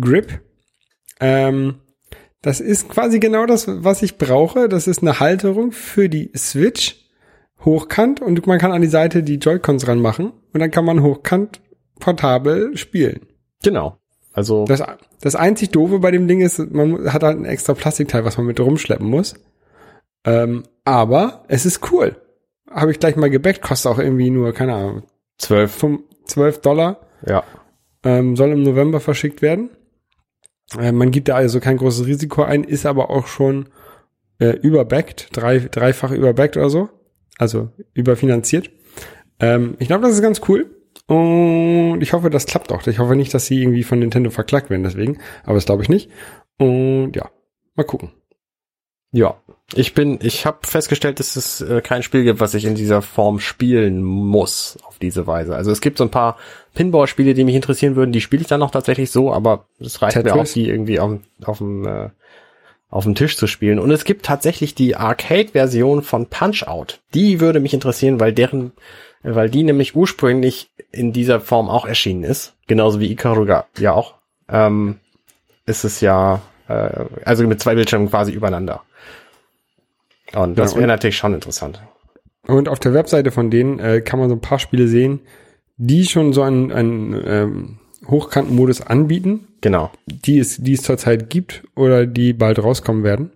Grip. 0.00 0.40
Ähm, 1.22 1.76
das 2.42 2.60
ist 2.60 2.88
quasi 2.88 3.20
genau 3.20 3.46
das, 3.46 3.66
was 3.68 4.02
ich 4.02 4.18
brauche. 4.18 4.68
Das 4.68 4.88
ist 4.88 5.00
eine 5.00 5.20
Halterung 5.20 5.70
für 5.70 6.08
die 6.08 6.32
Switch 6.36 7.06
hochkant 7.64 8.20
und 8.20 8.44
man 8.46 8.58
kann 8.58 8.72
an 8.72 8.82
die 8.82 8.88
Seite 8.88 9.22
die 9.22 9.36
Joy-Cons 9.36 9.86
ranmachen 9.86 10.32
und 10.52 10.60
dann 10.60 10.72
kann 10.72 10.84
man 10.84 11.02
hochkant 11.02 11.60
portabel 12.00 12.76
spielen. 12.76 13.20
Genau. 13.62 13.96
Also 14.32 14.64
das, 14.64 14.82
das 15.20 15.36
einzig 15.36 15.70
doofe 15.70 16.00
bei 16.00 16.10
dem 16.10 16.26
Ding 16.26 16.40
ist, 16.40 16.58
man 16.58 17.12
hat 17.12 17.22
halt 17.22 17.38
ein 17.38 17.44
extra 17.44 17.74
Plastikteil, 17.74 18.24
was 18.24 18.36
man 18.36 18.46
mit 18.46 18.58
rumschleppen 18.58 19.06
muss. 19.06 19.34
Ähm, 20.24 20.64
aber 20.84 21.44
es 21.46 21.64
ist 21.64 21.92
cool. 21.92 22.16
Habe 22.68 22.90
ich 22.90 22.98
gleich 22.98 23.14
mal 23.14 23.30
gebackt, 23.30 23.62
kostet 23.62 23.92
auch 23.92 23.98
irgendwie 23.98 24.30
nur, 24.30 24.52
keine 24.52 24.74
Ahnung, 24.74 25.02
12, 25.38 25.86
12 26.24 26.60
Dollar. 26.62 27.00
Ja. 27.24 27.44
Ähm, 28.02 28.34
soll 28.34 28.50
im 28.50 28.62
November 28.64 28.98
verschickt 28.98 29.42
werden. 29.42 29.70
Äh, 30.78 30.92
man 30.92 31.10
gibt 31.10 31.28
da 31.28 31.34
also 31.34 31.60
kein 31.60 31.76
großes 31.76 32.06
Risiko 32.06 32.42
ein, 32.42 32.64
ist 32.64 32.86
aber 32.86 33.10
auch 33.10 33.26
schon 33.26 33.68
äh, 34.38 34.56
überbackt, 34.58 35.28
drei, 35.32 35.58
dreifach 35.58 36.10
überbackt 36.10 36.56
oder 36.56 36.70
so. 36.70 36.88
Also 37.38 37.70
überfinanziert. 37.94 38.70
Ähm, 39.40 39.76
ich 39.78 39.88
glaube, 39.88 40.04
das 40.04 40.14
ist 40.14 40.22
ganz 40.22 40.40
cool. 40.48 40.70
Und 41.06 42.00
ich 42.00 42.12
hoffe, 42.12 42.30
das 42.30 42.46
klappt 42.46 42.72
auch. 42.72 42.86
Ich 42.86 42.98
hoffe 42.98 43.16
nicht, 43.16 43.34
dass 43.34 43.46
sie 43.46 43.60
irgendwie 43.60 43.82
von 43.82 43.98
Nintendo 43.98 44.30
verklagt 44.30 44.70
werden 44.70 44.84
deswegen. 44.84 45.18
Aber 45.44 45.54
das 45.54 45.66
glaube 45.66 45.82
ich 45.82 45.88
nicht. 45.88 46.10
Und 46.58 47.12
ja, 47.14 47.30
mal 47.74 47.84
gucken. 47.84 48.10
Ja, 49.10 49.36
ich 49.74 49.94
bin, 49.94 50.18
ich 50.22 50.44
habe 50.44 50.58
festgestellt, 50.62 51.18
dass 51.18 51.36
es 51.36 51.60
äh, 51.60 51.80
kein 51.80 52.02
Spiel 52.02 52.24
gibt, 52.24 52.40
was 52.40 52.54
ich 52.54 52.64
in 52.64 52.74
dieser 52.74 53.00
Form 53.00 53.40
spielen 53.40 54.02
muss 54.02 54.78
auf 54.84 54.98
diese 54.98 55.26
Weise. 55.26 55.56
Also 55.56 55.70
es 55.70 55.80
gibt 55.80 55.98
so 55.98 56.04
ein 56.04 56.10
paar 56.10 56.36
Pinball-Spiele, 56.74 57.34
die 57.34 57.44
mich 57.44 57.54
interessieren 57.54 57.96
würden, 57.96 58.12
die 58.12 58.20
spiele 58.20 58.42
ich 58.42 58.48
dann 58.48 58.60
noch 58.60 58.70
tatsächlich 58.70 59.10
so, 59.10 59.32
aber 59.32 59.66
es 59.80 60.02
reicht 60.02 60.14
Tetris. 60.14 60.34
mir 60.34 60.40
auch, 60.40 60.46
die 60.46 60.68
irgendwie 60.68 61.00
auf, 61.00 61.18
auf 61.44 61.58
dem 61.58 61.86
äh, 61.86 62.10
auf 62.90 63.04
dem 63.04 63.14
Tisch 63.14 63.38
zu 63.38 63.46
spielen. 63.46 63.78
Und 63.78 63.90
es 63.90 64.04
gibt 64.04 64.26
tatsächlich 64.26 64.74
die 64.74 64.96
Arcade-Version 64.96 66.02
von 66.02 66.26
Punch 66.26 66.64
Out. 66.66 67.00
Die 67.14 67.40
würde 67.40 67.58
mich 67.58 67.72
interessieren, 67.72 68.20
weil 68.20 68.34
deren 68.34 68.72
weil 69.22 69.50
die 69.50 69.62
nämlich 69.62 69.94
ursprünglich 69.94 70.70
in 70.90 71.12
dieser 71.12 71.40
Form 71.40 71.68
auch 71.68 71.86
erschienen 71.86 72.24
ist, 72.24 72.54
genauso 72.66 73.00
wie 73.00 73.10
Ikaruga 73.10 73.66
ja 73.78 73.92
auch, 73.92 74.14
ähm, 74.48 74.98
ist 75.64 75.84
es 75.84 76.00
ja, 76.00 76.42
äh, 76.68 77.04
also 77.24 77.46
mit 77.46 77.60
zwei 77.60 77.74
Bildschirmen 77.74 78.10
quasi 78.10 78.32
übereinander. 78.32 78.82
Und 80.34 80.58
das 80.58 80.76
wäre 80.76 80.86
natürlich 80.86 81.16
schon 81.16 81.34
interessant. 81.34 81.82
Und 82.46 82.68
auf 82.68 82.80
der 82.80 82.94
Webseite 82.94 83.30
von 83.30 83.50
denen 83.50 83.78
äh, 83.78 84.00
kann 84.00 84.18
man 84.18 84.28
so 84.28 84.34
ein 84.34 84.40
paar 84.40 84.58
Spiele 84.58 84.88
sehen, 84.88 85.20
die 85.76 86.06
schon 86.06 86.32
so 86.32 86.42
einen, 86.42 86.72
einen 86.72 87.22
ähm, 87.24 87.78
Hochkantenmodus 88.08 88.80
anbieten. 88.80 89.46
Genau. 89.60 89.90
Die 90.06 90.38
es, 90.38 90.58
die 90.58 90.72
es 90.72 90.82
zurzeit 90.82 91.30
gibt 91.30 91.62
oder 91.76 92.06
die 92.06 92.32
bald 92.32 92.62
rauskommen 92.62 93.04
werden. 93.04 93.30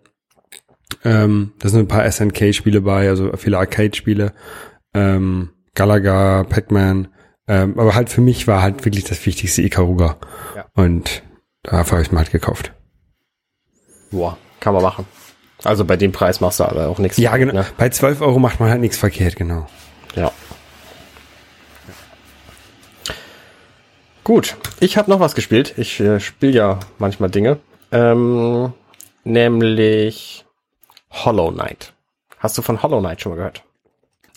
Ähm, 1.05 1.53
da 1.59 1.69
sind 1.69 1.81
ein 1.81 1.89
paar 1.89 2.11
SNK-Spiele 2.11 2.81
bei, 2.81 3.09
also 3.09 3.33
viele 3.37 3.59
Arcade-Spiele. 3.59 4.33
Ähm, 4.95 5.51
Galaga, 5.75 6.45
Pac-Man. 6.45 7.09
Ähm, 7.49 7.79
aber 7.79 7.95
halt 7.95 8.09
für 8.11 8.21
mich 8.21 8.49
war 8.49 8.63
halt 8.63 8.85
wirklich 8.85 9.05
das 9.05 9.25
wichtigste 9.25 9.63
Ikaruga. 9.63 10.17
Ja. 10.57 10.67
Und 10.75 11.23
dafür 11.63 11.99
habe 11.99 12.03
ich 12.03 12.13
mir 12.13 12.19
halt 12.19 12.33
gekauft. 12.33 12.73
Boah, 14.11 14.37
kann 14.59 14.75
man 14.75 14.83
machen. 14.83 15.07
Also 15.65 15.85
bei 15.85 15.97
dem 15.97 16.13
Preis 16.13 16.41
machst 16.41 16.61
du 16.61 16.65
aber 16.65 16.89
auch 16.89 16.99
nichts. 16.99 17.17
Ja, 17.17 17.37
genau. 17.37 17.53
Ne? 17.55 17.67
Bei 17.77 17.89
12 17.89 18.21
Euro 18.21 18.39
macht 18.39 18.61
man 18.61 18.71
halt 18.71 18.81
nichts 18.81 18.97
verkehrt, 18.97 19.37
genau. 19.37 19.67
Ja. 20.15 20.31
Gut, 24.23 24.57
ich 24.81 24.97
habe 24.97 25.11
noch 25.11 25.21
was 25.21 25.35
gespielt. 25.35 25.75
Ich 25.77 26.01
äh, 26.01 26.19
spiele 26.21 26.53
ja 26.53 26.81
manchmal 26.99 27.31
Dinge. 27.31 27.59
Ähm, 27.93 28.73
nämlich 29.25 30.45
Hollow 31.13 31.53
Knight. 31.53 31.93
Hast 32.39 32.59
du 32.59 32.63
von 32.63 32.83
Hollow 32.83 32.99
Knight 33.01 33.21
schon 33.21 33.31
mal 33.31 33.37
gehört? 33.37 33.63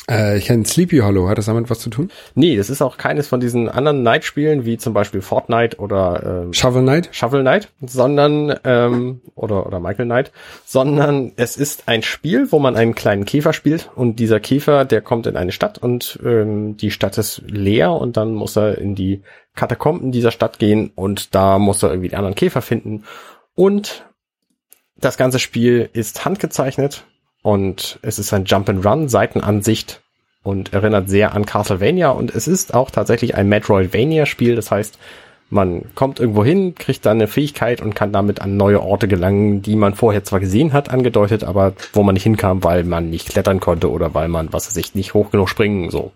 Äh, 0.10 0.38
ich 0.38 0.46
kenne 0.46 0.66
Sleepy 0.66 0.98
Hollow. 1.00 1.30
Hat 1.30 1.38
das 1.38 1.46
damit 1.46 1.70
was 1.70 1.80
zu 1.80 1.90
tun? 1.90 2.10
Nee, 2.34 2.58
das 2.58 2.70
ist 2.70 2.82
auch 2.82 2.98
keines 2.98 3.28
von 3.28 3.40
diesen 3.40 3.70
anderen 3.70 4.02
Night-Spielen, 4.02 4.66
wie 4.66 4.78
zum 4.78 4.94
Beispiel 4.94 5.22
Fortnite 5.22 5.78
oder 5.78 6.44
ähm, 6.44 6.54
Shovel 6.54 6.82
Knight. 6.82 7.10
Shovel 7.12 7.42
Knight, 7.42 7.70
sondern 7.82 8.56
ähm, 8.64 9.22
oder 9.36 9.68
oder 9.68 9.80
Michael 9.80 10.06
Knight, 10.06 10.32
sondern 10.66 11.34
es 11.36 11.58
ist 11.58 11.88
ein 11.88 12.02
Spiel, 12.02 12.52
wo 12.52 12.60
man 12.60 12.76
einen 12.76 12.96
kleinen 12.96 13.26
Käfer 13.26 13.54
spielt 13.54 13.92
und 13.96 14.20
dieser 14.20 14.40
Käfer, 14.40 14.86
der 14.86 15.02
kommt 15.02 15.28
in 15.28 15.38
eine 15.38 15.52
Stadt 15.52 15.78
und 15.78 16.20
ähm, 16.26 16.76
die 16.78 16.92
Stadt 16.92 17.18
ist 17.18 17.44
leer 17.48 17.92
und 17.92 18.18
dann 18.18 18.34
muss 18.34 18.56
er 18.56 18.78
in 18.80 18.96
die 18.96 19.22
Katakomben 19.56 20.12
dieser 20.12 20.32
Stadt 20.32 20.58
gehen 20.58 20.92
und 20.96 21.36
da 21.36 21.60
muss 21.60 21.84
er 21.84 21.90
irgendwie 21.90 22.10
die 22.10 22.16
anderen 22.16 22.36
Käfer 22.36 22.62
finden 22.62 23.04
und 23.56 24.06
das 24.98 25.18
ganze 25.18 25.40
Spiel 25.40 25.90
ist 25.94 26.26
handgezeichnet 26.26 27.06
und 27.42 28.00
es 28.02 28.20
ist 28.20 28.34
ein 28.34 28.46
Jump-and-Run, 28.46 29.10
Seitenansicht 29.10 30.02
und 30.44 30.74
erinnert 30.74 31.10
sehr 31.10 31.34
an 31.34 31.46
Castlevania 31.46 32.10
und 32.10 32.34
es 32.34 32.48
ist 32.48 32.74
auch 32.74 32.92
tatsächlich 32.92 33.36
ein 33.36 33.50
Metroidvania-Spiel. 33.50 34.56
Das 34.56 34.72
heißt, 34.72 34.98
man 35.50 35.84
kommt 35.96 36.20
irgendwo 36.20 36.46
hin, 36.46 36.76
kriegt 36.76 37.06
dann 37.06 37.18
eine 37.18 37.28
Fähigkeit 37.28 37.82
und 37.82 37.96
kann 37.96 38.14
damit 38.14 38.42
an 38.42 38.56
neue 38.56 38.82
Orte 38.82 39.08
gelangen, 39.08 39.62
die 39.62 39.76
man 39.76 39.96
vorher 39.96 40.24
zwar 40.24 40.40
gesehen 40.40 40.74
hat, 40.74 40.90
angedeutet, 40.90 41.44
aber 41.44 41.74
wo 41.94 42.04
man 42.04 42.14
nicht 42.14 42.24
hinkam, 42.24 42.64
weil 42.64 42.84
man 42.84 43.10
nicht 43.10 43.30
klettern 43.30 43.60
konnte 43.60 43.90
oder 43.90 44.14
weil 44.14 44.28
man, 44.28 44.54
was 44.54 44.68
weiß 44.68 44.78
ich, 44.78 44.94
nicht 44.96 45.14
hoch 45.14 45.32
genug 45.32 45.50
springen, 45.50 45.90
so. 45.90 46.12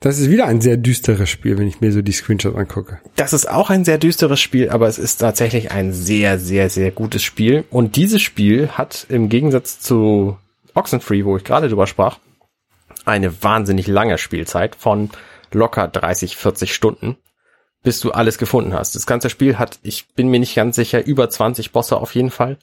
Das 0.00 0.20
ist 0.20 0.30
wieder 0.30 0.46
ein 0.46 0.60
sehr 0.60 0.76
düsteres 0.76 1.28
Spiel, 1.28 1.58
wenn 1.58 1.66
ich 1.66 1.80
mir 1.80 1.90
so 1.90 2.02
die 2.02 2.12
Screenshots 2.12 2.56
angucke. 2.56 3.00
Das 3.16 3.32
ist 3.32 3.50
auch 3.50 3.68
ein 3.68 3.84
sehr 3.84 3.98
düsteres 3.98 4.38
Spiel, 4.38 4.70
aber 4.70 4.86
es 4.86 4.96
ist 4.96 5.16
tatsächlich 5.16 5.72
ein 5.72 5.92
sehr, 5.92 6.38
sehr, 6.38 6.70
sehr 6.70 6.92
gutes 6.92 7.24
Spiel. 7.24 7.64
Und 7.70 7.96
dieses 7.96 8.22
Spiel 8.22 8.68
hat 8.68 9.06
im 9.08 9.28
Gegensatz 9.28 9.80
zu 9.80 10.38
Oxenfree, 10.74 11.24
wo 11.24 11.36
ich 11.36 11.42
gerade 11.42 11.68
drüber 11.68 11.88
sprach, 11.88 12.18
eine 13.06 13.42
wahnsinnig 13.42 13.88
lange 13.88 14.18
Spielzeit 14.18 14.76
von 14.76 15.10
locker 15.50 15.88
30, 15.88 16.36
40 16.36 16.72
Stunden, 16.72 17.16
bis 17.82 17.98
du 17.98 18.12
alles 18.12 18.38
gefunden 18.38 18.74
hast. 18.74 18.94
Das 18.94 19.06
ganze 19.06 19.30
Spiel 19.30 19.58
hat, 19.58 19.80
ich 19.82 20.06
bin 20.14 20.28
mir 20.28 20.38
nicht 20.38 20.54
ganz 20.54 20.76
sicher, 20.76 21.04
über 21.04 21.28
20 21.28 21.72
Bosse 21.72 21.96
auf 21.96 22.14
jeden 22.14 22.30
Fall, 22.30 22.58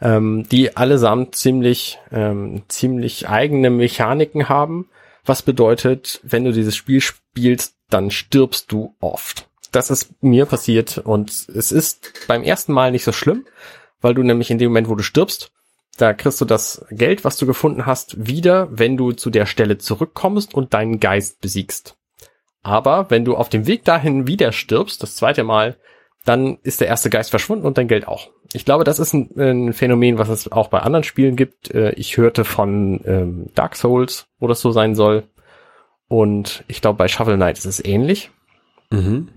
ähm, 0.00 0.46
die 0.48 0.76
allesamt 0.76 1.34
ziemlich, 1.34 1.98
ähm, 2.12 2.62
ziemlich 2.68 3.28
eigene 3.28 3.70
Mechaniken 3.70 4.48
haben 4.48 4.88
was 5.28 5.42
bedeutet, 5.42 6.20
wenn 6.22 6.44
du 6.44 6.52
dieses 6.52 6.76
Spiel 6.76 7.00
spielst, 7.00 7.76
dann 7.90 8.10
stirbst 8.10 8.72
du 8.72 8.94
oft. 9.00 9.48
Das 9.72 9.90
ist 9.90 10.22
mir 10.22 10.46
passiert 10.46 10.98
und 10.98 11.30
es 11.30 11.72
ist 11.72 12.12
beim 12.26 12.42
ersten 12.42 12.72
Mal 12.72 12.90
nicht 12.90 13.04
so 13.04 13.12
schlimm, 13.12 13.46
weil 14.00 14.14
du 14.14 14.22
nämlich 14.22 14.50
in 14.50 14.58
dem 14.58 14.70
Moment, 14.70 14.88
wo 14.88 14.94
du 14.94 15.02
stirbst, 15.02 15.52
da 15.98 16.14
kriegst 16.14 16.40
du 16.40 16.44
das 16.44 16.86
Geld, 16.90 17.24
was 17.24 17.36
du 17.36 17.46
gefunden 17.46 17.84
hast, 17.84 18.26
wieder, 18.26 18.68
wenn 18.70 18.96
du 18.96 19.12
zu 19.12 19.30
der 19.30 19.46
Stelle 19.46 19.78
zurückkommst 19.78 20.54
und 20.54 20.72
deinen 20.72 21.00
Geist 21.00 21.40
besiegst. 21.40 21.96
Aber 22.62 23.10
wenn 23.10 23.24
du 23.24 23.36
auf 23.36 23.48
dem 23.48 23.66
Weg 23.66 23.84
dahin 23.84 24.26
wieder 24.26 24.52
stirbst, 24.52 25.02
das 25.02 25.16
zweite 25.16 25.44
Mal, 25.44 25.76
dann 26.28 26.58
ist 26.62 26.80
der 26.80 26.88
erste 26.88 27.08
Geist 27.08 27.30
verschwunden 27.30 27.66
und 27.66 27.78
dein 27.78 27.88
Geld 27.88 28.06
auch. 28.06 28.28
Ich 28.52 28.66
glaube, 28.66 28.84
das 28.84 28.98
ist 28.98 29.14
ein, 29.14 29.30
ein 29.38 29.72
Phänomen, 29.72 30.18
was 30.18 30.28
es 30.28 30.52
auch 30.52 30.68
bei 30.68 30.80
anderen 30.80 31.04
Spielen 31.04 31.36
gibt. 31.36 31.70
Äh, 31.74 31.92
ich 31.92 32.18
hörte 32.18 32.44
von 32.44 33.00
ähm, 33.06 33.46
Dark 33.54 33.76
Souls, 33.76 34.26
wo 34.38 34.46
das 34.46 34.60
so 34.60 34.70
sein 34.70 34.94
soll. 34.94 35.24
Und 36.06 36.64
ich 36.68 36.82
glaube, 36.82 36.98
bei 36.98 37.08
Shovel 37.08 37.36
Knight 37.36 37.56
ist 37.56 37.64
es 37.64 37.82
ähnlich. 37.82 38.30
Mhm. 38.90 39.28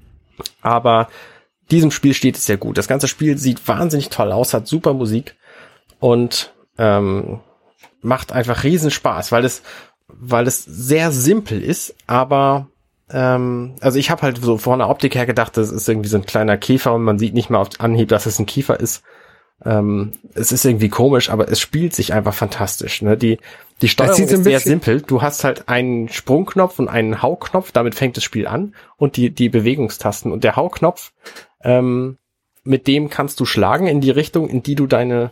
Aber 0.62 1.08
diesem 1.70 1.92
Spiel 1.92 2.14
steht 2.14 2.36
es 2.36 2.46
sehr 2.46 2.58
gut. 2.58 2.78
Das 2.78 2.90
ganze 2.90 3.08
Spiel 3.08 3.38
sieht 3.38 3.66
wahnsinnig 3.68 4.10
toll 4.10 4.32
aus, 4.32 4.54
hat 4.54 4.68
super 4.68 4.94
Musik 4.94 5.38
und 6.00 6.54
ähm, 6.78 7.40
macht 8.02 8.34
einfach 8.34 8.66
riesen 8.66 8.92
Spaß, 8.92 9.32
weil 9.32 9.46
es, 9.46 9.62
weil 10.08 10.46
es 10.46 10.64
sehr 10.66 11.12
simpel 11.12 11.62
ist, 11.62 11.96
aber 12.08 12.68
ähm, 13.12 13.76
also 13.82 13.98
ich 14.00 14.10
habe 14.10 14.22
halt 14.24 14.38
so 14.38 14.58
von 14.58 14.80
der 14.80 14.90
Optik 14.90 15.16
her 15.16 15.26
gedacht, 15.26 15.58
das 15.58 15.72
ist 15.72 15.88
irgendwie 15.88 16.10
so 16.10 16.18
ein 16.18 16.26
kleiner 16.26 16.58
Käfer 16.58 16.94
und 16.94 17.04
man 17.04 17.20
sieht 17.20 17.34
nicht 17.34 17.50
mal 17.50 17.60
auf 17.60 17.70
Anhieb, 17.80 18.10
dass 18.10 18.26
es 18.26 18.40
ein 18.40 18.46
Kiefer 18.46 18.80
ist. 18.80 19.04
Ähm, 19.64 20.14
es 20.34 20.52
ist 20.52 20.66
irgendwie 20.66 20.90
komisch, 20.90 21.30
aber 21.30 21.50
es 21.50 21.60
spielt 21.60 21.94
sich 21.94 22.14
einfach 22.14 22.34
fantastisch. 22.34 23.02
Ne? 23.04 23.16
Die, 23.16 23.38
die 23.82 23.90
Steuerung 23.90 24.24
ist 24.24 24.30
sehr 24.30 24.38
bisschen- 24.40 24.60
simpel. 24.60 25.02
Du 25.02 25.22
hast 25.22 25.44
halt 25.44 25.70
einen 25.70 26.10
Sprungknopf 26.10 26.80
und 26.80 26.88
einen 26.88 27.22
Hauknopf, 27.22 27.72
damit 27.72 27.94
fängt 27.96 28.18
das 28.18 28.24
Spiel 28.24 28.48
an 28.48 28.74
und 28.98 29.18
die, 29.18 29.30
die 29.30 29.50
Bewegungstasten. 29.50 30.32
Und 30.32 30.44
der 30.44 30.56
Hauknopf, 30.56 31.12
ähm, 31.64 32.18
mit 32.64 32.88
dem 32.88 33.10
kannst 33.10 33.40
du 33.40 33.46
schlagen 33.46 33.88
in 33.88 34.02
die 34.02 34.12
Richtung, 34.12 34.48
in 34.50 34.64
die 34.64 34.76
du 34.76 34.88
deine, 34.88 35.32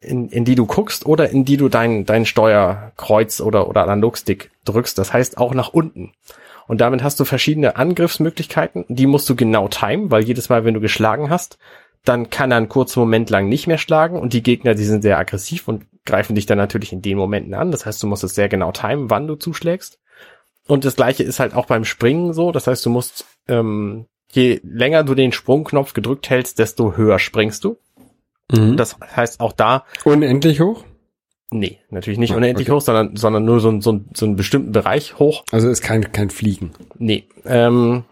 in, 0.00 0.28
in 0.28 0.46
die 0.46 0.54
du 0.54 0.64
guckst 0.66 1.04
oder 1.04 1.28
in 1.28 1.44
die 1.44 1.58
du 1.58 1.68
dein, 1.68 2.06
dein 2.06 2.24
Steuerkreuz 2.24 3.40
oder, 3.42 3.68
oder 3.68 3.82
Analogstick 3.82 4.50
drückst. 4.64 4.96
Das 4.96 5.12
heißt 5.12 5.36
auch 5.36 5.52
nach 5.52 5.68
unten. 5.68 6.12
Und 6.70 6.80
damit 6.80 7.02
hast 7.02 7.18
du 7.18 7.24
verschiedene 7.24 7.74
Angriffsmöglichkeiten. 7.74 8.84
Die 8.88 9.06
musst 9.06 9.28
du 9.28 9.34
genau 9.34 9.66
timen, 9.66 10.12
weil 10.12 10.22
jedes 10.22 10.50
Mal, 10.50 10.64
wenn 10.64 10.74
du 10.74 10.78
geschlagen 10.78 11.28
hast, 11.28 11.58
dann 12.04 12.30
kann 12.30 12.52
er 12.52 12.58
einen 12.58 12.68
kurzen 12.68 13.00
Moment 13.00 13.28
lang 13.28 13.48
nicht 13.48 13.66
mehr 13.66 13.76
schlagen 13.76 14.16
und 14.16 14.34
die 14.34 14.44
Gegner, 14.44 14.76
die 14.76 14.84
sind 14.84 15.02
sehr 15.02 15.18
aggressiv 15.18 15.66
und 15.66 15.86
greifen 16.06 16.36
dich 16.36 16.46
dann 16.46 16.58
natürlich 16.58 16.92
in 16.92 17.02
den 17.02 17.18
Momenten 17.18 17.54
an. 17.54 17.72
Das 17.72 17.86
heißt, 17.86 18.00
du 18.00 18.06
musst 18.06 18.22
es 18.22 18.36
sehr 18.36 18.48
genau 18.48 18.70
timen, 18.70 19.10
wann 19.10 19.26
du 19.26 19.34
zuschlägst. 19.34 19.98
Und 20.68 20.84
das 20.84 20.94
gleiche 20.94 21.24
ist 21.24 21.40
halt 21.40 21.54
auch 21.54 21.66
beim 21.66 21.84
Springen 21.84 22.32
so. 22.34 22.52
Das 22.52 22.68
heißt, 22.68 22.86
du 22.86 22.90
musst, 22.90 23.24
ähm, 23.48 24.06
je 24.30 24.60
länger 24.62 25.02
du 25.02 25.16
den 25.16 25.32
Sprungknopf 25.32 25.92
gedrückt 25.92 26.30
hältst, 26.30 26.60
desto 26.60 26.96
höher 26.96 27.18
springst 27.18 27.64
du. 27.64 27.78
Mhm. 28.52 28.76
Das 28.76 28.96
heißt 29.00 29.40
auch 29.40 29.54
da, 29.54 29.86
Unendlich 30.04 30.60
hoch? 30.60 30.84
Nee, 31.50 31.78
natürlich 31.90 32.18
nicht 32.18 32.32
Ah, 32.32 32.36
unendlich 32.36 32.68
okay. 32.68 32.76
hoch, 32.76 32.80
sondern, 32.82 33.16
sondern 33.16 33.44
nur 33.44 33.60
so, 33.60 33.80
so, 33.80 34.00
so 34.14 34.26
einen 34.26 34.36
bestimmten 34.36 34.72
Bereich 34.72 35.18
hoch. 35.18 35.44
Also 35.52 35.68
ist 35.68 35.82
kein, 35.82 36.12
kein 36.12 36.30
Fliegen. 36.30 36.72
Nee. 36.98 37.24
Ähm, 37.44 38.04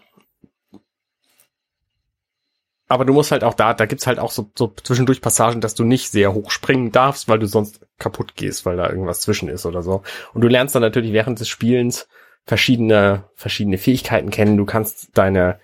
aber 2.90 3.04
du 3.04 3.12
musst 3.12 3.32
halt 3.32 3.44
auch 3.44 3.54
da, 3.54 3.74
da 3.74 3.84
gibt's 3.84 4.06
halt 4.06 4.18
auch 4.18 4.30
so, 4.30 4.50
so 4.56 4.72
zwischendurch 4.82 5.20
Passagen, 5.20 5.60
dass 5.60 5.74
du 5.74 5.84
nicht 5.84 6.10
sehr 6.10 6.32
hoch 6.32 6.50
springen 6.50 6.90
darfst, 6.90 7.28
weil 7.28 7.38
du 7.38 7.46
sonst 7.46 7.86
kaputt 7.98 8.34
gehst, 8.34 8.64
weil 8.64 8.76
da 8.78 8.88
irgendwas 8.88 9.20
zwischen 9.20 9.48
ist 9.48 9.66
oder 9.66 9.82
so. 9.82 10.02
Und 10.32 10.40
du 10.40 10.48
lernst 10.48 10.74
dann 10.74 10.82
natürlich 10.82 11.12
während 11.12 11.38
des 11.38 11.48
Spielens 11.48 12.08
verschiedene, 12.44 13.24
verschiedene 13.34 13.76
Fähigkeiten 13.76 14.30
kennen. 14.30 14.56
Du 14.56 14.64
kannst 14.64 15.10
deine, 15.18 15.60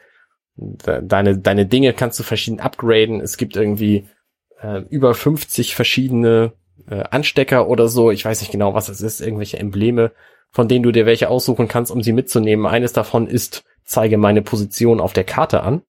de- 0.57 1.01
deine, 1.03 1.39
deine 1.39 1.65
Dinge 1.65 1.95
kannst 1.95 2.19
du 2.19 2.25
verschieden 2.25 2.61
upgraden. 2.61 3.23
Es 3.23 3.39
gibt 3.39 3.57
irgendwie 3.57 4.07
äh, 4.61 4.83
über 4.91 5.15
50 5.15 5.75
verschiedene 5.75 6.53
äh, 6.89 7.05
Anstecker 7.11 7.69
oder 7.69 7.89
so. 7.89 8.11
Ich 8.11 8.25
weiß 8.25 8.41
nicht 8.41 8.53
genau, 8.53 8.75
was 8.75 8.89
es 8.89 9.01
ist. 9.01 9.21
Irgendwelche 9.21 9.59
Embleme, 9.59 10.13
von 10.51 10.69
denen 10.69 10.83
du 10.83 10.93
dir 10.93 11.07
welche 11.07 11.29
aussuchen 11.29 11.69
kannst, 11.69 11.91
um 11.91 12.03
sie 12.03 12.13
mitzunehmen. 12.13 12.67
Eines 12.67 12.93
davon 12.93 13.27
ist, 13.27 13.65
zeige 13.85 14.19
meine 14.19 14.43
Position 14.43 15.01
auf 15.01 15.13
der 15.13 15.25
Karte 15.25 15.63
an. 15.63 15.83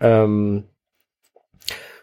Ähm, 0.00 0.64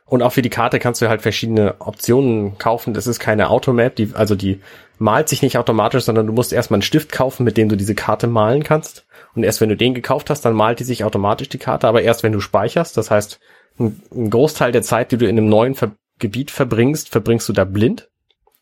und 0.06 0.24
auch 0.24 0.34
für 0.34 0.42
die 0.42 0.50
Karte 0.50 0.80
kannst 0.80 1.02
du 1.02 1.08
halt 1.08 1.22
verschiedene 1.22 1.76
Optionen 1.80 2.58
kaufen. 2.58 2.94
Das 2.94 3.08
ist 3.08 3.20
keine 3.20 3.50
Automap, 3.50 3.96
die, 3.96 4.12
also 4.14 4.36
die 4.36 4.60
malt 5.00 5.30
sich 5.30 5.42
nicht 5.42 5.58
automatisch, 5.58 6.04
sondern 6.04 6.28
du 6.28 6.34
musst 6.34 6.52
erstmal 6.52 6.80
einen 6.80 6.82
Stift 6.82 7.14
kaufen, 7.14 7.46
mit 7.46 7.56
dem 7.56 7.70
du 7.70 7.78
diese 7.78 7.96
Karte 7.96 8.28
malen 8.28 8.64
kannst. 8.64 9.06
Und 9.36 9.44
erst 9.44 9.62
wenn 9.62 9.70
du 9.70 9.78
den 9.78 9.94
gekauft 9.94 10.30
hast, 10.30 10.42
dann 10.42 10.54
malt 10.54 10.82
die 10.82 10.84
sich 10.84 11.06
automatisch 11.06 11.48
die 11.48 11.60
Karte, 11.60 11.88
aber 11.88 12.02
erst 12.02 12.24
wenn 12.24 12.34
du 12.34 12.42
speicherst. 12.42 12.98
Das 12.98 13.10
heißt, 13.10 13.40
ein, 13.80 14.02
Großteil 14.30 14.74
der 14.74 14.82
Zeit, 14.82 15.12
die 15.14 15.18
du 15.18 15.28
in 15.28 15.38
einem 15.38 15.48
neuen 15.48 15.76
Ver 15.76 15.92
Gebiet 16.22 16.52
verbringst, 16.52 17.10
verbringst 17.10 17.50
du 17.50 17.54
da 17.54 17.66
blind. 17.66 18.10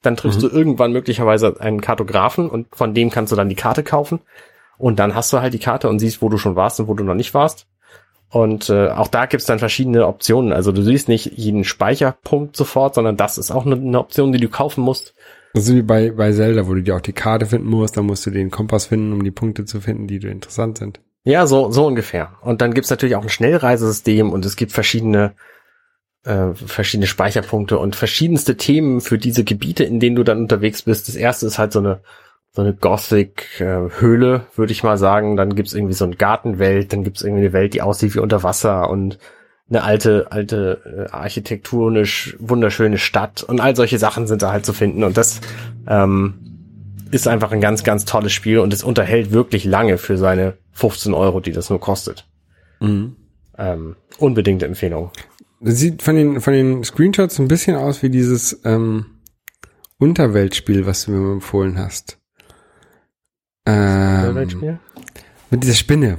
Dann 0.02 0.16
triffst 0.16 0.42
du 0.42 0.48
irgendwann 0.48 0.94
möglicherweise 0.94 1.60
einen 1.60 1.82
Kartografen 1.82 2.50
und 2.50 2.68
von 2.76 2.94
dem 2.94 3.12
kannst 3.12 3.32
du 3.32 3.36
dann 3.36 3.50
die 3.50 3.56
Karte 3.56 3.84
kaufen. 3.84 4.22
Und 4.78 4.98
dann 4.98 5.14
hast 5.14 5.32
du 5.34 5.42
halt 5.42 5.54
die 5.54 5.60
Karte 5.60 5.90
und 5.90 6.00
siehst, 6.00 6.22
wo 6.22 6.30
du 6.30 6.38
schon 6.38 6.56
warst 6.56 6.80
und 6.80 6.88
wo 6.88 6.94
du 6.94 7.04
noch 7.04 7.16
nicht 7.16 7.34
warst. 7.34 7.68
Und 8.32 8.70
äh, 8.70 8.90
auch 8.90 9.08
da 9.08 9.26
gibt's 9.26 9.46
dann 9.46 9.60
verschiedene 9.60 10.08
Optionen. 10.08 10.54
Also 10.54 10.72
du 10.72 10.84
siehst 10.84 11.10
nicht 11.10 11.38
jeden 11.38 11.64
Speicherpunkt 11.64 12.56
sofort, 12.56 12.96
sondern 12.96 13.18
das 13.18 13.38
ist 13.38 13.52
auch 13.52 13.66
eine, 13.66 13.76
eine 13.76 14.00
Option, 14.00 14.32
die 14.32 14.40
du 14.40 14.50
kaufen 14.50 14.82
musst. 14.82 15.16
Das 15.54 15.68
ist 15.68 15.76
wie 15.76 15.82
bei, 15.82 16.12
bei 16.12 16.32
Zelda, 16.32 16.68
wo 16.68 16.76
du 16.76 16.84
dir 16.84 16.96
auch 16.96 17.02
die 17.02 17.14
Karte 17.14 17.48
finden 17.48 17.70
musst, 17.70 17.98
dann 17.98 18.06
musst 18.06 18.26
du 18.26 18.32
den 18.32 18.52
Kompass 18.52 18.86
finden, 18.86 19.14
um 19.14 19.24
die 19.24 19.32
Punkte 19.32 19.66
zu 19.66 19.82
finden, 19.82 20.08
die 20.08 20.20
dir 20.20 20.32
interessant 20.32 20.78
sind. 20.78 21.00
Ja, 21.24 21.48
so, 21.48 21.72
so 21.72 21.88
ungefähr. 21.88 22.34
Und 22.42 22.62
dann 22.62 22.74
gibt's 22.74 22.90
natürlich 22.90 23.16
auch 23.16 23.24
ein 23.24 23.30
Schnellreisesystem 23.30 24.32
und 24.32 24.46
es 24.46 24.56
gibt 24.56 24.72
verschiedene, 24.72 25.34
äh, 26.24 26.54
verschiedene 26.54 27.08
Speicherpunkte 27.08 27.78
und 27.78 27.96
verschiedenste 27.96 28.58
Themen 28.58 29.02
für 29.02 29.18
diese 29.18 29.44
Gebiete, 29.44 29.84
in 29.84 30.00
denen 30.00 30.16
du 30.16 30.24
dann 30.24 30.40
unterwegs 30.40 30.84
bist. 30.84 31.08
Das 31.08 31.16
erste 31.16 31.46
ist 31.46 31.58
halt 31.58 31.72
so 31.72 31.80
eine, 31.80 32.02
so 32.52 32.62
eine 32.62 32.74
Gothic-Höhle, 32.74 34.46
würde 34.56 34.72
ich 34.72 34.84
mal 34.84 34.98
sagen. 34.98 35.38
Dann 35.38 35.56
gibt's 35.56 35.74
irgendwie 35.74 35.94
so 35.94 36.06
eine 36.06 36.16
Gartenwelt, 36.16 36.92
dann 36.94 37.04
gibt's 37.04 37.22
irgendwie 37.22 37.44
eine 37.44 37.54
Welt, 37.54 37.74
die 37.74 37.82
aussieht 37.82 38.16
wie 38.16 38.20
unter 38.20 38.44
Wasser 38.44 38.90
und 38.90 39.20
eine 39.70 39.84
alte, 39.84 40.32
alte 40.32 41.08
äh, 41.08 41.12
architektonisch 41.12 42.36
wunderschöne 42.40 42.98
Stadt 42.98 43.44
und 43.44 43.60
all 43.60 43.76
solche 43.76 44.00
Sachen 44.00 44.26
sind 44.26 44.42
da 44.42 44.52
halt 44.52 44.66
zu 44.66 44.74
finden. 44.74 45.04
Und 45.04 45.16
das 45.16 45.42
ähm, 45.88 46.40
ist 47.12 47.28
einfach 47.28 47.52
ein 47.52 47.62
ganz, 47.62 47.84
ganz 47.84 48.06
tolles 48.06 48.34
Spiel 48.34 48.60
und 48.60 48.74
es 48.74 48.84
unterhält 48.84 49.32
wirklich 49.32 49.66
lange 49.66 49.98
für 49.98 50.18
seine 50.18 50.58
15 50.72 51.14
Euro, 51.14 51.40
die 51.40 51.52
das 51.52 51.70
nur 51.70 51.80
kostet. 51.80 52.28
Mhm. 52.80 53.16
Ähm, 53.58 53.96
unbedingte 54.18 54.66
Empfehlung. 54.66 55.12
Das 55.62 55.78
sieht 55.78 56.02
von 56.02 56.16
den, 56.16 56.42
von 56.42 56.54
den 56.54 56.84
Screenshots 56.84 57.40
ein 57.40 57.48
bisschen 57.48 57.76
aus 57.76 58.02
wie 58.02 58.10
dieses 58.10 58.62
ähm, 58.64 59.06
Unterweltspiel, 59.98 60.86
was 60.86 61.06
du 61.06 61.12
mir 61.12 61.34
empfohlen 61.34 61.78
hast. 61.78 62.18
Ähm, 63.66 64.36
Weltspiel? 64.36 64.80
mit 65.52 65.64
dieser 65.64 65.76
Spinne, 65.76 66.18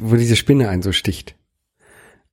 wo 0.00 0.16
diese 0.16 0.36
Spinne 0.36 0.68
einen 0.68 0.82
so 0.82 0.92
sticht. 0.92 1.36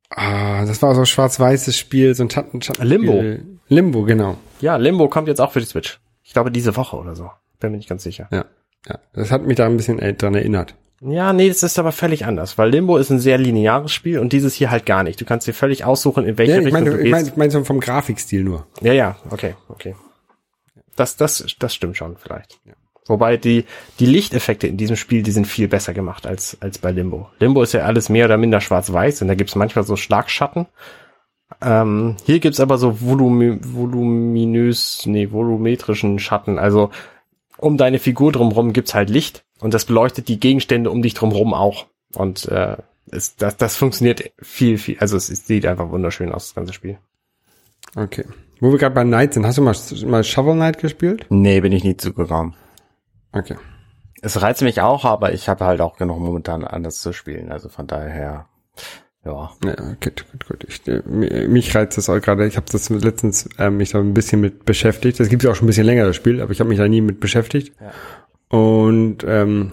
Ah, 0.10 0.66
das 0.66 0.82
war 0.82 0.96
so 0.96 1.02
ein 1.02 1.06
schwarz-weißes 1.06 1.78
Spiel, 1.78 2.16
so 2.16 2.24
ein 2.24 2.30
Schatten, 2.30 2.62
Schatten 2.62 2.86
Limbo. 2.86 3.24
Limbo, 3.68 4.04
genau. 4.04 4.38
Ja, 4.60 4.76
Limbo 4.78 5.08
kommt 5.08 5.28
jetzt 5.28 5.40
auch 5.40 5.52
für 5.52 5.60
die 5.60 5.68
Switch. 5.68 6.00
Ich 6.24 6.34
glaube 6.34 6.52
diese 6.52 6.76
Woche 6.76 6.98
oder 6.98 7.16
so. 7.16 7.30
Bin 7.60 7.72
mir 7.72 7.78
nicht 7.78 7.90
ganz 7.90 8.04
sicher. 8.04 8.28
Ja, 8.32 8.46
ja. 8.88 9.00
Das 9.14 9.32
hat 9.32 9.46
mich 9.46 9.58
da 9.58 9.66
ein 9.66 9.78
bisschen 9.78 10.00
äh, 10.00 10.14
dran 10.14 10.34
erinnert. 10.34 10.76
Ja, 11.02 11.32
nee, 11.34 11.48
das 11.48 11.64
ist 11.64 11.80
aber 11.80 11.92
völlig 11.92 12.26
anders, 12.26 12.58
weil 12.58 12.70
Limbo 12.70 12.98
ist 12.98 13.10
ein 13.10 13.20
sehr 13.20 13.38
lineares 13.38 13.92
Spiel 13.94 14.20
und 14.20 14.34
dieses 14.34 14.54
hier 14.54 14.70
halt 14.70 14.86
gar 14.86 15.04
nicht. 15.04 15.20
Du 15.22 15.26
kannst 15.26 15.48
dir 15.48 15.54
völlig 15.54 15.86
aussuchen, 15.86 16.26
in 16.26 16.38
welche 16.38 16.54
Ja, 16.54 16.60
ich 16.60 16.66
Richtung 16.66 16.84
meine, 16.84 16.90
du 16.92 16.98
ich 16.98 17.04
gehst. 17.04 17.12
meine, 17.12 17.28
ich 17.30 17.54
meine 17.54 17.66
vom 17.66 17.80
Grafikstil 17.80 18.44
nur. 18.44 18.68
Ja, 18.82 18.94
ja, 18.94 19.16
okay, 19.30 19.56
okay. 19.70 19.96
Das, 20.96 21.16
das, 21.16 21.46
das 21.60 21.74
stimmt 21.74 21.96
schon 21.96 22.18
vielleicht. 22.18 22.60
Wobei 23.08 23.38
die, 23.38 23.66
die 24.00 24.06
Lichteffekte 24.06 24.68
in 24.68 24.78
diesem 24.78 24.96
Spiel, 24.98 25.24
die 25.24 25.32
sind 25.32 25.48
viel 25.48 25.68
besser 25.68 25.94
gemacht 25.94 26.28
als, 26.28 26.58
als 26.62 26.78
bei 26.78 26.92
Limbo. 26.92 27.30
Limbo 27.40 27.64
ist 27.64 27.74
ja 27.74 27.82
alles 27.82 28.10
mehr 28.10 28.26
oder 28.26 28.38
minder 28.38 28.62
schwarz-weiß 28.62 29.22
und 29.22 29.30
da 29.30 29.36
gibt's 29.36 29.56
manchmal 29.56 29.86
so 29.86 29.96
Schlagschatten. 29.96 30.68
Ähm, 31.62 32.18
hier 32.26 32.40
gibt's 32.40 32.60
aber 32.60 32.78
so 32.78 33.02
volumi 33.02 33.58
voluminös, 33.64 35.06
nee, 35.06 35.32
volumetrischen 35.32 36.20
Schatten. 36.20 36.60
Also 36.60 36.92
um 37.60 37.78
deine 37.78 38.00
Figur 38.00 38.32
drumherum 38.32 38.74
gibt's 38.74 38.94
halt 38.94 39.10
Licht 39.10 39.44
und 39.60 39.74
das 39.74 39.86
beleuchtet 39.86 40.28
die 40.28 40.40
Gegenstände 40.40 40.90
um 40.90 41.02
dich 41.02 41.14
drumherum 41.14 41.54
auch. 41.54 41.88
Und 42.16 42.48
äh, 42.48 42.78
es, 43.12 43.36
das, 43.36 43.58
das 43.58 43.76
funktioniert 43.76 44.32
viel, 44.42 44.78
viel, 44.78 44.98
also 45.00 45.18
es, 45.18 45.30
es 45.30 45.46
sieht 45.46 45.66
einfach 45.66 45.90
wunderschön 45.90 46.32
aus, 46.32 46.48
das 46.48 46.56
ganze 46.56 46.74
Spiel. 46.74 46.98
Okay. 47.96 48.26
Wo 48.60 48.72
wir 48.72 48.78
gerade 48.78 48.96
bei 48.96 49.04
Knight 49.04 49.34
sind, 49.34 49.46
hast 49.46 49.58
du 49.58 49.62
mal, 49.62 49.76
mal 50.06 50.24
Shovel 50.24 50.54
Knight 50.54 50.80
gespielt? 50.80 51.26
Nee, 51.30 51.62
bin 51.62 51.72
ich 51.72 51.84
nie 51.84 51.98
zugekommen. 51.98 52.56
Okay. 53.32 53.56
Es 54.22 54.42
reizt 54.42 54.62
mich 54.62 54.82
auch, 54.82 55.06
aber 55.06 55.34
ich 55.34 55.48
habe 55.48 55.66
halt 55.66 55.82
auch 55.82 55.96
genug 55.98 56.20
momentan 56.20 56.66
anders 56.66 57.00
zu 57.02 57.14
spielen. 57.14 57.52
Also 57.52 57.70
von 57.70 57.88
daher, 57.88 58.48
ja. 59.30 59.70
Ja, 59.70 59.92
okay, 59.94 60.12
gut, 60.32 60.48
gut. 60.48 60.66
Ich, 60.68 60.88
äh, 60.88 61.02
mi- 61.06 61.48
mich 61.48 61.74
reizt 61.76 61.98
das 61.98 62.10
auch 62.10 62.20
gerade. 62.20 62.46
Ich 62.48 62.58
habe 62.58 62.66
das 62.72 62.90
letztens 62.90 63.48
äh, 63.58 63.70
mich 63.70 63.92
da 63.92 64.00
ein 64.00 64.14
bisschen 64.14 64.42
mit 64.42 64.66
beschäftigt. 64.66 65.20
Das 65.20 65.30
gibt 65.30 65.44
ja 65.44 65.52
auch 65.52 65.56
schon 65.56 65.66
ein 65.66 65.68
bisschen 65.68 65.86
länger, 65.86 66.06
das 66.06 66.16
Spiel, 66.16 66.42
aber 66.42 66.52
ich 66.52 66.60
habe 66.60 66.70
mich 66.70 66.78
da 66.78 66.88
nie 66.88 67.02
mit 67.02 67.20
beschäftigt. 67.20 67.74
Und 68.50 69.18
ähm, 69.28 69.70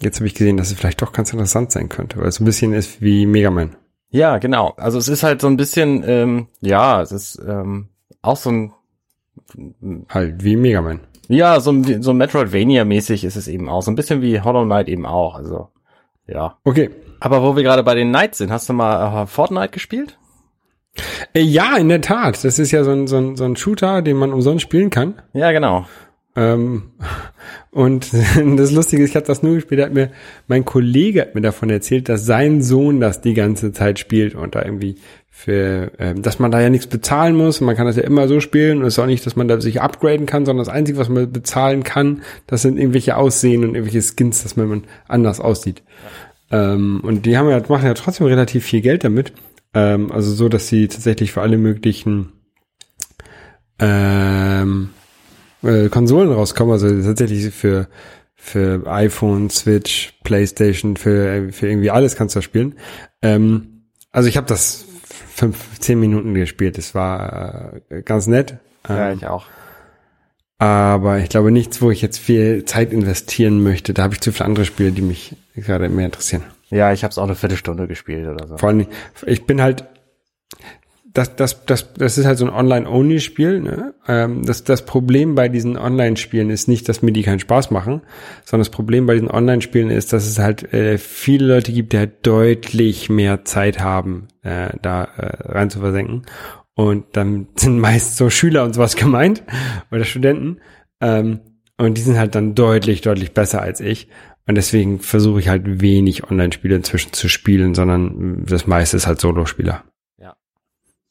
jetzt 0.00 0.16
habe 0.18 0.26
ich 0.26 0.34
gesehen, 0.34 0.56
dass 0.56 0.70
es 0.70 0.78
vielleicht 0.78 1.00
doch 1.02 1.12
ganz 1.12 1.32
interessant 1.32 1.72
sein 1.72 1.88
könnte, 1.88 2.18
weil 2.18 2.28
es 2.28 2.36
so 2.36 2.42
ein 2.44 2.46
bisschen 2.46 2.72
ist 2.72 3.00
wie 3.00 3.26
Mega 3.26 3.50
Man. 3.50 3.76
Ja, 4.10 4.38
genau. 4.38 4.74
Also 4.76 4.98
es 4.98 5.08
ist 5.08 5.22
halt 5.22 5.40
so 5.40 5.46
ein 5.46 5.56
bisschen, 5.56 6.02
ähm, 6.06 6.48
ja, 6.60 7.02
es 7.02 7.12
ist 7.12 7.40
ähm, 7.46 7.88
auch 8.22 8.36
so 8.36 8.50
ein, 8.50 8.72
Halt, 10.08 10.42
wie 10.42 10.56
Mega 10.56 10.80
Man. 10.82 11.00
ja, 11.28 11.60
so 11.60 11.70
ein, 11.70 12.02
so 12.02 12.12
Metroidvania-mäßig 12.12 13.24
ist 13.24 13.36
es 13.36 13.48
eben 13.48 13.68
auch. 13.68 13.82
So 13.82 13.90
ein 13.90 13.96
bisschen 13.96 14.22
wie 14.22 14.40
Hollow 14.40 14.64
Knight 14.64 14.88
eben 14.88 15.06
auch. 15.06 15.36
Also, 15.36 15.68
ja. 16.26 16.56
Okay. 16.64 16.90
Aber 17.20 17.42
wo 17.42 17.56
wir 17.56 17.62
gerade 17.62 17.82
bei 17.82 17.94
den 17.94 18.08
Knights 18.08 18.38
sind, 18.38 18.50
hast 18.50 18.68
du 18.68 18.72
mal 18.72 19.22
äh, 19.22 19.26
Fortnite 19.26 19.70
gespielt? 19.70 20.18
Äh, 21.34 21.40
ja, 21.40 21.76
in 21.76 21.88
der 21.88 22.00
Tat. 22.00 22.42
Das 22.44 22.58
ist 22.58 22.70
ja 22.70 22.84
so 22.84 22.90
ein, 22.90 23.06
so 23.06 23.16
ein, 23.16 23.36
so 23.36 23.44
ein 23.44 23.56
Shooter, 23.56 24.02
den 24.02 24.16
man 24.16 24.32
umsonst 24.32 24.62
spielen 24.62 24.90
kann. 24.90 25.14
Ja, 25.32 25.52
genau. 25.52 25.86
Ähm, 26.34 26.92
und 27.70 28.12
das 28.56 28.70
Lustige 28.72 29.02
ist, 29.02 29.10
ich 29.10 29.16
habe 29.16 29.26
das 29.26 29.42
nur 29.42 29.54
gespielt, 29.54 29.82
hat 29.82 29.94
mir 29.94 30.10
mein 30.46 30.64
Kollege 30.64 31.22
hat 31.22 31.34
mir 31.34 31.40
davon 31.40 31.70
erzählt, 31.70 32.08
dass 32.08 32.26
sein 32.26 32.62
Sohn 32.62 33.00
das 33.00 33.20
die 33.20 33.34
ganze 33.34 33.72
Zeit 33.72 33.98
spielt 33.98 34.34
und 34.34 34.54
da 34.54 34.62
irgendwie 34.62 34.96
für, 35.38 35.92
ähm, 35.98 36.22
dass 36.22 36.38
man 36.38 36.50
da 36.50 36.62
ja 36.62 36.70
nichts 36.70 36.86
bezahlen 36.86 37.36
muss. 37.36 37.60
Man 37.60 37.76
kann 37.76 37.86
das 37.86 37.96
ja 37.96 38.04
immer 38.04 38.26
so 38.26 38.40
spielen 38.40 38.78
und 38.78 38.86
es 38.86 38.94
ist 38.94 38.98
auch 38.98 39.06
nicht, 39.06 39.26
dass 39.26 39.36
man 39.36 39.48
da 39.48 39.60
sich 39.60 39.82
upgraden 39.82 40.24
kann, 40.24 40.46
sondern 40.46 40.64
das 40.64 40.74
Einzige, 40.74 40.96
was 40.96 41.10
man 41.10 41.30
bezahlen 41.30 41.82
kann, 41.82 42.22
das 42.46 42.62
sind 42.62 42.78
irgendwelche 42.78 43.18
Aussehen 43.18 43.62
und 43.62 43.74
irgendwelche 43.74 44.00
Skins, 44.00 44.42
dass 44.42 44.56
man 44.56 44.84
anders 45.08 45.38
aussieht. 45.38 45.82
Ähm, 46.50 47.00
und 47.02 47.26
die 47.26 47.36
haben 47.36 47.48
ja, 47.48 47.60
machen 47.68 47.86
ja 47.86 47.94
trotzdem 47.94 48.26
relativ 48.26 48.64
viel 48.64 48.80
Geld 48.80 49.04
damit. 49.04 49.32
Ähm, 49.74 50.12
also 50.12 50.32
so, 50.32 50.48
dass 50.48 50.68
sie 50.68 50.88
tatsächlich 50.88 51.32
für 51.32 51.42
alle 51.42 51.58
möglichen 51.58 52.32
ähm, 53.78 54.90
äh, 55.62 55.88
Konsolen 55.88 56.32
rauskommen, 56.32 56.72
also 56.72 56.88
tatsächlich 57.02 57.52
für 57.54 57.88
für 58.38 58.86
iPhone, 58.86 59.50
Switch, 59.50 60.14
PlayStation, 60.22 60.96
für 60.96 61.52
für 61.52 61.68
irgendwie 61.68 61.90
alles 61.90 62.16
kannst 62.16 62.36
du 62.36 62.42
spielen. 62.42 62.76
Ähm, 63.22 63.82
also 64.12 64.28
ich 64.28 64.36
habe 64.36 64.46
das 64.46 64.84
fünf, 65.36 65.78
zehn 65.80 66.00
Minuten 66.00 66.32
gespielt. 66.34 66.78
Das 66.78 66.94
war 66.94 67.74
äh, 67.90 68.02
ganz 68.02 68.26
nett. 68.26 68.58
Ja, 68.88 69.10
Ähm, 69.10 69.18
ich 69.18 69.26
auch. 69.26 69.46
Aber 70.58 71.18
ich 71.18 71.28
glaube 71.28 71.50
nichts, 71.50 71.82
wo 71.82 71.90
ich 71.90 72.00
jetzt 72.00 72.18
viel 72.18 72.64
Zeit 72.64 72.92
investieren 72.92 73.62
möchte. 73.62 73.92
Da 73.92 74.04
habe 74.04 74.14
ich 74.14 74.20
zu 74.20 74.32
viele 74.32 74.46
andere 74.46 74.64
Spiele, 74.64 74.92
die 74.92 75.02
mich 75.02 75.36
gerade 75.54 75.88
mehr 75.88 76.06
interessieren. 76.06 76.44
Ja, 76.70 76.92
ich 76.92 77.04
habe 77.04 77.12
es 77.12 77.18
auch 77.18 77.24
eine 77.24 77.34
Viertelstunde 77.34 77.86
gespielt 77.86 78.26
oder 78.26 78.46
so. 78.48 78.56
Vor 78.56 78.70
allem, 78.70 78.86
ich 79.26 79.44
bin 79.44 79.62
halt, 79.62 79.84
das, 81.04 81.36
das, 81.36 81.64
das, 81.64 81.94
das 81.94 82.18
ist 82.18 82.26
halt 82.26 82.38
so 82.38 82.46
ein 82.46 82.52
Online-Only-Spiel. 82.52 83.60
Ne? 83.60 83.94
Ähm, 84.08 84.44
das, 84.44 84.64
das 84.64 84.84
Problem 84.84 85.34
bei 85.34 85.48
diesen 85.48 85.78
Online-Spielen 85.78 86.50
ist 86.50 86.68
nicht, 86.68 86.88
dass 86.88 87.02
mir 87.02 87.12
die 87.12 87.22
keinen 87.22 87.38
Spaß 87.38 87.70
machen, 87.70 88.02
sondern 88.44 88.62
das 88.62 88.70
Problem 88.70 89.06
bei 89.06 89.14
diesen 89.14 89.30
Online-Spielen 89.30 89.90
ist, 89.90 90.12
dass 90.12 90.26
es 90.26 90.38
halt 90.38 90.72
äh, 90.74 90.98
viele 90.98 91.46
Leute 91.46 91.72
gibt, 91.72 91.92
die 91.92 91.98
halt 91.98 92.26
deutlich 92.26 93.08
mehr 93.08 93.44
Zeit 93.44 93.80
haben, 93.80 94.28
äh, 94.42 94.70
da 94.82 95.04
äh, 95.04 95.52
rein 95.52 95.70
zu 95.70 95.80
versenken. 95.80 96.22
Und 96.76 97.16
dann 97.16 97.48
sind 97.56 97.80
meist 97.80 98.16
so 98.16 98.30
Schüler 98.30 98.62
und 98.62 98.74
sowas 98.74 98.94
gemeint 98.94 99.42
oder 99.90 100.04
Studenten. 100.04 100.60
Ähm, 101.00 101.40
und 101.78 101.98
die 101.98 102.02
sind 102.02 102.18
halt 102.18 102.34
dann 102.34 102.54
deutlich, 102.54 103.00
deutlich 103.00 103.32
besser 103.32 103.60
als 103.60 103.80
ich. 103.80 104.08
Und 104.46 104.54
deswegen 104.54 105.00
versuche 105.00 105.40
ich 105.40 105.48
halt 105.48 105.80
wenig 105.80 106.30
Online-Spiele 106.30 106.76
inzwischen 106.76 107.12
zu 107.12 107.28
spielen, 107.28 107.74
sondern 107.74 108.44
das 108.46 108.66
meiste 108.66 108.96
ist 108.96 109.06
halt 109.06 109.20
Solo-Spieler. 109.20 109.84
Ja. 110.18 110.36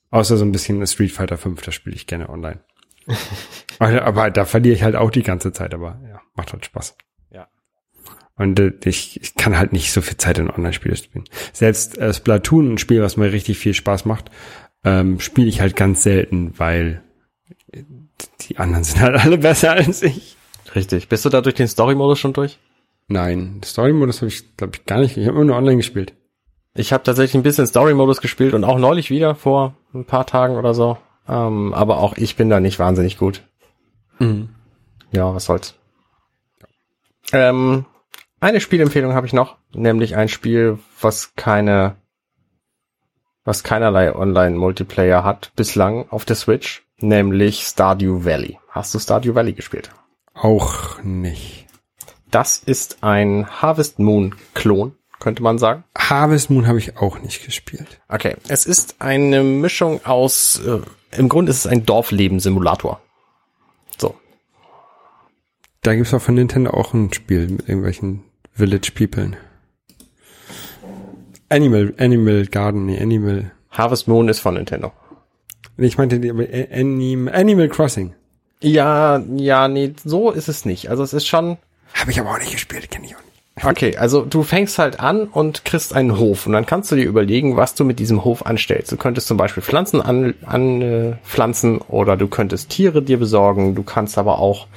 Außer 0.09 0.37
so 0.37 0.45
ein 0.45 0.53
bisschen 0.53 0.85
Street 0.87 1.11
Fighter 1.11 1.37
5, 1.37 1.61
das 1.61 1.75
spiele 1.75 1.95
ich 1.95 2.07
gerne 2.07 2.29
online. 2.29 2.61
aber, 3.79 4.03
aber 4.03 4.31
da 4.31 4.45
verliere 4.45 4.73
ich 4.73 4.83
halt 4.83 4.95
auch 4.95 5.11
die 5.11 5.21
ganze 5.21 5.51
Zeit, 5.51 5.73
aber 5.73 5.99
ja, 6.09 6.21
macht 6.35 6.53
halt 6.53 6.65
Spaß. 6.65 6.95
Ja. 7.29 7.49
Und 8.37 8.59
äh, 8.59 8.71
ich, 8.85 9.21
ich 9.21 9.35
kann 9.35 9.59
halt 9.59 9.73
nicht 9.73 9.91
so 9.91 10.01
viel 10.01 10.17
Zeit 10.17 10.37
in 10.37 10.49
Online-Spiele 10.49 10.95
spielen. 10.95 11.25
Selbst 11.51 11.97
äh, 11.97 12.13
Splatoon, 12.13 12.73
ein 12.73 12.77
Spiel, 12.77 13.01
was 13.01 13.17
mir 13.17 13.33
richtig 13.33 13.57
viel 13.57 13.73
Spaß 13.73 14.05
macht, 14.05 14.31
ähm, 14.85 15.19
spiele 15.19 15.49
ich 15.49 15.59
halt 15.59 15.75
ganz 15.75 16.03
selten, 16.03 16.53
weil 16.57 17.01
die 18.41 18.57
anderen 18.57 18.83
sind 18.83 19.01
halt 19.01 19.15
alle 19.15 19.37
besser 19.37 19.71
als 19.71 20.01
ich. 20.01 20.37
Richtig. 20.73 21.09
Bist 21.09 21.25
du 21.25 21.29
da 21.29 21.41
durch 21.41 21.55
den 21.55 21.67
Story-Modus 21.67 22.19
schon 22.19 22.33
durch? 22.33 22.59
Nein, 23.07 23.61
Story-Modus 23.63 24.21
habe 24.21 24.27
ich, 24.27 24.55
glaube 24.55 24.75
ich, 24.75 24.85
gar 24.85 24.99
nicht. 24.99 25.17
Ich 25.17 25.27
habe 25.27 25.35
immer 25.35 25.45
nur 25.45 25.57
online 25.57 25.77
gespielt. 25.77 26.13
Ich 26.73 26.91
habe 26.91 27.03
tatsächlich 27.03 27.35
ein 27.35 27.43
bisschen 27.43 27.67
Story-Modus 27.67 28.21
gespielt 28.21 28.53
und 28.53 28.63
auch 28.63 28.77
neulich 28.77 29.09
wieder 29.09 29.35
vor 29.35 29.75
ein 29.93 30.05
paar 30.05 30.25
Tagen 30.25 30.55
oder 30.55 30.73
so. 30.73 30.97
Ähm, 31.27 31.73
aber 31.73 31.97
auch 31.97 32.17
ich 32.17 32.35
bin 32.35 32.49
da 32.49 32.59
nicht 32.59 32.79
wahnsinnig 32.79 33.17
gut. 33.17 33.43
Ja, 35.11 35.33
was 35.33 35.45
soll's. 35.45 35.75
Ähm, 37.31 37.85
eine 38.39 38.59
Spielempfehlung 38.59 39.13
habe 39.13 39.25
ich 39.25 39.33
noch, 39.33 39.57
nämlich 39.73 40.15
ein 40.15 40.29
Spiel, 40.29 40.77
was 41.01 41.35
keine, 41.35 41.95
was 43.45 43.63
keinerlei 43.63 44.13
Online-Multiplayer 44.13 45.23
hat 45.23 45.51
bislang 45.55 46.09
auf 46.09 46.25
der 46.25 46.35
Switch, 46.35 46.83
nämlich 46.97 47.61
Stardew 47.61 48.25
Valley. 48.25 48.59
Hast 48.69 48.93
du 48.93 48.99
Stardew 48.99 49.35
Valley 49.35 49.53
gespielt? 49.53 49.91
Auch 50.33 51.01
nicht. 51.03 51.67
Das 52.31 52.57
ist 52.57 52.97
ein 53.01 53.47
Harvest 53.61 53.99
Moon 53.99 54.35
Klon, 54.53 54.95
könnte 55.19 55.41
man 55.43 55.57
sagen. 55.57 55.85
Harvest 55.97 56.49
Moon 56.49 56.67
habe 56.67 56.79
ich 56.79 56.97
auch 56.97 57.19
nicht 57.19 57.45
gespielt. 57.45 58.01
Okay, 58.09 58.35
es 58.49 58.65
ist 58.65 58.95
eine 58.99 59.43
Mischung 59.43 60.03
aus, 60.05 60.59
äh, 60.65 60.81
im 61.17 61.29
Grunde 61.29 61.51
ist 61.51 61.59
es 61.59 61.67
ein 61.67 61.85
Dorfleben-Simulator. 61.85 62.99
So, 63.97 64.15
Da 65.83 65.95
gibt's 65.95 66.13
auch 66.13 66.21
von 66.21 66.35
Nintendo 66.35 66.71
auch 66.71 66.93
ein 66.93 67.13
Spiel 67.13 67.47
mit 67.47 67.69
irgendwelchen 67.69 68.23
Village 68.51 68.91
People. 68.93 69.37
Animal, 71.55 71.93
Animal 71.97 72.45
Garden, 72.47 72.87
nee, 72.87 72.99
Animal. 72.99 73.51
Harvest 73.71 74.09
Moon 74.09 74.27
ist 74.27 74.39
von 74.39 74.55
Nintendo. 74.55 74.91
Nee, 75.77 75.87
Ich 75.87 75.97
meinte 75.97 76.15
Anim, 76.71 77.29
Animal 77.29 77.69
Crossing. 77.69 78.13
Ja, 78.61 79.21
ja, 79.35 79.67
nee, 79.67 79.93
so 80.03 80.31
ist 80.31 80.49
es 80.49 80.65
nicht. 80.65 80.89
Also 80.89 81.03
es 81.03 81.13
ist 81.13 81.27
schon, 81.27 81.57
Habe 81.93 82.11
ich 82.11 82.19
aber 82.19 82.31
auch 82.31 82.39
nicht 82.39 82.51
gespielt, 82.51 82.91
kenne 82.91 83.05
ich 83.05 83.15
auch 83.15 83.19
nicht. 83.19 83.25
okay, 83.65 83.95
also 83.95 84.25
du 84.25 84.43
fängst 84.43 84.79
halt 84.79 84.99
an 84.99 85.27
und 85.27 85.63
kriegst 85.63 85.95
einen 85.95 86.17
Hof 86.19 86.45
und 86.45 86.51
dann 86.51 86.65
kannst 86.65 86.91
du 86.91 86.97
dir 86.97 87.05
überlegen, 87.05 87.55
was 87.55 87.73
du 87.73 87.85
mit 87.85 87.99
diesem 87.99 88.25
Hof 88.25 88.45
anstellst. 88.45 88.91
Du 88.91 88.97
könntest 88.97 89.27
zum 89.27 89.37
Beispiel 89.37 89.63
Pflanzen 89.63 90.01
an, 90.01 90.33
an 90.45 90.81
äh, 90.81 91.15
oder 91.87 92.17
du 92.17 92.27
könntest 92.27 92.69
Tiere 92.69 93.01
dir 93.01 93.17
besorgen. 93.17 93.75
Du 93.75 93.83
kannst 93.83 94.17
aber 94.17 94.39
auch 94.39 94.67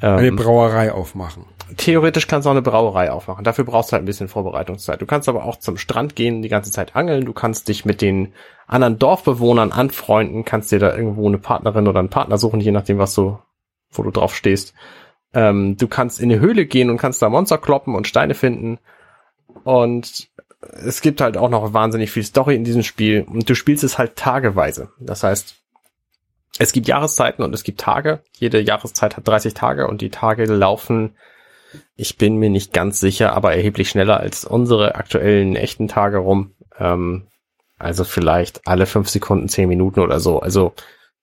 Eine 0.00 0.26
ähm, 0.28 0.36
Brauerei 0.36 0.90
aufmachen. 0.90 1.44
Theoretisch 1.76 2.28
kannst 2.28 2.46
du 2.46 2.50
auch 2.50 2.54
eine 2.54 2.62
Brauerei 2.62 3.10
aufmachen. 3.10 3.44
Dafür 3.44 3.64
brauchst 3.64 3.90
du 3.90 3.94
halt 3.94 4.02
ein 4.02 4.06
bisschen 4.06 4.28
Vorbereitungszeit. 4.28 5.00
Du 5.00 5.06
kannst 5.06 5.28
aber 5.28 5.44
auch 5.44 5.56
zum 5.56 5.76
Strand 5.76 6.14
gehen, 6.14 6.42
die 6.42 6.48
ganze 6.48 6.70
Zeit 6.70 6.94
angeln. 6.94 7.24
Du 7.24 7.32
kannst 7.32 7.68
dich 7.68 7.84
mit 7.84 8.00
den 8.00 8.32
anderen 8.68 8.98
Dorfbewohnern 8.98 9.72
anfreunden, 9.72 10.44
kannst 10.44 10.70
dir 10.70 10.78
da 10.78 10.94
irgendwo 10.96 11.26
eine 11.26 11.38
Partnerin 11.38 11.88
oder 11.88 11.98
einen 11.98 12.08
Partner 12.10 12.38
suchen, 12.38 12.60
je 12.60 12.70
nachdem, 12.70 12.98
was 12.98 13.14
du, 13.14 13.38
wo 13.90 14.02
du 14.04 14.10
drauf 14.10 14.34
stehst. 14.34 14.74
Ähm, 15.34 15.76
du 15.76 15.88
kannst 15.88 16.20
in 16.20 16.30
eine 16.30 16.40
Höhle 16.40 16.66
gehen 16.66 16.88
und 16.88 16.98
kannst 16.98 17.20
da 17.20 17.28
Monster 17.28 17.58
kloppen 17.58 17.96
und 17.96 18.06
Steine 18.06 18.34
finden. 18.34 18.78
Und 19.64 20.28
es 20.60 21.00
gibt 21.00 21.20
halt 21.20 21.36
auch 21.36 21.50
noch 21.50 21.72
wahnsinnig 21.72 22.12
viel 22.12 22.22
Story 22.22 22.54
in 22.54 22.64
diesem 22.64 22.84
Spiel. 22.84 23.22
Und 23.28 23.48
du 23.48 23.54
spielst 23.54 23.82
es 23.82 23.98
halt 23.98 24.16
tageweise. 24.16 24.90
Das 25.00 25.24
heißt, 25.24 25.56
es 26.58 26.72
gibt 26.72 26.86
Jahreszeiten 26.86 27.42
und 27.42 27.54
es 27.54 27.64
gibt 27.64 27.80
Tage. 27.80 28.22
Jede 28.32 28.60
Jahreszeit 28.60 29.16
hat 29.16 29.26
30 29.26 29.54
Tage 29.54 29.88
und 29.88 30.00
die 30.00 30.10
Tage 30.10 30.44
laufen 30.44 31.16
ich 31.94 32.18
bin 32.18 32.36
mir 32.36 32.50
nicht 32.50 32.72
ganz 32.72 33.00
sicher, 33.00 33.32
aber 33.32 33.54
erheblich 33.54 33.88
schneller 33.88 34.20
als 34.20 34.44
unsere 34.44 34.94
aktuellen 34.94 35.56
echten 35.56 35.88
Tage 35.88 36.18
rum. 36.18 36.54
Ähm, 36.78 37.26
also 37.78 38.04
vielleicht 38.04 38.66
alle 38.66 38.86
fünf 38.86 39.08
Sekunden, 39.08 39.48
zehn 39.48 39.68
Minuten 39.68 40.00
oder 40.00 40.20
so. 40.20 40.40
Also 40.40 40.72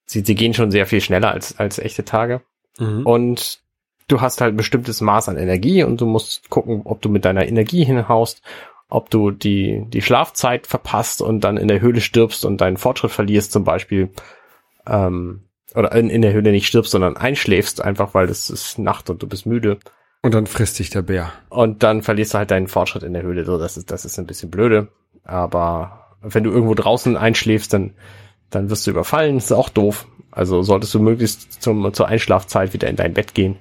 sie, 0.05 0.21
sie 0.21 0.35
gehen 0.35 0.53
schon 0.53 0.71
sehr 0.71 0.85
viel 0.85 1.01
schneller 1.01 1.31
als, 1.31 1.57
als 1.59 1.79
echte 1.79 2.05
Tage. 2.05 2.41
Mhm. 2.77 3.05
Und 3.05 3.59
du 4.07 4.21
hast 4.21 4.41
halt 4.41 4.53
ein 4.53 4.57
bestimmtes 4.57 5.01
Maß 5.01 5.29
an 5.29 5.37
Energie 5.37 5.83
und 5.83 6.01
du 6.01 6.05
musst 6.05 6.49
gucken, 6.49 6.81
ob 6.85 7.01
du 7.01 7.09
mit 7.09 7.25
deiner 7.25 7.47
Energie 7.47 7.83
hinhaust, 7.83 8.41
ob 8.89 9.09
du 9.09 9.31
die, 9.31 9.85
die 9.87 10.01
Schlafzeit 10.01 10.67
verpasst 10.67 11.21
und 11.21 11.41
dann 11.41 11.57
in 11.57 11.67
der 11.67 11.81
Höhle 11.81 12.01
stirbst 12.01 12.45
und 12.45 12.61
deinen 12.61 12.77
Fortschritt 12.77 13.11
verlierst 13.11 13.51
zum 13.51 13.63
Beispiel. 13.63 14.09
Ähm, 14.85 15.43
oder 15.75 15.91
in, 15.93 16.09
in 16.09 16.21
der 16.21 16.33
Höhle 16.33 16.51
nicht 16.51 16.67
stirbst, 16.67 16.91
sondern 16.91 17.17
einschläfst, 17.17 17.81
einfach 17.81 18.13
weil 18.13 18.29
es 18.29 18.49
ist 18.49 18.77
Nacht 18.77 19.09
und 19.09 19.23
du 19.23 19.27
bist 19.27 19.45
müde. 19.45 19.79
Und 20.24 20.34
dann 20.34 20.47
frisst 20.47 20.80
dich 20.80 20.89
der 20.89 21.01
Bär. 21.01 21.34
Und 21.49 21.84
dann 21.84 22.01
verlierst 22.01 22.34
du 22.34 22.38
halt 22.38 22.49
deinen 22.49 22.67
Fortschritt 22.67 23.03
in 23.03 23.13
der 23.13 23.24
Höhle. 23.24 23.43
So, 23.43 23.57
das 23.57 23.76
ist, 23.76 23.91
das 23.91 24.05
ist 24.05 24.17
ein 24.17 24.26
bisschen 24.26 24.49
blöde. 24.49 24.88
Aber 25.26 26.07
wenn 26.21 26.45
du 26.45 26.49
irgendwo 26.49 26.74
draußen 26.74 27.17
einschläfst, 27.17 27.74
dann, 27.74 27.91
dann 28.49 28.69
wirst 28.69 28.88
du 28.88 28.91
überfallen. 28.91 29.36
Das 29.36 29.45
ist 29.45 29.51
auch 29.51 29.67
doof. 29.67 30.07
Also 30.32 30.63
solltest 30.63 30.93
du 30.93 30.99
möglichst 30.99 31.61
zum, 31.61 31.93
zur 31.93 32.07
Einschlafzeit 32.07 32.74
wieder 32.74 32.88
in 32.88 32.95
dein 32.95 33.13
Bett 33.13 33.34
gehen. 33.34 33.57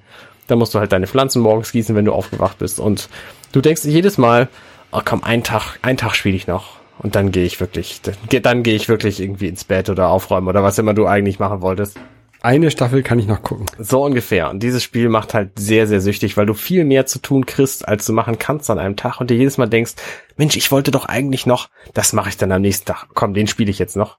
Dann 0.47 0.57
musst 0.57 0.73
du 0.73 0.79
halt 0.79 0.93
deine 0.93 1.05
Pflanzen 1.05 1.41
morgens 1.41 1.73
gießen, 1.73 1.97
wenn 1.97 2.05
du 2.05 2.13
aufgewacht 2.13 2.59
bist. 2.59 2.79
Und 2.79 3.09
du 3.51 3.59
denkst 3.59 3.83
jedes 3.83 4.17
Mal, 4.17 4.47
oh 4.93 5.01
komm, 5.03 5.21
einen 5.21 5.43
Tag, 5.43 5.79
einen 5.81 5.97
Tag 5.97 6.15
spiele 6.15 6.37
ich 6.37 6.47
noch. 6.47 6.77
Und 6.97 7.15
dann 7.15 7.31
gehe 7.33 7.43
ich 7.43 7.59
wirklich, 7.59 8.01
dann, 8.03 8.15
dann 8.41 8.63
gehe 8.63 8.75
ich 8.75 8.87
wirklich 8.87 9.19
irgendwie 9.19 9.49
ins 9.49 9.65
Bett 9.65 9.89
oder 9.89 10.07
aufräumen 10.07 10.47
oder 10.47 10.63
was 10.63 10.79
immer 10.79 10.93
du 10.93 11.07
eigentlich 11.07 11.39
machen 11.39 11.61
wolltest. 11.61 11.99
Eine 12.43 12.71
Staffel 12.71 13.03
kann 13.03 13.19
ich 13.19 13.25
noch 13.25 13.41
gucken. 13.41 13.67
So 13.79 14.03
ungefähr. 14.03 14.49
Und 14.49 14.61
dieses 14.61 14.83
Spiel 14.83 15.07
macht 15.07 15.33
halt 15.33 15.57
sehr, 15.57 15.87
sehr 15.87 16.01
süchtig, 16.01 16.35
weil 16.35 16.45
du 16.45 16.53
viel 16.53 16.83
mehr 16.83 17.05
zu 17.05 17.19
tun 17.19 17.45
kriegst, 17.45 17.87
als 17.87 18.05
du 18.05 18.11
machen 18.11 18.37
kannst 18.37 18.69
an 18.69 18.79
einem 18.79 18.97
Tag 18.97 19.21
und 19.21 19.29
dir 19.29 19.37
jedes 19.37 19.57
Mal 19.57 19.67
denkst, 19.67 19.93
Mensch, 20.35 20.57
ich 20.57 20.69
wollte 20.69 20.91
doch 20.91 21.05
eigentlich 21.05 21.45
noch, 21.45 21.69
das 21.93 22.11
mache 22.11 22.27
ich 22.27 22.35
dann 22.35 22.51
am 22.51 22.61
nächsten 22.61 22.85
Tag. 22.85 23.07
Komm, 23.13 23.33
den 23.33 23.47
spiele 23.47 23.71
ich 23.71 23.79
jetzt 23.79 23.95
noch. 23.95 24.17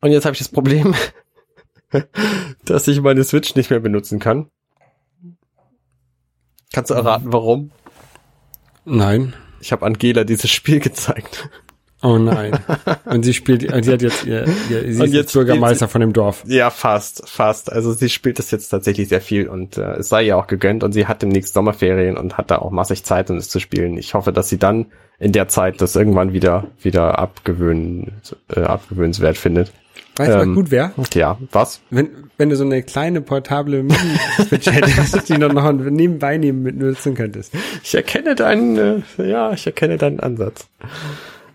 Und 0.00 0.10
jetzt 0.10 0.24
habe 0.24 0.32
ich 0.32 0.40
das 0.40 0.48
Problem, 0.48 0.92
dass 2.64 2.88
ich 2.88 3.00
meine 3.00 3.22
Switch 3.22 3.54
nicht 3.54 3.70
mehr 3.70 3.78
benutzen 3.78 4.18
kann. 4.18 4.50
Kannst 6.72 6.90
du 6.90 6.94
erraten, 6.94 7.32
warum? 7.32 7.70
Nein. 8.84 9.34
Ich 9.60 9.70
habe 9.70 9.86
Angela 9.86 10.24
dieses 10.24 10.50
Spiel 10.50 10.80
gezeigt. 10.80 11.48
Oh 12.04 12.18
nein. 12.18 12.52
Und 13.06 13.24
sie 13.24 13.32
spielt, 13.32 13.72
und 13.72 13.82
sie 13.82 13.92
hat 13.92 14.02
jetzt 14.02 14.26
ihr, 14.26 14.44
ihr 14.68 14.92
sie 14.92 15.00
Und 15.00 15.08
ist 15.08 15.14
jetzt 15.14 15.32
Bürgermeister 15.32 15.86
spielt 15.86 15.90
von 15.92 16.00
dem 16.02 16.12
Dorf. 16.12 16.44
Ja, 16.46 16.68
fast, 16.68 17.26
fast. 17.26 17.72
Also 17.72 17.94
sie 17.94 18.10
spielt 18.10 18.38
das 18.38 18.50
jetzt 18.50 18.68
tatsächlich 18.68 19.08
sehr 19.08 19.22
viel 19.22 19.48
und 19.48 19.78
äh, 19.78 19.94
es 19.94 20.10
sei 20.10 20.24
ihr 20.24 20.36
auch 20.36 20.46
gegönnt 20.46 20.84
und 20.84 20.92
sie 20.92 21.06
hat 21.06 21.22
demnächst 21.22 21.54
Sommerferien 21.54 22.18
und 22.18 22.36
hat 22.36 22.50
da 22.50 22.58
auch 22.58 22.70
massig 22.70 23.04
Zeit, 23.04 23.30
um 23.30 23.38
es 23.38 23.48
zu 23.48 23.58
spielen. 23.58 23.96
Ich 23.96 24.12
hoffe, 24.12 24.32
dass 24.32 24.50
sie 24.50 24.58
dann 24.58 24.86
in 25.18 25.32
der 25.32 25.48
Zeit 25.48 25.80
das 25.80 25.96
irgendwann 25.96 26.34
wieder 26.34 26.66
wieder 26.82 27.18
abgewöhnen, 27.18 28.12
äh, 28.54 28.60
abgewöhnenswert 28.60 29.38
findet. 29.38 29.72
Weißt 30.16 30.30
du, 30.30 30.36
was 30.36 30.42
Ähm, 30.44 30.54
gut 30.54 30.70
wäre? 30.70 30.92
Ja, 31.14 31.38
was? 31.52 31.80
Wenn, 31.90 32.10
wenn 32.36 32.50
du 32.50 32.56
so 32.56 32.64
eine 32.64 32.82
kleine 32.82 33.22
portable 33.22 33.82
Mini-Switch 33.82 34.66
hättest, 34.70 35.28
die 35.28 35.38
du 35.38 35.48
noch 35.48 35.72
nebenbei 35.72 36.36
neben 36.36 36.62
mit 36.62 36.76
nutzen 36.76 37.14
könntest. 37.14 37.52
Ich 37.82 37.94
erkenne 37.94 38.34
deinen, 38.34 39.02
äh, 39.18 39.28
ja, 39.28 39.52
ich 39.52 39.66
erkenne 39.66 39.96
deinen 39.96 40.20
Ansatz. 40.20 40.68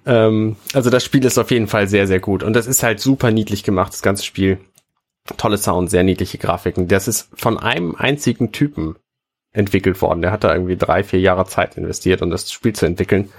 Ähm, 0.10 0.56
also 0.74 0.90
das 0.90 1.06
Spiel 1.06 1.24
ist 1.24 1.38
auf 1.38 1.52
jeden 1.52 1.68
Fall 1.68 1.88
sehr, 1.88 2.08
sehr 2.08 2.20
gut 2.20 2.42
und 2.42 2.54
das 2.54 2.66
ist 2.66 2.82
halt 2.82 3.00
super 3.00 3.30
niedlich 3.30 3.64
gemacht, 3.64 3.94
das 3.94 4.02
ganze 4.02 4.26
Spiel. 4.26 4.58
Tolle 5.38 5.60
Sound, 5.60 5.92
sehr 5.92 6.04
niedliche 6.04 6.40
Grafiken. 6.40 6.88
Das 6.88 7.08
ist 7.08 7.30
von 7.36 7.60
einem 7.60 7.96
einzigen 7.96 8.52
Typen 8.52 8.96
entwickelt 9.52 10.02
worden. 10.02 10.24
Der 10.24 10.32
hat 10.32 10.44
da 10.44 10.52
irgendwie 10.52 10.78
drei, 10.78 11.04
vier 11.04 11.20
Jahre 11.20 11.46
Zeit 11.46 11.78
investiert, 11.78 12.24
um 12.24 12.32
das 12.32 12.52
Spiel 12.52 12.74
zu 12.74 12.88
entwickeln 12.88 13.30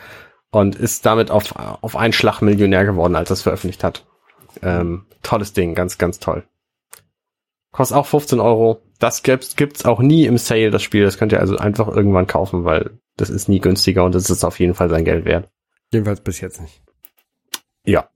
und 0.53 0.77
ist 0.77 1.05
damit 1.05 1.33
auf, 1.33 1.53
auf 1.57 1.97
einen 1.97 2.13
Schlag 2.13 2.43
Millionär 2.43 2.85
geworden, 2.85 3.17
als 3.17 3.31
er 3.31 3.35
es 3.35 3.43
veröffentlicht 3.43 3.83
hat. 3.83 4.07
Ähm, 4.63 5.07
tolles 5.25 5.53
Ding, 5.53 5.75
ganz, 5.75 5.99
ganz 5.99 6.21
toll. 6.21 6.45
Kostet 7.73 7.97
auch 7.97 8.07
15 8.07 8.39
Euro. 8.39 8.81
Das 9.01 9.25
gibt's, 9.25 9.57
gibt's 9.57 9.85
auch 9.85 9.99
nie 9.99 10.27
im 10.27 10.39
Sale, 10.39 10.71
das 10.71 10.85
Spiel. 10.85 11.03
Das 11.03 11.19
könnt 11.19 11.33
ihr 11.33 11.41
also 11.41 11.57
einfach 11.57 11.89
irgendwann 11.89 12.29
kaufen, 12.29 12.65
weil 12.65 13.01
das 13.17 13.31
ist 13.31 13.49
nie 13.49 13.59
günstiger 13.59 14.05
und 14.05 14.15
das 14.15 14.31
ist 14.31 14.45
auf 14.45 14.61
jeden 14.61 14.75
Fall 14.75 14.89
sein 14.89 15.05
Geld 15.05 15.25
wert. 15.25 15.49
Jedenfalls 15.93 16.21
bis 16.21 16.41
jetzt 16.41 16.61
nicht. 16.61 16.83
Ja. 17.85 18.09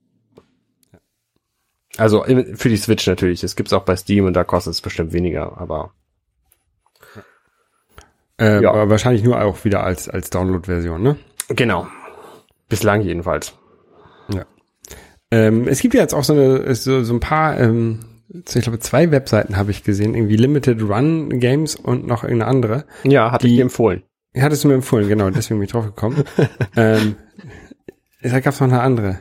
Also 1.96 2.24
im- 2.24 2.56
für 2.56 2.68
die 2.68 2.76
Switch 2.76 3.06
natürlich. 3.06 3.40
Das 3.40 3.56
gibt's 3.56 3.72
auch 3.72 3.84
bei 3.84 3.96
Steam 3.96 4.24
und 4.26 4.34
da 4.34 4.44
kostet 4.44 4.72
es 4.74 4.80
bestimmt 4.80 5.12
weniger, 5.12 5.56
aber 5.58 5.92
Äh, 8.36 8.62
Ja. 8.62 8.70
Aber 8.72 8.90
wahrscheinlich 8.90 9.22
nur 9.22 9.40
auch 9.40 9.64
wieder 9.64 9.84
als, 9.84 10.08
als 10.08 10.28
Download-Version, 10.30 11.00
ne? 11.02 11.16
genau. 11.48 11.86
Bislang 12.68 13.02
jedenfalls. 13.02 13.54
Ähm, 15.30 15.66
es 15.66 15.80
gibt 15.80 15.94
ja 15.94 16.00
jetzt 16.00 16.14
auch 16.14 16.22
so, 16.22 16.32
eine, 16.32 16.74
so, 16.76 17.02
so 17.02 17.12
ein 17.14 17.18
paar, 17.20 17.58
ähm, 17.58 18.00
ich 18.28 18.44
glaube 18.62 18.78
zwei 18.78 19.10
Webseiten 19.10 19.56
habe 19.56 19.70
ich 19.72 19.82
gesehen, 19.82 20.14
irgendwie 20.14 20.36
Limited 20.36 20.80
Run 20.82 21.40
Games 21.40 21.74
und 21.76 22.06
noch 22.06 22.22
irgendeine 22.22 22.50
andere. 22.50 22.84
Ja, 23.04 23.32
hatte 23.32 23.46
ich 23.46 23.52
Die- 23.52 23.56
dir 23.56 23.62
empfohlen. 23.62 24.02
Hattest 24.36 24.62
du 24.64 24.68
mir 24.68 24.74
empfohlen, 24.74 25.08
genau, 25.08 25.30
deswegen 25.30 25.58
bin 25.60 25.66
ich 25.66 25.72
drauf 25.72 25.86
gekommen. 25.86 26.22
ähm, 26.76 27.16
da 28.30 28.40
gab 28.40 28.54
es 28.54 28.60
noch 28.60 28.68
eine 28.68 28.80
andere. 28.80 29.20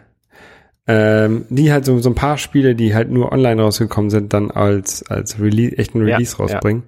Ähm, 0.85 1.45
die 1.49 1.71
halt 1.71 1.85
so, 1.85 1.99
so 1.99 2.09
ein 2.09 2.15
paar 2.15 2.37
Spiele, 2.37 2.75
die 2.75 2.93
halt 2.93 3.09
nur 3.09 3.31
online 3.31 3.61
rausgekommen 3.61 4.09
sind, 4.09 4.33
dann 4.33 4.51
als, 4.51 5.03
als 5.09 5.39
Release, 5.39 5.77
echten 5.77 6.05
Ja, 6.05 6.15
Release 6.15 6.35
ja. 6.37 6.43
rausbringen. 6.43 6.83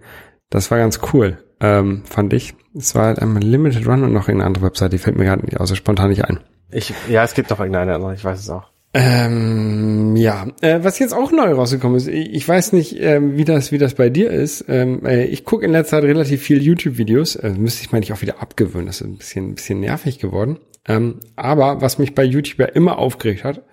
Das 0.50 0.70
war 0.70 0.78
ganz 0.78 1.00
cool, 1.14 1.38
ähm, 1.62 2.04
fand 2.06 2.34
ich. 2.34 2.56
Es 2.78 2.94
war 2.94 3.06
halt 3.06 3.20
einmal 3.20 3.42
Limited 3.42 3.88
Run 3.88 4.04
und 4.04 4.12
noch 4.12 4.28
irgendeine 4.28 4.48
andere 4.48 4.66
Website, 4.66 4.92
die 4.92 4.98
fällt 4.98 5.18
mir 5.18 5.24
gerade 5.24 5.46
nicht, 5.46 5.62
also 5.62 5.76
spontan 5.76 6.10
nicht 6.10 6.26
ein. 6.26 6.42
Ich, 6.72 6.94
ja, 7.10 7.24
es 7.24 7.34
gibt 7.34 7.50
noch 7.50 7.60
irgendeine 7.60 7.96
andere, 7.96 8.14
ich 8.14 8.26
weiß 8.26 8.40
es 8.40 8.50
auch. 8.50 8.70
Ähm, 8.94 10.16
ja, 10.16 10.48
äh, 10.62 10.80
was 10.82 11.00
jetzt 11.00 11.14
auch 11.14 11.32
neu 11.32 11.52
rausgekommen 11.52 11.98
ist, 11.98 12.08
ich, 12.08 12.34
ich 12.34 12.48
weiß 12.48 12.72
nicht, 12.72 12.98
ähm, 13.00 13.38
wie 13.38 13.44
das, 13.44 13.74
wie 13.74 13.78
das 13.78 13.94
bei 13.94 14.10
dir 14.10 14.30
ist. 14.32 14.66
Ähm, 14.70 15.06
äh, 15.06 15.26
ich 15.26 15.44
gucke 15.44 15.66
in 15.66 15.72
letzter 15.74 15.98
Zeit 15.98 16.06
relativ 16.06 16.42
viel 16.42 16.62
YouTube-Videos. 16.62 17.36
Äh, 17.36 17.52
müsste 17.58 17.82
ich 17.82 17.92
mal 17.92 18.00
nicht 18.00 18.14
auch 18.14 18.22
wieder 18.22 18.42
abgewöhnen. 18.42 18.88
Das 18.88 19.02
ist 19.02 19.08
ein 19.08 19.18
bisschen, 19.18 19.50
ein 19.50 19.56
bisschen 19.56 19.82
nervig 19.82 20.20
geworden. 20.20 20.60
Ähm, 20.88 21.20
aber 21.36 21.82
was 21.82 21.98
mich 21.98 22.14
bei 22.16 22.24
YouTube 22.24 22.60
ja 22.60 22.66
immer 22.68 22.98
aufgeregt 22.98 23.44
hat, 23.44 23.64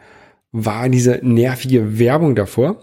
war 0.53 0.89
diese 0.89 1.21
nervige 1.23 1.99
Werbung 1.99 2.35
davor. 2.35 2.83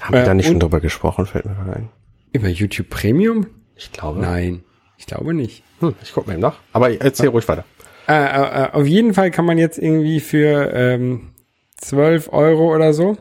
Haben 0.00 0.14
wir 0.14 0.22
Äh, 0.22 0.26
da 0.26 0.34
nicht 0.34 0.46
schon 0.46 0.60
drüber 0.60 0.80
gesprochen, 0.80 1.26
fällt 1.26 1.46
mir 1.46 1.54
gerade 1.54 1.72
ein. 1.76 1.88
Über 2.32 2.48
YouTube 2.48 2.88
Premium? 2.88 3.46
Ich 3.76 3.92
glaube. 3.92 4.20
Nein, 4.20 4.64
ich 4.98 5.06
glaube 5.06 5.34
nicht. 5.34 5.62
Hm, 5.80 5.94
ich 6.02 6.12
guck 6.12 6.26
mal 6.26 6.32
eben 6.34 6.42
nach. 6.42 6.58
Aber 6.72 6.90
erzähl 7.00 7.28
ruhig 7.28 7.46
weiter. 7.48 7.64
Äh, 8.08 8.14
äh, 8.14 8.70
auf 8.72 8.86
jeden 8.86 9.14
Fall 9.14 9.30
kann 9.30 9.44
man 9.44 9.58
jetzt 9.58 9.78
irgendwie 9.78 10.20
für 10.20 10.72
ähm, 10.74 11.32
12 11.78 12.32
Euro 12.32 12.74
oder 12.74 12.92
so 12.92 13.16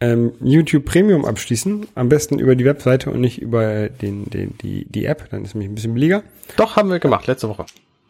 ähm, 0.00 0.32
YouTube 0.40 0.84
Premium 0.84 1.24
abschließen. 1.24 1.86
Am 1.94 2.08
besten 2.08 2.38
über 2.38 2.56
die 2.56 2.64
Webseite 2.64 3.10
und 3.10 3.20
nicht 3.20 3.40
über 3.40 3.88
den, 3.88 4.24
den, 4.30 4.56
die, 4.58 4.86
die 4.90 5.04
App. 5.06 5.28
Dann 5.30 5.42
ist 5.42 5.48
es 5.48 5.54
nämlich 5.54 5.70
ein 5.70 5.74
bisschen 5.74 5.94
billiger. 5.94 6.22
Doch, 6.56 6.76
haben 6.76 6.90
wir 6.90 6.98
gemacht, 6.98 7.26
letzte 7.26 7.48
Woche. 7.48 7.64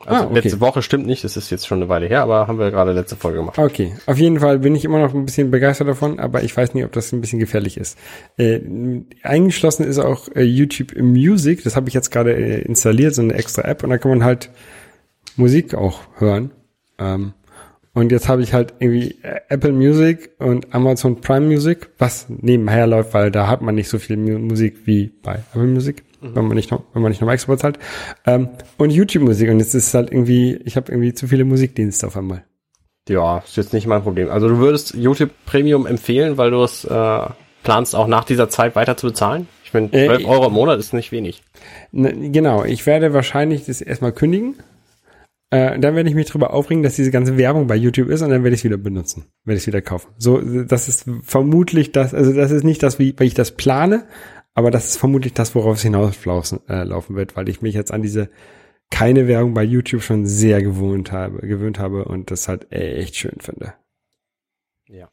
Also 0.06 0.24
Ah, 0.24 0.26
okay. 0.26 0.40
letzte 0.40 0.60
Woche 0.60 0.82
stimmt 0.82 1.06
nicht, 1.06 1.24
das 1.24 1.36
ist 1.36 1.50
jetzt 1.50 1.66
schon 1.66 1.78
eine 1.78 1.88
Weile 1.88 2.06
her, 2.06 2.22
aber 2.22 2.46
haben 2.46 2.58
wir 2.58 2.70
gerade 2.70 2.92
letzte 2.92 3.16
Folge 3.16 3.38
gemacht. 3.38 3.58
Okay, 3.58 3.94
auf 4.06 4.18
jeden 4.18 4.40
Fall 4.40 4.58
bin 4.58 4.74
ich 4.74 4.84
immer 4.84 4.98
noch 4.98 5.14
ein 5.14 5.24
bisschen 5.24 5.50
begeistert 5.50 5.88
davon, 5.88 6.18
aber 6.18 6.42
ich 6.42 6.56
weiß 6.56 6.74
nicht, 6.74 6.84
ob 6.84 6.92
das 6.92 7.12
ein 7.12 7.20
bisschen 7.20 7.38
gefährlich 7.38 7.76
ist. 7.76 7.98
Äh, 8.36 8.60
eingeschlossen 9.22 9.84
ist 9.84 9.98
auch 9.98 10.28
äh, 10.34 10.42
YouTube 10.42 10.94
Music. 11.00 11.64
Das 11.64 11.76
habe 11.76 11.88
ich 11.88 11.94
jetzt 11.94 12.10
gerade 12.10 12.34
äh, 12.34 12.62
installiert, 12.62 13.14
so 13.14 13.22
eine 13.22 13.34
extra 13.34 13.62
App. 13.62 13.82
Und 13.82 13.90
da 13.90 13.98
kann 13.98 14.10
man 14.10 14.24
halt 14.24 14.50
Musik 15.36 15.74
auch 15.74 16.00
hören. 16.18 16.50
Ähm, 16.98 17.32
und 17.92 18.10
jetzt 18.10 18.28
habe 18.28 18.42
ich 18.42 18.52
halt 18.52 18.74
irgendwie 18.80 19.16
äh, 19.22 19.40
Apple 19.48 19.72
Music 19.72 20.30
und 20.38 20.74
Amazon 20.74 21.20
Prime 21.20 21.46
Music, 21.46 21.90
was 21.98 22.26
nebenher 22.28 22.86
läuft, 22.88 23.14
weil 23.14 23.30
da 23.30 23.46
hat 23.46 23.62
man 23.62 23.76
nicht 23.76 23.88
so 23.88 23.98
viel 23.98 24.16
Mu 24.16 24.38
Musik 24.38 24.78
wie 24.84 25.12
bei 25.22 25.34
Apple 25.52 25.66
Music, 25.68 26.02
wenn 26.34 26.46
man 26.46 26.56
nicht 26.56 26.70
noch, 26.70 26.82
wenn 26.92 27.02
man 27.02 27.10
nicht 27.10 27.20
noch 27.20 27.30
extra 27.30 27.52
bezahlt. 27.52 27.78
Ähm, 28.26 28.48
und 28.78 28.90
YouTube 28.90 29.24
Musik. 29.24 29.50
Und 29.50 29.58
jetzt 29.58 29.74
ist 29.74 29.92
halt 29.94 30.10
irgendwie, 30.10 30.56
ich 30.64 30.76
habe 30.76 30.90
irgendwie 30.90 31.14
zu 31.14 31.28
viele 31.28 31.44
Musikdienste 31.44 32.06
auf 32.06 32.16
einmal. 32.16 32.44
Ja, 33.08 33.38
ist 33.38 33.56
jetzt 33.56 33.72
nicht 33.72 33.86
mein 33.86 34.02
Problem. 34.02 34.30
Also 34.30 34.48
du 34.48 34.58
würdest 34.58 34.94
YouTube 34.94 35.30
Premium 35.44 35.86
empfehlen, 35.86 36.38
weil 36.38 36.50
du 36.50 36.62
es 36.62 36.84
äh, 36.84 37.20
planst, 37.62 37.94
auch 37.94 38.06
nach 38.06 38.24
dieser 38.24 38.48
Zeit 38.48 38.76
weiter 38.76 38.96
zu 38.96 39.08
bezahlen? 39.08 39.48
Ich 39.64 39.74
meine, 39.74 39.92
Äh, 39.92 40.06
12 40.06 40.26
Euro 40.26 40.46
im 40.46 40.52
Monat 40.52 40.78
ist 40.78 40.94
nicht 40.94 41.12
wenig. 41.12 41.42
Ne, 41.92 42.30
genau, 42.30 42.64
ich 42.64 42.86
werde 42.86 43.12
wahrscheinlich 43.12 43.66
das 43.66 43.80
erstmal 43.80 44.12
kündigen. 44.12 44.56
Äh, 45.50 45.78
dann 45.78 45.94
werde 45.94 46.08
ich 46.08 46.14
mich 46.14 46.26
darüber 46.26 46.52
aufregen, 46.54 46.82
dass 46.82 46.96
diese 46.96 47.10
ganze 47.10 47.36
Werbung 47.36 47.66
bei 47.66 47.76
YouTube 47.76 48.08
ist 48.08 48.22
und 48.22 48.30
dann 48.30 48.42
werde 48.42 48.54
ich 48.54 48.60
es 48.60 48.64
wieder 48.64 48.76
benutzen, 48.76 49.26
werde 49.44 49.56
ich 49.56 49.62
es 49.64 49.66
wieder 49.66 49.82
kaufen. 49.82 50.08
So, 50.18 50.40
das 50.40 50.88
ist 50.88 51.08
vermutlich 51.22 51.92
das, 51.92 52.14
also 52.14 52.32
das 52.32 52.50
ist 52.50 52.64
nicht 52.64 52.82
das, 52.82 52.98
wie, 52.98 53.14
wie 53.18 53.24
ich 53.24 53.34
das 53.34 53.52
plane, 53.52 54.04
aber 54.54 54.70
das 54.70 54.86
ist 54.86 54.96
vermutlich 54.96 55.34
das, 55.34 55.54
worauf 55.54 55.76
es 55.76 55.82
hinauslaufen 55.82 56.60
äh, 56.68 56.84
laufen 56.84 57.16
wird, 57.16 57.36
weil 57.36 57.48
ich 57.48 57.62
mich 57.62 57.74
jetzt 57.74 57.92
an 57.92 58.02
diese 58.02 58.30
keine 58.90 59.26
Werbung 59.26 59.54
bei 59.54 59.64
YouTube 59.64 60.02
schon 60.02 60.26
sehr 60.26 60.62
gewohnt 60.62 61.10
habe, 61.10 61.46
gewöhnt 61.46 61.78
habe 61.78 62.04
und 62.04 62.30
das 62.30 62.48
halt 62.48 62.70
echt 62.70 63.16
schön 63.16 63.38
finde. 63.40 63.74
Ja. 64.86 65.08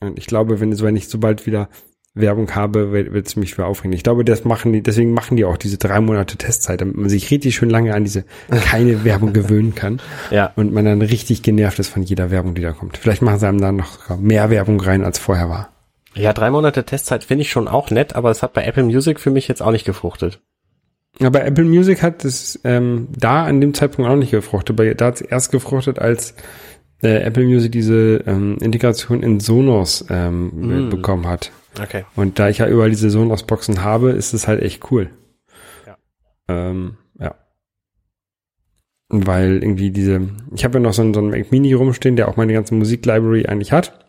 Und 0.00 0.18
ich 0.18 0.26
glaube, 0.26 0.60
wenn, 0.60 0.78
wenn 0.80 0.96
ich 0.96 1.08
sobald 1.08 1.46
wieder 1.46 1.68
Werbung 2.14 2.54
habe, 2.54 2.92
wird 2.92 3.26
es 3.26 3.36
mich 3.36 3.54
für 3.54 3.66
aufregen. 3.66 3.92
Ich 3.92 4.02
glaube, 4.02 4.24
das 4.24 4.44
machen 4.44 4.72
die, 4.72 4.82
deswegen 4.82 5.12
machen 5.12 5.36
die 5.36 5.44
auch 5.44 5.56
diese 5.56 5.78
drei 5.78 6.00
Monate 6.00 6.36
Testzeit, 6.36 6.80
damit 6.80 6.96
man 6.96 7.08
sich 7.08 7.30
richtig 7.30 7.54
schön 7.54 7.70
lange 7.70 7.94
an 7.94 8.04
diese 8.04 8.24
keine 8.48 9.04
Werbung 9.04 9.32
gewöhnen 9.32 9.74
kann 9.74 10.00
Ja. 10.30 10.52
und 10.56 10.72
man 10.72 10.84
dann 10.84 11.02
richtig 11.02 11.42
genervt 11.42 11.78
ist 11.78 11.88
von 11.88 12.02
jeder 12.02 12.30
Werbung, 12.30 12.54
die 12.54 12.62
da 12.62 12.72
kommt. 12.72 12.96
Vielleicht 12.96 13.22
machen 13.22 13.38
sie 13.38 13.46
einem 13.48 13.60
dann 13.60 13.76
noch 13.76 14.18
mehr 14.18 14.50
Werbung 14.50 14.80
rein, 14.80 15.04
als 15.04 15.18
vorher 15.18 15.48
war. 15.48 15.70
Ja, 16.18 16.32
drei 16.32 16.50
Monate 16.50 16.84
Testzeit 16.84 17.24
finde 17.24 17.42
ich 17.42 17.50
schon 17.50 17.68
auch 17.68 17.90
nett, 17.90 18.14
aber 18.16 18.30
es 18.30 18.42
hat 18.42 18.52
bei 18.52 18.64
Apple 18.64 18.82
Music 18.84 19.20
für 19.20 19.30
mich 19.30 19.48
jetzt 19.48 19.62
auch 19.62 19.70
nicht 19.72 19.84
gefruchtet. 19.84 20.40
Aber 21.20 21.44
Apple 21.44 21.64
Music 21.64 22.02
hat 22.02 22.24
es 22.24 22.60
ähm, 22.64 23.08
da 23.16 23.44
an 23.44 23.60
dem 23.60 23.74
Zeitpunkt 23.74 24.10
auch 24.10 24.16
nicht 24.16 24.30
gefruchtet. 24.30 24.76
Bei- 24.76 24.94
Da 24.94 25.06
hat 25.06 25.16
es 25.16 25.20
erst 25.22 25.50
gefruchtet, 25.50 25.98
als 25.98 26.34
äh, 27.02 27.22
Apple 27.22 27.44
Music 27.44 27.72
diese 27.72 28.22
ähm, 28.26 28.58
Integration 28.60 29.22
in 29.22 29.40
Sonos 29.40 30.04
ähm, 30.10 30.86
Mm. 30.86 30.90
bekommen 30.90 31.26
hat. 31.26 31.50
Okay. 31.80 32.04
Und 32.16 32.38
da 32.38 32.48
ich 32.48 32.58
ja 32.58 32.68
überall 32.68 32.90
diese 32.90 33.10
Sonos-Boxen 33.10 33.82
habe, 33.84 34.10
ist 34.10 34.32
es 34.34 34.46
halt 34.48 34.62
echt 34.62 34.90
cool. 34.90 35.10
Ja. 35.86 35.96
Ähm, 36.48 36.96
ja. 37.18 37.34
Weil 39.08 39.62
irgendwie 39.62 39.90
diese, 39.90 40.28
ich 40.54 40.64
habe 40.64 40.74
ja 40.78 40.80
noch 40.80 40.92
so 40.92 41.02
einen, 41.02 41.14
so 41.14 41.20
einen 41.20 41.30
Mac 41.30 41.50
Mini 41.50 41.72
rumstehen, 41.72 42.16
der 42.16 42.28
auch 42.28 42.36
meine 42.36 42.52
ganze 42.52 42.74
Musiklibrary 42.74 43.46
eigentlich 43.46 43.72
hat. 43.72 44.04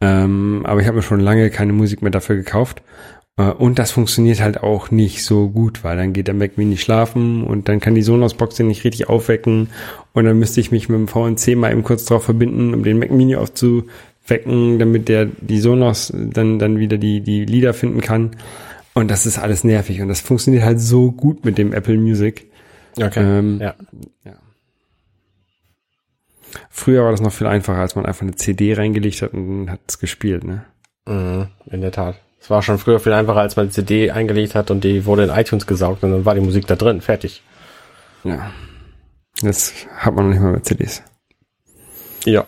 Ähm, 0.00 0.62
aber 0.64 0.80
ich 0.80 0.86
habe 0.86 0.96
mir 0.96 1.02
schon 1.02 1.20
lange 1.20 1.50
keine 1.50 1.72
Musik 1.72 2.02
mehr 2.02 2.10
dafür 2.10 2.36
gekauft. 2.36 2.82
Äh, 3.36 3.50
Und 3.50 3.78
das 3.78 3.90
funktioniert 3.90 4.40
halt 4.40 4.62
auch 4.62 4.90
nicht 4.90 5.24
so 5.24 5.48
gut, 5.48 5.84
weil 5.84 5.96
dann 5.96 6.12
geht 6.12 6.26
der 6.26 6.34
Mac 6.34 6.56
Mini 6.56 6.76
schlafen 6.76 7.44
und 7.44 7.68
dann 7.68 7.80
kann 7.80 7.94
die 7.94 8.02
Sonos-Box 8.02 8.56
den 8.56 8.68
nicht 8.68 8.84
richtig 8.84 9.08
aufwecken 9.08 9.68
und 10.12 10.24
dann 10.24 10.38
müsste 10.38 10.60
ich 10.60 10.70
mich 10.70 10.88
mit 10.88 10.98
dem 10.98 11.08
VNC 11.08 11.56
mal 11.56 11.70
eben 11.72 11.82
kurz 11.84 12.04
drauf 12.06 12.24
verbinden, 12.24 12.74
um 12.74 12.82
den 12.82 12.98
Mac 12.98 13.10
Mini 13.10 13.36
aufzuwecken, 13.36 14.78
damit 14.78 15.08
der 15.08 15.26
die 15.26 15.60
Sonos 15.60 16.12
dann, 16.14 16.58
dann 16.58 16.78
wieder 16.78 16.98
die, 16.98 17.20
die 17.20 17.44
Lieder 17.44 17.74
finden 17.74 18.00
kann. 18.00 18.32
Und 18.94 19.10
das 19.10 19.24
ist 19.26 19.38
alles 19.38 19.64
nervig 19.64 20.00
und 20.02 20.08
das 20.08 20.20
funktioniert 20.20 20.64
halt 20.64 20.80
so 20.80 21.12
gut 21.12 21.44
mit 21.44 21.58
dem 21.58 21.72
Apple 21.72 21.96
Music. 21.96 22.46
Okay. 23.00 23.20
Ähm, 23.22 23.60
ja. 23.60 23.74
Früher 26.70 27.04
war 27.04 27.10
das 27.10 27.20
noch 27.20 27.32
viel 27.32 27.46
einfacher, 27.46 27.80
als 27.80 27.96
man 27.96 28.06
einfach 28.06 28.22
eine 28.22 28.34
CD 28.34 28.74
reingelegt 28.74 29.22
hat 29.22 29.32
und 29.32 29.70
hat 29.70 29.80
es 29.86 29.98
gespielt, 29.98 30.44
ne? 30.44 30.64
Mhm, 31.06 31.48
in 31.66 31.80
der 31.80 31.92
Tat. 31.92 32.20
Es 32.40 32.48
war 32.50 32.62
schon 32.62 32.78
früher 32.78 33.00
viel 33.00 33.12
einfacher, 33.12 33.40
als 33.40 33.56
man 33.56 33.66
die 33.66 33.72
CD 33.72 34.10
eingelegt 34.10 34.54
hat 34.54 34.70
und 34.70 34.82
die 34.82 35.04
wurde 35.04 35.24
in 35.24 35.30
iTunes 35.30 35.66
gesaugt 35.66 36.02
und 36.02 36.12
dann 36.12 36.24
war 36.24 36.34
die 36.34 36.40
Musik 36.40 36.66
da 36.66 36.76
drin, 36.76 37.00
fertig. 37.00 37.42
Ja. 38.24 38.50
Das 39.42 39.74
hat 39.96 40.14
man 40.14 40.26
noch 40.26 40.32
nicht 40.32 40.42
mal 40.42 40.52
mit 40.52 40.64
CDs. 40.64 41.02
Ja. 42.24 42.46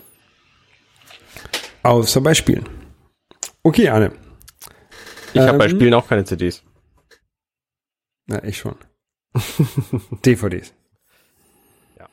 Außer 1.83 2.21
bei 2.21 2.35
Spielen. 2.35 2.69
Okay, 3.63 3.89
Arne. 3.89 4.13
Ich 5.35 5.41
habe 5.41 5.59
bei 5.59 5.65
Ähm. 5.67 5.71
Spielen 5.71 5.95
auch 5.95 6.09
keine 6.09 6.25
CDs. 6.25 6.63
Na, 8.27 8.43
ich 8.45 8.59
schon. 8.59 8.77
DVDs. 10.25 10.75
Ja. 11.99 12.09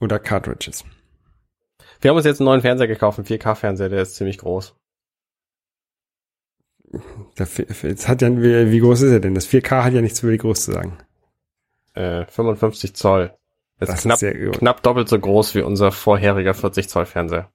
Oder 0.00 0.18
Cartridges. 0.18 0.84
Wir 2.04 2.10
haben 2.10 2.18
uns 2.18 2.26
jetzt 2.26 2.38
einen 2.38 2.48
neuen 2.48 2.60
Fernseher 2.60 2.86
gekauft, 2.86 3.18
einen 3.18 3.26
4K-Fernseher, 3.26 3.88
der 3.88 4.02
ist 4.02 4.16
ziemlich 4.16 4.36
groß. 4.36 4.74
Jetzt 7.38 8.08
hat 8.08 8.20
ja, 8.20 8.28
wie, 8.42 8.78
groß 8.78 9.00
ist 9.00 9.10
er 9.10 9.20
denn? 9.20 9.34
Das 9.34 9.48
4K 9.48 9.84
hat 9.84 9.94
ja 9.94 10.02
nichts 10.02 10.20
die 10.20 10.36
groß 10.36 10.64
zu 10.66 10.72
sagen. 10.72 10.98
Äh, 11.94 12.26
55 12.26 12.94
Zoll. 12.94 13.32
Das, 13.80 13.88
Das 13.88 13.98
ist 14.00 14.02
knapp, 14.02 14.20
ist 14.20 14.58
knapp 14.58 14.82
doppelt 14.82 15.08
so 15.08 15.18
groß 15.18 15.54
wie 15.54 15.62
unser 15.62 15.92
vorheriger 15.92 16.52
40 16.52 16.90
Zoll 16.90 17.06
Fernseher. 17.06 17.50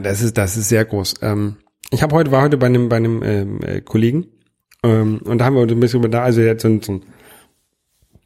Das 0.00 0.22
ist, 0.22 0.38
das 0.38 0.56
ist 0.56 0.70
sehr 0.70 0.86
groß. 0.86 1.16
Ähm, 1.20 1.58
ich 1.90 2.02
habe 2.02 2.16
heute, 2.16 2.32
war 2.32 2.40
heute 2.40 2.56
bei 2.56 2.68
einem, 2.68 2.88
bei 2.88 2.96
einem 2.96 3.22
ähm, 3.22 3.60
äh, 3.62 3.82
Kollegen 3.82 4.28
ähm, 4.82 5.20
und 5.26 5.36
da 5.36 5.44
haben 5.44 5.56
wir 5.56 5.60
uns 5.60 5.72
ein 5.72 5.78
bisschen 5.78 6.00
über 6.00 6.08
da, 6.08 6.22
also 6.22 6.40
hat 6.42 6.62
so 6.62 6.68
ein, 6.68 6.80
so 6.80 6.92
ein 6.92 7.02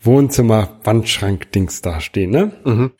Wohnzimmer-Wandschrank-Dings 0.02 1.82
da 1.82 2.00
stehen, 2.00 2.30
ne? 2.30 2.52
Mhm. 2.64 2.92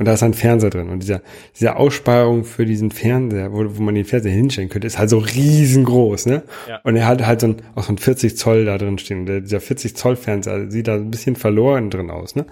Und 0.00 0.06
da 0.06 0.14
ist 0.14 0.22
ein 0.22 0.32
Fernseher 0.34 0.70
drin. 0.70 0.88
Und 0.88 1.02
dieser, 1.02 1.20
diese 1.54 1.76
Aussparung 1.76 2.44
für 2.44 2.64
diesen 2.64 2.90
Fernseher, 2.90 3.52
wo, 3.52 3.64
wo 3.76 3.82
man 3.82 3.94
den 3.94 4.06
Fernseher 4.06 4.32
hinstellen 4.32 4.70
könnte, 4.70 4.86
ist 4.86 4.98
halt 4.98 5.10
so 5.10 5.18
riesengroß, 5.18 6.24
ne? 6.26 6.42
Ja. 6.68 6.80
Und 6.84 6.96
er 6.96 7.06
hat 7.06 7.24
halt 7.26 7.42
so 7.42 7.48
ein, 7.48 7.56
auch 7.74 7.82
so 7.84 7.92
ein 7.92 7.98
40 7.98 8.36
Zoll 8.36 8.64
da 8.64 8.78
drin 8.78 8.96
stehen. 8.98 9.20
Und 9.20 9.26
der, 9.26 9.40
dieser 9.42 9.60
40 9.60 9.94
Zoll 9.94 10.16
Fernseher 10.16 10.70
sieht 10.70 10.88
da 10.88 10.94
ein 10.94 11.10
bisschen 11.10 11.36
verloren 11.36 11.90
drin 11.90 12.10
aus, 12.10 12.34
ne? 12.34 12.46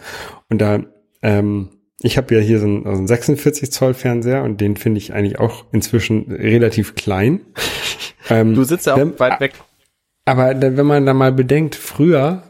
Und 0.51 0.61
da, 0.61 0.80
ähm, 1.22 1.70
ich 2.03 2.16
habe 2.18 2.34
ja 2.34 2.40
hier 2.40 2.61
so 2.61 2.66
einen, 2.66 2.84
so 2.84 2.90
einen 2.90 3.07
46 3.09 3.72
Zoll 3.72 3.94
Fernseher 3.94 4.44
und 4.44 4.61
den 4.61 4.76
finde 4.76 4.99
ich 4.99 5.14
eigentlich 5.14 5.40
auch 5.40 5.64
inzwischen 5.72 6.30
relativ 6.30 6.94
klein. 6.96 7.40
ähm, 8.30 8.55
Du 8.55 8.62
sitzt 8.64 8.86
ja 8.86 8.92
auch 8.94 8.99
wenn- 8.99 9.18
weit 9.18 9.40
weg. 9.40 9.55
aber 10.26 10.61
wenn 10.61 10.86
man 10.86 11.07
da 11.07 11.14
mal 11.14 11.32
bedenkt, 11.32 11.74
früher 11.74 12.42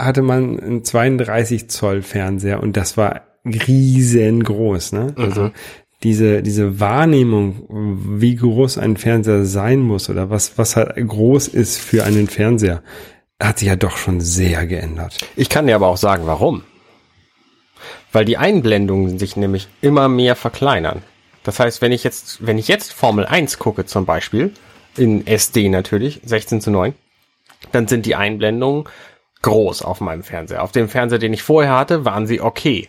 hatte 0.00 0.22
man 0.22 0.60
einen 0.60 0.84
32 0.84 1.68
Zoll 1.68 2.02
Fernseher 2.02 2.62
und 2.62 2.76
das 2.76 2.96
war 2.96 3.22
riesengroß, 3.46 4.92
ne? 4.92 5.14
Also 5.16 5.50
diese, 6.02 6.42
diese 6.42 6.78
Wahrnehmung, 6.78 7.66
wie 8.20 8.36
groß 8.36 8.78
ein 8.78 8.96
Fernseher 8.96 9.44
sein 9.44 9.80
muss 9.80 10.10
oder 10.10 10.30
was, 10.30 10.58
was 10.58 10.76
halt 10.76 10.94
groß 10.96 11.48
ist 11.48 11.78
für 11.78 12.04
einen 12.04 12.28
Fernseher, 12.28 12.82
hat 13.40 13.58
sich 13.58 13.68
ja 13.68 13.76
doch 13.76 13.96
schon 13.96 14.20
sehr 14.20 14.66
geändert. 14.66 15.18
Ich 15.36 15.48
kann 15.48 15.66
dir 15.66 15.74
aber 15.74 15.88
auch 15.88 15.96
sagen, 15.96 16.26
warum. 16.26 16.64
Weil 18.12 18.24
die 18.24 18.36
Einblendungen 18.36 19.18
sich 19.18 19.36
nämlich 19.36 19.68
immer 19.80 20.08
mehr 20.08 20.36
verkleinern. 20.36 21.02
Das 21.42 21.60
heißt, 21.60 21.80
wenn 21.80 21.92
ich 21.92 22.02
jetzt, 22.02 22.44
wenn 22.46 22.58
ich 22.58 22.68
jetzt 22.68 22.92
Formel 22.92 23.24
1 23.24 23.58
gucke 23.58 23.84
zum 23.84 24.06
Beispiel, 24.06 24.52
in 24.96 25.26
SD 25.26 25.68
natürlich, 25.68 26.20
16 26.24 26.60
zu 26.60 26.70
9, 26.70 26.94
dann 27.72 27.88
sind 27.88 28.06
die 28.06 28.14
Einblendungen 28.14 28.84
groß 29.42 29.82
auf 29.82 30.00
meinem 30.00 30.22
Fernseher. 30.22 30.62
Auf 30.62 30.72
dem 30.72 30.88
Fernseher, 30.88 31.18
den 31.18 31.32
ich 31.32 31.42
vorher 31.42 31.76
hatte, 31.76 32.04
waren 32.04 32.26
sie 32.26 32.40
okay. 32.40 32.88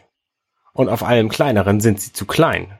Und 0.78 0.90
auf 0.90 1.02
allem 1.02 1.28
kleineren 1.30 1.80
sind 1.80 2.00
sie 2.00 2.14
zu 2.14 2.28
klein. 2.28 2.78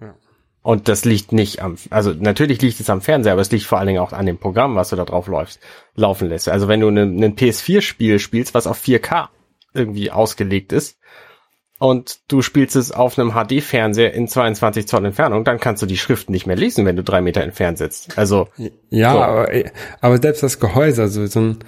Ja. 0.00 0.14
Und 0.62 0.88
das 0.88 1.04
liegt 1.04 1.32
nicht 1.32 1.60
am, 1.60 1.76
also 1.90 2.14
natürlich 2.14 2.62
liegt 2.62 2.80
es 2.80 2.88
am 2.88 3.02
Fernseher, 3.02 3.32
aber 3.34 3.42
es 3.42 3.50
liegt 3.50 3.66
vor 3.66 3.76
allen 3.76 3.88
Dingen 3.88 4.00
auch 4.00 4.14
an 4.14 4.24
dem 4.24 4.38
Programm, 4.38 4.74
was 4.74 4.88
du 4.88 4.96
da 4.96 5.04
drauf 5.04 5.26
läufst, 5.26 5.60
laufen 5.94 6.30
lässt. 6.30 6.48
Also 6.48 6.66
wenn 6.66 6.80
du 6.80 6.88
ein 6.88 7.16
ne, 7.16 7.28
PS4-Spiel 7.28 8.20
spielst, 8.20 8.54
was 8.54 8.66
auf 8.66 8.82
4K 8.82 9.28
irgendwie 9.74 10.10
ausgelegt 10.10 10.72
ist, 10.72 10.98
und 11.78 12.20
du 12.28 12.42
spielst 12.42 12.76
es 12.76 12.92
auf 12.92 13.18
einem 13.18 13.32
HD-Fernseher 13.32 14.14
in 14.14 14.28
22 14.28 14.86
Zoll 14.88 15.04
Entfernung, 15.04 15.44
dann 15.44 15.60
kannst 15.60 15.82
du 15.82 15.86
die 15.86 15.98
Schrift 15.98 16.30
nicht 16.30 16.46
mehr 16.46 16.56
lesen, 16.56 16.86
wenn 16.86 16.96
du 16.96 17.02
drei 17.02 17.20
Meter 17.20 17.42
entfernt 17.42 17.78
sitzt. 17.78 18.16
Also, 18.16 18.48
Ja, 18.88 19.12
So. 19.12 19.18
aber, 19.20 19.48
aber 20.00 20.18
selbst 20.22 20.42
das 20.42 20.58
Gehäuse, 20.58 21.02
also 21.02 21.26
so 21.26 21.40
ein, 21.40 21.58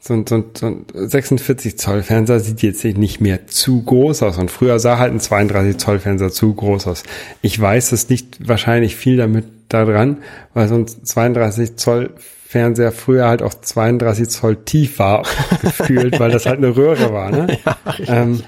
so 0.00 0.14
ein, 0.14 0.26
so 0.26 0.36
ein, 0.36 0.44
so 0.54 0.66
ein 0.66 0.86
46 0.94 1.78
Zoll 1.78 2.02
Fernseher 2.02 2.40
sieht 2.40 2.62
jetzt 2.62 2.84
nicht 2.84 3.20
mehr 3.20 3.46
zu 3.46 3.82
groß 3.82 4.22
aus. 4.22 4.38
Und 4.38 4.50
früher 4.50 4.78
sah 4.78 4.98
halt 4.98 5.12
ein 5.12 5.20
32 5.20 5.76
Zoll 5.76 5.98
Fernseher 5.98 6.30
zu 6.30 6.54
groß 6.54 6.86
aus. 6.86 7.02
Ich 7.42 7.60
weiß, 7.60 7.90
das 7.90 8.08
liegt 8.08 8.48
wahrscheinlich 8.48 8.96
viel 8.96 9.16
damit 9.16 9.44
daran, 9.68 10.18
weil 10.54 10.68
so 10.68 10.76
ein 10.76 10.86
32 10.86 11.76
Zoll 11.76 12.14
Fernseher 12.46 12.92
früher 12.92 13.28
halt 13.28 13.42
auch 13.42 13.52
32 13.52 14.30
Zoll 14.30 14.56
tief 14.64 14.98
war, 14.98 15.24
gefühlt, 15.60 16.18
weil 16.18 16.30
das 16.30 16.46
halt 16.46 16.56
eine 16.58 16.74
Röhre 16.74 17.12
war, 17.12 17.30
ne? 17.30 17.58
ähm, 18.06 18.42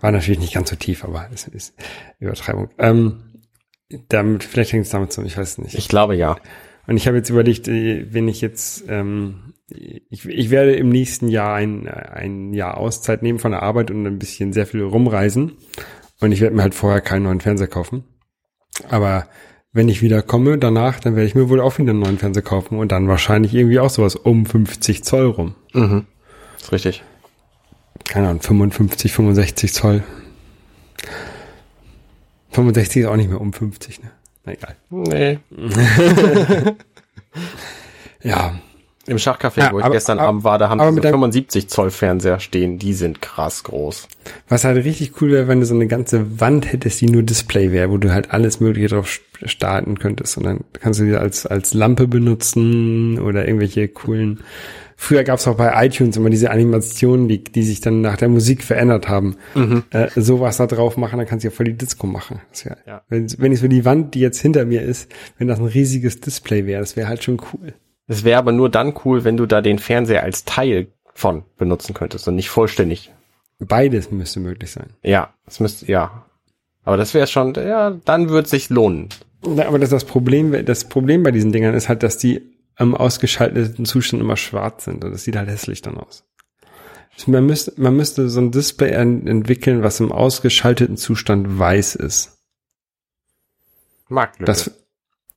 war 0.00 0.10
natürlich 0.12 0.40
nicht 0.40 0.54
ganz 0.54 0.70
so 0.70 0.76
tief, 0.76 1.04
aber 1.04 1.28
es 1.32 1.46
ist 1.48 1.74
Übertreibung. 2.18 2.70
Ähm, 2.78 3.20
damit, 4.08 4.44
vielleicht 4.44 4.72
hängt 4.72 4.84
es 4.84 4.90
damit 4.90 5.12
zusammen, 5.12 5.28
ich 5.28 5.38
weiß 5.38 5.50
es 5.50 5.58
nicht. 5.58 5.74
ich 5.74 5.88
glaube 5.88 6.14
ja. 6.14 6.36
Und 6.86 6.96
ich 6.96 7.06
habe 7.06 7.16
jetzt 7.16 7.30
überlegt, 7.30 7.68
äh, 7.68 8.12
wenn 8.12 8.28
ich 8.28 8.40
jetzt, 8.40 8.84
ähm, 8.88 9.54
ich, 9.68 10.26
ich 10.26 10.50
werde 10.50 10.74
im 10.74 10.88
nächsten 10.88 11.28
Jahr 11.28 11.54
ein, 11.54 11.86
ein 11.86 12.54
Jahr 12.54 12.78
Auszeit 12.78 13.22
nehmen 13.22 13.38
von 13.38 13.52
der 13.52 13.62
Arbeit 13.62 13.90
und 13.90 14.06
ein 14.06 14.18
bisschen 14.18 14.52
sehr 14.52 14.66
viel 14.66 14.82
rumreisen. 14.82 15.52
Und 16.20 16.32
ich 16.32 16.40
werde 16.40 16.56
mir 16.56 16.62
halt 16.62 16.74
vorher 16.74 17.00
keinen 17.00 17.24
neuen 17.24 17.40
Fernseher 17.40 17.68
kaufen. 17.68 18.04
Aber 18.88 19.28
wenn 19.72 19.88
ich 19.88 20.02
wieder 20.02 20.22
komme 20.22 20.58
danach, 20.58 20.98
dann 21.00 21.14
werde 21.14 21.26
ich 21.26 21.34
mir 21.34 21.48
wohl 21.48 21.60
auch 21.60 21.78
wieder 21.78 21.90
einen 21.90 22.00
neuen 22.00 22.18
Fernseher 22.18 22.42
kaufen 22.42 22.78
und 22.78 22.90
dann 22.90 23.08
wahrscheinlich 23.08 23.54
irgendwie 23.54 23.78
auch 23.78 23.90
sowas 23.90 24.16
um 24.16 24.46
50 24.46 25.04
Zoll 25.04 25.26
rum. 25.26 25.54
Mhm. 25.74 26.06
Ist 26.58 26.72
richtig. 26.72 27.04
Keine 28.08 28.28
Ahnung, 28.28 28.42
55, 28.42 29.12
65 29.12 29.72
Zoll. 29.72 30.02
65 32.50 33.02
ist 33.02 33.08
auch 33.08 33.16
nicht 33.16 33.28
mehr 33.30 33.40
um 33.40 33.52
50, 33.52 34.02
ne? 34.02 34.10
Na 34.44 34.52
egal. 34.52 34.76
Nee. 34.90 35.38
Ja, 38.22 38.58
Im 39.06 39.16
Schachcafé, 39.16 39.60
Ja, 39.60 39.72
wo 39.72 39.78
ich 39.78 39.84
aber- 39.84 39.94
gestern 39.94 40.18
aber- 40.18 40.28
Abend 40.28 40.44
war, 40.44 40.58
da 40.58 40.68
haben 40.68 40.80
sie 40.80 40.86
mit 40.86 40.96
so 40.96 41.00
deinem- 41.02 41.12
75 41.20 41.68
Zoll 41.68 41.90
Fernseher 41.90 42.40
stehen. 42.40 42.78
Die 42.78 42.92
sind 42.92 43.22
krass 43.22 43.62
groß. 43.64 44.08
Was 44.48 44.64
halt 44.64 44.84
richtig 44.84 45.12
cool 45.22 45.30
wäre, 45.30 45.46
wenn 45.48 45.60
du 45.60 45.66
so 45.66 45.74
eine 45.74 45.86
ganze 45.86 46.40
Wand 46.40 46.70
hättest, 46.72 47.00
die 47.00 47.06
nur 47.06 47.22
Display 47.22 47.70
wäre, 47.72 47.90
wo 47.90 47.96
du 47.96 48.12
halt 48.12 48.32
alles 48.32 48.58
Mögliche 48.60 48.88
drauf 48.88 49.20
starten 49.44 49.98
könntest. 49.98 50.36
Und 50.36 50.42
dann 50.44 50.60
kannst 50.80 50.98
du 51.00 51.04
die 51.04 51.14
als, 51.14 51.46
als 51.46 51.72
Lampe 51.74 52.08
benutzen 52.08 53.18
oder 53.20 53.46
irgendwelche 53.46 53.86
coolen. 53.88 54.40
Früher 55.00 55.22
gab 55.22 55.38
es 55.38 55.46
auch 55.46 55.54
bei 55.54 55.86
iTunes 55.86 56.16
immer 56.16 56.28
diese 56.28 56.50
Animationen, 56.50 57.28
die, 57.28 57.44
die 57.44 57.62
sich 57.62 57.80
dann 57.80 58.00
nach 58.00 58.16
der 58.16 58.28
Musik 58.28 58.64
verändert 58.64 59.08
haben. 59.08 59.36
Äh, 59.90 60.08
sowas 60.16 60.56
da 60.56 60.66
drauf 60.66 60.96
machen, 60.96 61.18
dann 61.18 61.26
kannst 61.26 61.44
du 61.44 61.48
ja 61.48 61.54
voll 61.54 61.66
die 61.66 61.78
Disco 61.78 62.08
machen. 62.08 62.40
Wär, 62.64 62.78
Ja. 62.84 63.02
Wenn, 63.08 63.28
wenn 63.38 63.52
ich 63.52 63.60
so 63.60 63.68
die 63.68 63.84
Wand, 63.84 64.14
die 64.14 64.20
jetzt 64.20 64.40
hinter 64.40 64.64
mir 64.64 64.82
ist, 64.82 65.08
wenn 65.38 65.46
das 65.46 65.60
ein 65.60 65.66
riesiges 65.66 66.18
Display 66.20 66.66
wäre, 66.66 66.80
das 66.80 66.96
wäre 66.96 67.06
halt 67.06 67.22
schon 67.22 67.40
cool. 67.52 67.74
Es 68.08 68.24
wäre 68.24 68.40
aber 68.40 68.50
nur 68.50 68.70
dann 68.70 68.92
cool, 69.04 69.22
wenn 69.22 69.36
du 69.36 69.46
da 69.46 69.60
den 69.60 69.78
Fernseher 69.78 70.24
als 70.24 70.44
Teil 70.44 70.88
von 71.14 71.44
benutzen 71.56 71.94
könntest 71.94 72.26
und 72.26 72.34
nicht 72.34 72.48
vollständig. 72.50 73.12
Beides 73.60 74.10
müsste 74.10 74.40
möglich 74.40 74.72
sein. 74.72 74.90
Ja, 75.04 75.32
es 75.46 75.60
müsste, 75.60 75.86
ja. 75.86 76.24
Aber 76.82 76.96
das 76.96 77.14
wäre 77.14 77.28
schon, 77.28 77.54
ja, 77.54 77.92
dann 78.04 78.30
wird 78.30 78.48
sich 78.48 78.68
lohnen. 78.68 79.10
Ja, 79.46 79.68
aber 79.68 79.78
das, 79.78 79.90
das 79.90 80.04
Problem, 80.04 80.64
das 80.66 80.86
Problem 80.86 81.22
bei 81.22 81.30
diesen 81.30 81.52
Dingern 81.52 81.74
ist 81.74 81.88
halt, 81.88 82.02
dass 82.02 82.18
die 82.18 82.57
im 82.78 82.94
ausgeschalteten 82.94 83.84
Zustand 83.84 84.22
immer 84.22 84.36
schwarz 84.36 84.84
sind 84.84 85.04
und 85.04 85.10
das 85.12 85.24
sieht 85.24 85.36
halt 85.36 85.48
hässlich 85.48 85.82
dann 85.82 85.96
aus. 85.98 86.24
Man 87.26 87.46
müsste, 87.46 87.72
man 87.76 87.96
müsste 87.96 88.28
so 88.28 88.40
ein 88.40 88.52
Display 88.52 88.90
en- 88.90 89.26
entwickeln, 89.26 89.82
was 89.82 89.98
im 89.98 90.12
ausgeschalteten 90.12 90.96
Zustand 90.96 91.58
weiß 91.58 91.96
ist. 91.96 92.38
Marktlücke. 94.08 94.46
Das, 94.46 94.70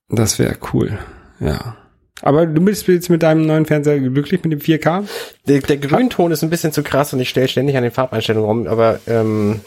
das 0.08 0.38
wäre 0.38 0.56
cool. 0.72 0.98
Ja. 1.40 1.76
Aber 2.20 2.46
du 2.46 2.60
bist 2.64 2.86
jetzt 2.86 3.10
mit 3.10 3.24
deinem 3.24 3.46
neuen 3.46 3.66
Fernseher 3.66 3.98
glücklich 3.98 4.44
mit 4.44 4.52
dem 4.52 4.60
4K? 4.60 5.08
Der, 5.48 5.60
der 5.60 5.76
Grünton 5.78 6.30
ist 6.30 6.44
ein 6.44 6.50
bisschen 6.50 6.72
zu 6.72 6.84
krass 6.84 7.12
und 7.12 7.18
ich 7.18 7.28
stelle 7.30 7.48
ständig 7.48 7.76
an 7.76 7.82
den 7.82 7.90
Farbeinstellungen 7.90 8.46
rum, 8.48 8.66
aber 8.68 9.00
ähm, 9.08 9.60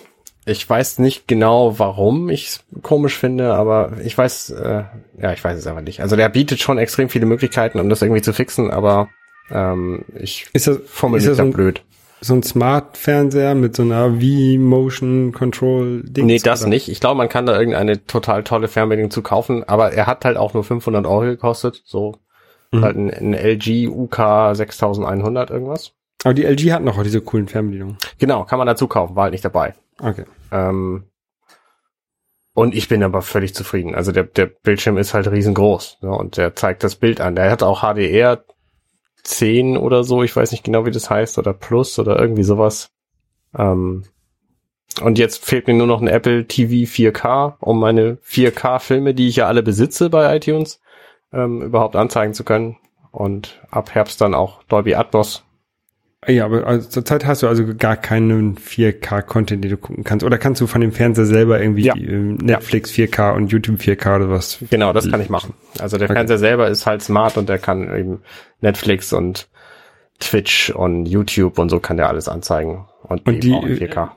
ich 0.46 0.70
weiß 0.70 1.00
nicht 1.00 1.28
genau, 1.28 1.80
warum 1.80 2.30
ich 2.30 2.48
es 2.48 2.64
komisch 2.84 3.18
finde, 3.18 3.54
aber 3.56 3.94
ich 4.04 4.18
weiß, 4.18 4.52
äh, 4.52 4.84
ja, 5.22 5.34
ich 5.34 5.44
weiß 5.44 5.58
es 5.58 5.68
einfach 5.68 5.82
nicht. 5.82 6.02
Also 6.02 6.16
der 6.16 6.30
bietet 6.30 6.60
schon 6.60 6.78
extrem 6.78 7.10
viele 7.10 7.26
Möglichkeiten, 7.26 7.80
um 7.80 7.90
das 7.90 8.02
irgendwie 8.02 8.22
zu 8.22 8.34
fixen, 8.34 8.70
aber 8.72 9.10
ähm, 9.52 10.06
ich 10.16 10.48
Ist 10.54 10.68
das, 10.68 10.78
ist 10.78 10.90
formuliere 10.90 11.30
das 11.30 11.38
da 11.38 11.44
blöd. 11.46 11.82
so 12.22 12.34
ein 12.36 12.44
Smart-Fernseher 12.44 13.56
mit 13.56 13.76
so 13.76 13.84
einer 13.84 14.12
V-Motion 14.20 15.32
Control 15.32 16.04
Ding? 16.04 16.26
Nee, 16.28 16.40
das 16.40 16.66
nicht. 16.66 16.90
Ich 16.90 17.00
glaube, 17.00 17.18
man 17.18 17.30
kann 17.30 17.46
da 17.46 17.58
irgendeine 17.58 18.06
total 18.06 18.44
tolle 18.44 18.68
Fernbedienung 18.68 19.12
zu 19.12 19.22
kaufen, 19.22 19.64
aber 19.64 19.94
er 19.94 20.08
hat 20.08 20.26
halt 20.26 20.38
auch 20.38 20.54
nur 20.54 20.64
500 20.64 21.06
Euro 21.06 21.22
gekostet, 21.22 21.82
so 21.86 22.16
Mhm. 22.72 22.82
halt 22.84 22.98
ein, 22.98 23.12
ein 23.12 23.34
LG 23.36 23.88
UK 23.88 24.56
6100 24.56 25.52
irgendwas. 25.52 25.94
Aber 26.24 26.34
die 26.34 26.44
LG 26.46 26.72
hat 26.74 26.84
noch 26.84 27.02
diese 27.04 27.22
coolen 27.22 27.48
Fernbedienungen. 27.48 27.98
Genau, 28.18 28.44
kann 28.44 28.58
man 28.58 28.66
dazu 28.66 28.88
kaufen, 28.88 29.16
war 29.16 29.24
halt 29.26 29.34
nicht 29.34 29.46
dabei. 29.46 29.76
Okay. 30.00 30.26
Ähm, 30.52 31.06
und 32.54 32.74
ich 32.76 32.88
bin 32.88 33.04
aber 33.04 33.22
völlig 33.22 33.54
zufrieden. 33.54 33.96
Also 33.96 34.12
der, 34.12 34.24
der 34.24 34.46
Bildschirm 34.48 34.98
ist 34.98 35.14
halt 35.14 35.30
riesengroß 35.30 36.00
ne, 36.02 36.12
und 36.12 36.38
der 36.38 36.56
zeigt 36.56 36.84
das 36.84 36.96
Bild 36.96 37.22
an. 37.22 37.36
Der 37.36 37.52
hat 37.52 37.64
auch 37.64 37.82
HDR 37.82 38.44
10 39.24 39.78
oder 39.78 40.04
so, 40.04 40.24
ich 40.24 40.36
weiß 40.36 40.52
nicht 40.52 40.64
genau, 40.64 40.86
wie 40.86 40.92
das 40.92 41.10
heißt, 41.10 41.38
oder 41.38 41.54
Plus 41.54 41.98
oder 42.00 42.20
irgendwie 42.20 42.44
sowas. 42.44 42.92
Ähm, 43.58 44.06
Und 45.02 45.18
jetzt 45.20 45.44
fehlt 45.46 45.68
mir 45.68 45.74
nur 45.74 45.88
noch 45.88 46.02
ein 46.02 46.08
Apple 46.08 46.48
TV 46.48 46.90
4K, 46.90 47.56
um 47.60 47.80
meine 47.80 48.18
4K-Filme, 48.24 49.14
die 49.14 49.28
ich 49.30 49.38
ja 49.38 49.48
alle 49.48 49.64
besitze 49.64 50.10
bei 50.10 50.36
iTunes, 50.36 50.82
ähm, 51.34 51.62
überhaupt 51.62 51.96
anzeigen 51.96 52.34
zu 52.34 52.44
können. 52.44 52.78
Und 53.12 53.62
ab 53.72 53.96
Herbst 53.96 54.20
dann 54.22 54.34
auch 54.36 54.64
Dolby 54.64 54.96
Atmos. 54.96 55.45
Ja, 56.28 56.46
aber 56.46 56.66
also 56.66 56.90
zurzeit 56.90 57.24
hast 57.26 57.44
du 57.44 57.48
also 57.48 57.64
gar 57.78 57.96
keinen 57.98 58.56
4K-Content, 58.58 59.64
den 59.64 59.70
du 59.72 59.78
gucken 59.78 60.04
kannst. 60.04 60.26
Oder 60.26 60.40
kannst 60.40 60.60
du 60.60 60.66
von 60.66 60.82
dem 60.82 60.92
Fernseher 60.92 61.26
selber 61.28 61.62
irgendwie 61.62 61.84
Ja. 61.86 61.96
ähm, 61.96 62.36
Netflix 62.38 62.92
4K 62.92 63.36
und 63.36 63.52
YouTube 63.52 63.80
4K 63.80 64.16
oder 64.16 64.30
was? 64.32 64.58
Genau, 64.72 64.92
das 64.92 65.10
kann 65.10 65.22
ich 65.22 65.30
machen. 65.30 65.54
Also 65.80 65.98
der 65.98 66.06
Okay. 66.08 66.16
Fernseher 66.16 66.40
selber 66.40 66.68
ist 66.68 66.88
halt 66.88 67.04
smart 67.04 67.38
und 67.38 67.48
der 67.48 67.60
kann 67.60 67.84
eben 67.96 68.22
Netflix 68.62 69.14
und 69.14 69.48
Twitch 70.20 70.72
und 70.72 71.06
YouTube 71.06 71.60
und 71.60 71.70
so 71.70 71.80
kann 71.80 71.98
der 71.98 72.08
alles 72.10 72.28
anzeigen. 72.28 72.86
Und, 73.04 73.26
Und 73.28 73.34
eben 73.34 73.42
die- 73.42 73.54
auch 73.54 73.66
in 73.66 73.78
4K. 73.78 74.12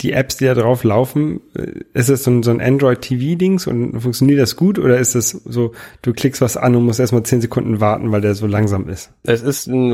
Die 0.00 0.12
Apps, 0.14 0.38
die 0.38 0.46
da 0.46 0.54
drauf 0.54 0.82
laufen, 0.82 1.42
äh, 1.54 1.66
ist 1.92 2.08
das 2.08 2.24
so 2.24 2.30
ein, 2.32 2.42
so 2.42 2.50
ein 2.50 2.60
Android-TV-Dings 2.60 3.68
und 3.68 4.00
funktioniert 4.00 4.40
das 4.40 4.56
gut 4.56 4.80
oder 4.80 4.98
ist 4.98 5.14
das 5.14 5.30
so, 5.30 5.72
du 6.00 6.12
klickst 6.12 6.40
was 6.40 6.56
an 6.56 6.74
und 6.74 6.84
musst 6.86 6.98
erstmal 6.98 7.22
10 7.22 7.40
Sekunden 7.40 7.78
warten, 7.80 8.10
weil 8.10 8.20
der 8.22 8.34
so 8.34 8.48
langsam 8.48 8.88
ist? 8.88 9.12
Es 9.22 9.42
ist 9.42 9.68
ein 9.68 9.92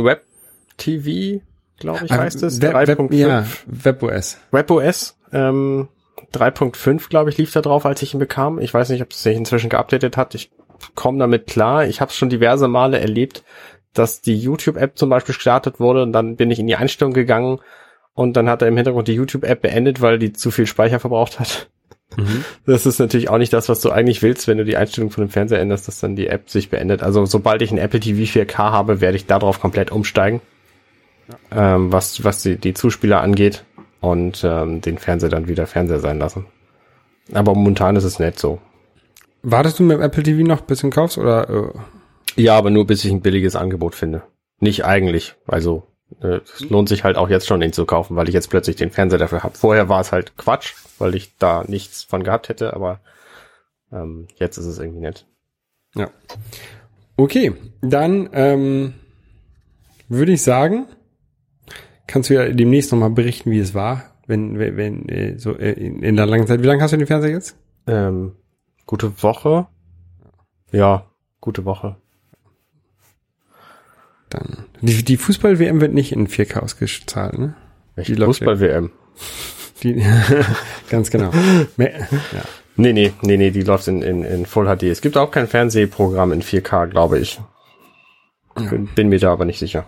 Web-TV, 0.78 1.42
glaube 1.78 2.04
ich, 2.04 2.12
heißt 2.12 2.42
es. 2.42 2.62
Web, 2.62 2.74
Web, 2.74 3.00
3.5. 3.00 3.14
ja, 3.14 3.44
WebOS. 3.66 4.38
WebOS 4.50 5.16
ähm, 5.32 5.88
3.5, 6.32 7.08
glaube 7.08 7.30
ich, 7.30 7.38
lief 7.38 7.52
da 7.52 7.60
drauf, 7.60 7.86
als 7.86 8.02
ich 8.02 8.14
ihn 8.14 8.20
bekam. 8.20 8.58
Ich 8.58 8.72
weiß 8.72 8.90
nicht, 8.90 9.02
ob 9.02 9.12
es 9.12 9.22
sich 9.22 9.36
inzwischen 9.36 9.70
geupdatet 9.70 10.16
hat. 10.16 10.34
Ich 10.34 10.50
komme 10.94 11.18
damit 11.18 11.46
klar. 11.46 11.86
Ich 11.86 12.00
habe 12.00 12.12
schon 12.12 12.28
diverse 12.28 12.68
Male 12.68 12.98
erlebt, 12.98 13.44
dass 13.94 14.20
die 14.20 14.36
YouTube-App 14.36 14.96
zum 14.98 15.10
Beispiel 15.10 15.34
gestartet 15.34 15.80
wurde 15.80 16.02
und 16.02 16.12
dann 16.12 16.36
bin 16.36 16.50
ich 16.50 16.58
in 16.58 16.66
die 16.66 16.76
Einstellung 16.76 17.12
gegangen 17.12 17.60
und 18.14 18.36
dann 18.36 18.48
hat 18.48 18.62
er 18.62 18.68
im 18.68 18.76
Hintergrund 18.76 19.08
die 19.08 19.14
YouTube-App 19.14 19.62
beendet, 19.62 20.00
weil 20.00 20.18
die 20.18 20.32
zu 20.32 20.50
viel 20.50 20.66
Speicher 20.66 21.00
verbraucht 21.00 21.40
hat. 21.40 21.68
Das 22.66 22.86
ist 22.86 22.98
natürlich 22.98 23.28
auch 23.28 23.38
nicht 23.38 23.52
das, 23.52 23.68
was 23.68 23.80
du 23.80 23.90
eigentlich 23.90 24.22
willst, 24.22 24.48
wenn 24.48 24.58
du 24.58 24.64
die 24.64 24.76
Einstellung 24.76 25.10
von 25.10 25.24
dem 25.24 25.30
Fernseher 25.30 25.60
änderst, 25.60 25.88
dass 25.88 26.00
dann 26.00 26.16
die 26.16 26.26
App 26.26 26.50
sich 26.50 26.70
beendet. 26.70 27.02
Also 27.02 27.26
sobald 27.26 27.62
ich 27.62 27.70
ein 27.70 27.78
Apple 27.78 28.00
TV 28.00 28.40
4K 28.40 28.56
habe, 28.56 29.00
werde 29.00 29.16
ich 29.16 29.26
darauf 29.26 29.60
komplett 29.60 29.92
umsteigen, 29.92 30.40
ähm, 31.50 31.92
was, 31.92 32.24
was 32.24 32.42
die, 32.42 32.56
die 32.56 32.74
Zuspieler 32.74 33.20
angeht 33.20 33.64
und 34.00 34.42
ähm, 34.44 34.80
den 34.80 34.98
Fernseher 34.98 35.30
dann 35.30 35.48
wieder 35.48 35.66
Fernseher 35.66 36.00
sein 36.00 36.18
lassen. 36.18 36.46
Aber 37.32 37.54
momentan 37.54 37.96
ist 37.96 38.04
es 38.04 38.18
nicht 38.18 38.38
so. 38.38 38.60
Wartest 39.42 39.78
du 39.78 39.82
mit 39.82 39.96
dem 39.98 40.02
Apple 40.02 40.22
TV 40.22 40.46
noch 40.46 40.62
bis 40.62 40.80
du 40.80 40.88
ihn 40.88 40.90
kaufst 40.90 41.18
oder? 41.18 41.48
Äh, 41.48 42.42
Ja, 42.42 42.56
aber 42.56 42.70
nur 42.70 42.86
bis 42.86 43.04
ich 43.04 43.10
ein 43.10 43.20
billiges 43.20 43.56
Angebot 43.56 43.94
finde. 43.94 44.22
Nicht 44.60 44.84
eigentlich. 44.84 45.34
Also 45.46 45.86
äh, 46.22 46.40
es 46.44 46.68
lohnt 46.68 46.88
sich 46.88 47.04
halt 47.04 47.16
auch 47.16 47.28
jetzt 47.28 47.46
schon, 47.46 47.60
den 47.60 47.72
zu 47.72 47.84
kaufen, 47.84 48.16
weil 48.16 48.28
ich 48.28 48.34
jetzt 48.34 48.50
plötzlich 48.50 48.76
den 48.76 48.90
Fernseher 48.90 49.18
dafür 49.18 49.42
habe. 49.42 49.56
Vorher 49.56 49.88
war 49.88 50.00
es 50.00 50.12
halt 50.12 50.36
Quatsch, 50.36 50.74
weil 50.98 51.14
ich 51.14 51.36
da 51.38 51.64
nichts 51.66 52.02
von 52.02 52.24
gehabt 52.24 52.48
hätte, 52.48 52.74
aber 52.74 53.00
ähm, 53.92 54.28
jetzt 54.36 54.56
ist 54.56 54.66
es 54.66 54.78
irgendwie 54.78 55.00
nett. 55.00 55.26
ja. 55.94 56.10
Okay, 57.16 57.52
dann 57.80 58.30
ähm, 58.32 58.94
würde 60.08 60.32
ich 60.32 60.42
sagen, 60.42 60.86
kannst 62.08 62.30
du 62.30 62.34
ja 62.34 62.48
demnächst 62.48 62.90
nochmal 62.90 63.10
berichten, 63.10 63.52
wie 63.52 63.60
es 63.60 63.74
war, 63.74 64.02
wenn, 64.26 64.58
wenn, 64.58 64.76
wenn 64.76 65.08
äh, 65.08 65.38
so 65.38 65.56
äh, 65.56 65.72
in, 65.72 66.02
in 66.02 66.16
der 66.16 66.26
langen 66.26 66.48
Zeit. 66.48 66.60
Wie 66.60 66.66
lange 66.66 66.82
hast 66.82 66.92
du 66.92 66.96
den 66.96 67.06
Fernseher 67.06 67.30
jetzt? 67.30 67.56
Ähm, 67.86 68.32
gute 68.86 69.22
Woche. 69.22 69.68
Ja, 70.72 71.06
gute 71.40 71.64
Woche. 71.64 71.96
Dann 74.30 74.64
die, 74.80 75.04
die 75.04 75.16
Fußball-WM 75.16 75.80
wird 75.80 75.94
nicht 75.94 76.12
in 76.12 76.26
4K 76.26 76.60
ausgestrahlt, 76.60 77.38
ne? 77.38 77.54
Läuft 77.96 78.40
Fußball-WM. 78.40 78.90
Die, 79.82 80.04
ganz 80.90 81.10
genau. 81.10 81.30
Ja. 81.76 81.88
Nee, 82.76 82.92
nee, 82.92 83.12
nee, 83.22 83.36
nee, 83.36 83.50
die 83.50 83.62
läuft 83.62 83.88
in, 83.88 84.02
in, 84.02 84.24
in 84.24 84.46
Full 84.46 84.66
HD. 84.66 84.84
Es 84.84 85.00
gibt 85.00 85.16
auch 85.16 85.30
kein 85.30 85.48
Fernsehprogramm 85.48 86.32
in 86.32 86.42
4K, 86.42 86.86
glaube 86.86 87.18
ich. 87.18 87.40
Bin, 88.54 88.86
bin 88.86 89.08
mir 89.08 89.18
da 89.18 89.32
aber 89.32 89.44
nicht 89.44 89.58
sicher. 89.58 89.86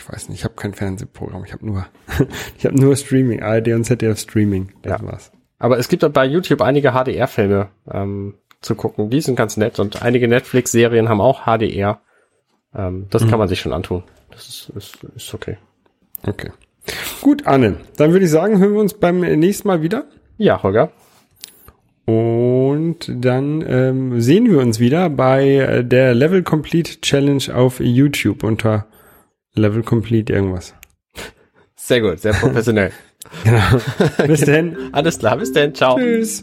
Ich 0.00 0.08
weiß 0.10 0.30
nicht, 0.30 0.38
ich 0.38 0.44
habe 0.44 0.54
kein 0.54 0.72
Fernsehprogramm, 0.72 1.44
ich 1.44 1.52
habe 1.52 1.66
nur, 1.66 1.86
ich 2.58 2.64
habe 2.64 2.74
nur 2.80 2.96
Streaming, 2.96 3.42
ARD 3.42 3.68
und 3.68 3.84
ZDF 3.84 4.18
Streaming. 4.18 4.72
Das 4.82 5.00
Ja. 5.00 5.06
war's. 5.06 5.30
Aber 5.58 5.78
es 5.78 5.88
gibt 5.88 6.10
bei 6.14 6.24
YouTube 6.24 6.62
einige 6.62 6.92
HDR-Filme 6.92 7.68
ähm, 7.92 8.34
zu 8.62 8.74
gucken. 8.74 9.10
Die 9.10 9.20
sind 9.20 9.36
ganz 9.36 9.58
nett 9.58 9.78
und 9.78 10.00
einige 10.02 10.26
Netflix-Serien 10.26 11.10
haben 11.10 11.20
auch 11.20 11.42
HDR. 11.44 12.00
Ähm, 12.74 13.08
das 13.10 13.28
kann 13.28 13.38
man 13.38 13.48
sich 13.48 13.60
schon 13.60 13.74
antun. 13.74 14.02
Das 14.30 14.48
ist, 14.48 14.70
ist, 14.74 15.04
ist 15.14 15.34
okay. 15.34 15.58
Okay. 16.26 16.50
Gut, 17.20 17.46
Anne, 17.46 17.76
dann 17.98 18.12
würde 18.12 18.24
ich 18.24 18.30
sagen, 18.30 18.58
hören 18.58 18.72
wir 18.72 18.80
uns 18.80 18.94
beim 18.94 19.20
nächsten 19.20 19.68
Mal 19.68 19.82
wieder. 19.82 20.06
Ja, 20.38 20.62
Holger. 20.62 20.92
Und 22.06 22.98
dann 23.08 23.62
ähm, 23.68 24.20
sehen 24.20 24.50
wir 24.50 24.58
uns 24.60 24.80
wieder 24.80 25.10
bei 25.10 25.46
äh, 25.56 25.84
der 25.84 26.14
Level 26.14 26.42
Complete 26.42 27.00
Challenge 27.02 27.44
auf 27.54 27.80
YouTube 27.80 28.42
unter 28.44 28.86
Level 29.54 29.82
Complete 29.82 30.32
irgendwas. 30.32 30.74
Sehr 31.76 32.00
gut, 32.00 32.20
sehr 32.20 32.32
professionell. 32.32 32.92
Genau. 33.44 33.60
Bis 34.26 34.40
dann. 34.46 34.76
Alles 34.92 35.18
klar, 35.18 35.36
bis 35.36 35.52
dann. 35.52 35.74
Ciao. 35.74 35.98
Tschüss. 35.98 36.42